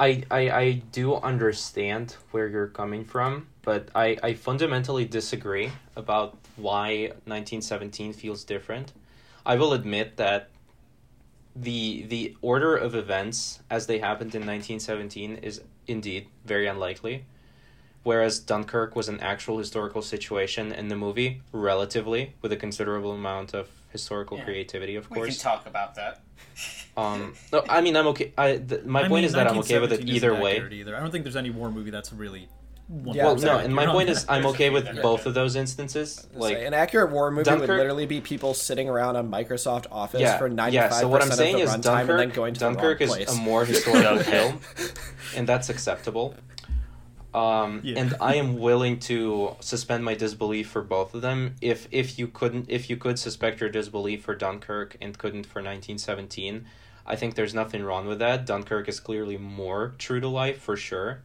I, 0.00 0.22
I 0.30 0.50
I 0.50 0.72
do 0.92 1.16
understand 1.16 2.16
where 2.30 2.46
you're 2.46 2.68
coming 2.68 3.04
from, 3.04 3.48
but 3.62 3.88
I, 3.94 4.16
I 4.22 4.34
fundamentally 4.34 5.04
disagree 5.04 5.70
about 5.96 6.38
why 6.56 7.12
1917 7.24 8.12
feels 8.12 8.44
different. 8.44 8.92
I 9.44 9.56
will 9.56 9.72
admit 9.72 10.16
that 10.18 10.50
the 11.56 12.02
the 12.08 12.36
order 12.42 12.76
of 12.76 12.94
events 12.94 13.60
as 13.70 13.86
they 13.86 13.98
happened 13.98 14.34
in 14.34 14.42
1917 14.42 15.36
is 15.36 15.60
indeed 15.86 16.28
very 16.44 16.66
unlikely, 16.66 17.24
whereas 18.02 18.38
Dunkirk 18.38 18.94
was 18.94 19.08
an 19.08 19.20
actual 19.20 19.58
historical 19.58 20.02
situation 20.02 20.72
in 20.72 20.88
the 20.88 20.96
movie, 20.96 21.42
relatively, 21.52 22.34
with 22.42 22.52
a 22.52 22.56
considerable 22.56 23.12
amount 23.12 23.54
of 23.54 23.68
historical 23.90 24.36
Yeah. 24.38 24.44
creativity, 24.44 24.96
of 24.96 25.08
we 25.10 25.16
course. 25.16 25.28
can 25.36 25.38
talk 25.52 25.66
about 25.66 25.94
that. 25.96 26.20
Um, 26.96 27.34
no, 27.52 27.62
I 27.68 27.80
mean 27.80 27.96
I'm 27.96 28.08
okay. 28.08 28.32
I 28.36 28.56
th- 28.56 28.82
my 28.82 28.98
I 28.98 29.02
point 29.02 29.12
mean, 29.14 29.24
is 29.24 29.32
that 29.34 29.46
I'm 29.46 29.58
okay 29.58 29.78
with 29.78 29.92
it 29.92 30.08
either 30.08 30.34
way. 30.34 30.60
Either. 30.68 30.96
I 30.96 31.00
don't 31.00 31.12
think 31.12 31.22
there's 31.22 31.36
any 31.36 31.50
war 31.50 31.70
movie 31.70 31.90
that's 31.90 32.12
really. 32.12 32.48
One 32.88 33.14
Yeah, 33.14 33.26
Well, 33.26 33.36
no, 33.36 33.58
and 33.58 33.74
my 33.74 33.86
point 33.86 34.08
is, 34.08 34.24
I'm 34.28 34.46
okay 34.52 34.70
with 34.70 34.88
are 34.88 35.02
both 35.02 35.26
of 35.26 35.34
those 35.34 35.56
instances. 35.56 36.26
Like 36.32 36.54
Like 36.54 36.66
an 36.66 36.72
accurate 36.74 37.10
war 37.10 37.30
movie 37.30 37.50
would 37.50 37.68
literally 37.68 38.06
be 38.06 38.22
people 38.22 38.54
sitting 38.54 38.88
around 38.88 39.16
a 39.16 39.22
Microsoft 39.22 39.86
Office 39.92 40.22
yeah, 40.22 40.38
for 40.38 40.48
95% 40.48 40.72
yeah. 40.72 40.88
So 40.88 41.08
what 41.08 41.22
I'm 41.22 41.30
saying 41.30 41.58
is 41.58 41.74
Dunkirk, 41.76 42.08
and 42.08 42.18
then 42.18 42.30
going 42.30 42.54
to 42.54 42.60
Dunkirk 42.60 43.02
is 43.02 43.10
place. 43.10 43.30
a 43.30 43.36
more 43.38 43.66
historical 43.66 44.18
film, 44.22 44.60
and 45.36 45.46
that's 45.46 45.68
acceptable. 45.68 46.34
Um, 47.34 47.82
Yeah. 47.84 48.00
and 48.00 48.14
I 48.22 48.36
am 48.36 48.58
willing 48.58 48.98
to 49.00 49.56
suspend 49.60 50.02
my 50.02 50.14
disbelief 50.14 50.70
for 50.70 50.82
both 50.82 51.14
of 51.14 51.20
them. 51.20 51.56
If 51.60 51.88
if 51.90 52.18
you 52.18 52.26
couldn't, 52.26 52.66
if 52.70 52.88
you 52.88 52.96
could 52.96 53.18
suspect 53.18 53.60
your 53.60 53.68
disbelief 53.68 54.22
for 54.22 54.34
Dunkirk 54.34 54.96
and 55.02 55.16
couldn't 55.16 55.44
for 55.44 55.60
1917, 55.60 56.64
I 57.06 57.16
think 57.16 57.34
there's 57.34 57.52
nothing 57.52 57.82
wrong 57.84 58.06
with 58.06 58.18
that. 58.20 58.46
Dunkirk 58.46 58.88
is 58.88 58.98
clearly 58.98 59.36
more 59.36 59.94
true 59.98 60.20
to 60.20 60.28
life 60.28 60.58
for 60.62 60.74
sure. 60.74 61.22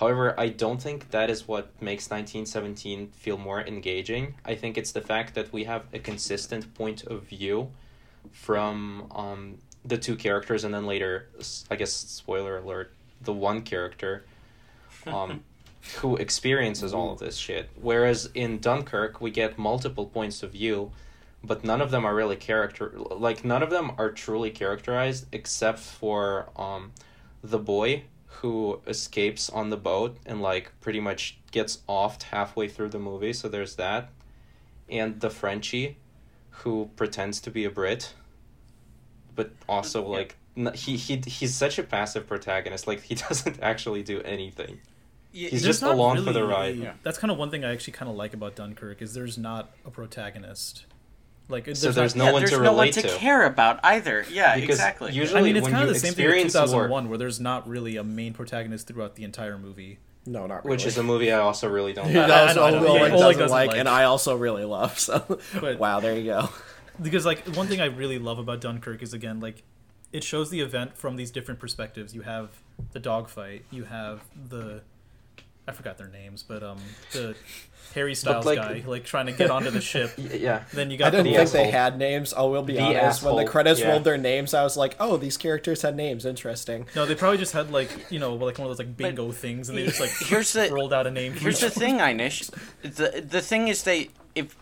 However, 0.00 0.34
I 0.40 0.48
don't 0.48 0.80
think 0.80 1.10
that 1.10 1.28
is 1.28 1.46
what 1.46 1.70
makes 1.82 2.08
1917 2.08 3.08
feel 3.08 3.36
more 3.36 3.60
engaging. 3.60 4.34
I 4.46 4.54
think 4.54 4.78
it's 4.78 4.92
the 4.92 5.02
fact 5.02 5.34
that 5.34 5.52
we 5.52 5.64
have 5.64 5.84
a 5.92 5.98
consistent 5.98 6.72
point 6.72 7.02
of 7.02 7.24
view 7.24 7.70
from 8.32 9.12
um, 9.14 9.58
the 9.84 9.98
two 9.98 10.16
characters, 10.16 10.64
and 10.64 10.72
then 10.72 10.86
later, 10.86 11.28
I 11.70 11.76
guess, 11.76 11.92
spoiler 11.92 12.56
alert, 12.56 12.94
the 13.20 13.34
one 13.34 13.62
character. 13.62 14.24
Um, 15.06 15.44
who 15.96 16.16
experiences 16.16 16.92
all 16.92 17.10
of 17.10 17.20
this 17.20 17.38
shit. 17.38 17.70
Whereas 17.80 18.28
in 18.34 18.58
Dunkirk, 18.58 19.22
we 19.22 19.30
get 19.30 19.56
multiple 19.56 20.04
points 20.04 20.42
of 20.42 20.52
view, 20.52 20.92
but 21.42 21.64
none 21.64 21.80
of 21.80 21.90
them 21.90 22.04
are 22.04 22.14
really 22.14 22.36
character 22.36 22.92
like 22.96 23.46
none 23.46 23.62
of 23.62 23.70
them 23.70 23.92
are 23.96 24.10
truly 24.10 24.50
characterized 24.50 25.24
except 25.32 25.78
for 25.78 26.50
um 26.54 26.92
the 27.42 27.58
boy 27.58 28.02
who 28.40 28.80
escapes 28.86 29.50
on 29.50 29.70
the 29.70 29.76
boat 29.76 30.16
and 30.26 30.40
like 30.40 30.72
pretty 30.80 31.00
much 31.00 31.38
gets 31.50 31.78
offed 31.88 32.24
halfway 32.24 32.68
through 32.68 32.88
the 32.88 32.98
movie, 32.98 33.32
so 33.32 33.48
there's 33.48 33.76
that. 33.76 34.10
And 34.88 35.20
the 35.20 35.30
Frenchie 35.30 35.96
who 36.50 36.90
pretends 36.96 37.40
to 37.40 37.50
be 37.50 37.64
a 37.64 37.70
Brit 37.70 38.12
but 39.34 39.52
also 39.68 40.06
like 40.06 40.36
n- 40.56 40.72
he 40.74 40.96
he 40.96 41.16
he's 41.26 41.54
such 41.54 41.78
a 41.78 41.82
passive 41.82 42.26
protagonist 42.26 42.86
like 42.86 43.02
he 43.02 43.14
doesn't 43.28 43.58
actually 43.62 44.02
do 44.02 44.20
anything. 44.22 44.80
Yeah, 45.32 45.48
He's 45.48 45.62
just 45.62 45.80
not 45.80 45.94
along 45.94 46.24
for 46.24 46.32
the 46.32 46.44
ride. 46.44 46.76
Yeah. 46.76 46.94
That's 47.04 47.16
kind 47.16 47.30
of 47.30 47.38
one 47.38 47.50
thing 47.50 47.64
I 47.64 47.72
actually 47.72 47.92
kind 47.92 48.10
of 48.10 48.16
like 48.16 48.34
about 48.34 48.56
Dunkirk 48.56 49.00
is 49.00 49.14
there's 49.14 49.38
not 49.38 49.70
a 49.86 49.90
protagonist. 49.90 50.86
Like 51.50 51.74
So 51.76 51.90
there's 51.92 52.14
not, 52.14 52.24
no 52.24 52.24
yeah, 52.28 52.32
one 52.32 52.40
there's 52.42 52.50
to 52.52 52.56
no 52.58 52.62
one 52.72 52.80
relate 52.80 52.94
to 52.94 53.02
to. 53.02 53.08
care 53.16 53.44
about 53.44 53.80
either. 53.84 54.24
Yeah, 54.30 54.54
Because 54.54 54.76
exactly. 54.76 55.12
usually 55.12 55.40
I 55.40 55.42
mean, 55.42 55.56
it's 55.56 55.64
when 55.64 55.72
kind 55.72 55.82
of 55.84 55.88
you 55.88 55.94
the 55.94 56.00
same 56.00 56.14
thing 56.14 56.26
with 56.26 56.34
experience 56.44 56.54
war, 56.54 56.64
2001, 56.84 57.08
where 57.08 57.18
there's 57.18 57.40
not 57.40 57.68
really 57.68 57.96
a 57.96 58.04
main 58.04 58.32
protagonist 58.32 58.86
throughout 58.86 59.16
the 59.16 59.24
entire 59.24 59.58
movie. 59.58 59.98
No, 60.26 60.46
not 60.46 60.64
really. 60.64 60.70
which 60.76 60.86
is 60.86 60.98
a 60.98 61.02
movie 61.02 61.32
I 61.32 61.38
also 61.38 61.68
really 61.68 61.92
don't. 61.92 62.12
that 62.12 62.28
like. 62.28 62.48
was 62.48 62.56
I 62.56 62.60
know, 62.60 62.66
I 62.66 62.70
know. 62.70 62.86
Oleg 62.86 63.00
Yeah, 63.02 63.08
doesn't, 63.08 63.38
doesn't 63.38 63.50
like, 63.50 63.68
like. 63.70 63.78
and 63.78 63.88
I 63.88 64.04
also 64.04 64.36
really 64.36 64.64
love. 64.64 64.98
So, 64.98 65.38
But- 65.60 65.78
wow, 65.78 66.00
there 66.00 66.16
you 66.16 66.24
go. 66.24 66.48
Because 67.00 67.24
like 67.24 67.46
one 67.56 67.66
thing 67.66 67.80
I 67.80 67.86
really 67.86 68.18
love 68.18 68.38
about 68.38 68.60
Dunkirk 68.60 69.02
is 69.02 69.14
again 69.14 69.40
like 69.40 69.62
it 70.12 70.22
shows 70.24 70.50
the 70.50 70.60
event 70.60 70.96
from 70.98 71.16
these 71.16 71.30
different 71.30 71.58
perspectives. 71.60 72.14
You 72.14 72.20
have 72.22 72.50
the 72.92 73.00
dogfight, 73.00 73.64
you 73.70 73.84
have 73.84 74.20
the 74.48 74.82
I 75.70 75.72
forgot 75.72 75.96
their 75.98 76.08
names, 76.08 76.42
but 76.42 76.62
um 76.62 76.78
the 77.12 77.34
Harry 77.94 78.14
Styles 78.14 78.46
like- 78.46 78.58
guy 78.58 78.84
like 78.86 79.04
trying 79.04 79.26
to 79.26 79.32
get 79.32 79.50
onto 79.50 79.70
the 79.70 79.80
ship. 79.80 80.12
Yeah. 80.18 80.62
Then 80.72 80.90
you 80.90 80.96
got. 80.98 81.08
I 81.08 81.10
didn't 81.10 81.26
the 81.32 81.38
think 81.38 81.50
they 81.50 81.70
had 81.70 81.98
names. 81.98 82.32
I 82.32 82.42
will 82.42 82.62
be 82.62 82.74
The 82.74 82.80
honest. 82.82 83.22
when 83.22 83.36
the 83.36 83.44
credits 83.44 83.80
yeah. 83.80 83.90
rolled 83.90 84.04
their 84.04 84.16
names, 84.18 84.54
I 84.54 84.62
was 84.62 84.76
like, 84.76 84.94
"Oh, 85.00 85.16
these 85.16 85.36
characters 85.36 85.82
had 85.82 85.96
names. 85.96 86.24
Interesting." 86.24 86.86
no, 86.94 87.04
they 87.06 87.14
probably 87.16 87.38
just 87.38 87.52
had 87.52 87.70
like 87.72 87.90
you 88.10 88.18
know 88.20 88.34
like 88.34 88.58
one 88.58 88.70
of 88.70 88.76
those 88.76 88.84
like 88.84 88.96
bingo 88.96 89.32
things, 89.32 89.68
and 89.68 89.76
they 89.76 89.86
just 89.86 90.00
like 90.00 90.10
Here's 90.28 90.52
the- 90.52 90.70
rolled 90.70 90.92
out 90.92 91.06
a 91.06 91.10
name. 91.10 91.32
Here's 91.32 91.60
the 91.60 91.70
thing, 91.70 91.98
Einish. 91.98 92.50
The 92.82 93.24
the 93.28 93.40
thing 93.40 93.68
is 93.68 93.82
they 93.82 94.10
if 94.34 94.56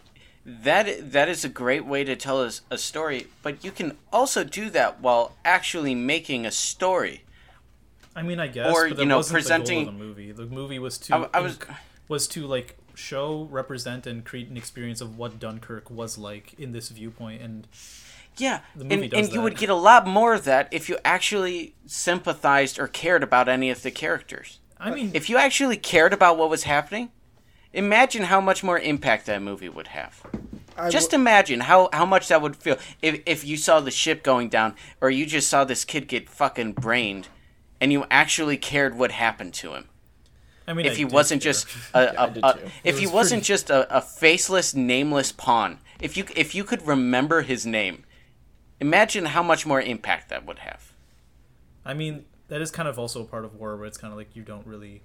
that 0.46 1.12
that 1.12 1.28
is 1.28 1.44
a 1.44 1.48
great 1.50 1.84
way 1.84 2.04
to 2.04 2.16
tell 2.16 2.40
us 2.40 2.62
a 2.70 2.78
story, 2.78 3.26
but 3.42 3.62
you 3.62 3.70
can 3.70 3.98
also 4.12 4.42
do 4.44 4.70
that 4.70 5.00
while 5.00 5.36
actually 5.44 5.94
making 5.94 6.46
a 6.46 6.50
story. 6.50 7.22
I 8.18 8.22
mean, 8.22 8.40
I 8.40 8.48
guess, 8.48 8.74
Or, 8.74 8.88
but 8.88 8.96
that 8.96 9.02
you 9.02 9.08
know, 9.08 9.16
wasn't 9.18 9.32
the 9.34 9.40
presenting- 9.42 9.84
goal 9.84 9.88
of 9.94 9.98
the 9.98 10.04
movie. 10.04 10.32
The 10.32 10.46
movie 10.46 10.78
was 10.78 10.98
to 10.98 11.14
I, 11.14 11.28
I 11.34 11.40
was 11.40 11.56
inc- 11.58 11.76
was 12.08 12.26
to 12.28 12.46
like 12.46 12.76
show, 12.94 13.46
represent, 13.50 14.06
and 14.06 14.24
create 14.24 14.48
an 14.48 14.56
experience 14.56 15.00
of 15.00 15.16
what 15.16 15.38
Dunkirk 15.38 15.88
was 15.90 16.18
like 16.18 16.54
in 16.58 16.72
this 16.72 16.88
viewpoint. 16.88 17.40
And 17.42 17.68
yeah, 18.38 18.60
the 18.74 18.82
and, 18.82 18.88
movie 18.90 19.08
does 19.08 19.26
and 19.26 19.34
you 19.34 19.40
would 19.42 19.56
get 19.56 19.68
a 19.70 19.74
lot 19.74 20.06
more 20.06 20.34
of 20.34 20.44
that 20.44 20.68
if 20.72 20.88
you 20.88 20.98
actually 21.04 21.74
sympathized 21.86 22.78
or 22.78 22.88
cared 22.88 23.22
about 23.22 23.48
any 23.48 23.70
of 23.70 23.82
the 23.82 23.90
characters. 23.90 24.58
I 24.80 24.90
mean, 24.90 25.10
If 25.14 25.28
you 25.28 25.36
actually 25.36 25.76
cared 25.76 26.12
about 26.12 26.38
what 26.38 26.48
was 26.50 26.62
happening, 26.62 27.10
imagine 27.72 28.24
how 28.24 28.40
much 28.40 28.62
more 28.62 28.78
impact 28.78 29.26
that 29.26 29.42
movie 29.42 29.68
would 29.68 29.88
have. 29.88 30.22
I 30.76 30.88
Just 30.88 31.10
w- 31.10 31.20
imagine 31.22 31.60
how, 31.60 31.88
how 31.92 32.06
much 32.06 32.28
that 32.28 32.40
would 32.40 32.54
feel 32.54 32.78
if, 33.02 33.20
if 33.26 33.44
you 33.44 33.56
saw 33.56 33.80
the 33.80 33.90
ship 33.90 34.22
going 34.22 34.48
down 34.48 34.76
or 35.00 35.10
you 35.10 35.26
just 35.26 35.48
saw 35.48 35.64
this 35.64 35.84
kid 35.84 36.06
get 36.06 36.28
fucking 36.30 36.72
brained 36.74 37.26
and 37.80 37.92
you 37.92 38.04
actually 38.10 38.56
cared 38.56 38.96
what 38.96 39.12
happened 39.12 39.54
to 39.54 39.74
him. 39.74 39.88
I 40.66 40.72
mean, 40.74 40.86
I 40.86 40.90
If 40.90 40.96
he 40.98 41.04
wasn't 41.04 41.42
care. 41.42 41.52
just 41.52 41.66
a, 41.94 42.20
I 42.20 42.24
a, 42.26 42.30
did 42.30 42.44
a- 42.44 42.58
if 42.84 42.96
It 42.96 43.00
he 43.00 43.06
was 43.06 43.12
wasn't 43.14 43.40
pretty- 43.42 43.46
just 43.48 43.70
a, 43.70 43.96
a 43.96 44.00
faceless, 44.00 44.74
nameless 44.74 45.32
pawn. 45.32 45.78
If 46.00 46.16
you 46.16 46.24
if 46.36 46.54
you 46.54 46.62
could 46.64 46.86
remember 46.86 47.42
his 47.42 47.64
name, 47.66 48.04
imagine 48.80 49.26
how 49.26 49.42
much 49.42 49.66
more 49.66 49.80
impact 49.80 50.28
that 50.30 50.44
would 50.46 50.60
have. 50.60 50.92
I 51.84 51.94
mean, 51.94 52.24
that 52.48 52.60
is 52.60 52.70
kind 52.70 52.88
of 52.88 52.98
also 52.98 53.22
a 53.22 53.24
part 53.24 53.44
of 53.44 53.54
war 53.56 53.76
where 53.76 53.86
it's 53.86 53.98
kind 53.98 54.12
of 54.12 54.18
like 54.18 54.36
you 54.36 54.42
don't 54.42 54.66
really. 54.66 55.02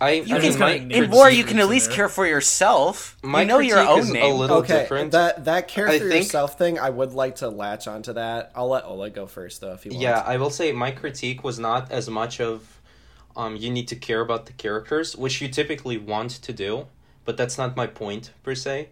I, 0.00 0.10
You 0.12 0.36
I 0.36 0.40
can- 0.40 0.50
mean, 0.50 0.58
my, 0.58 0.72
In 0.72 1.10
war, 1.10 1.30
you 1.30 1.44
can 1.44 1.58
at 1.58 1.68
least 1.68 1.90
care 1.90 2.08
for 2.08 2.26
yourself. 2.26 3.16
My 3.22 3.42
you 3.42 3.46
know 3.48 3.58
your 3.58 3.76
critique 3.76 3.90
own 3.90 4.00
is 4.00 4.10
a 4.10 4.26
little- 4.34 4.56
okay, 4.58 4.80
different. 4.80 5.12
that 5.12 5.44
that 5.46 5.68
care 5.68 5.88
I 5.88 5.98
for 5.98 6.08
think- 6.08 6.24
yourself 6.24 6.58
thing, 6.58 6.78
I 6.78 6.90
would 6.90 7.12
like 7.12 7.36
to 7.36 7.48
latch 7.48 7.88
onto 7.88 8.12
that. 8.12 8.52
I'll 8.54 8.68
let 8.68 8.84
Oleg 8.84 9.14
go 9.14 9.26
first 9.26 9.60
though, 9.60 9.72
if 9.72 9.82
he 9.84 9.90
wants. 9.90 10.02
Yeah, 10.02 10.20
I 10.26 10.36
will 10.36 10.50
say 10.50 10.72
my 10.72 10.90
critique 10.90 11.42
was 11.42 11.58
not 11.58 11.90
as 11.90 12.08
much 12.10 12.40
of 12.40 12.78
um 13.36 13.56
you 13.56 13.70
need 13.70 13.88
to 13.88 13.96
care 13.96 14.20
about 14.20 14.46
the 14.46 14.52
characters, 14.52 15.16
which 15.16 15.40
you 15.40 15.48
typically 15.48 15.96
want 15.98 16.30
to 16.42 16.52
do, 16.52 16.86
but 17.24 17.36
that's 17.36 17.56
not 17.56 17.76
my 17.76 17.86
point 17.86 18.32
per 18.42 18.54
se. 18.54 18.88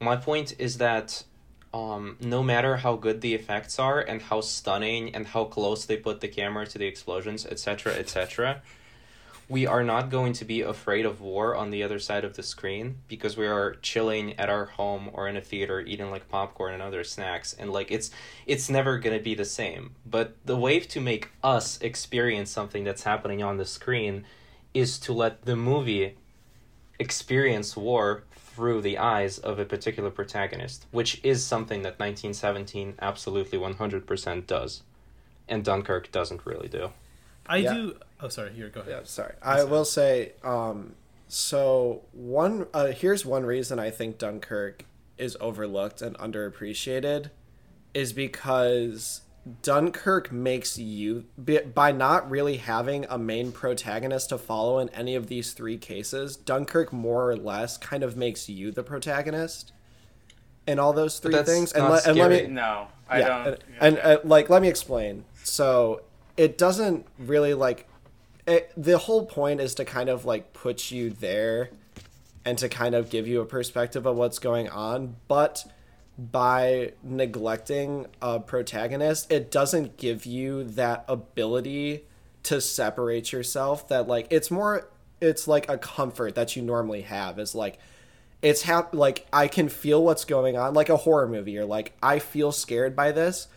My 0.00 0.16
point 0.16 0.54
is 0.58 0.78
that 0.78 1.24
um 1.72 2.16
no 2.20 2.42
matter 2.42 2.76
how 2.78 2.94
good 2.96 3.20
the 3.20 3.34
effects 3.34 3.78
are 3.78 4.00
and 4.00 4.22
how 4.22 4.40
stunning 4.40 5.14
and 5.14 5.26
how 5.28 5.44
close 5.44 5.84
they 5.86 5.96
put 5.96 6.20
the 6.20 6.28
camera 6.28 6.66
to 6.66 6.78
the 6.78 6.86
explosions, 6.86 7.44
etc., 7.46 7.92
etc., 7.94 8.62
we 9.48 9.66
are 9.66 9.84
not 9.84 10.10
going 10.10 10.32
to 10.32 10.44
be 10.44 10.62
afraid 10.62 11.04
of 11.04 11.20
war 11.20 11.54
on 11.54 11.70
the 11.70 11.82
other 11.82 11.98
side 11.98 12.24
of 12.24 12.34
the 12.34 12.42
screen 12.42 12.96
because 13.08 13.36
we 13.36 13.46
are 13.46 13.74
chilling 13.76 14.32
at 14.38 14.48
our 14.48 14.64
home 14.64 15.10
or 15.12 15.28
in 15.28 15.36
a 15.36 15.40
theater 15.40 15.80
eating 15.80 16.10
like 16.10 16.28
popcorn 16.28 16.72
and 16.72 16.82
other 16.82 17.04
snacks 17.04 17.52
and 17.52 17.70
like 17.70 17.90
it's 17.90 18.10
it's 18.46 18.70
never 18.70 18.98
going 18.98 19.16
to 19.16 19.22
be 19.22 19.34
the 19.34 19.44
same. 19.44 19.94
But 20.06 20.36
the 20.44 20.56
way 20.56 20.80
to 20.80 21.00
make 21.00 21.30
us 21.42 21.80
experience 21.80 22.50
something 22.50 22.84
that's 22.84 23.02
happening 23.02 23.42
on 23.42 23.58
the 23.58 23.66
screen 23.66 24.24
is 24.72 24.98
to 25.00 25.12
let 25.12 25.44
the 25.44 25.56
movie 25.56 26.16
experience 26.98 27.76
war 27.76 28.24
through 28.34 28.80
the 28.80 28.98
eyes 28.98 29.38
of 29.38 29.58
a 29.58 29.64
particular 29.64 30.10
protagonist 30.10 30.86
which 30.92 31.20
is 31.24 31.44
something 31.44 31.82
that 31.82 31.98
1917 31.98 32.94
absolutely 33.00 33.58
100% 33.58 34.46
does 34.46 34.82
and 35.48 35.64
Dunkirk 35.64 36.12
doesn't 36.12 36.46
really 36.46 36.68
do 36.68 36.92
I 37.46 37.58
Yeah. 37.58 37.74
do. 37.74 37.96
Oh, 38.20 38.28
sorry. 38.28 38.52
Here, 38.52 38.68
go 38.68 38.80
ahead. 38.80 38.92
Yeah, 38.92 39.00
sorry. 39.04 39.34
I 39.42 39.64
will 39.64 39.84
say, 39.84 40.32
um, 40.42 40.94
so 41.28 42.02
one 42.12 42.66
uh, 42.72 42.86
here's 42.86 43.24
one 43.26 43.44
reason 43.44 43.78
I 43.78 43.90
think 43.90 44.18
Dunkirk 44.18 44.84
is 45.18 45.36
overlooked 45.40 46.00
and 46.02 46.16
underappreciated 46.18 47.30
is 47.92 48.12
because 48.12 49.22
Dunkirk 49.62 50.32
makes 50.32 50.78
you 50.78 51.26
by- 51.36 51.60
by 51.74 51.92
not 51.92 52.28
really 52.30 52.56
having 52.56 53.04
a 53.10 53.18
main 53.18 53.52
protagonist 53.52 54.30
to 54.30 54.38
follow 54.38 54.78
in 54.78 54.88
any 54.90 55.14
of 55.14 55.26
these 55.26 55.52
three 55.52 55.76
cases. 55.76 56.36
Dunkirk 56.36 56.92
more 56.92 57.30
or 57.30 57.36
less 57.36 57.76
kind 57.76 58.02
of 58.02 58.16
makes 58.16 58.48
you 58.48 58.70
the 58.72 58.82
protagonist 58.82 59.72
in 60.66 60.78
all 60.78 60.92
those 60.94 61.18
three 61.18 61.42
things. 61.42 61.72
And, 61.72 61.84
not 61.84 61.90
let 61.92 62.06
and 62.06 62.18
let 62.18 62.30
me. 62.30 62.46
No, 62.48 62.86
I 63.08 63.18
yeah, 63.18 63.28
don't. 63.44 63.46
and, 63.80 63.98
and 63.98 63.98
uh, 63.98 64.20
like 64.24 64.48
let 64.48 64.62
me 64.62 64.68
explain 64.68 65.24
so 65.42 66.00
it 66.36 66.58
doesn't 66.58 67.06
really 67.18 67.54
like 67.54 67.88
it, 68.46 68.70
the 68.76 68.98
whole 68.98 69.24
point 69.24 69.60
is 69.60 69.74
to 69.76 69.84
kind 69.84 70.08
of 70.08 70.24
like 70.24 70.52
put 70.52 70.90
you 70.90 71.10
there 71.10 71.70
and 72.44 72.58
to 72.58 72.68
kind 72.68 72.94
of 72.94 73.08
give 73.08 73.26
you 73.26 73.40
a 73.40 73.46
perspective 73.46 74.06
of 74.06 74.16
what's 74.16 74.38
going 74.38 74.68
on 74.68 75.16
but 75.28 75.64
by 76.18 76.92
neglecting 77.02 78.06
a 78.22 78.38
protagonist 78.38 79.30
it 79.32 79.50
doesn't 79.50 79.96
give 79.96 80.26
you 80.26 80.64
that 80.64 81.04
ability 81.08 82.04
to 82.42 82.60
separate 82.60 83.32
yourself 83.32 83.88
that 83.88 84.06
like 84.06 84.26
it's 84.30 84.50
more 84.50 84.88
it's 85.20 85.48
like 85.48 85.68
a 85.68 85.78
comfort 85.78 86.34
that 86.34 86.54
you 86.54 86.62
normally 86.62 87.02
have 87.02 87.38
is 87.38 87.54
like 87.54 87.78
it's 88.44 88.62
hap- 88.62 88.94
like 88.94 89.26
I 89.32 89.48
can 89.48 89.70
feel 89.70 90.04
what's 90.04 90.26
going 90.26 90.56
on, 90.56 90.74
like 90.74 90.90
a 90.90 90.98
horror 90.98 91.26
movie. 91.26 91.52
You're 91.52 91.64
like, 91.64 91.96
I 92.02 92.18
feel 92.18 92.52
scared 92.52 92.94
by 92.94 93.10
this, 93.10 93.48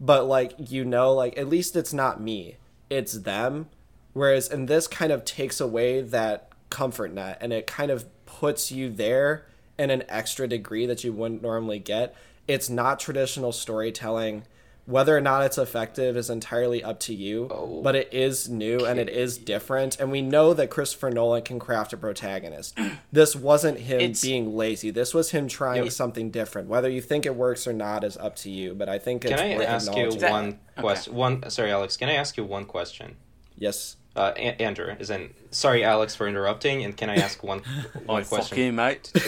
but 0.00 0.26
like 0.26 0.54
you 0.58 0.84
know, 0.84 1.12
like 1.12 1.38
at 1.38 1.48
least 1.48 1.76
it's 1.76 1.92
not 1.92 2.20
me, 2.20 2.56
it's 2.90 3.12
them. 3.14 3.68
Whereas 4.12 4.48
and 4.48 4.68
this 4.68 4.86
kind 4.86 5.12
of 5.12 5.24
takes 5.24 5.60
away 5.60 6.00
that 6.00 6.50
comfort 6.70 7.12
net 7.12 7.38
and 7.40 7.52
it 7.52 7.66
kind 7.66 7.90
of 7.90 8.06
puts 8.26 8.70
you 8.72 8.90
there 8.90 9.46
in 9.78 9.90
an 9.90 10.04
extra 10.08 10.46
degree 10.46 10.86
that 10.86 11.04
you 11.04 11.12
wouldn't 11.12 11.42
normally 11.42 11.78
get. 11.78 12.14
It's 12.46 12.68
not 12.68 13.00
traditional 13.00 13.52
storytelling. 13.52 14.44
Whether 14.86 15.16
or 15.16 15.20
not 15.22 15.42
it's 15.44 15.56
effective 15.56 16.14
is 16.14 16.28
entirely 16.28 16.84
up 16.84 17.00
to 17.00 17.14
you, 17.14 17.48
Oh, 17.50 17.80
but 17.82 17.94
it 17.94 18.12
is 18.12 18.50
new 18.50 18.84
and 18.84 18.98
it 19.00 19.08
is 19.08 19.38
different. 19.38 19.98
And 19.98 20.10
we 20.12 20.20
know 20.20 20.52
that 20.52 20.68
Christopher 20.68 21.10
Nolan 21.10 21.42
can 21.42 21.58
craft 21.58 21.92
a 21.94 21.96
protagonist. 21.96 22.78
This 23.12 23.34
wasn't 23.34 23.78
him 23.78 24.00
It's- 24.00 24.20
being 24.22 24.54
lazy. 24.56 24.90
This 24.90 25.14
was 25.14 25.30
him 25.30 25.48
trying 25.48 25.84
Yeah. 25.84 25.90
something 25.90 26.30
different. 26.30 26.68
Whether 26.68 26.90
you 26.90 27.00
think 27.00 27.24
it 27.26 27.34
works 27.34 27.66
or 27.66 27.72
not 27.72 28.04
is 28.04 28.16
up 28.18 28.36
to 28.36 28.50
you. 28.50 28.74
But 28.74 28.88
I 28.88 28.98
think 28.98 29.24
it's 29.24 29.32
Can 29.40 29.52
I 29.52 29.56
worth 29.56 29.66
ask 29.68 29.86
you 29.86 29.92
acknowledging. 29.92 30.20
That- 30.20 30.30
one 30.32 30.46
okay. 30.48 30.80
question? 30.82 31.14
One, 31.14 31.50
sorry, 31.50 31.70
Alex. 31.70 31.96
Can 31.96 32.08
I 32.10 32.14
ask 32.14 32.36
you 32.36 32.44
one 32.44 32.64
question? 32.66 33.16
Yes. 33.56 33.96
Uh, 34.16 34.32
A- 34.36 34.62
Andrew, 34.62 34.94
is 35.00 35.10
in. 35.10 35.34
Sorry, 35.50 35.82
Alex, 35.84 36.14
for 36.14 36.28
interrupting. 36.28 36.84
And 36.84 36.96
can 36.96 37.10
I 37.10 37.16
ask 37.16 37.42
one 37.42 37.58
one 38.06 38.22
Oh, 38.22 38.24
question 38.24 38.56
fucking 38.56 38.74
mate. 38.76 39.04
to 39.14 39.22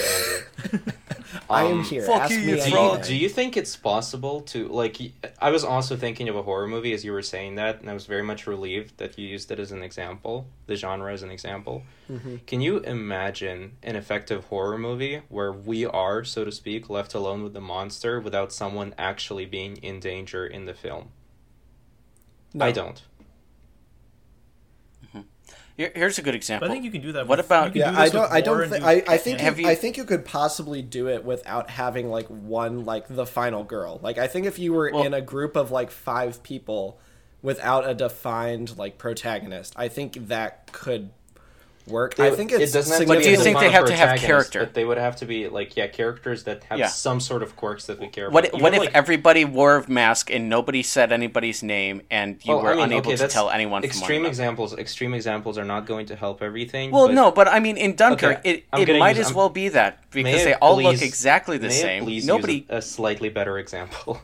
Andrew? 0.72 0.92
I 1.50 1.64
am 1.64 1.78
Um, 1.78 1.84
here. 1.84 2.02
fuck 2.02 2.22
Ask 2.22 2.32
you, 2.34 2.38
me 2.40 2.60
Do 2.60 2.70
you, 2.70 2.98
do 3.02 3.14
you 3.16 3.28
think 3.28 3.56
it's 3.56 3.74
possible 3.76 4.40
to 4.42 4.68
like? 4.68 4.96
I 5.40 5.50
was 5.50 5.64
also 5.64 5.96
thinking 5.96 6.28
of 6.28 6.36
a 6.36 6.42
horror 6.42 6.66
movie 6.68 6.92
as 6.92 7.04
you 7.04 7.12
were 7.12 7.22
saying 7.22 7.56
that, 7.56 7.80
and 7.80 7.90
I 7.90 7.94
was 7.94 8.06
very 8.06 8.22
much 8.22 8.46
relieved 8.46 8.98
that 8.98 9.18
you 9.18 9.26
used 9.26 9.50
it 9.50 9.58
as 9.58 9.72
an 9.72 9.82
example, 9.82 10.46
the 10.66 10.76
genre 10.76 11.12
as 11.12 11.22
an 11.22 11.30
example. 11.30 11.82
Mm-hmm. 12.10 12.36
Can 12.46 12.60
you 12.60 12.78
imagine 12.78 13.72
an 13.82 13.96
effective 13.96 14.44
horror 14.44 14.78
movie 14.78 15.22
where 15.28 15.52
we 15.52 15.84
are, 15.84 16.22
so 16.24 16.44
to 16.44 16.52
speak, 16.52 16.88
left 16.88 17.12
alone 17.14 17.42
with 17.42 17.54
the 17.54 17.60
monster 17.60 18.20
without 18.20 18.52
someone 18.52 18.94
actually 18.98 19.46
being 19.46 19.76
in 19.78 19.98
danger 20.00 20.46
in 20.46 20.64
the 20.66 20.74
film? 20.74 21.08
No. 22.54 22.64
I 22.64 22.72
don't. 22.72 23.02
Here, 25.76 25.92
here's 25.94 26.18
a 26.18 26.22
good 26.22 26.34
example. 26.34 26.66
But 26.68 26.72
I 26.72 26.74
think 26.74 26.86
you 26.86 26.90
can 26.90 27.02
do 27.02 27.12
that. 27.12 27.26
What 27.26 27.36
with- 27.38 27.46
about- 27.46 27.66
you 27.74 27.82
can 27.82 27.92
Yeah, 27.92 27.92
do 27.92 27.98
I 27.98 28.08
don't. 28.08 28.32
I 28.32 28.40
don't. 28.40 28.62
and 28.62 28.70
Think, 28.72 28.82
do- 28.84 28.88
I, 28.88 29.02
I 29.14 29.16
think. 29.18 29.42
You, 29.42 29.54
you- 29.64 29.68
I 29.68 29.74
think 29.74 29.96
you 29.98 30.04
could 30.04 30.24
possibly 30.24 30.80
do 30.82 31.08
it 31.08 31.24
without 31.24 31.68
having 31.70 32.08
like 32.08 32.26
one 32.28 32.84
like 32.86 33.08
the 33.08 33.26
final 33.26 33.62
girl. 33.62 34.00
Like 34.02 34.16
I 34.18 34.26
think 34.26 34.46
if 34.46 34.58
you 34.58 34.72
were 34.72 34.90
Well- 34.92 35.04
in 35.04 35.12
a 35.12 35.20
group 35.20 35.54
of 35.56 35.70
like 35.70 35.90
five 35.90 36.42
people 36.42 36.98
without 37.42 37.88
a 37.88 37.94
defined 37.94 38.78
like 38.78 38.96
protagonist, 38.96 39.74
I 39.76 39.88
think 39.88 40.28
that 40.28 40.72
could 40.72 41.10
work. 41.86 42.18
I 42.20 42.30
think 42.30 42.52
it's 42.52 42.70
it 42.72 42.76
doesn't 42.76 42.92
have 42.92 43.00
to 43.02 43.06
But 43.06 43.18
be 43.18 43.24
do 43.24 43.30
you 43.30 43.36
think 43.36 43.58
they 43.58 43.70
have 43.70 43.86
to 43.86 43.92
have 43.96 44.08
protagonist, 44.10 44.26
character? 44.26 44.60
But 44.60 44.74
they 44.74 44.84
would 44.84 44.98
have 44.98 45.16
to 45.16 45.26
be 45.26 45.48
like 45.48 45.76
yeah, 45.76 45.86
characters 45.86 46.44
that 46.44 46.64
have 46.64 46.78
Yeah. 46.78 46.88
some 46.88 47.20
sort 47.20 47.42
of 47.42 47.56
quirks 47.56 47.86
that 47.86 47.98
we 48.00 48.08
care 48.08 48.30
What 48.30 48.48
about. 48.48 48.60
what 48.62 48.72
Even, 48.74 48.82
if 48.82 48.86
like, 48.88 48.94
everybody 48.96 49.44
wore 49.44 49.76
a 49.76 49.90
mask 49.90 50.30
and 50.30 50.48
nobody 50.48 50.82
said 50.82 51.12
anybody's 51.12 51.62
name 51.62 52.02
and 52.10 52.38
you 52.44 52.54
Well, 52.54 52.62
were 52.62 52.70
I 52.72 52.74
mean, 52.74 52.84
unable 52.84 53.12
okay, 53.12 53.16
to 53.16 53.28
tell 53.28 53.50
anyone 53.50 53.82
from 53.82 53.90
extreme 53.90 54.20
another? 54.22 54.28
examples 54.30 54.74
extreme 54.76 55.14
examples 55.14 55.58
are 55.58 55.64
not 55.64 55.86
going 55.86 56.06
to 56.06 56.16
help 56.16 56.42
everything 56.42 56.90
Well, 56.90 57.06
but 57.08 57.14
no, 57.14 57.30
but 57.30 57.48
I 57.48 57.60
mean, 57.60 57.76
in 57.76 57.94
Dunkirk, 57.96 58.38
Okay, 58.40 58.64
it, 58.72 58.88
it 58.88 58.98
might 58.98 59.16
use- 59.16 59.26
as 59.26 59.26
I'm- 59.28 59.36
well 59.36 59.48
be 59.48 59.68
that 59.68 59.98
because 60.10 60.44
they 60.44 60.54
all 60.54 60.80
look 60.82 61.00
exactly 61.02 61.58
the 61.58 61.68
may 61.68 61.72
same. 61.74 62.26
Nobody. 62.26 62.66
a, 62.68 62.76
a 62.78 62.82
slightly 62.82 63.28
better 63.28 63.58
example 63.58 64.20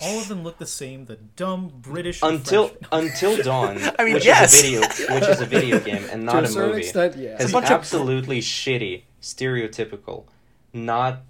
all 0.00 0.20
of 0.20 0.28
them 0.28 0.42
look 0.42 0.58
the 0.58 0.66
same. 0.66 1.06
The 1.06 1.16
dumb 1.36 1.72
British 1.80 2.20
until 2.22 2.68
French- 2.68 2.86
until 2.92 3.42
dawn 3.42 3.78
I 3.98 4.04
mean, 4.04 4.14
which 4.14 4.24
yes. 4.24 4.52
is 4.54 4.60
a 4.60 4.62
video 4.62 4.80
which 5.14 5.28
is 5.28 5.40
a 5.40 5.46
video 5.46 5.80
game 5.80 6.04
and 6.10 6.20
to 6.28 6.34
not 6.34 6.42
a 6.42 6.46
a 6.46 6.48
certain 6.48 6.68
movie 6.70 6.80
extent. 6.82 7.16
Yeah. 7.16 7.42
is 7.42 7.52
bunch 7.52 7.66
of- 7.66 7.72
absolutely 7.72 8.40
shitty 8.40 9.02
stereotypical 9.20 10.24
not 10.72 11.22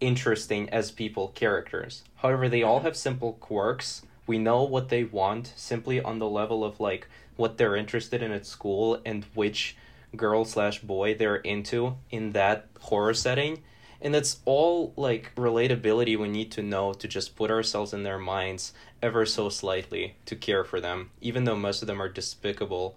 interesting 0.00 0.68
as 0.70 0.90
people 0.90 1.28
characters 1.28 2.02
however 2.16 2.48
they 2.48 2.62
all 2.62 2.80
have 2.80 2.96
simple 2.96 3.34
quirks 3.34 4.02
we 4.26 4.38
know 4.38 4.62
what 4.62 4.88
they 4.88 5.04
want 5.04 5.52
simply 5.56 6.00
on 6.00 6.18
the 6.18 6.28
level 6.28 6.64
of 6.64 6.80
like 6.80 7.08
what 7.36 7.56
they're 7.58 7.76
interested 7.76 8.22
in 8.22 8.32
at 8.32 8.46
school 8.46 9.00
and 9.04 9.24
which 9.34 9.76
girl 10.16 10.44
slash 10.44 10.80
boy 10.80 11.14
they're 11.14 11.36
into 11.36 11.96
in 12.10 12.32
that 12.32 12.66
horror 12.80 13.14
setting 13.14 13.62
and 14.02 14.14
it's 14.16 14.40
all 14.44 14.92
like 14.96 15.32
relatability 15.36 16.18
we 16.18 16.28
need 16.28 16.50
to 16.52 16.62
know 16.62 16.92
to 16.92 17.08
just 17.08 17.36
put 17.36 17.50
ourselves 17.50 17.92
in 17.92 18.02
their 18.02 18.18
minds 18.18 18.72
ever 19.02 19.24
so 19.24 19.48
slightly 19.48 20.16
to 20.26 20.36
care 20.36 20.64
for 20.64 20.80
them 20.80 21.10
even 21.20 21.44
though 21.44 21.56
most 21.56 21.82
of 21.82 21.86
them 21.88 22.00
are 22.02 22.08
despicable 22.08 22.96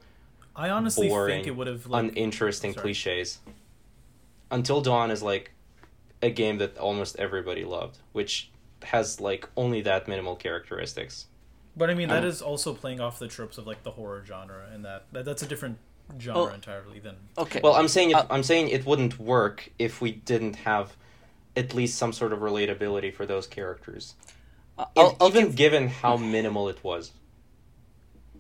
I 0.56 0.70
honestly 0.70 1.10
boring, 1.10 1.36
think 1.36 1.48
it 1.48 1.56
would 1.58 1.68
have 1.68 1.86
like 1.88 2.12
uninteresting 2.12 2.74
Sorry. 2.74 2.82
cliches. 2.82 3.40
Until 4.50 4.80
Dawn 4.82 5.12
is 5.12 5.22
like 5.22 5.52
a 6.22 6.30
game 6.30 6.60
that 6.60 6.78
almost 6.78 7.18
everybody 7.20 7.66
loved, 7.66 7.98
which 8.14 8.50
has 8.84 9.20
like 9.20 9.50
only 9.58 9.82
that 9.82 10.08
minimal 10.08 10.36
characteristics. 10.36 11.26
But 11.76 11.90
I 11.90 11.94
mean, 11.94 12.08
that 12.08 12.24
Um, 12.24 12.30
is 12.30 12.42
also 12.42 12.74
playing 12.74 13.02
off 13.02 13.20
the 13.20 13.28
tropes 13.28 13.58
of 13.58 13.68
like 13.68 13.84
the 13.84 13.92
horror 13.92 14.24
genre, 14.26 14.70
and 14.74 14.86
that, 14.86 15.08
that 15.12 15.26
that's 15.26 15.42
a 15.44 15.46
different 15.46 15.78
genre 16.20 16.42
Oh. 16.52 16.54
entirely 16.54 17.00
then 17.00 17.16
Okay. 17.38 17.60
Well, 17.64 17.74
I'm 17.74 17.88
saying 17.88 18.12
it, 18.12 18.16
Uh, 18.16 18.26
I'm 18.30 18.44
saying 18.44 18.70
it 18.70 18.86
wouldn't 18.86 19.20
work 19.20 19.70
if 19.80 20.02
we 20.02 20.12
didn't 20.12 20.56
have 20.58 20.96
at 21.58 21.74
least 21.74 21.98
some 21.98 22.12
sort 22.14 22.34
of 22.34 22.40
relatability 22.40 23.14
for 23.14 23.26
those 23.26 23.48
characters, 23.48 24.16
I'll, 24.78 24.92
And 24.96 25.16
I'll 25.22 25.28
even 25.30 25.46
give- 25.48 25.56
given 25.56 25.88
how 25.88 26.18
minimal 26.18 26.68
it 26.70 26.84
was. 26.84 27.12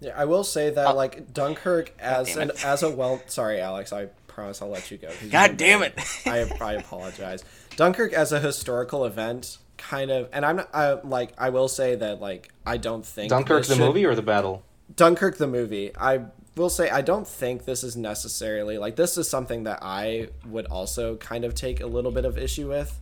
Yeah, 0.01 0.13
I 0.17 0.25
will 0.25 0.43
say 0.43 0.69
that 0.69 0.87
Uh, 0.87 0.93
like 0.93 1.33
Dunkirk 1.33 1.93
as 1.99 2.35
an 2.35 2.51
as 2.63 2.83
a 2.83 2.89
well. 2.89 3.21
Sorry, 3.27 3.61
Alex. 3.61 3.93
I 3.93 4.07
promise 4.27 4.61
I'll 4.61 4.67
let 4.69 4.91
you 4.91 4.97
go. 4.97 5.07
'cause 5.11 5.21
you've 5.23 5.31
God 5.31 5.55
damn 5.57 5.81
it. 5.83 5.93
I 6.25 6.49
I 6.59 6.73
apologize. 6.73 7.43
Dunkirk 7.77 8.11
as 8.13 8.31
a 8.33 8.39
historical 8.41 9.05
event, 9.05 9.57
kind 9.77 10.11
of, 10.11 10.27
and 10.33 10.45
I'm 10.45 10.57
not. 10.57 10.69
I 10.73 10.93
like. 11.01 11.31
I 11.37 11.49
will 11.49 11.69
say 11.69 11.95
that 11.95 12.19
like 12.19 12.49
I 12.65 12.75
don't 12.77 13.05
think 13.05 13.29
Dunkirk 13.29 13.65
the 13.65 13.75
should- 13.75 13.79
movie 13.85 14.05
or 14.05 14.15
the 14.15 14.21
battle? 14.21 14.63
Dunkirk 14.93 15.37
the 15.37 15.47
movie. 15.47 15.91
I 15.97 16.25
will 16.55 16.69
say 16.69 16.89
I 16.89 17.01
don't 17.01 17.27
think 17.27 17.65
this 17.65 17.83
is 17.83 17.95
necessarily 17.97 18.77
like 18.77 18.95
this 18.95 19.17
is 19.17 19.27
something 19.29 19.63
that 19.63 19.79
I 19.81 20.29
would 20.47 20.65
also 20.67 21.15
kind 21.17 21.43
of 21.43 21.53
take 21.53 21.81
a 21.81 21.87
little 21.87 22.11
bit 22.11 22.25
of 22.25 22.37
issue 22.37 22.69
with. 22.69 23.01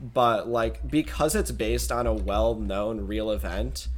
But 0.00 0.48
like 0.48 0.88
because 0.88 1.34
it's 1.34 1.50
based 1.50 1.90
on 1.90 2.06
a 2.06 2.14
well-known 2.14 3.06
real 3.06 3.30
event 3.30 3.88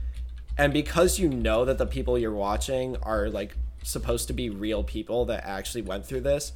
and 0.56 0.72
because 0.72 1.18
you 1.18 1.28
know 1.28 1.64
that 1.64 1.78
the 1.78 1.86
people 1.86 2.18
you're 2.18 2.32
watching 2.32 2.96
are 3.02 3.28
like 3.30 3.54
supposed 3.82 4.26
to 4.28 4.32
be 4.32 4.50
real 4.50 4.82
people 4.84 5.24
that 5.26 5.44
actually 5.44 5.82
went 5.82 6.04
through 6.04 6.20
this, 6.20 6.52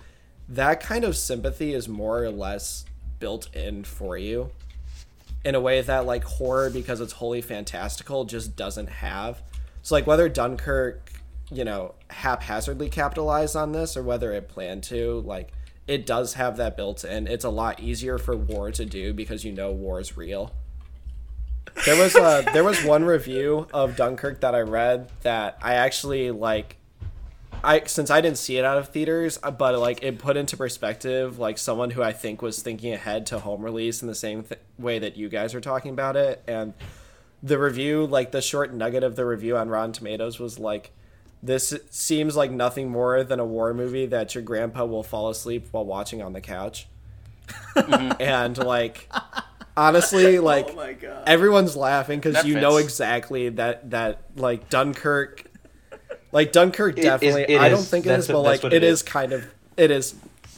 that 0.48 0.80
kind 0.80 1.04
of 1.04 1.16
sympathy 1.16 1.72
is 1.72 1.88
more 1.88 2.22
or 2.22 2.30
less 2.30 2.84
built 3.18 3.54
in 3.54 3.84
for 3.84 4.18
you 4.18 4.50
in 5.44 5.54
a 5.54 5.60
way 5.60 5.80
that 5.80 6.06
like 6.06 6.24
horror 6.24 6.70
because 6.70 7.00
it's 7.00 7.14
wholly 7.14 7.40
fantastical 7.40 8.24
just 8.24 8.56
doesn't 8.56 8.88
have. 8.88 9.42
So 9.82 9.94
like 9.94 10.06
whether 10.06 10.28
Dunkirk, 10.28 11.10
you 11.50 11.64
know, 11.64 11.94
haphazardly 12.10 12.88
capitalized 12.88 13.56
on 13.56 13.72
this 13.72 13.96
or 13.96 14.02
whether 14.02 14.32
it 14.32 14.48
planned 14.48 14.82
to, 14.84 15.20
like 15.20 15.52
it 15.86 16.06
does 16.06 16.34
have 16.34 16.56
that 16.56 16.76
built 16.76 17.04
in. 17.04 17.26
It's 17.26 17.44
a 17.44 17.50
lot 17.50 17.80
easier 17.80 18.18
for 18.18 18.36
war 18.36 18.70
to 18.72 18.84
do 18.84 19.12
because 19.12 19.44
you 19.44 19.52
know 19.52 19.70
war 19.70 20.00
is 20.00 20.16
real. 20.16 20.52
There 21.84 21.96
was 21.96 22.16
uh 22.16 22.42
there 22.52 22.64
was 22.64 22.82
one 22.84 23.04
review 23.04 23.66
of 23.72 23.96
Dunkirk 23.96 24.40
that 24.40 24.54
I 24.54 24.60
read 24.60 25.10
that 25.22 25.58
I 25.62 25.74
actually 25.74 26.30
like 26.30 26.76
I 27.62 27.82
since 27.86 28.10
I 28.10 28.20
didn't 28.20 28.38
see 28.38 28.56
it 28.58 28.64
out 28.64 28.78
of 28.78 28.88
theaters, 28.88 29.38
uh, 29.42 29.50
but 29.50 29.78
like 29.78 30.02
it 30.02 30.18
put 30.18 30.36
into 30.36 30.56
perspective 30.56 31.38
like 31.38 31.58
someone 31.58 31.90
who 31.90 32.02
I 32.02 32.12
think 32.12 32.42
was 32.42 32.62
thinking 32.62 32.92
ahead 32.92 33.26
to 33.26 33.38
home 33.38 33.62
release 33.62 34.02
in 34.02 34.08
the 34.08 34.14
same 34.14 34.44
th- 34.44 34.60
way 34.78 34.98
that 34.98 35.16
you 35.16 35.28
guys 35.28 35.54
are 35.54 35.60
talking 35.60 35.92
about 35.92 36.16
it, 36.16 36.42
and 36.46 36.74
the 37.42 37.58
review, 37.58 38.06
like 38.06 38.32
the 38.32 38.40
short 38.40 38.72
nugget 38.72 39.04
of 39.04 39.16
the 39.16 39.26
review 39.26 39.56
on 39.56 39.68
Rotten 39.68 39.92
Tomatoes, 39.92 40.40
was 40.40 40.58
like, 40.58 40.92
"This 41.44 41.74
seems 41.90 42.36
like 42.36 42.50
nothing 42.50 42.90
more 42.90 43.22
than 43.22 43.38
a 43.40 43.44
war 43.44 43.74
movie 43.74 44.06
that 44.06 44.34
your 44.34 44.42
grandpa 44.42 44.84
will 44.84 45.02
fall 45.02 45.28
asleep 45.28 45.68
while 45.70 45.84
watching 45.84 46.22
on 46.22 46.32
the 46.32 46.40
couch," 46.40 46.86
mm-hmm. 47.76 48.12
and 48.20 48.56
like. 48.58 49.08
Honestly, 49.76 50.38
oh 50.38 50.42
like 50.42 50.68
oh 50.70 50.76
my 50.76 50.92
god! 50.92 51.24
everyone's 51.26 51.74
laughing 51.76 52.20
because 52.20 52.34
That 52.34 52.46
you 52.46 52.60
know 52.60 52.76
exactly 52.76 53.48
that 53.48 53.90
that 53.90 54.22
like 54.36 54.68
Dunkirk, 54.70 55.46
like 56.30 56.52
Dunkirk 56.52 56.92
It 56.96 57.00
is- 57.00 57.04
definitely. 57.06 57.42
it 57.48 57.60
I 57.60 57.68
don't 57.70 57.80
is. 57.80 57.88
think 57.90 58.06
it 58.06 58.10
That's 58.10 58.26
is, 58.26 58.28
what- 58.28 58.34
but 58.44 58.62
like 58.62 58.64
it 58.64 58.72
it 58.72 58.84
is 58.84 59.00
is. 59.00 59.02
kind 59.02 59.32
of. 59.32 59.44
It 59.76 59.90
is, 59.90 60.14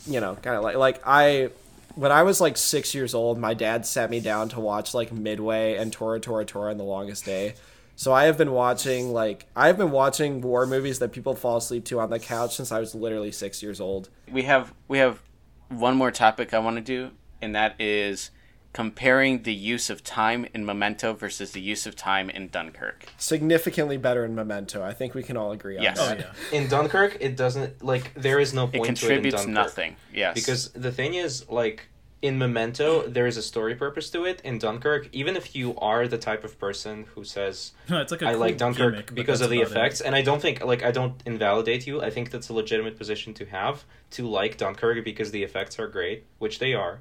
you 0.06 0.20
know, 0.20 0.34
kind 0.34 0.56
of 0.56 0.62
like 0.62 0.76
like 0.76 1.00
I. 1.06 1.48
When 1.94 2.12
I 2.12 2.24
was 2.24 2.42
like 2.42 2.58
six 2.58 2.94
years 2.94 3.14
old, 3.14 3.38
my 3.38 3.54
dad 3.54 3.86
sat 3.86 4.10
me 4.10 4.20
down 4.20 4.50
to 4.50 4.60
watch 4.60 4.92
like 4.92 5.10
Midway 5.12 5.76
and 5.76 5.90
Tora 5.90 6.20
Tora 6.20 6.44
Tora 6.44 6.70
and 6.72 6.78
The 6.78 6.84
Longest 6.84 7.24
Day. 7.24 7.54
So 7.98 8.12
I 8.12 8.24
have 8.24 8.36
been 8.38 8.52
watching 8.52 9.12
like 9.12 9.46
I 9.56 9.66
have 9.68 9.78
been 9.78 9.90
watching 9.90 10.40
war 10.42 10.66
movies 10.66 10.98
that 11.00 11.12
people 11.12 11.34
fall 11.34 11.56
asleep 11.56 11.84
to 11.86 11.98
on 12.00 12.10
the 12.10 12.18
couch 12.18 12.54
since 12.56 12.70
I 12.70 12.78
was 12.78 12.94
literally 12.94 13.32
six 13.32 13.62
years 13.62 13.80
old. 13.80 14.10
we 14.30 14.42
have 14.42 14.72
we 14.86 14.98
have 14.98 15.22
one 15.68 15.96
more 15.96 16.10
topic 16.12 16.54
I 16.54 16.58
want 16.60 16.76
to 16.76 16.82
do, 16.82 17.10
and 17.42 17.54
that 17.56 17.74
is 17.80 18.30
comparing 18.72 19.42
the 19.44 19.54
use 19.54 19.88
of 19.88 20.04
time 20.04 20.46
in 20.52 20.64
Memento 20.66 21.14
versus 21.14 21.52
the 21.52 21.60
use 21.62 21.86
of 21.86 21.96
time 21.96 22.28
in 22.28 22.48
Dunkirk. 22.48 23.06
Significantly 23.16 23.96
better 23.96 24.22
in 24.22 24.34
Memento. 24.34 24.82
I 24.84 24.92
think 24.92 25.14
we 25.14 25.22
can 25.22 25.36
all 25.38 25.50
agree 25.52 25.78
on 25.78 25.82
Yes. 25.82 25.96
Oh 25.98 26.08
that. 26.10 26.18
yeah. 26.20 26.58
In 26.58 26.68
Dunkirk, 26.68 27.16
it 27.20 27.36
doesn't 27.36 27.82
like 27.82 28.12
there 28.14 28.38
is 28.38 28.52
no 28.52 28.64
It 28.64 28.74
point 28.74 28.82
to 28.82 28.82
it 28.82 28.88
in 28.88 28.94
contributes 28.96 29.36
Dunkirk. 29.36 29.54
nothing. 29.54 29.96
Yes, 30.12 30.34
Because 30.34 30.68
the 30.72 30.92
thing 30.92 31.14
is, 31.14 31.48
like, 31.48 31.88
in 32.26 32.38
Memento, 32.38 33.06
there 33.06 33.26
is 33.26 33.36
a 33.36 33.42
story 33.42 33.74
purpose 33.74 34.10
to 34.10 34.24
it. 34.24 34.40
In 34.42 34.58
Dunkirk, 34.58 35.08
even 35.12 35.36
if 35.36 35.54
you 35.54 35.76
are 35.78 36.08
the 36.08 36.18
type 36.18 36.44
of 36.44 36.58
person 36.58 37.06
who 37.14 37.24
says, 37.24 37.72
it's 37.88 38.10
like 38.10 38.22
I 38.22 38.32
cool 38.32 38.40
like 38.40 38.58
Dunkirk 38.58 38.92
gimmick, 38.92 39.14
because 39.14 39.40
of 39.40 39.50
the 39.50 39.62
about 39.62 39.70
it. 39.70 39.76
effects, 39.76 40.00
and 40.00 40.14
I 40.14 40.22
don't 40.22 40.42
think, 40.42 40.64
like, 40.64 40.82
I 40.82 40.90
don't 40.90 41.22
invalidate 41.24 41.86
you. 41.86 42.02
I 42.02 42.10
think 42.10 42.30
that's 42.30 42.48
a 42.48 42.52
legitimate 42.52 42.96
position 42.98 43.34
to 43.34 43.46
have, 43.46 43.84
to 44.12 44.26
like 44.28 44.56
Dunkirk 44.56 45.04
because 45.04 45.30
the 45.30 45.42
effects 45.42 45.78
are 45.78 45.86
great, 45.86 46.24
which 46.38 46.58
they 46.58 46.74
are. 46.74 47.00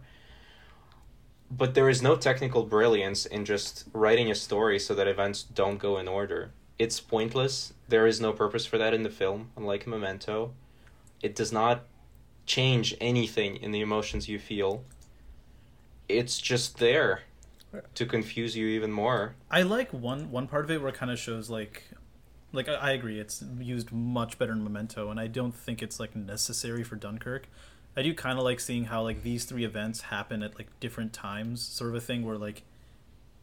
But 1.50 1.74
there 1.74 1.90
is 1.90 2.02
no 2.02 2.16
technical 2.16 2.64
brilliance 2.64 3.26
in 3.26 3.46
just 3.46 3.86
writing 3.94 4.32
a 4.32 4.36
story 4.36 4.80
so 4.80 4.94
that 4.96 5.08
events 5.08 5.44
don't 5.44 5.78
go 5.78 5.98
in 5.98 6.08
order. 6.08 6.52
It's 6.78 7.00
pointless. 7.00 7.74
There 7.88 8.08
is 8.08 8.20
no 8.20 8.34
purpose 8.34 8.66
for 8.66 8.78
that 8.78 8.94
in 8.94 9.04
the 9.04 9.10
film, 9.10 9.52
unlike 9.56 9.88
Memento. 9.88 10.54
It 11.22 11.36
does 11.36 11.52
not 11.52 11.86
change 12.46 12.96
anything 13.00 13.56
in 13.58 13.72
the 13.72 13.82
emotions 13.82 14.28
you 14.28 14.40
feel. 14.40 14.84
It's 16.08 16.40
just 16.40 16.78
there 16.78 17.22
to 17.94 18.06
confuse 18.06 18.56
you 18.56 18.68
even 18.68 18.92
more. 18.92 19.36
I 19.50 19.64
like 19.64 19.92
one 19.92 20.32
one 20.32 20.48
part 20.48 20.66
of 20.66 20.72
it 20.72 20.82
where 20.82 20.90
it 20.90 20.96
kind 20.96 21.12
of 21.12 21.20
shows 21.20 21.50
like, 21.50 21.84
like 22.52 22.70
I, 22.70 22.74
I 22.74 22.92
agree, 22.92 23.20
it's 23.20 23.44
used 23.60 23.92
much 23.92 24.38
better 24.38 24.54
in 24.54 24.64
Memento, 24.64 25.10
and 25.10 25.20
I 25.20 25.28
don't 25.28 25.54
think 25.54 25.82
it's 25.82 26.00
like 26.00 26.16
necessary 26.16 26.84
for 26.84 26.96
Dunkirk. 26.96 27.48
I 27.98 28.02
do 28.02 28.14
kind 28.14 28.38
of 28.38 28.44
like 28.44 28.60
seeing 28.60 28.86
how 28.86 29.04
like 29.04 29.24
these 29.24 29.46
three 29.46 29.64
events 29.64 30.02
happen 30.02 30.44
at 30.44 30.58
like 30.58 30.68
different 30.80 31.14
times, 31.14 31.62
sort 31.62 31.90
of 31.90 31.96
a 31.96 32.02
thing 32.02 32.26
where 32.26 32.38
like 32.38 32.64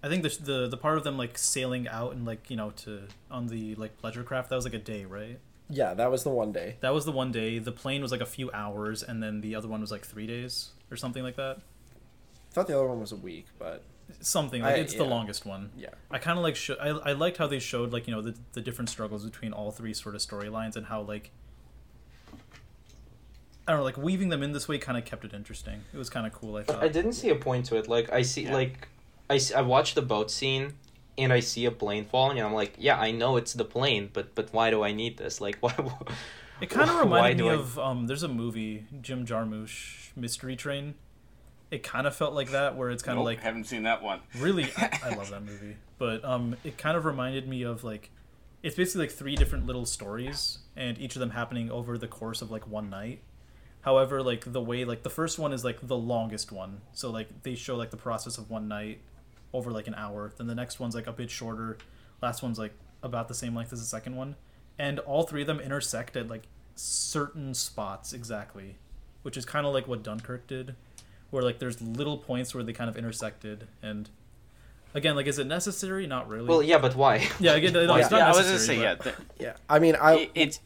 I 0.03 0.09
think 0.09 0.23
the 0.23 0.39
the 0.43 0.69
the 0.69 0.77
part 0.77 0.99
of 0.99 1.05
them 1.05 1.17
like 1.17 1.39
sailing 1.39 1.89
out 1.89 2.13
and 2.13 2.25
like 2.25 2.51
you 2.51 2.57
know 2.57 2.71
to 2.71 3.03
on 3.31 3.47
the 3.47 3.75
like 3.77 3.99
pleasure 3.99 4.23
craft 4.23 4.51
that 4.51 4.57
was 4.57 4.65
like 4.65 4.75
a 4.75 4.79
day, 4.79 5.05
right? 5.05 5.39
Yeah, 5.71 5.95
that 5.95 6.11
was 6.11 6.23
the 6.23 6.31
one 6.31 6.53
day. 6.53 6.77
That 6.81 6.93
was 6.93 7.07
the 7.07 7.13
one 7.13 7.33
day. 7.33 7.59
The 7.59 7.73
plane 7.73 8.03
was 8.03 8.13
like 8.13 8.21
a 8.21 8.27
few 8.27 8.51
hours, 8.53 9.03
and 9.03 9.23
then 9.23 9.41
the 9.41 9.55
other 9.55 9.69
one 9.69 9.81
was 9.81 9.91
like 9.91 10.05
three 10.05 10.27
days 10.27 10.71
or 10.91 10.97
something 10.97 11.23
like 11.23 11.37
that. 11.37 11.61
I 12.53 12.55
thought 12.55 12.66
the 12.66 12.77
other 12.79 12.87
one 12.87 13.01
was 13.01 13.12
a 13.12 13.16
week, 13.16 13.47
but 13.59 13.83
Something 14.20 14.61
like 14.62 14.74
I- 14.74 14.79
it's 14.79 14.95
the 14.95 15.05
longest 15.05 15.47
one. 15.47 15.70
yeah. 15.77 15.89
I 16.11 16.19
kind 16.19 16.39
of 16.39 16.43
like 16.43 16.55
sho- 16.55 16.77
I 16.81 17.11
I 17.11 17.12
liked 17.12 17.39
how 17.39 17.47
they 17.47 17.59
showed 17.59 17.93
like 17.93 18.07
you 18.07 18.15
know 18.15 18.20
the 18.20 18.35
the 18.53 18.61
different 18.61 18.91
struggles 18.91 19.24
between 19.24 19.53
all 19.55 19.70
three 19.70 19.95
sort 19.95 20.15
of 20.15 20.20
storylines 20.20 20.77
and 20.77 20.87
how 20.87 21.01
like 21.01 21.31
I 23.66 23.73
don't 23.73 23.79
know 23.81 23.85
like 23.85 23.97
weaving 23.97 24.29
them 24.29 24.43
in 24.43 24.53
this 24.53 24.69
way 24.69 24.79
kind 24.79 24.99
of 24.99 25.05
kept 25.05 25.24
it 25.24 25.33
interesting. 25.33 25.83
It 25.95 25.97
was 25.99 26.11
kind 26.11 26.27
of 26.27 26.33
cool. 26.33 26.57
I 26.57 26.62
thought. 26.65 26.83
I 26.83 26.89
didn't 26.89 27.12
see 27.15 27.31
a 27.31 27.35
point 27.37 27.66
to 27.66 27.77
it. 27.77 27.89
Like 27.89 28.12
I 28.12 28.23
see, 28.23 28.43
Yeah. 28.43 28.53
like 28.55 28.89
I 29.31 29.39
see, 29.39 29.55
I 29.55 29.62
watched 29.62 29.95
the 29.95 30.03
boat 30.03 30.31
scene, 30.31 30.74
and 31.16 31.33
I 31.33 31.41
see 31.41 31.65
a 31.65 31.70
plane 31.70 32.05
falling, 32.05 32.39
and 32.39 32.47
I'm 32.47 32.53
like, 32.55 32.74
yeah, 32.77 32.99
I 32.99 33.12
know 33.12 33.37
it's 33.37 33.53
the 33.55 33.65
plane, 33.65 34.11
but 34.12 34.35
but 34.35 34.53
why 34.53 34.70
do 34.70 34.83
I 34.83 34.93
need 34.93 35.16
this? 35.16 35.41
Like, 35.41 35.57
why? 35.61 35.74
It 36.61 36.69
kind 36.70 36.91
of 36.91 36.99
reminded 37.01 37.39
do 37.39 37.45
me 37.45 37.51
I- 37.51 37.55
of 37.55 37.79
um. 37.79 38.07
There's 38.09 38.23
a 38.24 38.29
movie 38.29 38.85
Jim 39.01 39.24
Jarmusch 39.24 40.11
Mystery 40.16 40.57
Train. 40.57 40.95
It 41.73 41.82
kind 41.82 42.07
of 42.07 42.15
felt 42.15 42.35
like 42.35 42.51
that, 42.53 42.77
where 42.77 42.90
it's 42.90 43.03
kind 43.03 43.19
of 43.19 43.24
Nope, 43.24 43.27
like 43.27 43.40
haven't 43.40 43.65
seen 43.65 43.82
that 43.82 44.03
one. 44.03 44.20
really 44.39 44.70
I, 44.77 44.99
I 45.05 45.09
love 45.16 45.31
that 45.31 45.43
movie 45.43 45.77
but 45.99 46.24
um 46.24 46.57
it 46.65 46.77
kind 46.77 46.97
of 46.97 47.05
reminded 47.05 47.47
me 47.49 47.62
of 47.62 47.82
like 47.85 48.11
it's 48.62 48.77
basically 48.77 49.07
like 49.07 49.15
three 49.15 49.36
different 49.36 49.66
little 49.66 49.86
stories 49.86 50.59
and 50.77 50.99
each 50.99 51.16
of 51.16 51.20
them 51.20 51.31
happening 51.31 51.70
over 51.70 51.97
the 51.97 52.07
course 52.09 52.43
of 52.43 52.51
like 52.51 52.66
one 52.69 52.90
night. 52.90 53.23
However 53.81 54.23
like 54.23 54.53
the 54.53 54.61
way 54.61 54.85
like 54.85 55.03
the 55.03 55.11
first 55.11 55.39
one 55.39 55.53
is 55.53 55.65
like 55.65 55.86
the 55.86 55.97
longest 55.97 56.53
one. 56.53 56.81
So 56.93 57.11
like 57.11 57.43
they 57.43 57.55
show 57.55 57.77
like 57.77 57.90
the 57.90 57.97
process 57.97 58.36
of 58.36 58.51
one 58.51 58.69
night 58.69 59.01
over 59.53 59.70
like 59.70 59.86
an 59.89 59.94
hour. 59.94 60.32
Then 60.36 60.47
the 60.47 60.55
next 60.55 60.78
one's 60.78 60.94
like 60.94 61.07
a 61.07 61.12
bit 61.12 61.31
shorter. 61.31 61.78
Last 62.20 62.43
one's 62.43 62.59
like 62.59 62.74
about 63.03 63.28
the 63.28 63.35
same 63.35 63.55
length 63.55 63.73
as 63.73 63.81
the 63.81 63.86
second 63.86 64.15
one. 64.16 64.36
And 64.78 64.99
all 65.01 65.23
three 65.23 65.40
of 65.43 65.47
them 65.47 65.61
intersect 65.61 66.16
at 66.16 66.28
like 66.28 66.44
certain 66.74 67.55
spots 67.55 68.12
exactly 68.12 68.77
which 69.23 69.36
is 69.36 69.44
kind 69.44 69.66
of 69.66 69.73
like 69.73 69.86
what 69.86 70.03
dunkirk 70.03 70.47
did 70.47 70.74
where 71.33 71.43
like 71.43 71.59
there's 71.59 71.83
little 71.83 72.17
points 72.19 72.55
where 72.55 72.63
they 72.63 72.73
kind 72.73 72.89
of 72.89 72.97
intersected 72.97 73.67
and 73.83 74.09
again 74.95 75.17
like 75.17 75.27
is 75.27 75.39
it 75.41 75.47
necessary 75.49 76.07
not 76.07 76.29
really 76.29 76.47
well, 76.47 76.63
yeah, 76.63 76.79
but 76.79 76.95
why? 76.95 77.27
yeah 77.41 77.55
again 77.55 77.73
no, 77.73 77.81
it's 77.97 78.11
not 78.11 78.19
yeah, 78.19 78.27
I 78.27 78.29
was 78.29 78.37
gonna 78.39 78.51
necessary, 78.53 78.77
say 78.79 78.83
yeah. 78.85 78.95
but- 78.95 79.05
th- 79.05 79.17
Yeah. 79.41 79.53
I 79.69 79.79
mean, 79.81 79.97
I 80.01 80.31
it's 80.37 80.61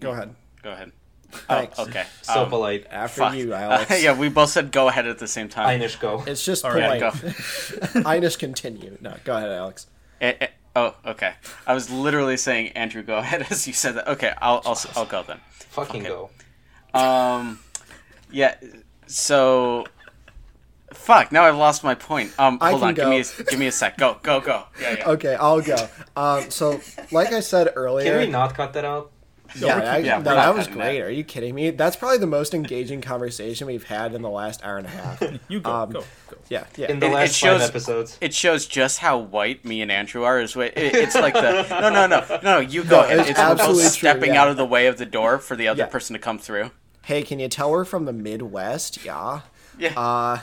go 0.00 0.12
ahead. 0.12 0.34
go 0.62 0.70
ahead. 0.72 0.92
Thanks. 1.32 1.76
Oh, 1.78 1.82
okay. 1.88 2.04
so 2.22 2.44
Um, 2.44 2.48
polite. 2.50 2.86
After 2.88 3.20
fuck. 3.22 3.34
you, 3.34 3.52
Uh, 3.52 3.56
Alex. 3.60 4.02
yeah, 4.02 4.16
we 4.16 4.28
both 4.28 4.48
said 4.50 4.70
go 4.70 4.88
ahead 4.88 5.06
at 5.08 5.18
the 5.18 5.26
same 5.26 5.48
time. 5.48 5.80
Einish, 5.80 5.98
go. 5.98 6.22
It's 6.26 6.44
just 6.44 6.64
All 6.64 6.72
right, 6.72 7.00
go. 7.00 7.10
polite. 7.10 8.06
I 8.06 8.20
just 8.20 8.38
continue. 8.38 8.96
No, 9.00 9.12
go 9.24 9.36
ahead, 9.36 9.50
Alex. 9.50 9.88
Eh, 10.20 10.34
eh, 10.40 10.46
oh, 10.76 10.94
okay. 11.04 11.34
I 11.66 11.74
was 11.74 11.90
literally 11.90 12.36
saying 12.36 12.68
Andrew, 12.68 13.02
go 13.02 13.16
ahead 13.16 13.44
as 13.50 13.66
you 13.66 13.72
said 13.72 13.96
that. 13.96 14.06
Okay, 14.08 14.32
I'll 14.40 14.62
I'll, 14.64 14.78
I'll 14.94 15.04
go 15.04 15.24
then. 15.24 15.40
Fucking 15.50 16.06
Okay. 16.06 16.08
go. 16.08 16.30
Um, 16.98 17.58
yeah. 18.30 18.54
So, 19.08 19.84
fuck. 20.96 21.32
Now 21.32 21.44
I've 21.44 21.56
lost 21.56 21.84
my 21.84 21.94
point. 21.94 22.32
Um, 22.38 22.58
I 22.60 22.70
hold 22.70 22.80
can 22.82 22.88
on. 22.88 22.94
Give 22.94 23.08
me 23.08 23.20
a, 23.20 23.44
give 23.50 23.58
me 23.58 23.66
a 23.68 23.72
sec. 23.72 23.96
Go 23.98 24.18
go 24.22 24.40
go. 24.40 24.64
Yeah 24.80 24.96
yeah. 24.98 25.08
Okay, 25.10 25.34
I'll 25.34 25.60
go. 25.60 25.88
Um, 26.16 26.50
so, 26.50 26.80
like 27.12 27.32
I 27.32 27.40
said 27.40 27.72
earlier, 27.76 28.10
Can 28.12 28.20
we 28.20 28.26
not 28.32 28.54
cut 28.54 28.72
that 28.74 28.84
out? 28.84 29.12
yeah, 29.54 29.76
I- 29.92 29.98
yeah, 29.98 30.18
no, 30.18 30.34
that 30.34 30.54
was 30.56 30.66
great. 30.66 30.98
that. 30.98 31.06
Are 31.06 31.10
you 31.10 31.22
kidding 31.22 31.54
me? 31.54 31.70
That's 31.70 31.94
probably 31.94 32.18
the 32.18 32.26
most 32.26 32.52
engaging 32.52 33.00
conversation 33.00 33.68
we've 33.68 33.84
had 33.84 34.12
in 34.12 34.20
the 34.20 34.28
last 34.28 34.62
hour 34.64 34.76
and 34.76 34.86
a 34.86 34.90
half. 34.90 35.22
you 35.48 35.60
go 35.60 35.70
Um, 35.72 35.90
go 35.90 36.00
go 36.00 36.36
Yeah, 36.48 36.64
yeah. 36.76 36.90
In 36.90 36.98
the 36.98 37.06
It- 37.06 37.10
it 37.10 37.14
last 37.14 37.34
shows- 37.34 37.60
five 37.60 37.70
episodes. 37.70 38.18
It 38.20 38.34
shows 38.34 38.66
just 38.66 38.98
how 38.98 39.18
white 39.18 39.64
me 39.64 39.82
and 39.82 39.92
Andrew 39.92 40.24
are. 40.24 40.40
Is 40.40 40.56
it, 40.56 40.72
it's 40.76 41.14
like 41.14 41.34
the 41.34 41.64
no 41.80 41.90
no 41.90 42.06
no 42.08 42.24
no. 42.28 42.40
No 42.42 42.58
you 42.58 42.82
go 42.82 43.00
No, 43.02 43.04
ahead. 43.04 43.20
it's 43.20 43.30
It's, 43.30 43.38
both 43.38 43.50
absolutely 43.52 43.82
true, 43.84 43.90
stepping 43.90 44.34
yeah. 44.34 44.42
out 44.42 44.48
of 44.48 44.56
the 44.56 44.66
way 44.66 44.88
of 44.88 44.98
the 44.98 45.06
door 45.06 45.38
for 45.38 45.54
the 45.54 45.68
other 45.68 45.78
Yeah. 45.84 45.86
person 45.86 46.14
to 46.14 46.18
come 46.20 46.38
through. 46.40 46.70
hey, 47.04 47.22
can 47.22 47.38
you 47.38 47.48
tell 47.48 47.70
we're 47.70 47.84
from 47.84 48.04
the 48.04 48.12
Midwest? 48.12 49.04
Yeah. 49.04 49.42
Yeah. 49.78 49.92
Uh, 49.98 50.40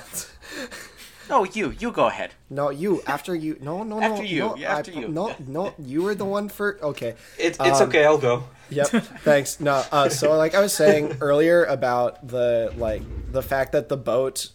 no, 1.30 1.44
you 1.46 1.72
you 1.80 1.92
go 1.92 2.08
ahead. 2.08 2.34
no, 2.50 2.70
you. 2.70 3.02
After 3.08 3.34
you. 3.34 3.58
No, 3.62 3.84
no, 3.84 4.00
no. 4.00 4.06
After 4.06 4.24
you, 4.26 4.40
No, 4.40 4.56
yeah, 4.58 4.78
after 4.78 4.92
I- 4.92 4.96
you. 5.00 5.08
No, 5.08 5.36
no. 5.48 5.74
You 5.80 6.04
were 6.04 6.16
the 6.16 6.26
one 6.26 6.50
for. 6.50 6.78
Okay. 6.82 7.16
It's 7.38 7.58
it's 7.60 7.82
Um, 7.82 7.88
okay. 7.90 8.04
I'll 8.06 8.18
go. 8.18 8.44
Yep. 8.70 8.88
Thanks. 9.24 9.60
No. 9.60 9.84
Uh, 9.92 10.10
so 10.10 10.36
like 10.38 10.54
I 10.56 10.60
was 10.60 10.74
saying 10.74 11.18
earlier 11.22 11.64
about 11.66 12.28
the 12.28 12.74
like 12.78 13.02
the 13.32 13.42
fact 13.42 13.72
that 13.72 13.88
the 13.90 13.98
boat, 13.98 14.50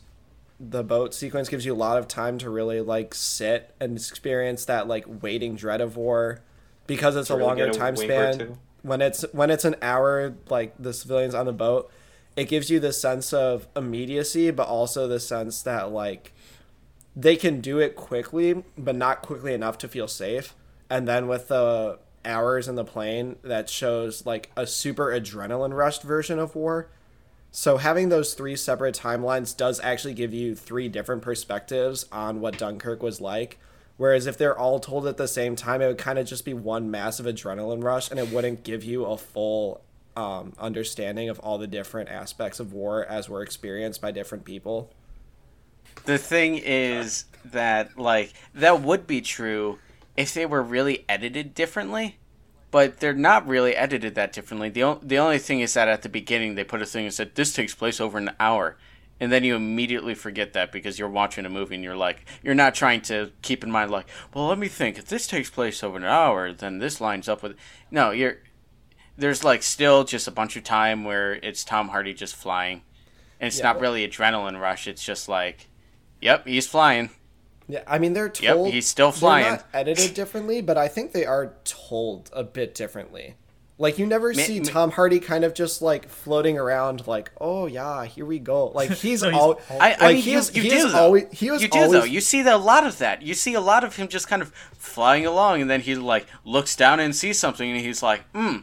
the 0.60 0.82
boat 0.82 1.14
sequence 1.14 1.48
gives 1.48 1.64
you 1.64 1.72
a 1.72 1.76
lot 1.76 1.98
of 1.98 2.06
time 2.08 2.36
to 2.38 2.50
really 2.50 2.80
like 2.80 3.14
sit 3.14 3.74
and 3.80 3.96
experience 3.96 4.64
that 4.66 4.88
like 4.88 5.04
waiting 5.22 5.56
dread 5.56 5.80
of 5.80 5.96
war, 5.96 6.40
because 6.86 7.16
it's 7.16 7.28
To 7.28 7.34
a 7.34 7.36
really 7.36 7.48
longer 7.48 7.66
get 7.66 7.76
a 7.76 7.78
time 7.78 7.96
span. 7.96 8.58
When 8.82 9.00
it's 9.02 9.24
when 9.32 9.50
it's 9.50 9.64
an 9.64 9.76
hour, 9.82 10.34
like 10.50 10.74
the 10.78 10.92
civilians 10.92 11.34
on 11.34 11.46
the 11.46 11.52
boat, 11.52 11.90
it 12.38 12.48
gives 12.48 12.70
you 12.70 12.78
the 12.78 12.92
sense 12.92 13.32
of 13.32 13.66
immediacy, 13.74 14.52
but 14.52 14.68
also 14.68 15.08
the 15.08 15.18
sense 15.18 15.60
that 15.62 15.90
like 15.90 16.32
they 17.16 17.34
can 17.34 17.60
do 17.60 17.80
it 17.80 17.96
quickly, 17.96 18.62
but 18.76 18.94
not 18.94 19.22
quickly 19.22 19.54
enough 19.54 19.76
to 19.78 19.88
feel 19.88 20.06
safe. 20.06 20.54
And 20.88 21.08
then 21.08 21.26
with 21.26 21.48
the 21.48 21.98
hours 22.24 22.68
in 22.68 22.76
the 22.76 22.84
plane, 22.84 23.36
that 23.42 23.68
shows 23.68 24.24
like 24.24 24.52
a 24.56 24.68
super 24.68 25.06
adrenaline 25.06 25.76
rushed 25.76 26.04
version 26.04 26.38
of 26.38 26.54
war. 26.54 26.88
So 27.50 27.78
having 27.78 28.08
those 28.08 28.34
three 28.34 28.54
separate 28.54 28.94
timelines 28.94 29.56
does 29.56 29.80
actually 29.80 30.14
give 30.14 30.32
you 30.32 30.54
three 30.54 30.88
different 30.88 31.22
perspectives 31.22 32.06
on 32.12 32.40
what 32.40 32.56
Dunkirk 32.56 33.02
was 33.02 33.20
like. 33.20 33.58
Whereas 33.96 34.26
if 34.28 34.38
they're 34.38 34.56
all 34.56 34.78
told 34.78 35.08
at 35.08 35.16
the 35.16 35.26
same 35.26 35.56
time, 35.56 35.82
it 35.82 35.88
would 35.88 35.98
kind 35.98 36.20
of 36.20 36.26
just 36.28 36.44
be 36.44 36.54
one 36.54 36.88
massive 36.88 37.26
adrenaline 37.26 37.82
rush, 37.82 38.12
and 38.12 38.20
it 38.20 38.30
wouldn't 38.30 38.62
give 38.62 38.84
you 38.84 39.06
a 39.06 39.16
full 39.16 39.82
um, 40.18 40.52
understanding 40.58 41.28
of 41.28 41.38
all 41.38 41.58
the 41.58 41.68
different 41.68 42.08
aspects 42.08 42.58
of 42.58 42.72
war 42.72 43.04
as 43.04 43.28
were 43.28 43.40
experienced 43.40 44.02
by 44.02 44.10
different 44.10 44.44
people. 44.44 44.90
The 46.06 46.18
thing 46.18 46.56
is 46.56 47.26
that 47.44 47.96
like 47.96 48.32
that 48.52 48.82
would 48.82 49.06
be 49.06 49.20
true 49.20 49.78
if 50.16 50.34
they 50.34 50.44
were 50.44 50.62
really 50.62 51.04
edited 51.08 51.54
differently, 51.54 52.18
but 52.72 52.98
they're 52.98 53.14
not 53.14 53.46
really 53.46 53.76
edited 53.76 54.16
that 54.16 54.32
differently. 54.32 54.68
The 54.68 54.82
o- 54.82 55.00
the 55.00 55.18
only 55.18 55.38
thing 55.38 55.60
is 55.60 55.74
that 55.74 55.86
at 55.86 56.02
the 56.02 56.08
beginning 56.08 56.56
they 56.56 56.64
put 56.64 56.82
a 56.82 56.86
thing 56.86 57.04
that 57.04 57.12
said 57.12 57.36
this 57.36 57.52
takes 57.52 57.74
place 57.74 58.00
over 58.00 58.18
an 58.18 58.32
hour. 58.40 58.76
And 59.20 59.32
then 59.32 59.42
you 59.42 59.56
immediately 59.56 60.14
forget 60.14 60.52
that 60.52 60.70
because 60.70 60.96
you're 60.96 61.08
watching 61.08 61.44
a 61.44 61.48
movie 61.48 61.74
and 61.74 61.82
you're 61.82 61.96
like, 61.96 62.24
you're 62.40 62.54
not 62.54 62.76
trying 62.76 63.00
to 63.02 63.32
keep 63.42 63.64
in 63.64 63.70
mind, 63.70 63.90
like, 63.90 64.06
well, 64.32 64.46
let 64.46 64.58
me 64.60 64.68
think. 64.68 64.96
If 64.96 65.06
this 65.06 65.26
takes 65.26 65.50
place 65.50 65.82
over 65.82 65.96
an 65.96 66.04
hour, 66.04 66.52
then 66.52 66.78
this 66.78 67.00
lines 67.00 67.28
up 67.28 67.42
with. 67.42 67.56
No, 67.90 68.12
you're. 68.12 68.38
There's 69.18 69.42
like 69.44 69.62
still 69.62 70.04
just 70.04 70.26
a 70.28 70.30
bunch 70.30 70.56
of 70.56 70.64
time 70.64 71.04
where 71.04 71.34
it's 71.34 71.64
Tom 71.64 71.88
Hardy 71.88 72.14
just 72.14 72.34
flying. 72.36 72.82
And 73.40 73.48
it's 73.48 73.58
Yeah, 73.58 73.64
not 73.72 73.80
really 73.80 74.06
adrenaline 74.08 74.60
rush. 74.60 74.86
It's 74.88 75.04
just 75.04 75.28
like, 75.28 75.68
yep, 76.20 76.46
he's 76.46 76.66
flying. 76.66 77.10
Yeah, 77.68 77.82
I 77.86 77.98
mean 77.98 78.14
they're 78.14 78.32
Yep, 78.40 78.54
told. 78.54 78.72
he's 78.72 78.86
still 78.88 79.12
flying. 79.12 79.44
not 79.44 79.66
edited 79.74 80.14
differently, 80.14 80.62
but 80.62 80.78
I 80.78 80.88
think 80.88 81.12
they 81.12 81.26
are 81.26 81.54
told 81.64 82.30
a 82.32 82.42
bit 82.42 82.74
differently. 82.74 83.34
Like 83.80 83.98
you 83.98 84.06
never 84.06 84.32
Ma- 84.32 84.42
see 84.42 84.58
ma- 84.58 84.64
Tom 84.70 84.90
Hardy 84.90 85.20
kind 85.20 85.44
of 85.44 85.54
just 85.54 85.82
like 85.82 86.08
floating 86.08 86.58
around, 86.58 87.06
like, 87.06 87.30
"Oh 87.40 87.66
yeah, 87.66 88.04
here 88.06 88.24
we 88.26 88.38
go." 88.40 88.68
Like 88.68 88.90
he's 89.04 89.22
No, 89.22 89.30
he's 89.30 89.38
all. 89.38 89.60
I, 89.78 89.96
I 90.00 90.12
mean, 90.14 90.22
he 90.22 90.32
you, 90.32 90.40
you 90.52 90.62
do 90.70 90.88
though. 90.88 90.98
always- 90.98 91.26
he 91.30 91.50
was 91.50 91.62
you 91.62 91.68
do 91.68 91.78
always- 91.78 91.92
though. 91.92 92.04
You 92.04 92.20
see 92.20 92.40
a 92.40 92.56
lot 92.56 92.84
of 92.86 92.98
that. 92.98 93.22
You 93.22 93.34
see 93.34 93.54
a 93.54 93.60
lot 93.60 93.84
of 93.84 93.94
him 93.96 94.08
just 94.08 94.26
kind 94.28 94.42
of 94.42 94.52
flying 94.76 95.26
along, 95.26 95.60
and 95.60 95.70
then 95.70 95.80
he 95.82 95.94
like 95.94 96.26
looks 96.44 96.74
down 96.74 96.98
and 97.00 97.14
sees 97.14 97.38
something, 97.38 97.70
and 97.70 97.78
he's 97.80 98.02
like, 98.02 98.22
"Hmm, 98.34 98.56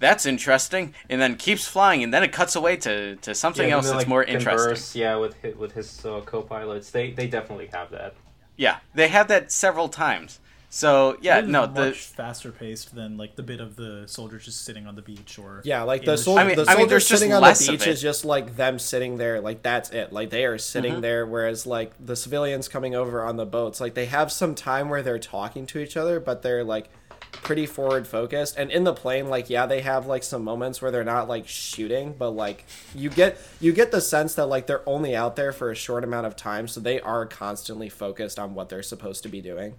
that's 0.00 0.26
interesting," 0.26 0.94
and 1.08 1.20
then 1.20 1.36
keeps 1.36 1.66
flying, 1.66 2.02
and 2.02 2.12
then 2.12 2.22
it 2.22 2.32
cuts 2.32 2.56
away 2.56 2.76
to, 2.78 3.16
to 3.16 3.34
something 3.34 3.68
Yeah, 3.68 3.76
else 3.76 3.86
that's 3.86 3.98
like, 3.98 4.08
more 4.08 4.24
converse, 4.24 4.44
interesting. 4.66 5.02
Yeah, 5.02 5.16
with 5.16 5.34
his, 5.42 5.56
with 5.56 5.72
his 5.72 6.04
uh, 6.04 6.20
co-pilots, 6.26 6.90
they 6.90 7.10
they 7.12 7.26
definitely 7.26 7.68
have 7.72 7.90
that. 7.90 8.14
Yeah, 8.56 8.78
they 8.94 9.08
have 9.08 9.28
that 9.28 9.52
several 9.52 9.88
times. 9.88 10.40
So 10.68 11.16
yeah, 11.22 11.40
no, 11.40 11.66
much 11.68 11.74
the 11.74 11.92
faster 12.14 12.50
paced 12.52 12.94
than 12.94 13.16
like 13.16 13.36
the 13.36 13.42
bit 13.42 13.60
of 13.60 13.76
the 13.76 14.02
soldiers 14.06 14.44
just 14.44 14.64
sitting 14.64 14.86
on 14.86 14.94
the 14.94 15.00
beach 15.00 15.38
or 15.38 15.62
Yeah, 15.64 15.82
like 15.84 16.00
in 16.00 16.06
the, 16.06 16.12
the 16.12 16.18
sol- 16.18 16.38
I 16.38 16.44
mean- 16.44 16.56
the 16.56 16.62
I 16.62 16.64
mean, 16.64 16.76
soldiers 16.76 16.88
there's 16.90 17.08
just 17.08 17.20
sitting 17.20 17.32
on 17.32 17.40
less 17.40 17.64
the 17.64 17.72
beach 17.72 17.86
is 17.86 18.02
just 18.02 18.24
like 18.24 18.56
them 18.56 18.78
sitting 18.78 19.16
there, 19.16 19.40
like 19.40 19.62
that's 19.62 19.90
it. 19.90 20.12
Like 20.12 20.30
they 20.30 20.44
are 20.44 20.58
sitting 20.58 20.92
Mm-hmm. 20.94 21.00
there, 21.02 21.24
whereas 21.24 21.66
like 21.66 21.92
the 22.04 22.16
civilians 22.16 22.68
coming 22.68 22.94
over 22.94 23.24
on 23.24 23.36
the 23.36 23.46
boats, 23.46 23.80
like 23.80 23.94
they 23.94 24.06
have 24.06 24.30
some 24.32 24.54
time 24.54 24.88
where 24.88 25.02
they're 25.02 25.18
talking 25.18 25.66
to 25.68 25.78
each 25.78 25.96
other, 25.96 26.20
but 26.20 26.42
they're 26.42 26.64
like 26.64 26.90
pretty 27.32 27.66
forward 27.66 28.06
focused. 28.06 28.56
And 28.56 28.70
in 28.70 28.84
the 28.84 28.92
plane, 28.92 29.28
like 29.28 29.48
yeah, 29.50 29.66
they 29.66 29.80
have 29.80 30.06
like 30.06 30.22
some 30.22 30.42
moments 30.42 30.82
where 30.82 30.90
they're 30.90 31.04
not 31.04 31.28
like 31.28 31.46
shooting, 31.46 32.14
but 32.18 32.30
like 32.30 32.64
you 32.94 33.10
get 33.10 33.38
you 33.60 33.72
get 33.72 33.90
the 33.92 34.00
sense 34.00 34.34
that 34.34 34.46
like 34.46 34.66
they're 34.66 34.88
only 34.88 35.14
out 35.14 35.36
there 35.36 35.52
for 35.52 35.70
a 35.70 35.74
short 35.74 36.04
amount 36.04 36.26
of 36.26 36.36
time, 36.36 36.68
so 36.68 36.80
they 36.80 37.00
are 37.00 37.26
constantly 37.26 37.88
focused 37.88 38.38
on 38.38 38.54
what 38.54 38.68
they're 38.68 38.82
supposed 38.82 39.22
to 39.22 39.28
be 39.28 39.40
doing. 39.40 39.74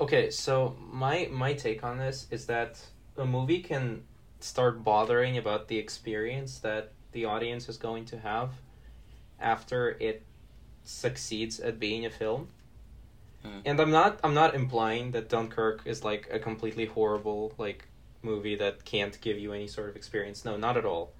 Okay, 0.00 0.30
so 0.30 0.76
my 0.90 1.28
my 1.30 1.52
take 1.52 1.84
on 1.84 1.98
this 1.98 2.26
is 2.30 2.46
that 2.46 2.80
a 3.16 3.26
movie 3.26 3.60
can 3.60 4.02
start 4.40 4.82
bothering 4.82 5.36
about 5.36 5.68
the 5.68 5.76
experience 5.76 6.58
that 6.60 6.92
the 7.12 7.24
audience 7.24 7.68
is 7.68 7.76
going 7.76 8.04
to 8.06 8.18
have 8.18 8.50
after 9.40 9.90
it 10.00 10.22
succeeds 10.84 11.60
at 11.60 11.78
being 11.78 12.06
a 12.06 12.10
film. 12.10 12.48
Hmm. 13.44 13.58
And 13.64 13.80
I'm 13.80 13.90
not 13.90 14.20
I'm 14.22 14.34
not 14.34 14.54
implying 14.54 15.12
that 15.12 15.28
Dunkirk 15.28 15.82
is 15.86 16.04
like 16.04 16.28
a 16.30 16.38
completely 16.38 16.86
horrible 16.86 17.52
like 17.58 17.86
movie 18.22 18.56
that 18.56 18.84
can't 18.84 19.18
give 19.20 19.38
you 19.38 19.52
any 19.52 19.66
sort 19.66 19.88
of 19.88 19.96
experience. 19.96 20.44
No, 20.44 20.56
not 20.56 20.76
at 20.76 20.84
all. 20.84 21.12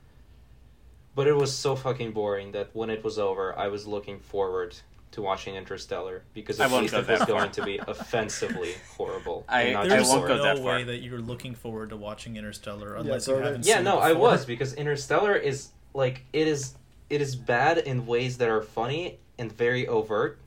But 1.14 1.26
it 1.26 1.34
was 1.34 1.54
so 1.56 1.74
fucking 1.76 2.12
boring 2.12 2.52
that 2.52 2.70
when 2.72 2.88
it 2.90 3.02
was 3.02 3.18
over, 3.18 3.58
I 3.58 3.68
was 3.68 3.86
looking 3.86 4.20
forward 4.20 4.76
to 5.12 5.22
watching 5.22 5.56
Interstellar 5.56 6.22
because 6.34 6.60
I 6.60 6.68
won't 6.68 6.82
least 6.82 6.92
go 6.94 7.00
it 7.00 7.08
was 7.08 7.18
far. 7.18 7.26
going 7.26 7.50
to 7.52 7.64
be 7.64 7.78
offensively 7.88 8.74
horrible. 8.96 9.44
I- 9.48 9.62
and 9.62 9.72
not 9.72 9.88
There's 9.88 10.02
just 10.02 10.14
won't 10.14 10.28
go 10.28 10.36
no 10.36 10.42
that 10.44 10.58
far. 10.58 10.66
way 10.76 10.84
that 10.84 10.98
you're 10.98 11.18
looking 11.20 11.54
forward 11.54 11.88
to 11.90 11.96
watching 11.96 12.36
Interstellar 12.36 12.94
unless 12.96 13.24
so 13.24 13.36
you 13.38 13.42
haven't 13.42 13.66
Yeah, 13.66 13.76
seen 13.76 13.84
no, 13.84 13.98
it 13.98 14.02
I 14.04 14.12
was 14.12 14.44
because 14.44 14.74
Interstellar 14.74 15.34
is 15.34 15.70
like 15.94 16.24
it 16.32 16.46
is 16.46 16.74
it 17.08 17.20
is 17.20 17.34
bad 17.34 17.78
in 17.78 18.06
ways 18.06 18.38
that 18.38 18.48
are 18.48 18.62
funny 18.62 19.18
and 19.36 19.50
very 19.50 19.88
overt. 19.88 20.38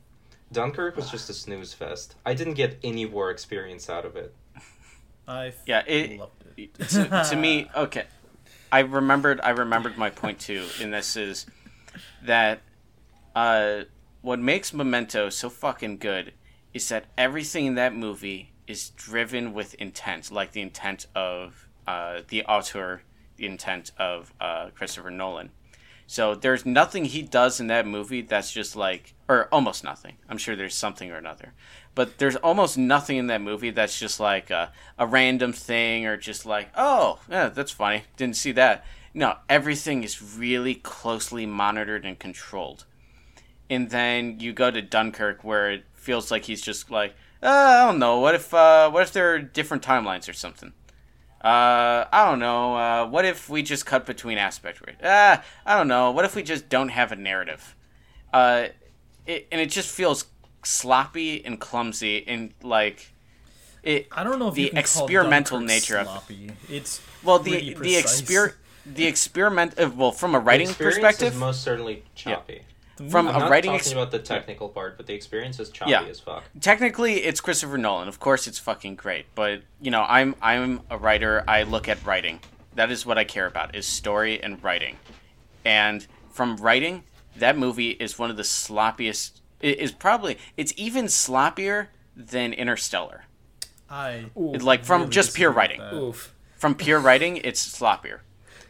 Dunkirk 0.54 0.96
was 0.96 1.10
just 1.10 1.30
a 1.30 1.34
snooze 1.34 1.74
fest. 1.74 2.16
I 2.26 2.34
didn't 2.34 2.54
get 2.54 2.80
any 2.84 3.06
war 3.06 3.32
experience 3.32 3.90
out 3.90 4.06
of 4.06 4.16
it. 4.16 4.34
I 5.28 5.48
f- 5.48 5.56
Yeah, 5.66 5.84
it- 5.86 6.20
loved 6.20 6.44
it. 6.58 6.74
to, 6.90 7.26
to 7.32 7.36
me, 7.36 7.70
okay. 7.76 8.06
I 8.72 8.80
remembered. 8.80 9.40
I 9.44 9.50
remembered 9.52 9.98
my 9.98 10.10
point 10.10 10.40
too. 10.40 10.66
And 10.82 10.94
this 10.94 11.16
is 11.16 11.46
that 12.24 12.62
uh, 13.36 13.82
what 14.22 14.40
makes 14.40 14.74
Memento 14.74 15.30
so 15.30 15.50
fucking 15.50 15.98
good 15.98 16.34
is 16.74 16.90
that 16.90 17.06
everything 17.18 17.66
in 17.66 17.76
that 17.76 17.96
movie 17.96 18.52
is 18.68 18.90
driven 18.92 19.54
with 19.54 19.74
intent, 19.76 20.32
like 20.32 20.52
the 20.54 20.62
intent 20.62 21.06
of 21.16 21.68
uh, 21.86 22.22
the 22.30 22.44
auteur, 22.46 23.02
the 23.38 23.46
intent 23.46 23.92
of 23.98 24.34
uh, 24.42 24.70
Christopher 24.76 25.12
Nolan. 25.12 25.52
So 26.14 26.35
there's 26.35 26.64
nothing 26.64 27.06
he 27.06 27.23
does 27.23 27.60
in 27.60 27.65
that 27.68 27.88
movie 27.88 28.22
that's 28.22 28.52
just 28.52 28.76
like, 28.76 29.15
or 29.27 29.48
almost 29.52 29.84
nothing. 29.84 30.18
I'm 30.30 30.38
sure 30.38 30.56
there's 30.56 30.76
something 30.76 31.10
or 31.10 31.15
another, 31.15 31.53
but 31.95 32.19
there's 32.19 32.35
almost 32.35 32.77
nothing 32.77 33.18
in 33.18 33.26
that 33.27 33.41
movie 33.41 33.72
that's 33.72 33.99
just 33.99 34.19
like 34.19 34.52
a, 34.52 34.72
a 34.99 35.07
random 35.07 35.53
thing 35.53 36.06
or 36.06 36.15
just 36.15 36.45
like, 36.45 36.69
oh, 36.77 37.19
yeah, 37.27 37.49
that's 37.49 37.72
funny. 37.72 38.03
Didn't 38.15 38.35
see 38.35 38.52
that. 38.52 38.85
No, 39.15 39.38
everything 39.49 40.03
is 40.03 40.22
really 40.22 40.76
closely 40.76 41.48
monitored 41.48 42.06
and 42.06 42.19
controlled. 42.19 42.85
And 43.68 43.90
then 43.90 44.40
you 44.40 44.53
go 44.53 44.69
to 44.69 44.84
Dunkirk 44.84 45.44
where 45.44 45.72
it 45.72 45.84
feels 45.95 46.30
like 46.30 46.44
he's 46.44 46.61
just 46.61 46.91
like, 46.91 47.15
uh, 47.41 47.48
I 47.48 47.88
don't 47.88 47.98
know. 47.98 48.19
What 48.19 48.35
if, 48.35 48.53
uh, 48.53 48.91
what 48.91 49.02
if 49.02 49.14
there 49.14 49.34
are 49.34 49.40
different 49.40 49.81
timelines 49.81 50.30
or 50.30 50.34
something? 50.34 50.73
Uh, 51.44 52.06
I 52.11 52.26
don't 52.30 52.40
know. 52.40 52.76
Uh, 52.76 53.06
what 53.07 53.26
if 53.26 53.49
we 53.49 53.64
just 53.64 53.86
cut 53.86 54.06
between 54.06 54.38
aspect 54.38 54.80
rate? 54.86 55.03
Uh, 55.03 55.38
I 55.65 55.78
don't 55.78 55.90
know. 55.90 56.11
What 56.11 56.24
if 56.24 56.36
we 56.36 56.44
just 56.44 56.70
don't 56.70 56.90
have 56.90 57.11
a 57.11 57.18
narrative? 57.18 57.76
Uh, 58.32 58.68
it, 59.28 59.48
and 59.52 59.60
it 59.60 59.70
just 59.70 59.90
feels 59.90 60.26
sloppy 60.64 61.44
and 61.45 61.60
clumsy 61.60 62.26
and 62.28 62.53
like 62.64 63.11
it. 63.84 64.07
I 64.11 64.24
don't 64.24 64.40
know 64.40 64.48
if 64.48 64.56
the 64.56 64.64
you 64.64 64.70
can 64.70 64.78
experimental 64.78 65.60
Dunkirk 65.60 65.76
nature 65.76 65.98
of- 65.98 66.07
sloppy. 66.07 66.52
It's 66.70 67.02
Well, 67.24 67.40
the 67.40 67.74
the 67.74 67.95
exper 67.95 68.53
the 68.86 69.06
experiment. 69.06 69.78
Uh, 69.78 69.90
well, 69.94 70.11
from 70.11 70.36
a 70.36 70.40
writing 70.40 70.70
the 70.70 70.74
perspective, 70.76 71.34
is 71.34 71.40
most 71.40 71.61
certainly 71.61 72.03
choppy. 72.15 72.60
The 72.60 72.73
from 73.10 73.28
I'm 73.28 73.36
a 73.36 73.40
not 73.40 73.52
writing 73.52 73.72
talking 73.72 73.80
ex- 73.80 73.91
about 73.91 74.11
the 74.11 74.20
technical 74.20 74.70
part, 74.70 74.98
but 74.98 75.07
the 75.07 75.14
experience 75.14 75.60
is 75.60 75.70
choppy 75.70 75.91
Yeah. 75.91 76.03
as 76.03 76.20
fuck. 76.20 76.44
technically 76.61 77.24
it's 77.24 77.41
Christopher 77.41 77.78
Nolan. 77.78 78.07
Of 78.07 78.20
course, 78.20 78.48
it's 78.48 78.60
fucking 78.60 78.95
great. 78.95 79.26
But 79.36 79.64
you 79.82 79.91
know, 79.91 80.06
I'm 80.07 80.36
I'm 80.41 80.82
a 80.90 80.98
writer. 80.98 81.44
I 81.48 81.64
look 81.64 81.88
at 81.90 82.03
writing. 82.06 82.40
That 82.76 82.91
is 82.91 83.06
what 83.06 83.18
I 83.18 83.24
care 83.24 83.45
about: 83.48 83.76
is 83.76 83.86
story 83.86 84.41
and 84.41 84.64
writing. 84.64 84.98
And 85.65 86.06
from 86.32 86.57
writing, 86.57 87.03
that 87.38 87.57
movie 87.57 87.91
is 87.91 88.18
one 88.20 88.30
of 88.30 88.38
the 88.38 88.44
sloppiest. 88.44 89.40
It 89.60 89.80
is 89.80 89.91
probably 89.91 90.38
it's 90.57 90.74
even 90.76 91.06
sloppier 91.06 91.88
than 92.15 92.53
Interstellar. 92.53 93.26
I 93.90 94.26
like 94.36 94.84
from 94.86 95.02
really 95.02 95.11
just 95.11 95.36
pure 95.36 95.52
writing. 95.52 95.82
Oof. 95.94 96.34
From 96.57 96.76
pure 96.76 96.99
writing, 97.07 97.38
it's 97.38 97.65
sloppier. 97.80 98.20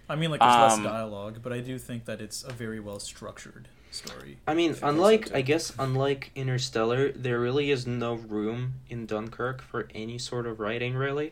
I 0.09 0.15
mean, 0.15 0.31
like 0.31 0.41
there's 0.41 0.53
Um, 0.53 0.83
less 0.83 0.91
dialogue, 0.93 1.39
but 1.41 1.53
I 1.53 1.61
do 1.61 1.77
think 1.79 2.05
that 2.05 2.19
it's 2.21 2.43
a 2.43 2.51
very 2.51 2.79
well 2.79 2.99
structured 2.99 3.69
story. 3.93 4.37
I 4.47 4.53
mean, 4.53 4.75
unlike. 4.81 5.33
I 5.33 5.41
guess 5.41 5.73
unlike 5.77 6.31
Interstellar, 6.35 7.11
there 7.11 7.39
really 7.39 7.71
is 7.71 7.87
no 7.87 8.15
room 8.15 8.75
in 8.89 9.05
Dunkirk 9.05 9.61
for 9.61 9.87
any 9.93 10.17
sort 10.17 10.45
of 10.45 10.59
writing, 10.59 10.95
really. 10.95 11.31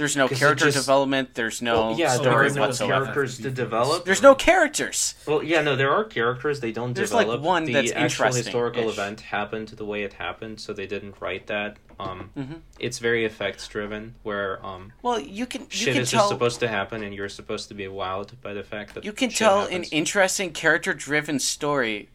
There's 0.00 0.16
no 0.16 0.28
character 0.28 0.64
just- 0.64 0.78
development. 0.78 1.34
There's 1.34 1.60
no 1.60 1.88
Well, 1.90 1.98
yeah, 1.98 2.16
so 2.16 2.22
there 2.22 2.32
are 2.32 2.48
no 2.48 2.60
whatsoever. 2.62 3.04
characters 3.04 3.36
to 3.36 3.42
to 3.42 3.50
develop. 3.50 4.06
There's 4.06 4.22
no 4.22 4.34
characters. 4.34 5.14
Well, 5.26 5.42
yeah, 5.42 5.60
no, 5.60 5.76
there 5.76 5.92
are 5.92 6.04
characters. 6.04 6.60
They 6.60 6.72
don't 6.72 6.94
There's, 6.94 7.12
like, 7.12 7.26
develop. 7.26 7.42
one 7.42 7.64
the 7.66 7.74
that's 7.74 7.90
actual 7.90 8.02
interesting-ish. 8.04 8.44
historical 8.46 8.88
event 8.88 9.20
happened 9.20 9.68
the 9.68 9.84
way 9.84 10.02
it 10.04 10.14
happened, 10.14 10.58
so 10.58 10.72
they 10.72 10.86
didn't 10.86 11.16
write 11.20 11.48
that. 11.48 11.76
Um, 11.98 12.30
Mhm. 12.34 12.60
it's 12.78 12.98
very 12.98 13.26
effects 13.26 13.68
driven, 13.68 14.14
where 14.22 14.64
um, 14.64 14.92
Well, 15.02 15.20
you 15.20 15.44
can 15.44 15.60
you 15.62 15.66
shit 15.68 15.92
can 15.92 16.02
is 16.02 16.10
tell 16.10 16.20
just 16.20 16.28
supposed 16.30 16.60
to 16.60 16.68
happen, 16.68 17.02
and 17.02 17.14
you're 17.14 17.28
supposed 17.28 17.68
to 17.68 17.74
be 17.74 17.84
wowed 17.84 18.30
by 18.40 18.54
the 18.54 18.62
fact 18.64 18.94
that 18.94 19.04
you 19.04 19.12
can 19.12 19.28
shit 19.28 19.36
tell 19.38 19.60
happens. 19.66 19.88
an 19.90 19.92
interesting 19.98 20.52
character 20.52 20.94
driven 20.94 21.38
story 21.38 22.08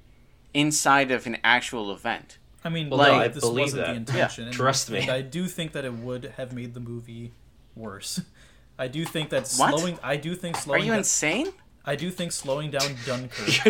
inside 0.56 1.12
of 1.12 1.28
an 1.28 1.38
actual 1.44 1.92
event. 1.92 2.40
I 2.64 2.70
mean, 2.70 2.90
Well, 2.90 2.98
no, 2.98 3.12
like, 3.12 3.22
I 3.22 3.28
this 3.28 3.42
believe 3.42 3.66
wasn't 3.66 3.86
that. 3.86 3.92
the 3.92 3.98
intention. 3.98 4.44
Yeah, 4.46 4.48
and- 4.48 4.56
trust 4.56 4.90
me. 4.90 5.02
And 5.02 5.12
I 5.12 5.22
do 5.22 5.48
think 5.48 5.74
that 5.74 5.86
it 5.86 5.94
would 5.94 6.34
have 6.38 6.52
made 6.52 6.74
the 6.74 6.80
movie 6.80 7.32
worse. 7.76 8.22
I 8.78 8.88
do 8.88 9.06
think 9.06 9.30
that 9.30 9.42
What? 9.58 9.78
slowing. 9.78 9.98
I 10.04 10.18
do 10.18 10.36
think 10.36 10.58
slowing. 10.58 10.82
Are 10.82 10.86
you 10.86 10.92
down- 10.92 11.00
insane? 11.00 11.54
I 11.86 11.96
do 11.96 12.10
think 12.12 12.32
slowing 12.32 12.72
down 12.72 12.96
Dunkirk. 13.06 13.48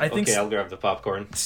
I 0.00 0.08
think 0.08 0.28
okay, 0.28 0.36
I'll 0.36 0.48
grab 0.48 0.70
the 0.70 0.76
popcorn. 0.76 1.28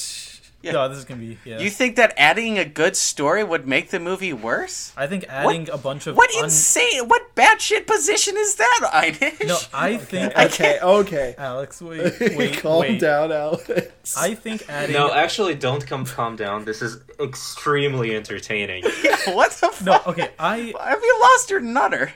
Yeah. 0.61 0.73
No, 0.73 0.89
this 0.89 0.99
is 0.99 1.05
gonna 1.05 1.21
be. 1.21 1.39
Yeah. 1.45 1.61
You 1.61 1.71
think 1.71 1.95
that 1.97 2.15
adding 2.17 2.59
a 2.59 2.65
good 2.65 2.97
story 2.97 3.45
would 3.45 3.69
make 3.69 3.91
the 3.91 4.01
movie 4.01 4.33
worse? 4.33 4.93
I 4.97 5.07
think 5.07 5.25
adding 5.29 5.71
a 5.71 5.79
bunch 5.79 6.09
of. 6.09 6.17
What 6.17 6.35
un- 6.35 6.45
insane? 6.45 7.07
What 7.07 7.35
batshit 7.37 7.87
position 7.87 8.37
is 8.37 8.57
that, 8.57 8.91
Einish? 8.93 9.47
No, 9.47 9.57
I 9.73 9.97
think. 9.99 10.37
Okay, 10.37 10.81
okay. 10.83 11.35
Alex, 11.39 11.81
wait, 11.83 12.19
wait, 12.37 12.59
Calm 12.59 12.81
wait. 12.81 13.01
down, 13.01 13.31
Alex. 13.31 14.17
I 14.17 14.35
think 14.35 14.69
adding. 14.69 14.95
No, 14.95 15.13
actually, 15.13 15.55
don't 15.55 15.87
come 15.87 16.05
calm 16.05 16.35
down. 16.35 16.65
This 16.65 16.83
is 16.83 16.99
extremely 17.21 18.17
entertaining. 18.17 18.83
what 19.27 19.53
the 19.53 19.69
fuck? 19.69 19.83
No, 19.83 20.01
okay. 20.13 20.31
I 20.41 20.75
Have 20.81 21.03
you 21.03 21.19
lost 21.21 21.51
your 21.51 21.61
nutter? 21.61 22.13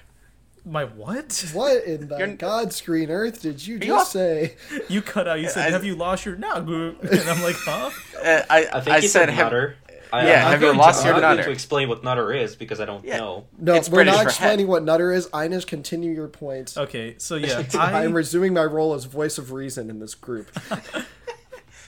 My 0.65 0.85
what? 0.85 1.45
What 1.53 1.85
in 1.85 2.09
the 2.09 2.19
You're- 2.19 2.35
God 2.35 2.73
screen 2.73 3.11
earth 3.11 3.43
did 3.43 3.67
you 3.67 3.75
you 3.75 3.81
just 3.81 4.07
off- 4.09 4.13
say? 4.13 4.55
You 4.89 5.03
cut 5.03 5.27
out. 5.29 5.41
You 5.41 5.49
said, 5.49 5.69
I- 5.69 5.71
"Have 5.71 5.85
you 5.85 5.95
lost 5.97 6.25
your 6.25 6.37
now?" 6.37 6.57
And 6.57 6.97
I'm 7.29 7.43
like, 7.43 7.57
"Huh?" 7.59 7.91
Uh, 8.23 8.43
I, 8.49 8.67
I 8.73 8.81
think 8.81 8.97
I 8.97 9.01
he 9.01 9.09
said 9.09 9.29
said 9.29 9.37
nutter. 9.37 9.77
I, 10.13 10.27
Yeah, 10.29 10.45
I'm 10.45 10.51
have 10.53 10.63
you 10.63 10.75
lost 10.75 11.01
to, 11.03 11.07
your 11.09 11.17
I'm 11.17 11.23
nutter? 11.23 11.45
to 11.45 11.51
explain 11.51 11.89
what 11.89 12.05
nutter 12.05 12.33
is 12.35 12.55
because 12.55 12.81
I 12.81 12.85
don't 12.85 13.03
Yeah. 13.05 13.17
know. 13.19 13.47
No, 13.59 13.75
It's 13.75 13.89
we're 13.89 13.97
British 14.05 14.15
not 14.15 14.25
explaining 14.27 14.67
what 14.67 14.83
nutter 14.85 15.11
is. 15.11 15.27
Ines, 15.35 15.65
continue 15.65 16.13
your 16.13 16.29
points. 16.29 16.77
Okay, 16.77 17.15
so 17.17 17.37
yeah, 17.37 17.63
I 17.79 18.05
am 18.05 18.13
resuming 18.13 18.53
my 18.53 18.65
role 18.65 18.93
as 18.93 19.07
voice 19.07 19.39
of 19.39 19.53
reason 19.53 19.89
in 19.89 20.01
this 20.01 20.15
group. 20.15 20.51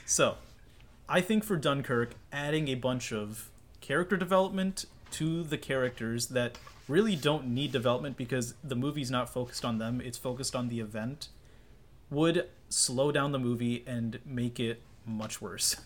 so 0.07 0.37
I 1.09 1.21
think 1.21 1.45
for 1.45 1.57
Dunkirk, 1.57 2.15
adding 2.33 2.69
a 2.69 2.75
bunch 2.77 3.13
of 3.13 3.51
character 3.83 4.17
development 4.17 4.87
to 5.13 5.43
the 5.43 5.59
characters 5.59 6.29
that 6.29 6.57
really 6.89 7.17
don't 7.17 7.47
need 7.49 7.73
development 7.73 8.17
because 8.17 8.55
the 8.63 8.75
movie's 8.77 9.11
not 9.11 9.29
focused 9.33 9.65
on 9.65 9.79
them; 9.79 10.01
it's 10.01 10.19
focused 10.19 10.55
on 10.57 10.69
the 10.69 10.81
event, 10.81 11.29
would 12.11 12.49
slow 12.69 13.13
down 13.13 13.33
the 13.33 13.39
movie 13.39 13.83
and 13.87 14.19
make 14.25 14.59
it 14.61 14.83
much 15.07 15.41
worse. 15.41 15.77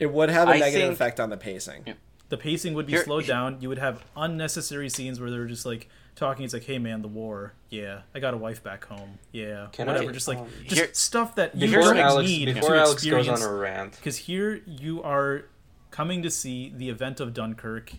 It 0.00 0.12
would 0.12 0.28
have 0.30 0.48
a 0.48 0.52
I 0.52 0.58
negative 0.58 0.80
think- 0.88 0.92
effect 0.94 1.20
on 1.20 1.30
the 1.30 1.36
pacing. 1.36 1.84
the 2.30 2.36
pacing 2.36 2.74
would 2.74 2.86
be 2.86 2.92
Here- 2.94 3.04
slowed 3.04 3.26
down. 3.26 3.60
You 3.60 3.68
would 3.68 3.78
have 3.78 4.02
unnecessary 4.16 4.88
scenes 4.88 5.20
where 5.20 5.30
they're 5.30 5.46
just 5.46 5.64
like 5.64 5.88
talking. 6.16 6.44
It's 6.44 6.54
like, 6.54 6.64
"Hey, 6.64 6.78
man, 6.78 7.02
the 7.02 7.08
war. 7.08 7.52
Yeah, 7.70 8.02
I 8.14 8.18
got 8.20 8.34
a 8.34 8.36
wife 8.36 8.62
back 8.62 8.84
home. 8.86 9.18
Yeah, 9.32 9.68
Can 9.72 9.86
whatever." 9.86 10.10
I, 10.10 10.12
just 10.12 10.26
like 10.26 10.38
um, 10.38 10.48
just 10.64 10.74
Here- 10.76 10.88
stuff 10.94 11.36
that 11.36 11.54
you 11.54 11.68
Before 11.68 11.82
don't 11.82 11.98
Alex, 11.98 12.28
need 12.28 12.46
before 12.54 12.70
to 12.70 12.76
Alex 12.76 13.04
goes 13.04 13.04
experience. 13.26 13.42
on 13.42 13.48
a 13.48 13.52
rant, 13.54 13.96
Because 13.96 14.16
here 14.16 14.62
you 14.66 15.02
are 15.02 15.44
coming 15.92 16.22
to 16.22 16.30
see 16.30 16.72
the 16.76 16.88
event 16.88 17.20
of 17.20 17.32
Dunkirk 17.32 17.92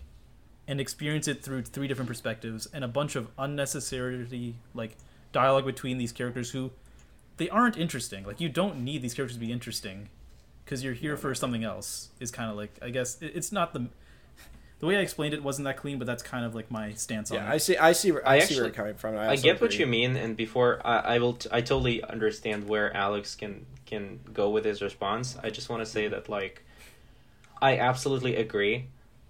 and 0.68 0.80
experience 0.80 1.28
it 1.28 1.42
through 1.42 1.62
three 1.62 1.88
different 1.88 2.08
perspectives 2.08 2.66
and 2.72 2.82
a 2.84 2.88
bunch 2.88 3.16
of 3.16 3.28
unnecessary 3.38 4.54
like 4.74 4.96
dialogue 5.32 5.64
between 5.64 5.98
these 5.98 6.12
characters 6.12 6.50
who 6.50 6.70
they 7.36 7.48
aren't 7.48 7.76
interesting. 7.76 8.24
Like 8.24 8.40
you 8.40 8.48
don't 8.48 8.82
need 8.82 9.02
these 9.02 9.14
characters 9.14 9.36
to 9.36 9.40
be 9.40 9.52
interesting 9.52 10.08
because 10.64 10.82
you're 10.82 10.94
here 10.94 11.16
for 11.16 11.34
something 11.34 11.64
else. 11.64 12.10
Is 12.20 12.30
kind 12.30 12.50
of 12.50 12.56
like 12.56 12.78
I 12.82 12.90
guess 12.90 13.20
it, 13.20 13.32
it's 13.34 13.52
not 13.52 13.72
the 13.72 13.88
the 14.78 14.86
way 14.86 14.96
I 14.96 15.00
explained 15.00 15.32
it 15.32 15.42
wasn't 15.42 15.64
that 15.64 15.78
clean, 15.78 15.98
but 15.98 16.06
that's 16.06 16.22
kind 16.22 16.44
of 16.44 16.54
like 16.54 16.70
my 16.70 16.92
stance 16.94 17.30
on 17.30 17.38
Yeah, 17.38 17.50
it. 17.50 17.54
I 17.54 17.56
see. 17.56 17.76
I 17.78 17.92
see. 17.92 18.12
I, 18.12 18.36
I 18.36 18.38
see 18.40 18.56
where 18.56 18.64
you're 18.64 18.74
coming 18.74 18.94
from. 18.94 19.16
I, 19.16 19.24
I 19.24 19.28
also 19.30 19.42
get 19.42 19.60
what 19.60 19.78
you 19.78 19.86
mean, 19.86 20.16
and 20.16 20.36
before 20.36 20.80
I, 20.84 20.98
I 20.98 21.18
will, 21.18 21.34
t- 21.34 21.48
I 21.50 21.62
totally 21.62 22.02
understand 22.02 22.68
where 22.68 22.94
Alex 22.94 23.34
can 23.34 23.64
can 23.86 24.20
go 24.34 24.50
with 24.50 24.64
his 24.64 24.82
response. 24.82 25.38
I 25.42 25.48
just 25.48 25.70
want 25.70 25.80
to 25.80 25.86
say 25.86 26.08
that 26.08 26.28
like, 26.28 26.62
I 27.62 27.78
absolutely 27.78 28.36
agree 28.36 28.88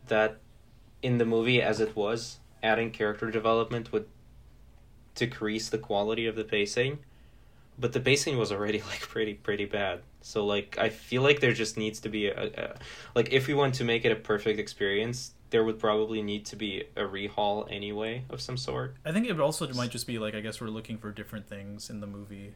that 0.09 0.39
in 1.07 1.19
the 1.19 1.25
movie 1.37 1.61
as 1.71 1.79
it 1.81 1.93
was, 2.03 2.39
adding 2.63 2.91
character 2.91 3.31
development 3.31 3.93
would 3.93 4.07
decrease 5.15 5.69
the 5.69 5.79
quality 5.79 6.27
of 6.27 6.35
the 6.37 6.45
pacing. 6.45 6.99
but 7.79 7.93
the 7.93 8.01
pacing 8.01 8.37
was 8.39 8.51
already 8.53 8.81
like 8.93 9.01
pretty 9.15 9.35
pretty 9.35 9.65
bad. 9.67 10.01
So 10.23 10.45
like 10.55 10.77
I 10.87 10.89
feel 10.89 11.23
like 11.23 11.39
there 11.41 11.53
just 11.53 11.77
needs 11.77 12.01
to 12.01 12.09
be 12.09 12.23
a, 12.29 12.45
a 12.65 12.75
like 13.15 13.29
if 13.33 13.47
we 13.49 13.55
want 13.55 13.75
to 13.77 13.85
make 13.85 14.05
it 14.05 14.13
a 14.13 14.17
perfect 14.33 14.59
experience, 14.59 15.19
there 15.51 15.63
would 15.67 15.79
probably 15.79 16.23
need 16.23 16.45
to 16.47 16.57
be 16.57 16.73
a 16.97 17.03
rehaul 17.17 17.67
anyway 17.71 18.25
of 18.31 18.41
some 18.41 18.57
sort. 18.57 18.97
I 19.05 19.13
think 19.13 19.29
it 19.29 19.39
also 19.41 19.73
might 19.75 19.91
just 19.91 20.07
be 20.07 20.19
like 20.19 20.35
I 20.35 20.41
guess 20.41 20.61
we're 20.61 20.69
looking 20.79 20.99
for 20.99 21.11
different 21.13 21.49
things 21.49 21.91
in 21.91 22.01
the 22.01 22.07
movie. 22.07 22.55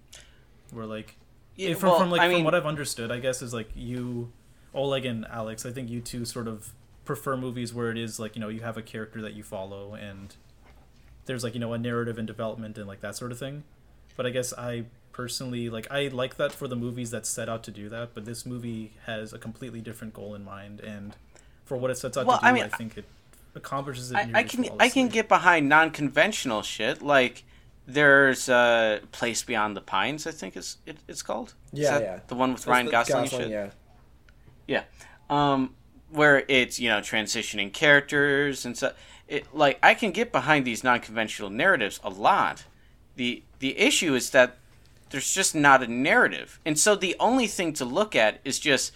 We're 0.73 0.91
like, 0.97 1.17
yeah, 1.57 1.75
from, 1.75 1.91
well, 1.91 1.99
from 2.01 2.11
like 2.11 2.21
I 2.21 2.27
from 2.29 2.35
mean- 2.37 2.45
what 2.45 2.55
I've 2.55 2.67
understood, 2.75 3.11
I 3.13 3.21
guess 3.21 3.43
is 3.43 3.53
like 3.55 3.71
you, 3.75 4.33
Oleg 4.75 5.05
and 5.05 5.25
Alex. 5.27 5.65
I 5.67 5.71
think 5.73 5.89
you 5.91 6.01
two 6.01 6.25
sort 6.25 6.49
of 6.49 6.73
prefer 7.11 7.37
movies 7.37 7.75
where 7.75 7.91
it 7.91 7.99
is 7.99 8.21
like 8.21 8.37
you 8.37 8.41
know 8.41 8.49
you 8.49 8.61
have 8.61 8.77
a 8.77 8.83
character 8.83 9.21
that 9.21 9.33
you 9.35 9.43
follow 9.43 9.95
and 9.95 10.37
there's 11.27 11.43
like 11.43 11.55
you 11.55 11.59
know 11.61 11.73
a 11.73 11.79
narrative 11.79 12.19
and 12.19 12.27
development 12.29 12.79
and 12.79 12.87
like 12.87 13.01
that 13.01 13.17
sort 13.17 13.33
of 13.33 13.39
thing. 13.39 13.65
But 14.17 14.27
I 14.27 14.31
guess 14.31 14.53
I 14.53 14.85
personally 15.11 15.69
like 15.69 15.91
I 15.91 16.07
like 16.07 16.37
that 16.37 16.53
for 16.53 16.69
the 16.69 16.77
movies 16.77 17.11
that 17.11 17.27
set 17.27 17.49
out 17.49 17.65
to 17.65 17.73
do 17.73 17.89
that. 17.89 18.15
But 18.15 18.27
this 18.27 18.47
movie 18.47 18.93
has 19.07 19.33
a 19.33 19.39
completely 19.39 19.81
different 19.81 20.15
goal 20.15 20.37
in 20.37 20.45
mind, 20.45 20.79
and 20.79 21.17
for 21.65 21.77
what 21.77 21.91
it 21.91 21.99
sets 21.99 22.17
out 22.17 22.27
Well, 22.27 22.39
to 22.39 22.45
do, 22.55 22.61
I 22.61 22.65
I, 22.67 22.69
think 22.69 22.97
it 22.97 23.07
accomplishes 23.57 24.13
it. 24.13 24.17
I, 24.17 24.31
I 24.33 24.43
can 24.45 24.67
I 24.79 24.89
can 24.89 25.09
get 25.09 25.29
behind 25.29 25.69
non-conventional 25.69 26.63
shit 26.63 27.03
like 27.03 27.43
there's 27.89 28.49
uh 28.49 29.01
place 29.11 29.43
beyond 29.43 29.77
the 29.77 29.81
pines 29.81 30.25
i 30.25 30.31
think 30.31 30.57
is 30.57 30.77
it, 30.87 30.97
it's 31.09 31.23
called 31.23 31.55
Yeah, 31.73 31.91
that 31.99 32.03
yeah. 32.03 32.21
the 32.29 32.37
one 32.37 32.51
with 32.53 32.61
It's 32.61 32.67
ryan 32.69 32.87
the- 32.87 32.93
gosling, 32.93 33.29
shit 33.29 33.49
yeah. 33.51 33.71
yeah 34.69 34.85
um 35.29 35.75
where 36.13 36.45
it's 36.49 36.79
you 36.81 36.89
know 36.89 36.99
transitioning 37.01 37.73
characters 37.73 38.65
and 38.65 38.77
so 38.77 38.93
it 39.29 39.47
like 39.55 39.79
i 39.83 39.95
can 39.95 40.11
get 40.11 40.33
behind 40.33 40.65
these 40.65 40.83
non-conventional 40.83 41.51
narratives 41.51 42.01
a 42.03 42.11
lot 42.11 42.65
the 43.17 43.43
the 43.61 43.79
issue 43.79 44.15
is 44.15 44.31
that 44.31 44.57
there's 45.11 45.33
just 45.33 45.55
not 45.55 45.83
a 45.83 45.87
narrative 45.87 46.59
and 46.65 46.79
so 46.79 46.95
the 46.95 47.15
only 47.21 47.47
thing 47.47 47.73
to 47.73 47.85
look 47.85 48.15
at 48.17 48.41
is 48.45 48.59
just 48.59 48.93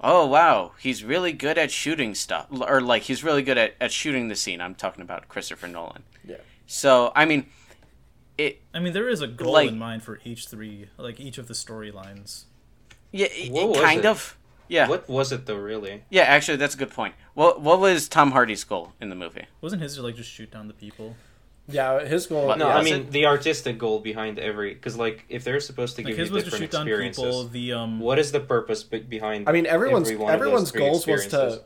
oh 0.00 0.26
wow 0.26 0.72
he's 0.80 1.02
really 1.04 1.32
good 1.32 1.56
at 1.56 1.70
shooting 1.70 2.14
stuff 2.14 2.46
or 2.50 2.80
like 2.80 3.02
he's 3.02 3.22
really 3.24 3.42
good 3.42 3.56
at, 3.58 3.74
at 3.80 3.90
shooting 3.92 4.28
the 4.28 4.36
scene 4.36 4.60
i'm 4.60 4.74
talking 4.74 5.02
about 5.02 5.28
christopher 5.28 5.68
nolan 5.68 6.02
Yeah. 6.24 6.36
so 6.66 7.12
i 7.14 7.24
mean 7.24 7.46
it 8.38 8.62
I 8.74 8.78
mean, 8.80 8.94
there 8.94 9.10
is 9.10 9.20
a 9.20 9.26
goal 9.28 9.52
Like- 9.52 9.68
in 9.68 9.78
mind 9.78 10.02
for 10.02 10.18
each 10.24 10.46
three, 10.48 10.88
like 10.96 11.20
each 11.20 11.36
of 11.36 11.48
the 11.48 11.54
storylines. 11.54 12.44
yeah 13.10 13.26
it, 13.26 13.52
it 13.54 13.82
kind 13.82 14.00
it? 14.00 14.06
of 14.06 14.36
yeah 14.68 14.88
What 14.88 15.08
was 15.08 15.32
it 15.32 15.46
though, 15.46 15.56
really? 15.56 16.04
yeah 16.10 16.22
actually 16.22 16.56
that's 16.56 16.74
a 16.74 16.78
good 16.78 16.90
point 16.90 17.14
what 17.34 17.60
what 17.60 17.80
was 17.80 18.08
tom 18.08 18.30
hardy's 18.32 18.64
goal 18.64 18.92
in 19.00 19.08
the 19.10 19.14
movie 19.16 19.46
Wasn't 19.60 19.82
his 19.82 19.94
to 19.96 20.02
like 20.02 20.16
just 20.16 20.30
shoot 20.30 20.50
down 20.50 20.68
the 20.68 20.74
people? 20.74 21.16
Yeah, 21.68 22.04
his 22.04 22.26
goal. 22.26 22.48
What- 22.48 22.58
No, 22.58 22.66
yeah, 22.68 22.76
I 22.76 22.82
mean 22.82 22.94
it? 23.02 23.10
the 23.12 23.26
artistic 23.26 23.78
goal 23.78 24.00
behind 24.00 24.38
every 24.40 24.74
because 24.74 24.96
like 24.96 25.24
if 25.28 25.44
they're 25.44 25.60
supposed 25.60 25.94
to 25.96 26.02
Like 26.02 26.08
give 26.08 26.18
his 26.18 26.28
you 26.28 26.34
was 26.34 26.42
to 26.44 26.50
different 26.50 26.72
shoot 26.72 26.76
down 26.76 26.88
experiences, 26.88 27.22
people. 27.24 27.44
The 27.48 27.72
um, 27.72 28.00
what 28.00 28.18
is 28.18 28.32
the 28.32 28.40
purpose 28.40 28.82
be- 28.82 28.98
behind? 28.98 29.48
I 29.48 29.52
mean, 29.52 29.66
everyone's 29.66 30.10
every 30.10 30.16
one 30.24 30.34
of 30.34 30.40
those 30.40 30.46
everyone's 30.46 30.72
goals 30.72 31.06
was 31.06 31.26
to. 31.28 31.62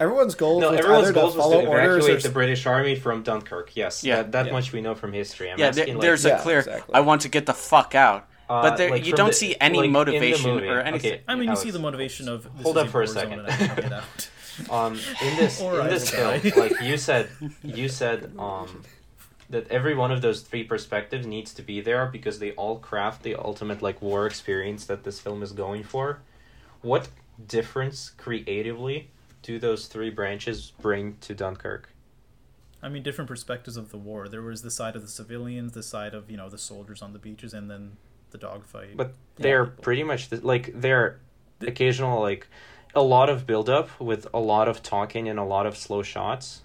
Everyone's 0.00 0.34
goals 0.34 0.60
No, 0.60 0.70
was 0.72 0.80
everyone's 0.80 1.12
goals 1.12 1.32
to 1.34 1.38
was 1.38 1.46
follow 1.46 1.60
to 1.62 1.68
orders 1.68 1.96
evacuate 2.04 2.18
or 2.24 2.28
the 2.28 2.34
British 2.34 2.66
army 2.66 2.96
from 2.96 3.22
Dunkirk. 3.22 3.76
Yes, 3.76 4.02
Yeah. 4.02 4.16
that, 4.16 4.32
that 4.32 4.46
Yeah. 4.46 4.52
much 4.52 4.72
we 4.72 4.80
know 4.80 4.96
from 4.96 5.12
history. 5.12 5.48
I'm 5.52 5.58
yeah 5.60 5.68
asking, 5.68 5.84
there, 5.86 5.94
like, 5.94 6.02
there's 6.02 6.24
a 6.24 6.28
Yeah, 6.30 6.42
clear 6.42 6.58
exactly. 6.58 6.94
i 6.94 7.00
want 7.00 7.22
to 7.22 7.28
get 7.28 7.46
the 7.46 7.54
fuck 7.54 7.94
out 7.94 8.28
uh, 8.48 8.62
but 8.62 8.76
there, 8.76 8.90
like, 8.90 9.06
you 9.06 9.12
don't 9.12 9.28
the- 9.28 9.32
see 9.34 9.56
any 9.60 9.78
like, 9.78 9.90
motivation 9.90 10.50
movie- 10.54 10.68
or 10.68 10.80
anything 10.80 11.12
okay, 11.14 11.22
I 11.26 11.34
mean, 11.34 11.44
you 11.44 11.48
Alex, 11.50 11.62
see 11.62 11.70
the 11.70 11.78
motivation 11.78 12.28
of 12.28 12.42
this 12.44 12.62
hold 12.62 12.76
is 12.76 12.82
up 12.84 12.88
for 12.90 13.02
a 13.02 13.08
second. 13.08 13.38
and 13.40 13.48
I 13.48 13.52
have 13.52 13.76
to 13.76 13.82
get 13.82 13.92
out. 14.00 14.28
um 14.70 14.92
in 15.22 15.36
this 15.36 15.60
Or 15.60 15.80
in 15.80 15.86
I 15.86 15.88
this 15.90 16.10
film 16.10 16.40
like 16.56 16.80
you 16.80 16.96
said 16.96 17.28
you 17.64 17.88
said 17.88 18.32
um 18.38 18.82
that 19.50 19.68
every 19.70 19.94
one 19.94 20.10
of 20.12 20.20
those 20.22 20.40
three 20.42 20.64
perspectives 20.64 21.26
needs 21.26 21.52
to 21.54 21.62
be 21.62 21.80
there 21.80 22.06
because 22.06 22.38
they 22.38 22.52
all 22.52 22.78
craft 22.78 23.22
the 23.24 23.34
ultimate 23.34 23.82
like 23.82 24.00
war 24.00 24.26
experience 24.26 24.84
that 24.86 25.04
this 25.04 25.18
film 25.20 25.42
is 25.42 25.52
going 25.52 25.82
for 25.82 26.20
what 26.82 27.08
difference 27.48 28.10
creatively 28.16 29.08
do 29.42 29.58
those 29.58 29.86
three 29.86 30.10
branches 30.10 30.72
bring 30.80 31.16
to 31.20 31.34
dunkirk 31.34 31.90
I 32.82 32.90
mean, 32.90 33.02
different 33.02 33.28
perspectives 33.28 33.78
of 33.78 33.90
the 33.90 33.96
war. 33.96 34.28
There 34.28 34.42
was 34.42 34.60
the 34.60 34.70
side 34.70 34.94
of 34.94 35.00
the 35.00 35.08
civilians, 35.08 35.72
the 35.72 35.82
side 35.82 36.12
of 36.12 36.30
you 36.30 36.36
know 36.36 36.50
the 36.50 36.58
soldiers 36.58 37.00
on 37.00 37.14
the 37.14 37.18
beaches, 37.18 37.54
and 37.54 37.70
then 37.70 37.96
the 38.34 38.38
dogfight. 38.38 38.96
but 38.96 39.14
they're 39.36 39.64
pretty 39.66 40.02
much 40.02 40.28
the, 40.30 40.36
like 40.52 40.70
they're 40.74 41.18
occasional 41.60 42.20
like 42.20 42.46
a 42.94 43.02
lot 43.02 43.28
of 43.30 43.46
build 43.46 43.68
up 43.70 43.88
with 44.00 44.26
a 44.34 44.38
lot 44.40 44.66
of 44.68 44.82
talking 44.82 45.28
and 45.28 45.38
a 45.38 45.44
lot 45.44 45.66
of 45.66 45.76
slow 45.76 46.02
shots 46.02 46.62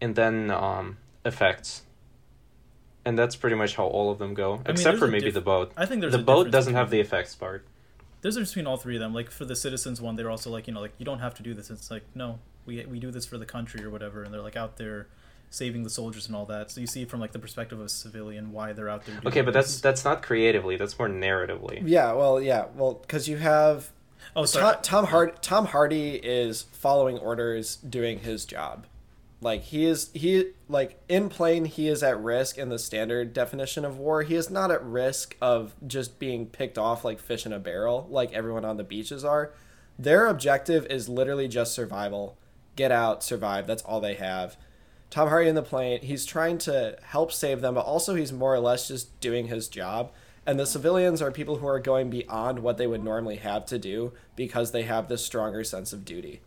and 0.00 0.14
then 0.16 0.50
um 0.50 0.96
effects 1.24 1.82
and 3.04 3.18
that's 3.18 3.36
pretty 3.36 3.56
much 3.56 3.76
how 3.76 3.84
all 3.84 4.10
of 4.10 4.18
them 4.18 4.34
go 4.34 4.56
mean, 4.56 4.62
except 4.66 4.82
there's 4.84 4.98
for 4.98 5.06
maybe 5.06 5.26
diff- 5.26 5.34
the 5.34 5.40
boat 5.40 5.72
I 5.76 5.86
think 5.86 6.00
there's 6.00 6.12
the 6.12 6.18
boat 6.18 6.50
doesn't 6.50 6.74
have 6.74 6.90
the 6.90 7.00
effects 7.00 7.34
part 7.34 7.64
There's 8.22 8.36
a 8.36 8.40
difference 8.40 8.50
between 8.52 8.66
all 8.66 8.76
three 8.76 8.96
of 8.96 9.00
them. 9.00 9.12
Like 9.14 9.30
for 9.30 9.44
the 9.44 9.56
citizens 9.56 10.00
one, 10.00 10.16
they're 10.16 10.30
also 10.30 10.50
like 10.50 10.66
you 10.66 10.74
know 10.74 10.80
like 10.80 10.94
you 10.98 11.04
don't 11.04 11.20
have 11.20 11.34
to 11.34 11.42
do 11.42 11.52
this. 11.54 11.70
It's 11.70 11.90
like 11.90 12.04
no, 12.14 12.38
we 12.66 12.84
we 12.86 12.98
do 12.98 13.10
this 13.10 13.26
for 13.26 13.38
the 13.38 13.46
country 13.46 13.84
or 13.84 13.90
whatever, 13.90 14.22
and 14.24 14.32
they're 14.32 14.40
like 14.50 14.56
out 14.56 14.76
there 14.78 15.06
saving 15.54 15.84
the 15.84 15.90
soldiers 15.90 16.26
and 16.26 16.36
all 16.36 16.46
that. 16.46 16.70
So 16.70 16.80
you 16.80 16.86
see 16.86 17.04
from 17.04 17.20
like 17.20 17.32
the 17.32 17.38
perspective 17.38 17.78
of 17.78 17.86
a 17.86 17.88
civilian 17.88 18.52
why 18.52 18.72
they're 18.72 18.88
out 18.88 19.04
there. 19.04 19.14
Doing 19.14 19.28
okay 19.28 19.40
but 19.42 19.54
that's 19.54 19.72
this. 19.72 19.80
that's 19.80 20.04
not 20.04 20.22
creatively 20.22 20.76
that's 20.76 20.98
more 20.98 21.08
narratively 21.08 21.82
Yeah, 21.84 22.12
well, 22.12 22.40
yeah, 22.40 22.66
well, 22.74 22.94
because 22.94 23.28
you 23.28 23.36
have 23.38 23.90
oh 24.34 24.44
sorry. 24.44 24.74
Tom, 24.74 24.82
Tom 24.82 25.06
Hardy. 25.06 25.32
Tom 25.40 25.66
Hardy 25.66 26.10
is 26.16 26.62
following 26.72 27.18
orders, 27.18 27.76
doing 27.76 28.20
his 28.20 28.44
job. 28.44 28.86
Like 29.40 29.62
he 29.64 29.84
is, 29.84 30.10
he 30.14 30.52
like 30.68 30.98
in 31.08 31.28
plane, 31.28 31.66
he 31.66 31.88
is 31.88 32.02
at 32.02 32.18
risk 32.18 32.56
in 32.56 32.70
the 32.70 32.78
standard 32.78 33.34
definition 33.34 33.84
of 33.84 33.98
war. 33.98 34.22
He 34.22 34.34
is 34.34 34.48
not 34.48 34.70
at 34.70 34.82
risk 34.82 35.36
of 35.40 35.74
just 35.86 36.18
being 36.18 36.46
picked 36.46 36.78
off 36.78 37.04
like 37.04 37.20
fish 37.20 37.44
in 37.44 37.52
a 37.52 37.58
barrel, 37.58 38.06
like 38.10 38.32
everyone 38.32 38.64
on 38.64 38.78
the 38.78 38.84
beaches 38.84 39.22
are. 39.22 39.52
Their 39.98 40.26
objective 40.26 40.86
is 40.86 41.08
literally 41.08 41.46
just 41.46 41.74
survival, 41.74 42.38
get 42.74 42.90
out, 42.90 43.22
survive. 43.22 43.66
That's 43.66 43.82
all 43.82 44.00
they 44.00 44.14
have. 44.14 44.56
Tom 45.14 45.28
Hardy 45.28 45.48
in 45.48 45.54
the 45.54 45.62
plane, 45.62 46.00
he's 46.02 46.26
trying 46.26 46.58
to 46.58 46.98
help 47.04 47.30
save 47.30 47.60
them, 47.60 47.74
but 47.74 47.84
also 47.86 48.16
he's 48.16 48.32
more 48.32 48.52
or 48.52 48.58
less 48.58 48.88
just 48.88 49.20
doing 49.20 49.46
his 49.46 49.68
job. 49.68 50.10
And 50.44 50.58
the 50.58 50.66
civilians 50.66 51.22
are 51.22 51.30
people 51.30 51.58
who 51.58 51.68
are 51.68 51.78
going 51.78 52.10
beyond 52.10 52.58
what 52.58 52.78
they 52.78 52.88
would 52.88 53.04
normally 53.04 53.36
have 53.36 53.64
to 53.66 53.78
do 53.78 54.12
because 54.34 54.72
they 54.72 54.82
have 54.82 55.06
this 55.06 55.24
stronger 55.24 55.62
sense 55.62 55.92
of 55.92 56.04
duty. 56.04 56.40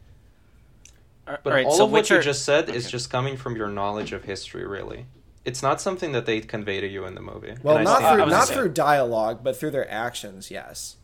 All 1.26 1.38
but 1.44 1.53
right, 1.53 1.65
all 1.65 1.72
so 1.72 1.85
of 1.85 1.91
what 1.91 2.02
which 2.02 2.10
you 2.10 2.22
just 2.22 2.44
said 2.44 2.68
is 2.68 2.91
just 2.91 3.10
coming 3.10 3.38
from 3.38 3.56
your 3.56 3.69
knowledge 3.69 4.11
of 4.11 4.26
history 4.26 4.68
really 4.68 5.06
it's 5.45 5.64
not 5.64 5.80
something 5.80 6.11
that 6.11 6.26
they 6.26 6.41
convey 6.41 6.81
to 6.81 6.88
you 6.88 7.06
in 7.06 7.15
the 7.15 7.22
movie 7.22 7.53
Well, 7.64 7.81
not 7.81 7.99
through 7.99 8.26
not 8.26 8.49
through 8.49 8.69
dialogue, 8.73 9.45
but 9.45 9.56
through 9.56 9.72
their 9.72 9.89
actions. 9.89 10.52
Yes. 10.52 10.98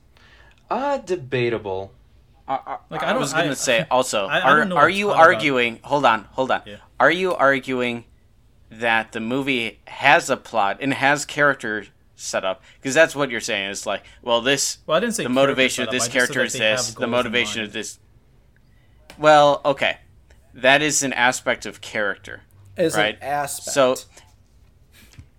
uh 0.69 0.97
debatable 0.97 1.93
I, 2.47 2.55
I, 2.55 2.77
Like, 2.89 3.03
I 3.03 3.11
I 3.11 3.17
was 3.17 3.31
gonna 3.33 3.55
say 3.55 3.85
also, 3.91 4.25
I- 4.27 4.39
I 4.39 4.51
are 4.51 4.73
are 4.73 4.89
you 4.89 5.07
ton 5.07 5.15
about- 5.15 5.25
arguing? 5.25 5.79
Hold 5.83 6.05
on, 6.05 6.25
hold 6.31 6.51
on. 6.51 6.61
Yeah. 6.65 6.75
Are 6.99 7.11
you 7.11 7.33
arguing 7.33 8.05
that 8.69 9.11
the 9.11 9.19
movie 9.19 9.79
has 9.87 10.29
a 10.29 10.37
plot 10.37 10.77
and 10.81 10.93
has 10.93 11.25
character 11.25 11.85
set 12.15 12.43
up? 12.43 12.61
Because 12.79 12.93
that's 12.93 13.15
what 13.15 13.29
you're 13.29 13.39
saying. 13.41 13.69
Is 13.69 13.85
like, 13.85 14.03
well, 14.21 14.41
this 14.41 14.79
Well, 14.85 14.97
I 14.97 14.99
didn't 14.99 15.15
say 15.15 15.23
the 15.23 15.29
motivation 15.29 15.83
of 15.85 15.91
this 15.91 16.03
I 16.03 16.05
just 16.07 16.11
said 16.11 16.33
character 16.33 16.43
is 16.43 16.53
this. 16.53 16.93
The 16.95 17.07
motivation 17.07 17.63
of 17.63 17.71
this. 17.73 17.99
Well, 19.17 19.61
okay, 19.63 19.97
that 20.53 20.81
is 20.81 21.03
an 21.03 21.13
aspect 21.13 21.65
of 21.65 21.81
character. 21.81 22.41
Is 22.77 22.95
Right. 22.95 23.15
an 23.15 23.23
aspect. 23.23 23.73
So 23.73 23.95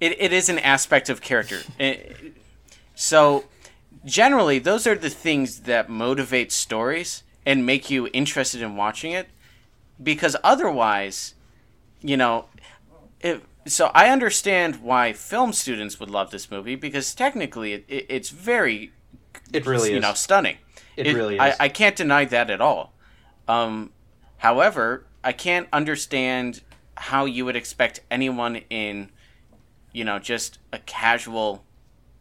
it, 0.01 0.17
it 0.21 0.33
is 0.33 0.49
an 0.49 0.59
aspect 0.61 1.09
of 1.11 1.21
character. 1.21 1.61
It- 1.79 2.35
so 2.97 3.45
generally, 4.05 4.59
those 4.59 4.87
are 4.87 4.95
the 4.95 5.11
things 5.11 5.61
that 5.61 5.89
motivate 5.89 6.53
stories 6.53 7.23
and 7.47 7.67
make 7.67 7.91
you 7.91 8.09
interested 8.13 8.63
in 8.63 8.77
watching 8.77 9.13
it. 9.13 9.29
Because 10.03 10.37
otherwise, 10.43 11.35
you 12.01 12.17
know, 12.17 12.47
if, 13.21 13.41
so 13.67 13.91
I 13.95 14.09
understand 14.11 14.83
why 14.83 15.13
film 15.13 15.53
students 15.53 15.99
would 16.01 16.11
love 16.11 16.31
this 16.31 16.51
movie 16.51 16.75
because 16.75 17.15
technically 17.15 17.73
it, 17.73 17.85
it, 17.89 18.07
it's 18.09 18.31
very 18.31 18.93
it 19.53 19.67
really 19.67 19.91
you 19.91 19.97
is 19.97 20.03
know 20.03 20.15
stunning. 20.15 20.59
It 20.97 21.15
really 21.15 21.39
I, 21.39 21.51
is. 21.51 21.57
I 21.61 21.69
can't 21.69 21.97
deny 21.97 22.25
that 22.27 22.51
at 22.51 22.61
all. 22.61 22.93
Um, 23.49 23.93
however, 24.39 25.07
I 25.23 25.33
can't 25.33 25.69
understand 25.73 26.61
how 26.97 27.25
you 27.25 27.45
would 27.45 27.57
expect 27.57 28.01
anyone 28.11 28.57
in, 28.71 29.11
you 29.93 30.05
know, 30.05 30.19
just 30.19 30.59
a 30.73 30.79
casual 30.79 31.65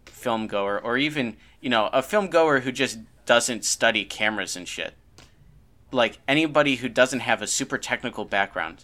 film 0.05 0.47
goer 0.47 0.79
or 0.79 0.97
even 0.97 1.37
you 1.63 1.69
know 1.69 1.89
a 1.93 2.03
film 2.03 2.27
goer 2.27 2.59
who 2.59 2.71
just 2.71 2.99
doesn't 3.25 3.63
study 3.63 4.03
cameras 4.03 4.55
and 4.57 4.67
shit. 4.67 4.93
Like 5.91 6.19
anybody 6.27 6.75
who 6.75 6.89
doesn't 6.89 7.21
have 7.21 7.41
a 7.41 7.47
super 7.47 7.77
technical 7.77 8.25
background, 8.25 8.83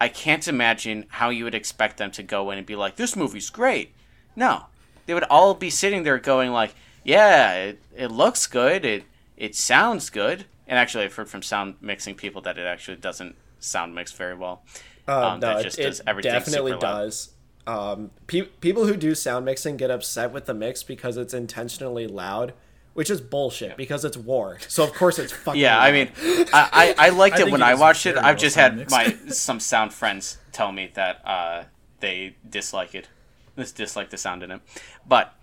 I 0.00 0.08
can't 0.08 0.48
imagine 0.48 1.04
how 1.08 1.28
you 1.28 1.44
would 1.44 1.54
expect 1.54 1.98
them 1.98 2.10
to 2.12 2.22
go 2.22 2.50
in 2.50 2.58
and 2.58 2.66
be 2.66 2.76
like, 2.76 2.96
"This 2.96 3.14
movie's 3.14 3.50
great." 3.50 3.92
No, 4.34 4.66
they 5.06 5.14
would 5.14 5.24
all 5.24 5.54
be 5.54 5.68
sitting 5.70 6.02
there 6.02 6.18
going 6.18 6.50
like, 6.50 6.74
"Yeah, 7.04 7.54
it, 7.54 7.82
it 7.94 8.10
looks 8.10 8.46
good. 8.46 8.84
It 8.84 9.04
it 9.36 9.54
sounds 9.54 10.08
good." 10.08 10.46
And 10.66 10.78
actually, 10.78 11.04
I've 11.04 11.14
heard 11.14 11.28
from 11.28 11.42
sound 11.42 11.76
mixing 11.80 12.14
people 12.14 12.40
that 12.42 12.56
it 12.58 12.66
actually 12.66 12.96
doesn't 12.96 13.36
sound 13.58 13.94
mix 13.94 14.12
very 14.12 14.34
well. 14.34 14.62
Um, 15.06 15.24
Um, 15.24 15.40
no, 15.40 15.58
it, 15.58 15.62
just 15.62 15.78
it 15.78 15.84
does 15.84 16.00
everything 16.06 16.32
definitely 16.32 16.72
does. 16.78 17.30
Um, 17.68 18.12
pe- 18.26 18.48
people 18.60 18.86
who 18.86 18.96
do 18.96 19.14
sound 19.14 19.44
mixing 19.44 19.76
get 19.76 19.90
upset 19.90 20.32
with 20.32 20.46
the 20.46 20.54
mix 20.54 20.82
because 20.82 21.18
it's 21.18 21.34
intentionally 21.34 22.06
loud, 22.06 22.54
which 22.94 23.10
is 23.10 23.20
bullshit 23.20 23.76
because 23.76 24.06
it's 24.06 24.16
war. 24.16 24.56
So 24.68 24.84
of 24.84 24.94
course 24.94 25.18
it's 25.18 25.32
fucking. 25.32 25.60
Yeah. 25.60 25.78
I 25.78 25.92
mean, 25.92 26.10
I, 26.50 26.94
I, 26.98 27.06
I 27.06 27.08
liked 27.22 27.38
it 27.38 27.50
when 27.50 27.62
I 27.62 27.74
watched 27.74 28.06
it. 28.06 28.16
I've 28.16 28.38
just 28.38 28.56
had 28.56 28.90
my 28.90 29.14
some 29.28 29.60
sound 29.60 29.92
friends 29.92 30.38
tell 30.50 30.72
me 30.72 30.90
that 30.94 31.20
uh, 31.26 31.64
they 32.00 32.36
dislike 32.48 32.94
it. 32.94 33.08
This 33.54 33.70
dislike 33.70 34.08
the 34.08 34.16
sound 34.16 34.42
in 34.42 34.50
it, 34.50 34.60
but 35.06 35.34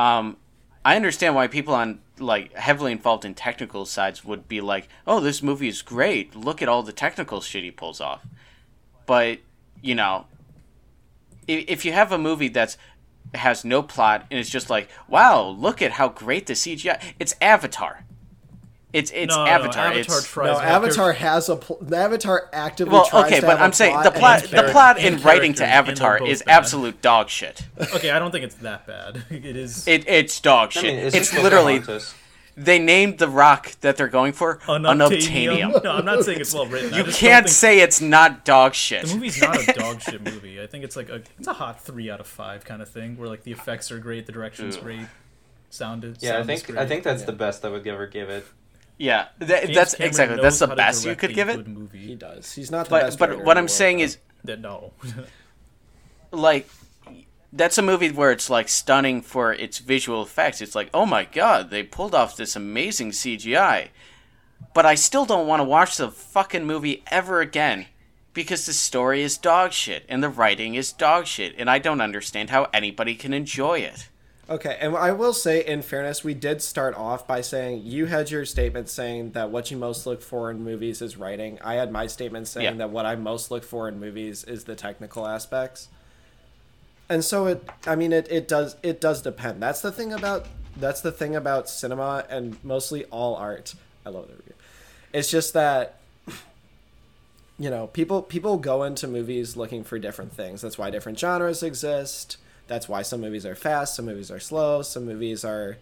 um, 0.00 0.36
I 0.84 0.96
understand 0.96 1.36
why 1.36 1.46
people 1.46 1.74
on 1.74 2.00
like 2.18 2.54
heavily 2.54 2.90
involved 2.90 3.24
in 3.24 3.34
technical 3.34 3.84
sides 3.84 4.24
would 4.24 4.48
be 4.48 4.60
like, 4.60 4.88
"Oh, 5.06 5.20
this 5.20 5.44
movie 5.44 5.68
is 5.68 5.82
great. 5.82 6.34
Look 6.34 6.60
at 6.60 6.68
all 6.68 6.82
the 6.82 6.92
technical 6.92 7.40
shit 7.40 7.62
he 7.62 7.70
pulls 7.70 8.00
off." 8.00 8.26
But 9.04 9.40
you 9.82 9.94
know, 9.94 10.24
if, 11.48 11.64
if 11.68 11.84
you 11.84 11.92
have 11.92 12.12
a 12.12 12.18
movie 12.18 12.48
that's 12.48 12.76
has 13.34 13.64
no 13.64 13.82
plot 13.82 14.24
and 14.30 14.38
it's 14.38 14.48
just 14.48 14.70
like, 14.70 14.88
"Wow, 15.08 15.48
look 15.48 15.82
at 15.82 15.92
how 15.92 16.08
great 16.08 16.46
the 16.46 16.54
CGI." 16.54 17.02
It's 17.18 17.34
Avatar. 17.40 18.04
It's 18.90 19.10
it's 19.10 19.36
no, 19.36 19.44
no, 19.44 19.50
Avatar. 19.50 19.84
Avatar 19.86 20.18
it's, 20.18 20.28
tries 20.32 20.46
no, 20.54 20.60
to- 20.60 20.64
Avatar 20.64 21.12
has 21.12 21.50
a 21.50 21.56
pl- 21.56 21.76
the 21.82 21.96
Avatar 21.98 22.48
actively 22.54 22.92
well, 22.94 23.04
tries 23.04 23.26
okay, 23.26 23.40
to 23.40 23.42
but 23.46 23.50
have 23.50 23.60
a 23.60 23.64
I'm 23.64 23.72
saying 23.74 24.02
the 24.02 24.10
plot, 24.10 24.42
the 24.42 24.48
character- 24.48 24.72
plot 24.72 24.98
in 24.98 25.20
writing 25.20 25.52
to 25.54 25.58
characters, 25.66 25.98
and 25.98 25.98
they're 25.98 26.06
Avatar 26.14 26.26
is 26.26 26.42
bad. 26.42 26.56
absolute 26.56 27.02
dog 27.02 27.28
shit. 27.28 27.66
Okay, 27.94 28.10
I 28.10 28.18
don't 28.18 28.30
think 28.30 28.44
it's 28.44 28.54
that 28.56 28.86
bad. 28.86 29.24
It 29.30 29.44
is 29.56 29.86
It, 29.86 30.08
it's 30.08 30.40
dog 30.40 30.68
I 30.68 30.80
shit. 30.80 30.84
mean, 30.84 30.96
it's, 31.04 31.14
it's 31.14 31.34
literally 31.34 31.80
Pocahontas. 31.80 32.14
They 32.58 32.78
named 32.78 33.18
the 33.18 33.28
rock 33.28 33.72
that 33.82 33.96
they're 33.96 34.08
going 34.08 34.32
for 34.32 34.56
unobtainium. 34.66 35.60
unobtainium. 35.72 35.84
No, 35.84 35.92
I'm 35.92 36.04
not 36.04 36.24
saying 36.24 36.40
it's 36.40 36.52
well 36.52 36.66
written. 36.66 36.92
You 36.92 37.04
can't 37.04 37.46
think- 37.46 37.48
say 37.48 37.80
it's 37.80 38.00
not 38.00 38.44
dog 38.44 38.74
shit. 38.74 39.06
the 39.06 39.14
movie's 39.14 39.40
not 39.40 39.68
a 39.68 39.72
dog 39.78 40.00
shit 40.02 40.22
movie. 40.22 40.60
I 40.60 40.66
think 40.66 40.84
it's 40.84 40.96
like 40.96 41.08
a 41.08 41.22
it's 41.38 41.46
a 41.48 41.52
hot 41.52 41.80
three 41.82 42.10
out 42.10 42.20
of 42.20 42.26
five 42.26 42.64
kind 42.64 42.82
of 42.82 42.88
thing, 42.88 43.16
where 43.16 43.28
like 43.28 43.44
the 43.44 43.52
effects 43.52 43.90
are 43.92 43.98
great, 43.98 44.26
the 44.26 44.32
direction's 44.32 44.76
Ugh. 44.76 44.82
great, 44.82 45.06
sound 45.70 46.04
is 46.04 46.16
Yeah, 46.20 46.30
I 46.30 46.32
sound 46.38 46.50
is 46.50 46.62
think 46.64 46.78
I 46.78 46.86
think 46.86 47.04
that's 47.04 47.22
the 47.22 47.32
best 47.32 47.64
I 47.64 47.68
would 47.68 47.86
ever 47.86 48.06
give 48.06 48.28
it. 48.28 48.44
yeah, 48.98 49.28
that, 49.38 49.62
James 49.66 49.74
that's 49.76 49.94
Cameron 49.94 50.08
exactly 50.08 50.36
knows 50.36 50.42
that's 50.42 50.58
the 50.58 50.66
how 50.66 50.70
to 50.72 50.76
best 50.76 51.04
you 51.06 51.14
could 51.14 51.34
give 51.34 51.48
it. 51.48 51.64
good 51.64 51.88
he 51.92 52.14
does. 52.16 52.52
He's 52.52 52.70
not 52.72 52.86
the 52.86 52.90
But 52.90 53.02
best. 53.02 53.18
but 53.20 53.44
what 53.44 53.56
I'm 53.56 53.68
saying 53.68 53.98
world, 53.98 54.04
is 54.06 54.18
That 54.44 54.60
no. 54.60 54.92
like 56.32 56.68
that's 57.52 57.78
a 57.78 57.82
movie 57.82 58.10
where 58.10 58.30
it's 58.32 58.50
like 58.50 58.68
stunning 58.68 59.22
for 59.22 59.52
its 59.52 59.78
visual 59.78 60.22
effects. 60.22 60.60
It's 60.60 60.74
like, 60.74 60.90
oh 60.92 61.06
my 61.06 61.24
god, 61.24 61.70
they 61.70 61.82
pulled 61.82 62.14
off 62.14 62.36
this 62.36 62.56
amazing 62.56 63.10
CGI. 63.12 63.88
But 64.74 64.86
I 64.86 64.94
still 64.94 65.24
don't 65.24 65.46
want 65.46 65.60
to 65.60 65.64
watch 65.64 65.96
the 65.96 66.10
fucking 66.10 66.64
movie 66.64 67.02
ever 67.10 67.40
again 67.40 67.86
because 68.34 68.66
the 68.66 68.72
story 68.72 69.22
is 69.22 69.38
dog 69.38 69.72
shit 69.72 70.04
and 70.08 70.22
the 70.22 70.28
writing 70.28 70.74
is 70.74 70.92
dog 70.92 71.26
shit 71.26 71.54
and 71.58 71.70
I 71.70 71.78
don't 71.78 72.00
understand 72.00 72.50
how 72.50 72.68
anybody 72.72 73.14
can 73.14 73.32
enjoy 73.32 73.78
it. 73.80 74.08
Okay, 74.50 74.78
and 74.80 74.96
I 74.96 75.12
will 75.12 75.34
say, 75.34 75.62
in 75.62 75.82
fairness, 75.82 76.24
we 76.24 76.32
did 76.32 76.62
start 76.62 76.94
off 76.94 77.26
by 77.26 77.42
saying 77.42 77.82
you 77.84 78.06
had 78.06 78.30
your 78.30 78.46
statement 78.46 78.88
saying 78.88 79.32
that 79.32 79.50
what 79.50 79.70
you 79.70 79.76
most 79.76 80.06
look 80.06 80.22
for 80.22 80.50
in 80.50 80.64
movies 80.64 81.02
is 81.02 81.18
writing. 81.18 81.58
I 81.62 81.74
had 81.74 81.92
my 81.92 82.06
statement 82.06 82.48
saying 82.48 82.64
Yeah. 82.64 82.72
that 82.78 82.90
what 82.90 83.04
I 83.04 83.14
most 83.16 83.50
look 83.50 83.62
for 83.62 83.88
in 83.88 84.00
movies 84.00 84.44
is 84.44 84.64
the 84.64 84.74
technical 84.74 85.26
aspects. 85.26 85.88
And 87.08 87.24
so 87.24 87.46
it, 87.46 87.68
I 87.86 87.96
mean, 87.96 88.12
it, 88.12 88.30
it 88.30 88.48
does 88.48 88.76
it 88.82 89.00
does 89.00 89.22
depend. 89.22 89.62
That's 89.62 89.80
the 89.80 89.92
thing 89.92 90.12
about 90.12 90.46
that's 90.76 91.00
the 91.00 91.12
thing 91.12 91.34
about 91.34 91.68
cinema 91.68 92.24
and 92.28 92.62
mostly 92.64 93.04
all 93.06 93.34
art. 93.36 93.74
I 94.04 94.10
love 94.10 94.28
the 94.28 94.34
review. 94.34 94.54
It's 95.12 95.30
just 95.30 95.54
that 95.54 95.98
you 97.58 97.70
know 97.70 97.86
people 97.88 98.22
people 98.22 98.58
go 98.58 98.82
into 98.82 99.08
movies 99.08 99.56
looking 99.56 99.82
for 99.84 99.98
different 99.98 100.32
things 100.32 100.60
that's 100.60 100.78
why 100.78 100.90
different 100.90 101.18
genres 101.18 101.62
exist 101.62 102.36
that's 102.68 102.88
why 102.88 103.02
some 103.02 103.20
movies 103.20 103.44
are 103.44 103.56
fast 103.56 103.96
some 103.96 104.04
movies 104.04 104.30
are 104.30 104.38
slow 104.38 104.82
some 104.82 105.04
movies 105.04 105.44
are 105.44 105.76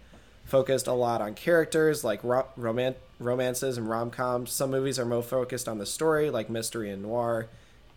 focused 0.46 0.86
a 0.86 0.92
lot 0.92 1.20
on 1.20 1.34
characters 1.34 2.02
like 2.02 2.22
ro- 2.22 2.46
roman- 2.56 2.94
romances 3.18 3.76
and 3.76 3.90
rom-coms 3.90 4.50
some 4.50 4.70
movies 4.70 4.98
are 4.98 5.04
more 5.04 5.22
focused 5.22 5.68
on 5.68 5.78
the 5.78 5.86
story 5.86 6.30
like 6.30 6.48
mystery 6.48 6.88
and 6.88 7.02
noir 7.02 7.46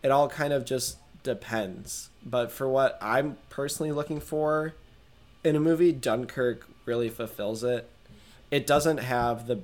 it 0.02 0.10
all 0.10 0.28
kind 0.28 0.52
of 0.52 0.64
just 0.64 0.96
depends 1.22 2.10
but 2.24 2.50
for 2.50 2.68
what 2.68 2.98
i'm 3.00 3.36
personally 3.48 3.92
looking 3.92 4.20
for 4.20 4.74
in 5.44 5.56
a 5.56 5.60
movie 5.60 5.92
dunkirk 5.92 6.66
really 6.86 7.08
fulfills 7.08 7.62
it 7.62 7.88
it 8.50 8.66
doesn't 8.66 8.98
have 8.98 9.46
the 9.46 9.60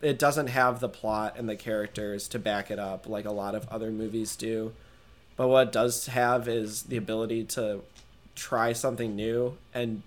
it 0.00 0.18
doesn't 0.18 0.48
have 0.48 0.80
the 0.80 0.88
plot 0.88 1.34
and 1.36 1.48
the 1.48 1.56
characters 1.56 2.28
to 2.28 2.38
back 2.38 2.70
it 2.70 2.78
up 2.78 3.08
like 3.08 3.24
a 3.24 3.32
lot 3.32 3.54
of 3.54 3.66
other 3.68 3.90
movies 3.90 4.36
do. 4.36 4.72
But 5.36 5.48
what 5.48 5.72
does 5.72 6.06
have 6.06 6.48
is 6.48 6.84
the 6.84 6.96
ability 6.96 7.44
to 7.44 7.82
try 8.34 8.72
something 8.72 9.16
new 9.16 9.56
and 9.74 10.02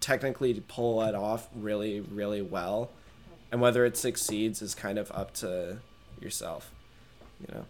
technically 0.00 0.62
pull 0.66 1.02
it 1.02 1.14
off 1.14 1.48
really, 1.54 2.00
really 2.00 2.42
well. 2.42 2.90
And 3.50 3.60
whether 3.60 3.84
it 3.84 3.96
succeeds 3.96 4.62
is 4.62 4.74
kind 4.74 4.98
of 4.98 5.10
up 5.12 5.34
to 5.34 5.78
yourself, 6.20 6.70
you 7.40 7.54
know. 7.54 7.64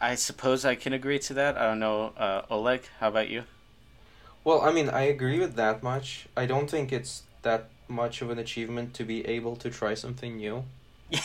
I 0.00 0.14
suppose 0.16 0.64
I 0.64 0.74
can 0.74 0.92
agree 0.92 1.18
to 1.20 1.34
that. 1.34 1.56
I 1.56 1.66
don't 1.66 1.78
know, 1.78 2.12
uh, 2.16 2.42
Oleg, 2.50 2.82
how 3.00 3.08
about 3.08 3.28
you? 3.28 3.44
Well, 4.44 4.60
I 4.60 4.72
mean, 4.72 4.90
I 4.90 5.02
agree 5.02 5.38
with 5.40 5.56
that 5.56 5.82
much. 5.82 6.26
I 6.36 6.46
don't 6.46 6.70
think 6.70 6.92
it's 6.92 7.22
that 7.42 7.68
much 7.88 8.20
of 8.22 8.30
an 8.30 8.38
achievement 8.38 8.94
to 8.94 9.04
be 9.04 9.26
able 9.26 9.56
to 9.56 9.70
try 9.70 9.94
something 9.94 10.36
new. 10.36 10.64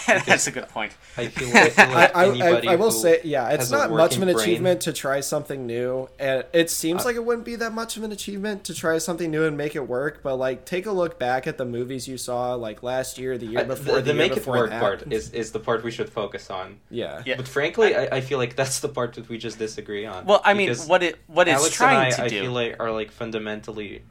Yeah, 0.07 0.20
that's 0.26 0.48
a 0.48 0.52
good 0.52 0.68
point. 0.70 0.94
I 1.18 1.28
feel, 1.28 1.56
I 1.56 1.70
feel 1.70 1.86
I, 1.86 1.94
like 1.94 2.16
I, 2.16 2.28
anybody 2.28 2.68
I, 2.68 2.74
I 2.74 2.76
will 2.76 2.91
say, 2.91 3.20
yeah, 3.24 3.49
it's 3.49 3.72
not 3.72 3.91
much 3.91 4.16
of 4.16 4.22
an 4.22 4.32
brain- 4.32 4.40
achievement 4.40 4.82
to 4.82 4.94
try 4.94 5.20
something 5.20 5.66
new, 5.66 6.10
and 6.20 6.45
it 6.53 6.70
seems 6.70 7.02
Uh, 7.02 7.06
like 7.06 7.16
it 7.16 7.26
wouldn't 7.26 7.45
be 7.45 7.56
that 7.56 7.74
much 7.74 7.98
of 7.98 8.03
an 8.03 8.11
achievement 8.11 8.64
to 8.66 8.74
try 8.74 8.98
something 8.98 9.30
new 9.32 9.45
and 9.45 9.57
make 9.57 9.76
it 9.76 9.88
work. 9.88 10.22
But 10.24 10.36
like, 10.36 10.66
take 10.66 10.86
a 10.86 10.91
look 10.91 11.20
back 11.20 11.48
at 11.48 11.57
the 11.57 11.66
movies 11.66 12.07
you 12.07 12.18
saw 12.18 12.53
like 12.56 12.84
last 12.84 13.18
year, 13.18 13.38
the 13.38 13.48
year 13.48 13.66
before, 13.66 13.95
the, 13.95 14.02
the, 14.02 14.02
the 14.02 14.14
year 14.14 14.30
make 14.30 14.38
it 14.38 14.48
work 14.48 14.70
that. 14.70 14.80
part 14.80 15.11
is, 15.11 15.32
is 15.32 15.52
the 15.52 15.60
part 15.60 15.84
we 15.84 15.91
should 15.91 16.10
focus 16.10 16.49
on. 16.49 16.78
yeah. 16.90 17.22
Yeah. 17.26 17.36
But 17.36 17.48
frankly, 17.48 17.95
I, 17.95 18.18
I 18.18 18.22
feel 18.22 18.38
like 18.38 18.56
that's 18.56 18.80
the 18.80 18.90
part 18.90 19.14
that 19.14 19.30
we 19.30 19.38
just 19.38 19.60
disagree 19.60 20.06
on. 20.06 20.26
Well, 20.26 20.41
I 20.44 20.53
mean, 20.53 20.74
what 20.88 21.03
it 21.03 21.20
what 21.28 21.48
it's 21.48 21.60
Alex 21.60 21.76
trying 21.76 22.14
and 22.14 22.14
I, 22.14 22.18
to 22.18 22.24
I 22.24 22.30
feel 22.30 22.52
like 22.52 22.76
are 22.80 22.91
like 22.91 23.11
fundamentally 23.11 24.03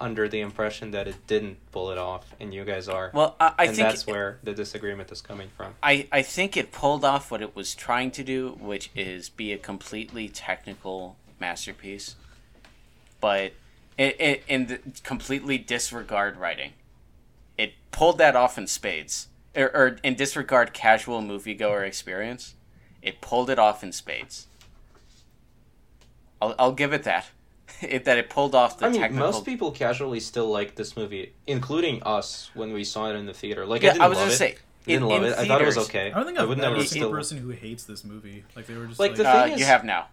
under 0.00 0.28
the 0.28 0.40
impression 0.40 0.90
that 0.92 1.08
it 1.08 1.26
didn't 1.26 1.58
pull 1.72 1.90
it 1.90 1.98
off, 1.98 2.34
and 2.40 2.52
you 2.54 2.64
guys 2.64 2.88
are. 2.88 3.10
well, 3.12 3.36
I, 3.38 3.52
I 3.58 3.64
and 3.66 3.76
think 3.76 3.88
that's 3.88 4.06
where 4.06 4.38
the 4.42 4.52
disagreement 4.52 5.10
is 5.12 5.20
coming 5.20 5.48
from. 5.56 5.74
I, 5.82 6.08
I 6.10 6.22
think 6.22 6.56
it 6.56 6.72
pulled 6.72 7.04
off 7.04 7.30
what 7.30 7.42
it 7.42 7.54
was 7.54 7.74
trying 7.74 8.10
to 8.12 8.24
do, 8.24 8.56
which 8.60 8.90
is 8.94 9.28
be 9.28 9.52
a 9.52 9.58
completely 9.58 10.28
technical 10.28 11.16
masterpiece, 11.40 12.16
but 13.20 13.52
it, 13.96 14.20
it 14.20 14.44
and 14.48 14.68
the, 14.68 14.80
completely 15.02 15.58
disregard 15.58 16.36
writing. 16.36 16.72
It 17.56 17.72
pulled 17.90 18.18
that 18.18 18.36
off 18.36 18.56
in 18.56 18.66
spades, 18.66 19.28
er, 19.56 19.64
er, 19.64 19.70
or, 19.74 19.86
or 19.86 19.98
and 20.04 20.16
disregard 20.16 20.72
casual 20.72 21.20
moviegoer 21.20 21.86
experience. 21.86 22.54
It 23.02 23.20
pulled 23.20 23.50
it 23.50 23.58
off 23.58 23.82
in 23.82 23.92
spades. 23.92 24.46
I'll, 26.40 26.54
I'll 26.58 26.72
give 26.72 26.92
it 26.92 27.02
that, 27.04 27.26
it, 27.82 28.04
that 28.04 28.18
it 28.18 28.30
pulled 28.30 28.54
off 28.54 28.78
the 28.78 28.86
I 28.86 28.88
mean, 28.90 29.00
technical. 29.00 29.26
most 29.32 29.44
people 29.44 29.70
casually 29.72 30.20
still 30.20 30.48
like 30.48 30.74
this 30.74 30.96
movie, 30.96 31.32
including 31.46 32.02
us 32.02 32.50
when 32.54 32.72
we 32.72 32.84
saw 32.84 33.10
it 33.10 33.14
in 33.16 33.26
the 33.26 33.34
theater. 33.34 33.66
Like, 33.66 33.82
yeah, 33.82 33.90
I 33.90 33.92
didn't 33.92 34.02
I 34.04 34.08
was 34.08 34.18
love 34.18 34.24
gonna 34.26 34.34
it. 34.34 34.36
say. 34.38 34.56
I 34.86 34.90
didn't 34.90 35.02
in- 35.02 35.08
love 35.08 35.22
in 35.22 35.28
it. 35.32 35.38
I 35.38 35.46
thought 35.46 35.62
it 35.62 35.66
was 35.66 35.78
okay. 35.78 36.10
I 36.12 36.14
don't 36.16 36.26
think 36.26 36.38
I 36.38 36.42
I've 36.42 36.48
would 36.48 36.58
met 36.58 36.70
never 36.70 36.80
a 36.82 36.84
still. 36.86 37.10
person 37.10 37.38
who 37.38 37.50
hates 37.50 37.84
this 37.84 38.04
movie. 38.04 38.44
Like 38.56 38.66
they 38.66 38.74
were 38.76 38.86
just 38.86 38.98
Like, 38.98 39.10
like, 39.10 39.18
the 39.18 39.28
Uh, 39.28 39.44
thing 39.48 39.58
you 39.58 39.64
have 39.64 39.84
now. 39.84 40.06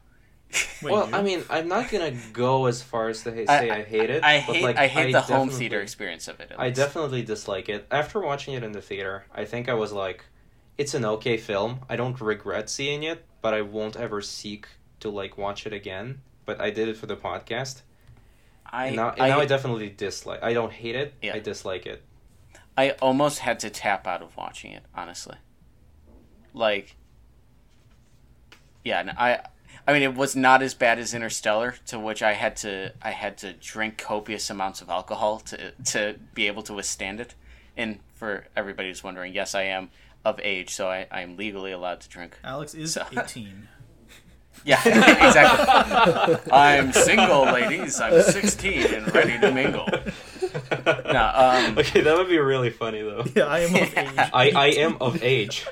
Wait, 0.82 0.92
well, 0.92 1.10
you? 1.10 1.16
I 1.16 1.22
mean, 1.22 1.44
I'm 1.50 1.68
not 1.68 1.90
gonna 1.90 2.12
go 2.34 2.66
as 2.68 2.82
far 2.82 3.10
as 3.10 3.24
to 3.24 3.32
ha- 3.32 3.52
I- 3.52 3.60
say 3.62 3.70
I, 3.72 3.84
hate 3.84 4.10
it. 4.10 4.24
I 4.24 4.44
but, 4.46 4.56
hate 4.56 4.64
like, 4.64 4.78
I 4.78 4.88
hate 4.88 5.12
the 5.12 5.22
home 5.22 5.50
theater 5.50 5.82
experience 5.82 6.28
of 6.28 6.40
it. 6.40 6.52
at 6.52 6.60
I 6.60 6.70
definitely 6.70 7.24
dislike 7.24 7.68
it. 7.70 7.88
After 7.90 8.20
watching 8.22 8.54
it 8.54 8.64
in 8.64 8.72
the 8.74 8.82
theater, 8.82 9.26
I 9.34 9.46
think 9.46 9.70
I 9.70 9.74
was 9.74 9.92
like, 9.92 10.24
it's 10.78 10.94
an 10.94 11.04
okay 11.06 11.38
film. 11.38 11.80
I 11.90 11.96
don't 11.96 12.20
regret 12.22 12.70
seeing 12.70 13.04
it, 13.04 13.26
but 13.42 13.54
I 13.54 13.62
won't 13.62 13.96
ever 13.96 14.22
seek 14.22 14.68
to 15.00 15.10
like 15.10 15.38
watch 15.38 15.66
it 15.66 15.74
again. 15.74 16.22
But 16.45 16.61
I 16.61 16.69
did 16.69 16.88
it 16.88 16.97
for 16.97 17.05
the 17.07 17.15
podcast. 17.17 17.81
I, 18.65 18.88
and 18.88 18.95
now, 18.97 19.09
and 19.11 19.22
I, 19.22 19.30
now 19.30 19.39
I 19.39 19.45
definitely 19.45 19.89
dislike. 19.89 20.41
I 20.43 20.53
don't 20.53 20.72
hate 20.73 20.95
it. 20.95 21.13
Yeah. 21.22 21.35
I 21.35 21.39
dislike 21.39 21.85
it. 21.85 22.03
I 22.77 22.91
almost 23.01 23.39
had 23.39 23.59
to 23.61 23.69
tap 23.69 24.05
out 24.05 24.22
of 24.22 24.35
watching 24.35 24.72
it, 24.72 24.84
honestly. 24.93 25.35
Like, 26.53 26.95
yeah, 28.84 29.01
no, 29.03 29.13
I, 29.17 29.39
I 29.88 29.93
mean, 29.93 30.01
it 30.03 30.13
was 30.15 30.35
not 30.35 30.61
as 30.61 30.73
bad 30.73 30.99
as 30.99 31.13
Interstellar, 31.13 31.76
to 31.88 31.99
which 31.99 32.22
I 32.22 32.34
had 32.34 32.55
to, 32.57 32.93
I 33.01 33.11
had 33.11 33.38
to 33.39 33.53
drink 33.53 33.97
copious 33.97 34.49
amounts 34.49 34.81
of 34.81 34.89
alcohol 34.89 35.39
to 35.39 35.72
to 35.91 36.15
be 36.34 36.47
able 36.47 36.63
to 36.63 36.73
withstand 36.73 37.19
it. 37.19 37.35
And 37.77 37.99
for 38.13 38.45
everybody 38.55 38.89
who's 38.89 39.03
wondering, 39.03 39.34
yes, 39.34 39.53
I 39.55 39.63
am 39.63 39.89
of 40.23 40.39
age, 40.41 40.72
so 40.73 40.89
I, 40.89 41.07
I 41.11 41.22
am 41.22 41.38
legally 41.38 41.72
allowed 41.72 42.01
to 42.01 42.09
drink. 42.09 42.38
Alex 42.43 42.73
is 42.73 42.93
So- 42.93 43.05
18. 43.17 43.67
Yeah, 44.64 44.80
exactly. 44.86 46.52
I'm 46.52 46.91
single, 46.94 47.44
ladies. 47.45 47.99
I'm 47.99 48.22
16 48.22 48.94
and 48.94 49.14
ready 49.14 49.40
to 49.40 49.52
mingle. 49.52 49.88
No, 50.86 51.32
um, 51.36 51.77
okay, 51.77 52.02
that 52.02 52.15
would 52.18 52.30
be 52.30 52.38
really 52.40 52.69
funny 52.69 53.02
though. 53.02 53.26
Yeah, 53.36 53.45
I 53.45 53.60
am 53.60 53.76
of 53.76 53.98
age. 53.98 54.14
I, 54.18 54.52
I 54.56 54.68
am 54.68 54.98
of 55.02 55.23
age. 55.23 55.68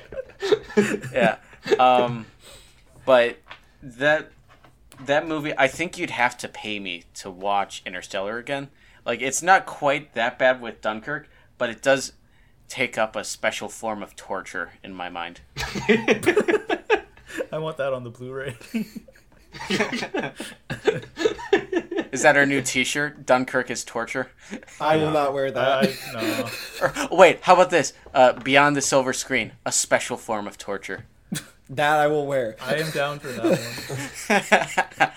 yeah. 1.12 1.36
Um, 1.78 2.26
but 3.06 3.38
that 3.82 4.30
that 5.00 5.26
movie, 5.26 5.52
I 5.56 5.66
think 5.68 5.98
you'd 5.98 6.10
have 6.10 6.36
to 6.38 6.48
pay 6.48 6.78
me 6.78 7.04
to 7.14 7.30
watch 7.30 7.82
Interstellar 7.84 8.38
again. 8.38 8.68
Like, 9.04 9.20
it's 9.20 9.42
not 9.42 9.66
quite 9.66 10.14
that 10.14 10.38
bad 10.38 10.60
with 10.60 10.80
Dunkirk, 10.80 11.28
but 11.58 11.68
it 11.68 11.82
does 11.82 12.12
take 12.68 12.96
up 12.96 13.16
a 13.16 13.24
special 13.24 13.68
form 13.68 14.02
of 14.02 14.16
torture 14.16 14.72
in 14.82 14.94
my 14.94 15.08
mind. 15.08 15.40
I 17.52 17.58
want 17.58 17.76
that 17.78 17.92
on 17.92 18.04
the 18.04 18.10
Blu-ray. 18.10 18.56
Is 22.12 22.22
that 22.22 22.36
our 22.36 22.46
new 22.46 22.62
T-shirt? 22.62 23.26
Dunkirk 23.26 23.70
is 23.70 23.84
torture. 23.84 24.30
I 24.80 24.96
will 24.96 25.10
not 25.10 25.34
wear 25.34 25.50
that. 25.50 25.84
I, 25.84 25.96
no. 26.12 26.48
Or, 26.80 26.92
wait, 27.16 27.40
how 27.42 27.54
about 27.54 27.70
this? 27.70 27.92
Uh, 28.12 28.34
Beyond 28.34 28.76
the 28.76 28.80
silver 28.82 29.12
screen, 29.12 29.52
a 29.66 29.72
special 29.72 30.16
form 30.16 30.46
of 30.46 30.56
torture. 30.56 31.06
that 31.68 31.98
I 31.98 32.06
will 32.06 32.26
wear. 32.26 32.56
I 32.60 32.76
am 32.76 32.90
down 32.92 33.18
for 33.18 33.28
that 33.28 35.12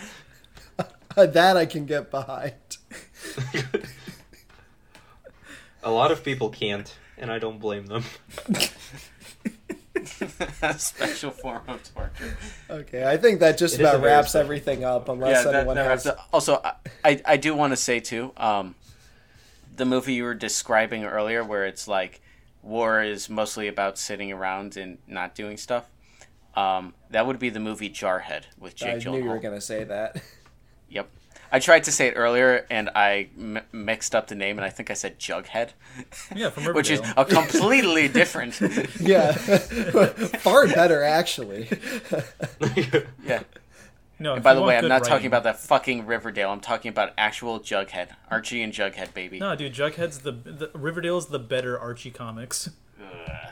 one. 1.16 1.32
that 1.34 1.58
I 1.58 1.66
can 1.66 1.86
get 1.86 2.10
behind. 2.10 2.54
A 5.84 5.92
lot 5.92 6.12
of 6.12 6.24
people 6.24 6.50
can't, 6.50 6.94
and 7.18 7.32
I 7.32 7.38
don't 7.40 7.60
blame 7.60 7.86
them. 7.86 8.04
A 10.62 10.74
special 10.80 11.32
form 11.32 11.62
of 11.68 11.82
torture. 11.94 12.38
Okay, 12.70 13.06
I 13.06 13.18
think 13.18 13.40
that 13.40 13.58
just 13.58 13.76
It 13.76 13.82
is 13.82 13.88
a 13.88 13.92
about 13.96 14.04
wraps 14.04 14.36
everything 14.36 14.84
up. 14.84 15.10
Unless 15.10 15.44
that- 15.46 15.56
anyone 15.56 15.76
that 15.76 15.86
has. 15.86 16.08
up. 16.08 16.28
Also, 16.34 16.62
I- 16.64 16.74
I, 17.04 17.22
I 17.26 17.38
do 17.38 17.54
want 17.56 17.72
to 17.74 17.78
say 17.78 18.00
too, 18.00 18.32
um, 18.38 18.76
the 19.76 19.86
movie 19.86 20.14
you 20.14 20.24
were 20.24 20.34
describing 20.34 21.06
earlier, 21.06 21.44
where 21.44 21.66
it's 21.66 21.88
like 21.88 22.22
war 22.64 23.02
is 23.04 23.30
mostly 23.30 23.68
about 23.68 23.98
sitting 23.98 24.32
around 24.32 24.76
and 24.78 24.98
not 25.08 25.36
doing 25.36 25.58
stuff. 25.58 25.86
Um, 26.56 26.96
that 27.12 27.28
would 27.28 27.38
be 27.40 27.50
the 27.50 27.60
movie 27.60 27.90
Jarhead 27.90 28.44
with 28.60 28.76
Jake 28.76 29.06
I 29.08 29.12
knew 29.12 29.18
you 29.24 29.30
were 29.30 29.38
gonna 29.40 29.62
say 29.62 29.84
that. 29.84 30.22
Yep. 30.90 31.10
I 31.52 31.60
tried 31.60 31.84
to 31.86 31.92
say 31.92 32.08
it 32.08 32.14
earlier 32.16 32.66
and 32.70 32.90
I 32.96 33.30
m- 33.38 33.60
mixed 33.72 34.14
up 34.14 34.28
the 34.28 34.36
name 34.36 34.58
and 34.58 34.66
I 34.66 34.70
think 34.70 34.92
I 34.92 34.94
said 34.94 35.20
Jughead, 35.20 35.70
Yeah, 36.36 36.50
from 36.50 36.66
which 36.76 36.90
is 36.90 37.02
a 37.16 37.26
completely 37.26 38.08
different. 38.08 38.60
yeah, 39.00 39.32
far 39.34 40.68
better 40.68 41.04
actually. 41.04 41.70
yeah. 43.24 43.44
No, 44.20 44.34
And 44.34 44.44
by 44.44 44.56
the 44.56 44.62
way, 44.64 44.76
I'm 44.76 44.82
good 44.82 44.90
not 44.90 45.04
talking 45.04 45.28
about 45.28 45.44
that 45.44 45.60
fucking 45.60 46.08
Riverdale. 46.08 46.50
I'm 46.50 46.60
talking 46.60 46.90
about 46.90 47.14
actual 47.20 47.60
Jughead, 47.60 48.10
Archie 48.32 48.64
and 48.64 48.74
Jughead, 48.74 49.14
baby. 49.14 49.38
No, 49.40 49.56
dude, 49.56 49.74
Jughead's 49.76 50.20
the, 50.20 50.32
the 50.32 50.72
Riverdale's 50.74 51.28
the 51.28 51.38
better 51.38 51.80
Archie 51.80 52.10
comics. 52.10 52.72
Ugh. 53.00 53.52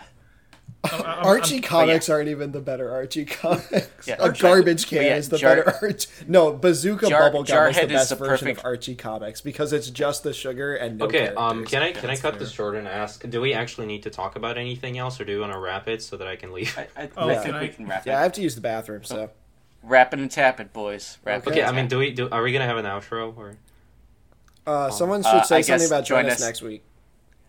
I'm- 0.92 1.02
I'm- 1.06 1.26
Archie 1.26 1.56
I'm- 1.56 1.64
comics 1.64 2.10
aren't 2.10 2.30
even 2.30 2.52
the 2.52 2.60
better 2.62 2.92
Archie 2.92 3.26
comics. 3.26 4.08
Yeah. 4.08 4.16
a 4.20 4.32
garbage 4.32 4.88
can 4.88 5.04
yeah, 5.04 5.16
is 5.16 5.30
the 5.30 5.38
Jar- 5.38 5.56
better 5.64 5.78
Archie. 5.82 6.08
No, 6.28 6.54
Bazooka 6.54 7.08
Jar- 7.10 7.32
Bubblegum 7.32 7.44
is 7.44 7.50
Jarhead 7.50 7.74
the 7.76 7.82
is 7.82 7.92
best 7.92 8.10
the 8.10 8.16
version 8.16 8.32
perfect- 8.48 8.60
of 8.60 8.66
Archie 8.66 8.96
comics 8.96 9.42
because 9.42 9.74
it's 9.74 9.90
just 9.90 10.24
the 10.24 10.34
sugar 10.34 10.76
and 10.76 10.98
no 10.98 11.06
okay, 11.06 11.30
um, 11.30 11.66
can 11.66 11.82
I 11.82 11.92
can 11.92 12.10
I 12.10 12.16
cut 12.16 12.34
fair. 12.34 12.40
this 12.40 12.52
short 12.52 12.76
and 12.76 12.88
ask? 12.88 13.28
Do 13.30 13.42
we 13.42 13.54
actually 13.54 13.88
need 13.88 14.04
to 14.04 14.10
talk 14.10 14.36
about 14.36 14.58
anything 14.58 14.98
else, 14.98 15.20
or 15.20 15.26
do 15.26 15.32
you 15.32 15.40
want 15.42 15.54
to 15.54 15.60
wrap 15.60 15.88
it 15.88 16.02
so 16.02 16.18
that 16.18 16.28
I 16.28 16.36
can 16.36 16.52
leave? 16.54 16.78
I, 16.78 17.04
I, 17.04 17.10
Oh, 17.18 17.30
I 17.30 17.36
think 17.36 17.60
we 17.60 17.68
can 17.70 17.88
wrap 17.88 18.06
Yeah, 18.06 18.20
I 18.20 18.24
have 18.24 18.34
to 18.34 18.42
use 18.42 18.56
the 18.56 18.62
bathroom, 18.62 19.04
so 19.04 19.30
Wrap 19.84 20.14
it 20.16 20.20
and 20.20 20.32
tap 20.32 20.60
it, 20.60 20.74
boys. 20.74 21.20
Wrap 21.24 21.46
Okay. 21.48 21.62
it. 21.62 21.68
I 21.68 21.72
mean, 21.72 21.88
do 21.88 22.00
we 22.00 22.10
do? 22.12 22.28
Are 22.32 22.42
we 22.42 22.52
gonna 22.52 22.66
have 22.66 22.78
an 22.78 22.86
outro 22.86 23.38
or? 23.38 23.56
uh, 24.66 24.90
someone 24.90 25.22
should 25.22 25.30
uh, 25.30 25.44
say 25.44 25.58
I 25.58 25.62
something 25.62 25.86
about 25.88 26.06
join 26.06 26.22
joining 26.24 26.32
us 26.32 26.38
us- 26.38 26.46
next 26.48 26.62
week. 26.64 26.84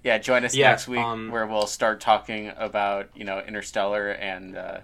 It. 0.06 0.08
Yeah, 0.08 0.18
join 0.18 0.44
us 0.44 0.54
Yeah, 0.54 0.70
next 0.70 0.88
week 0.88 1.00
um, 1.00 1.30
where 1.30 1.46
we'll 1.46 1.66
start 1.66 2.00
talking 2.00 2.52
about 2.56 3.10
you 3.14 3.24
know 3.24 3.40
Interstellar 3.40 4.10
and 4.10 4.56
uh, 4.56 4.78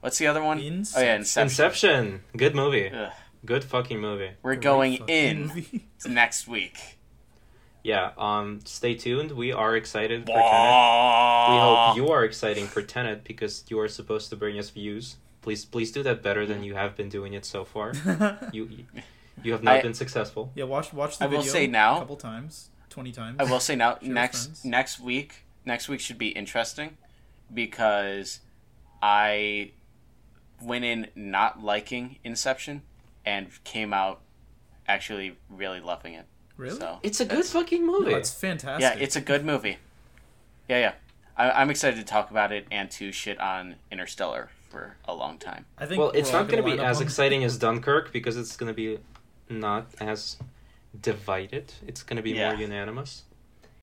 what's 0.00 0.18
the 0.18 0.26
other 0.26 0.42
one? 0.42 0.58
Oh 0.58 0.62
yeah, 0.62 0.68
Inception. 0.70 1.14
Inception. 1.16 1.42
Inception, 1.42 2.20
good 2.36 2.54
movie, 2.54 2.90
Ugh. 2.90 3.12
good 3.44 3.64
fucking 3.64 4.00
movie. 4.00 4.30
We're 4.42 4.54
Great 4.54 4.62
going 4.62 4.92
in 5.08 5.46
movie. 5.48 5.86
next 6.08 6.48
week. 6.48 6.78
Yeah, 7.82 8.10
um, 8.18 8.60
stay 8.64 8.94
tuned. 8.94 9.30
We 9.32 9.52
are 9.52 9.76
excited 9.76 10.22
for 10.26 10.32
Tenet. 10.32 10.40
We 10.42 11.56
hope 11.58 11.96
you 11.96 12.08
are 12.08 12.24
excited 12.24 12.64
for 12.68 12.82
Tenet 12.82 13.22
because 13.22 13.64
you 13.68 13.78
are 13.78 13.86
supposed 13.86 14.28
to 14.30 14.36
bring 14.36 14.58
us 14.58 14.70
views. 14.70 15.16
Please, 15.40 15.64
please 15.64 15.92
do 15.92 16.02
that 16.02 16.20
better 16.20 16.44
than 16.46 16.64
you 16.64 16.74
have 16.74 16.96
been 16.96 17.08
doing 17.08 17.34
it 17.34 17.44
so 17.44 17.64
far. 17.64 17.92
you, 18.52 18.68
you 19.44 19.52
have 19.52 19.62
not 19.62 19.76
I- 19.76 19.82
been 19.82 19.94
successful. 19.94 20.50
yeah, 20.56 20.64
watch 20.64 20.92
watch 20.92 21.18
the 21.18 21.24
I 21.24 21.28
will 21.28 21.38
video 21.38 21.52
say 21.52 21.66
now- 21.68 21.96
a 21.96 21.98
couple 22.00 22.16
times, 22.16 22.70
twenty 22.96 23.12
times. 23.12 23.36
I 23.38 23.44
will 23.44 23.60
say 23.60 23.76
now 23.76 23.98
next 24.02 24.46
friends. 24.46 24.64
next 24.64 25.00
week 25.00 25.44
next 25.66 25.86
week 25.86 26.00
should 26.00 26.16
be 26.16 26.28
interesting 26.28 26.96
because 27.52 28.40
I 29.02 29.72
went 30.62 30.86
in 30.86 31.08
not 31.14 31.62
liking 31.62 32.16
Inception 32.24 32.80
and 33.26 33.48
came 33.64 33.92
out 33.92 34.22
actually 34.88 35.36
really 35.50 35.80
loving 35.80 36.14
it. 36.14 36.24
Really? 36.56 36.78
So 36.78 36.98
It's 37.02 37.20
a 37.20 37.26
good 37.26 37.44
fucking 37.44 37.84
movie. 37.86 38.12
No, 38.12 38.16
it's 38.16 38.32
fantastic. 38.32 38.80
yeah, 38.80 39.04
it's 39.04 39.16
a 39.16 39.20
good 39.20 39.44
movie. 39.44 39.76
Yeah, 40.70 40.78
yeah. 40.78 40.92
I, 41.36 41.50
I'm 41.50 41.68
excited 41.68 41.98
to 41.98 42.04
talk 42.04 42.30
about 42.30 42.50
it 42.50 42.66
and 42.70 42.90
to 42.92 43.12
shit 43.12 43.38
on 43.38 43.74
Interstellar 43.92 44.48
for 44.70 44.96
a 45.04 45.14
long 45.14 45.36
time. 45.36 45.66
I 45.76 45.84
think 45.84 46.00
well, 46.00 46.10
it's 46.12 46.32
we're 46.32 46.38
not 46.38 46.48
going 46.48 46.64
to 46.64 46.76
be 46.76 46.80
as 46.82 47.02
exciting 47.02 47.44
as 47.48 47.58
Dunkirk 47.58 48.10
because 48.12 48.38
it's 48.38 48.56
going 48.56 48.68
to 48.68 48.74
be 48.74 48.98
not 49.50 49.88
as 50.00 50.38
divided. 51.00 51.72
It's 51.86 52.02
going 52.02 52.16
to 52.16 52.22
be 52.22 52.32
Yeah. 52.32 52.50
more 52.52 52.60
unanimous. 52.60 53.22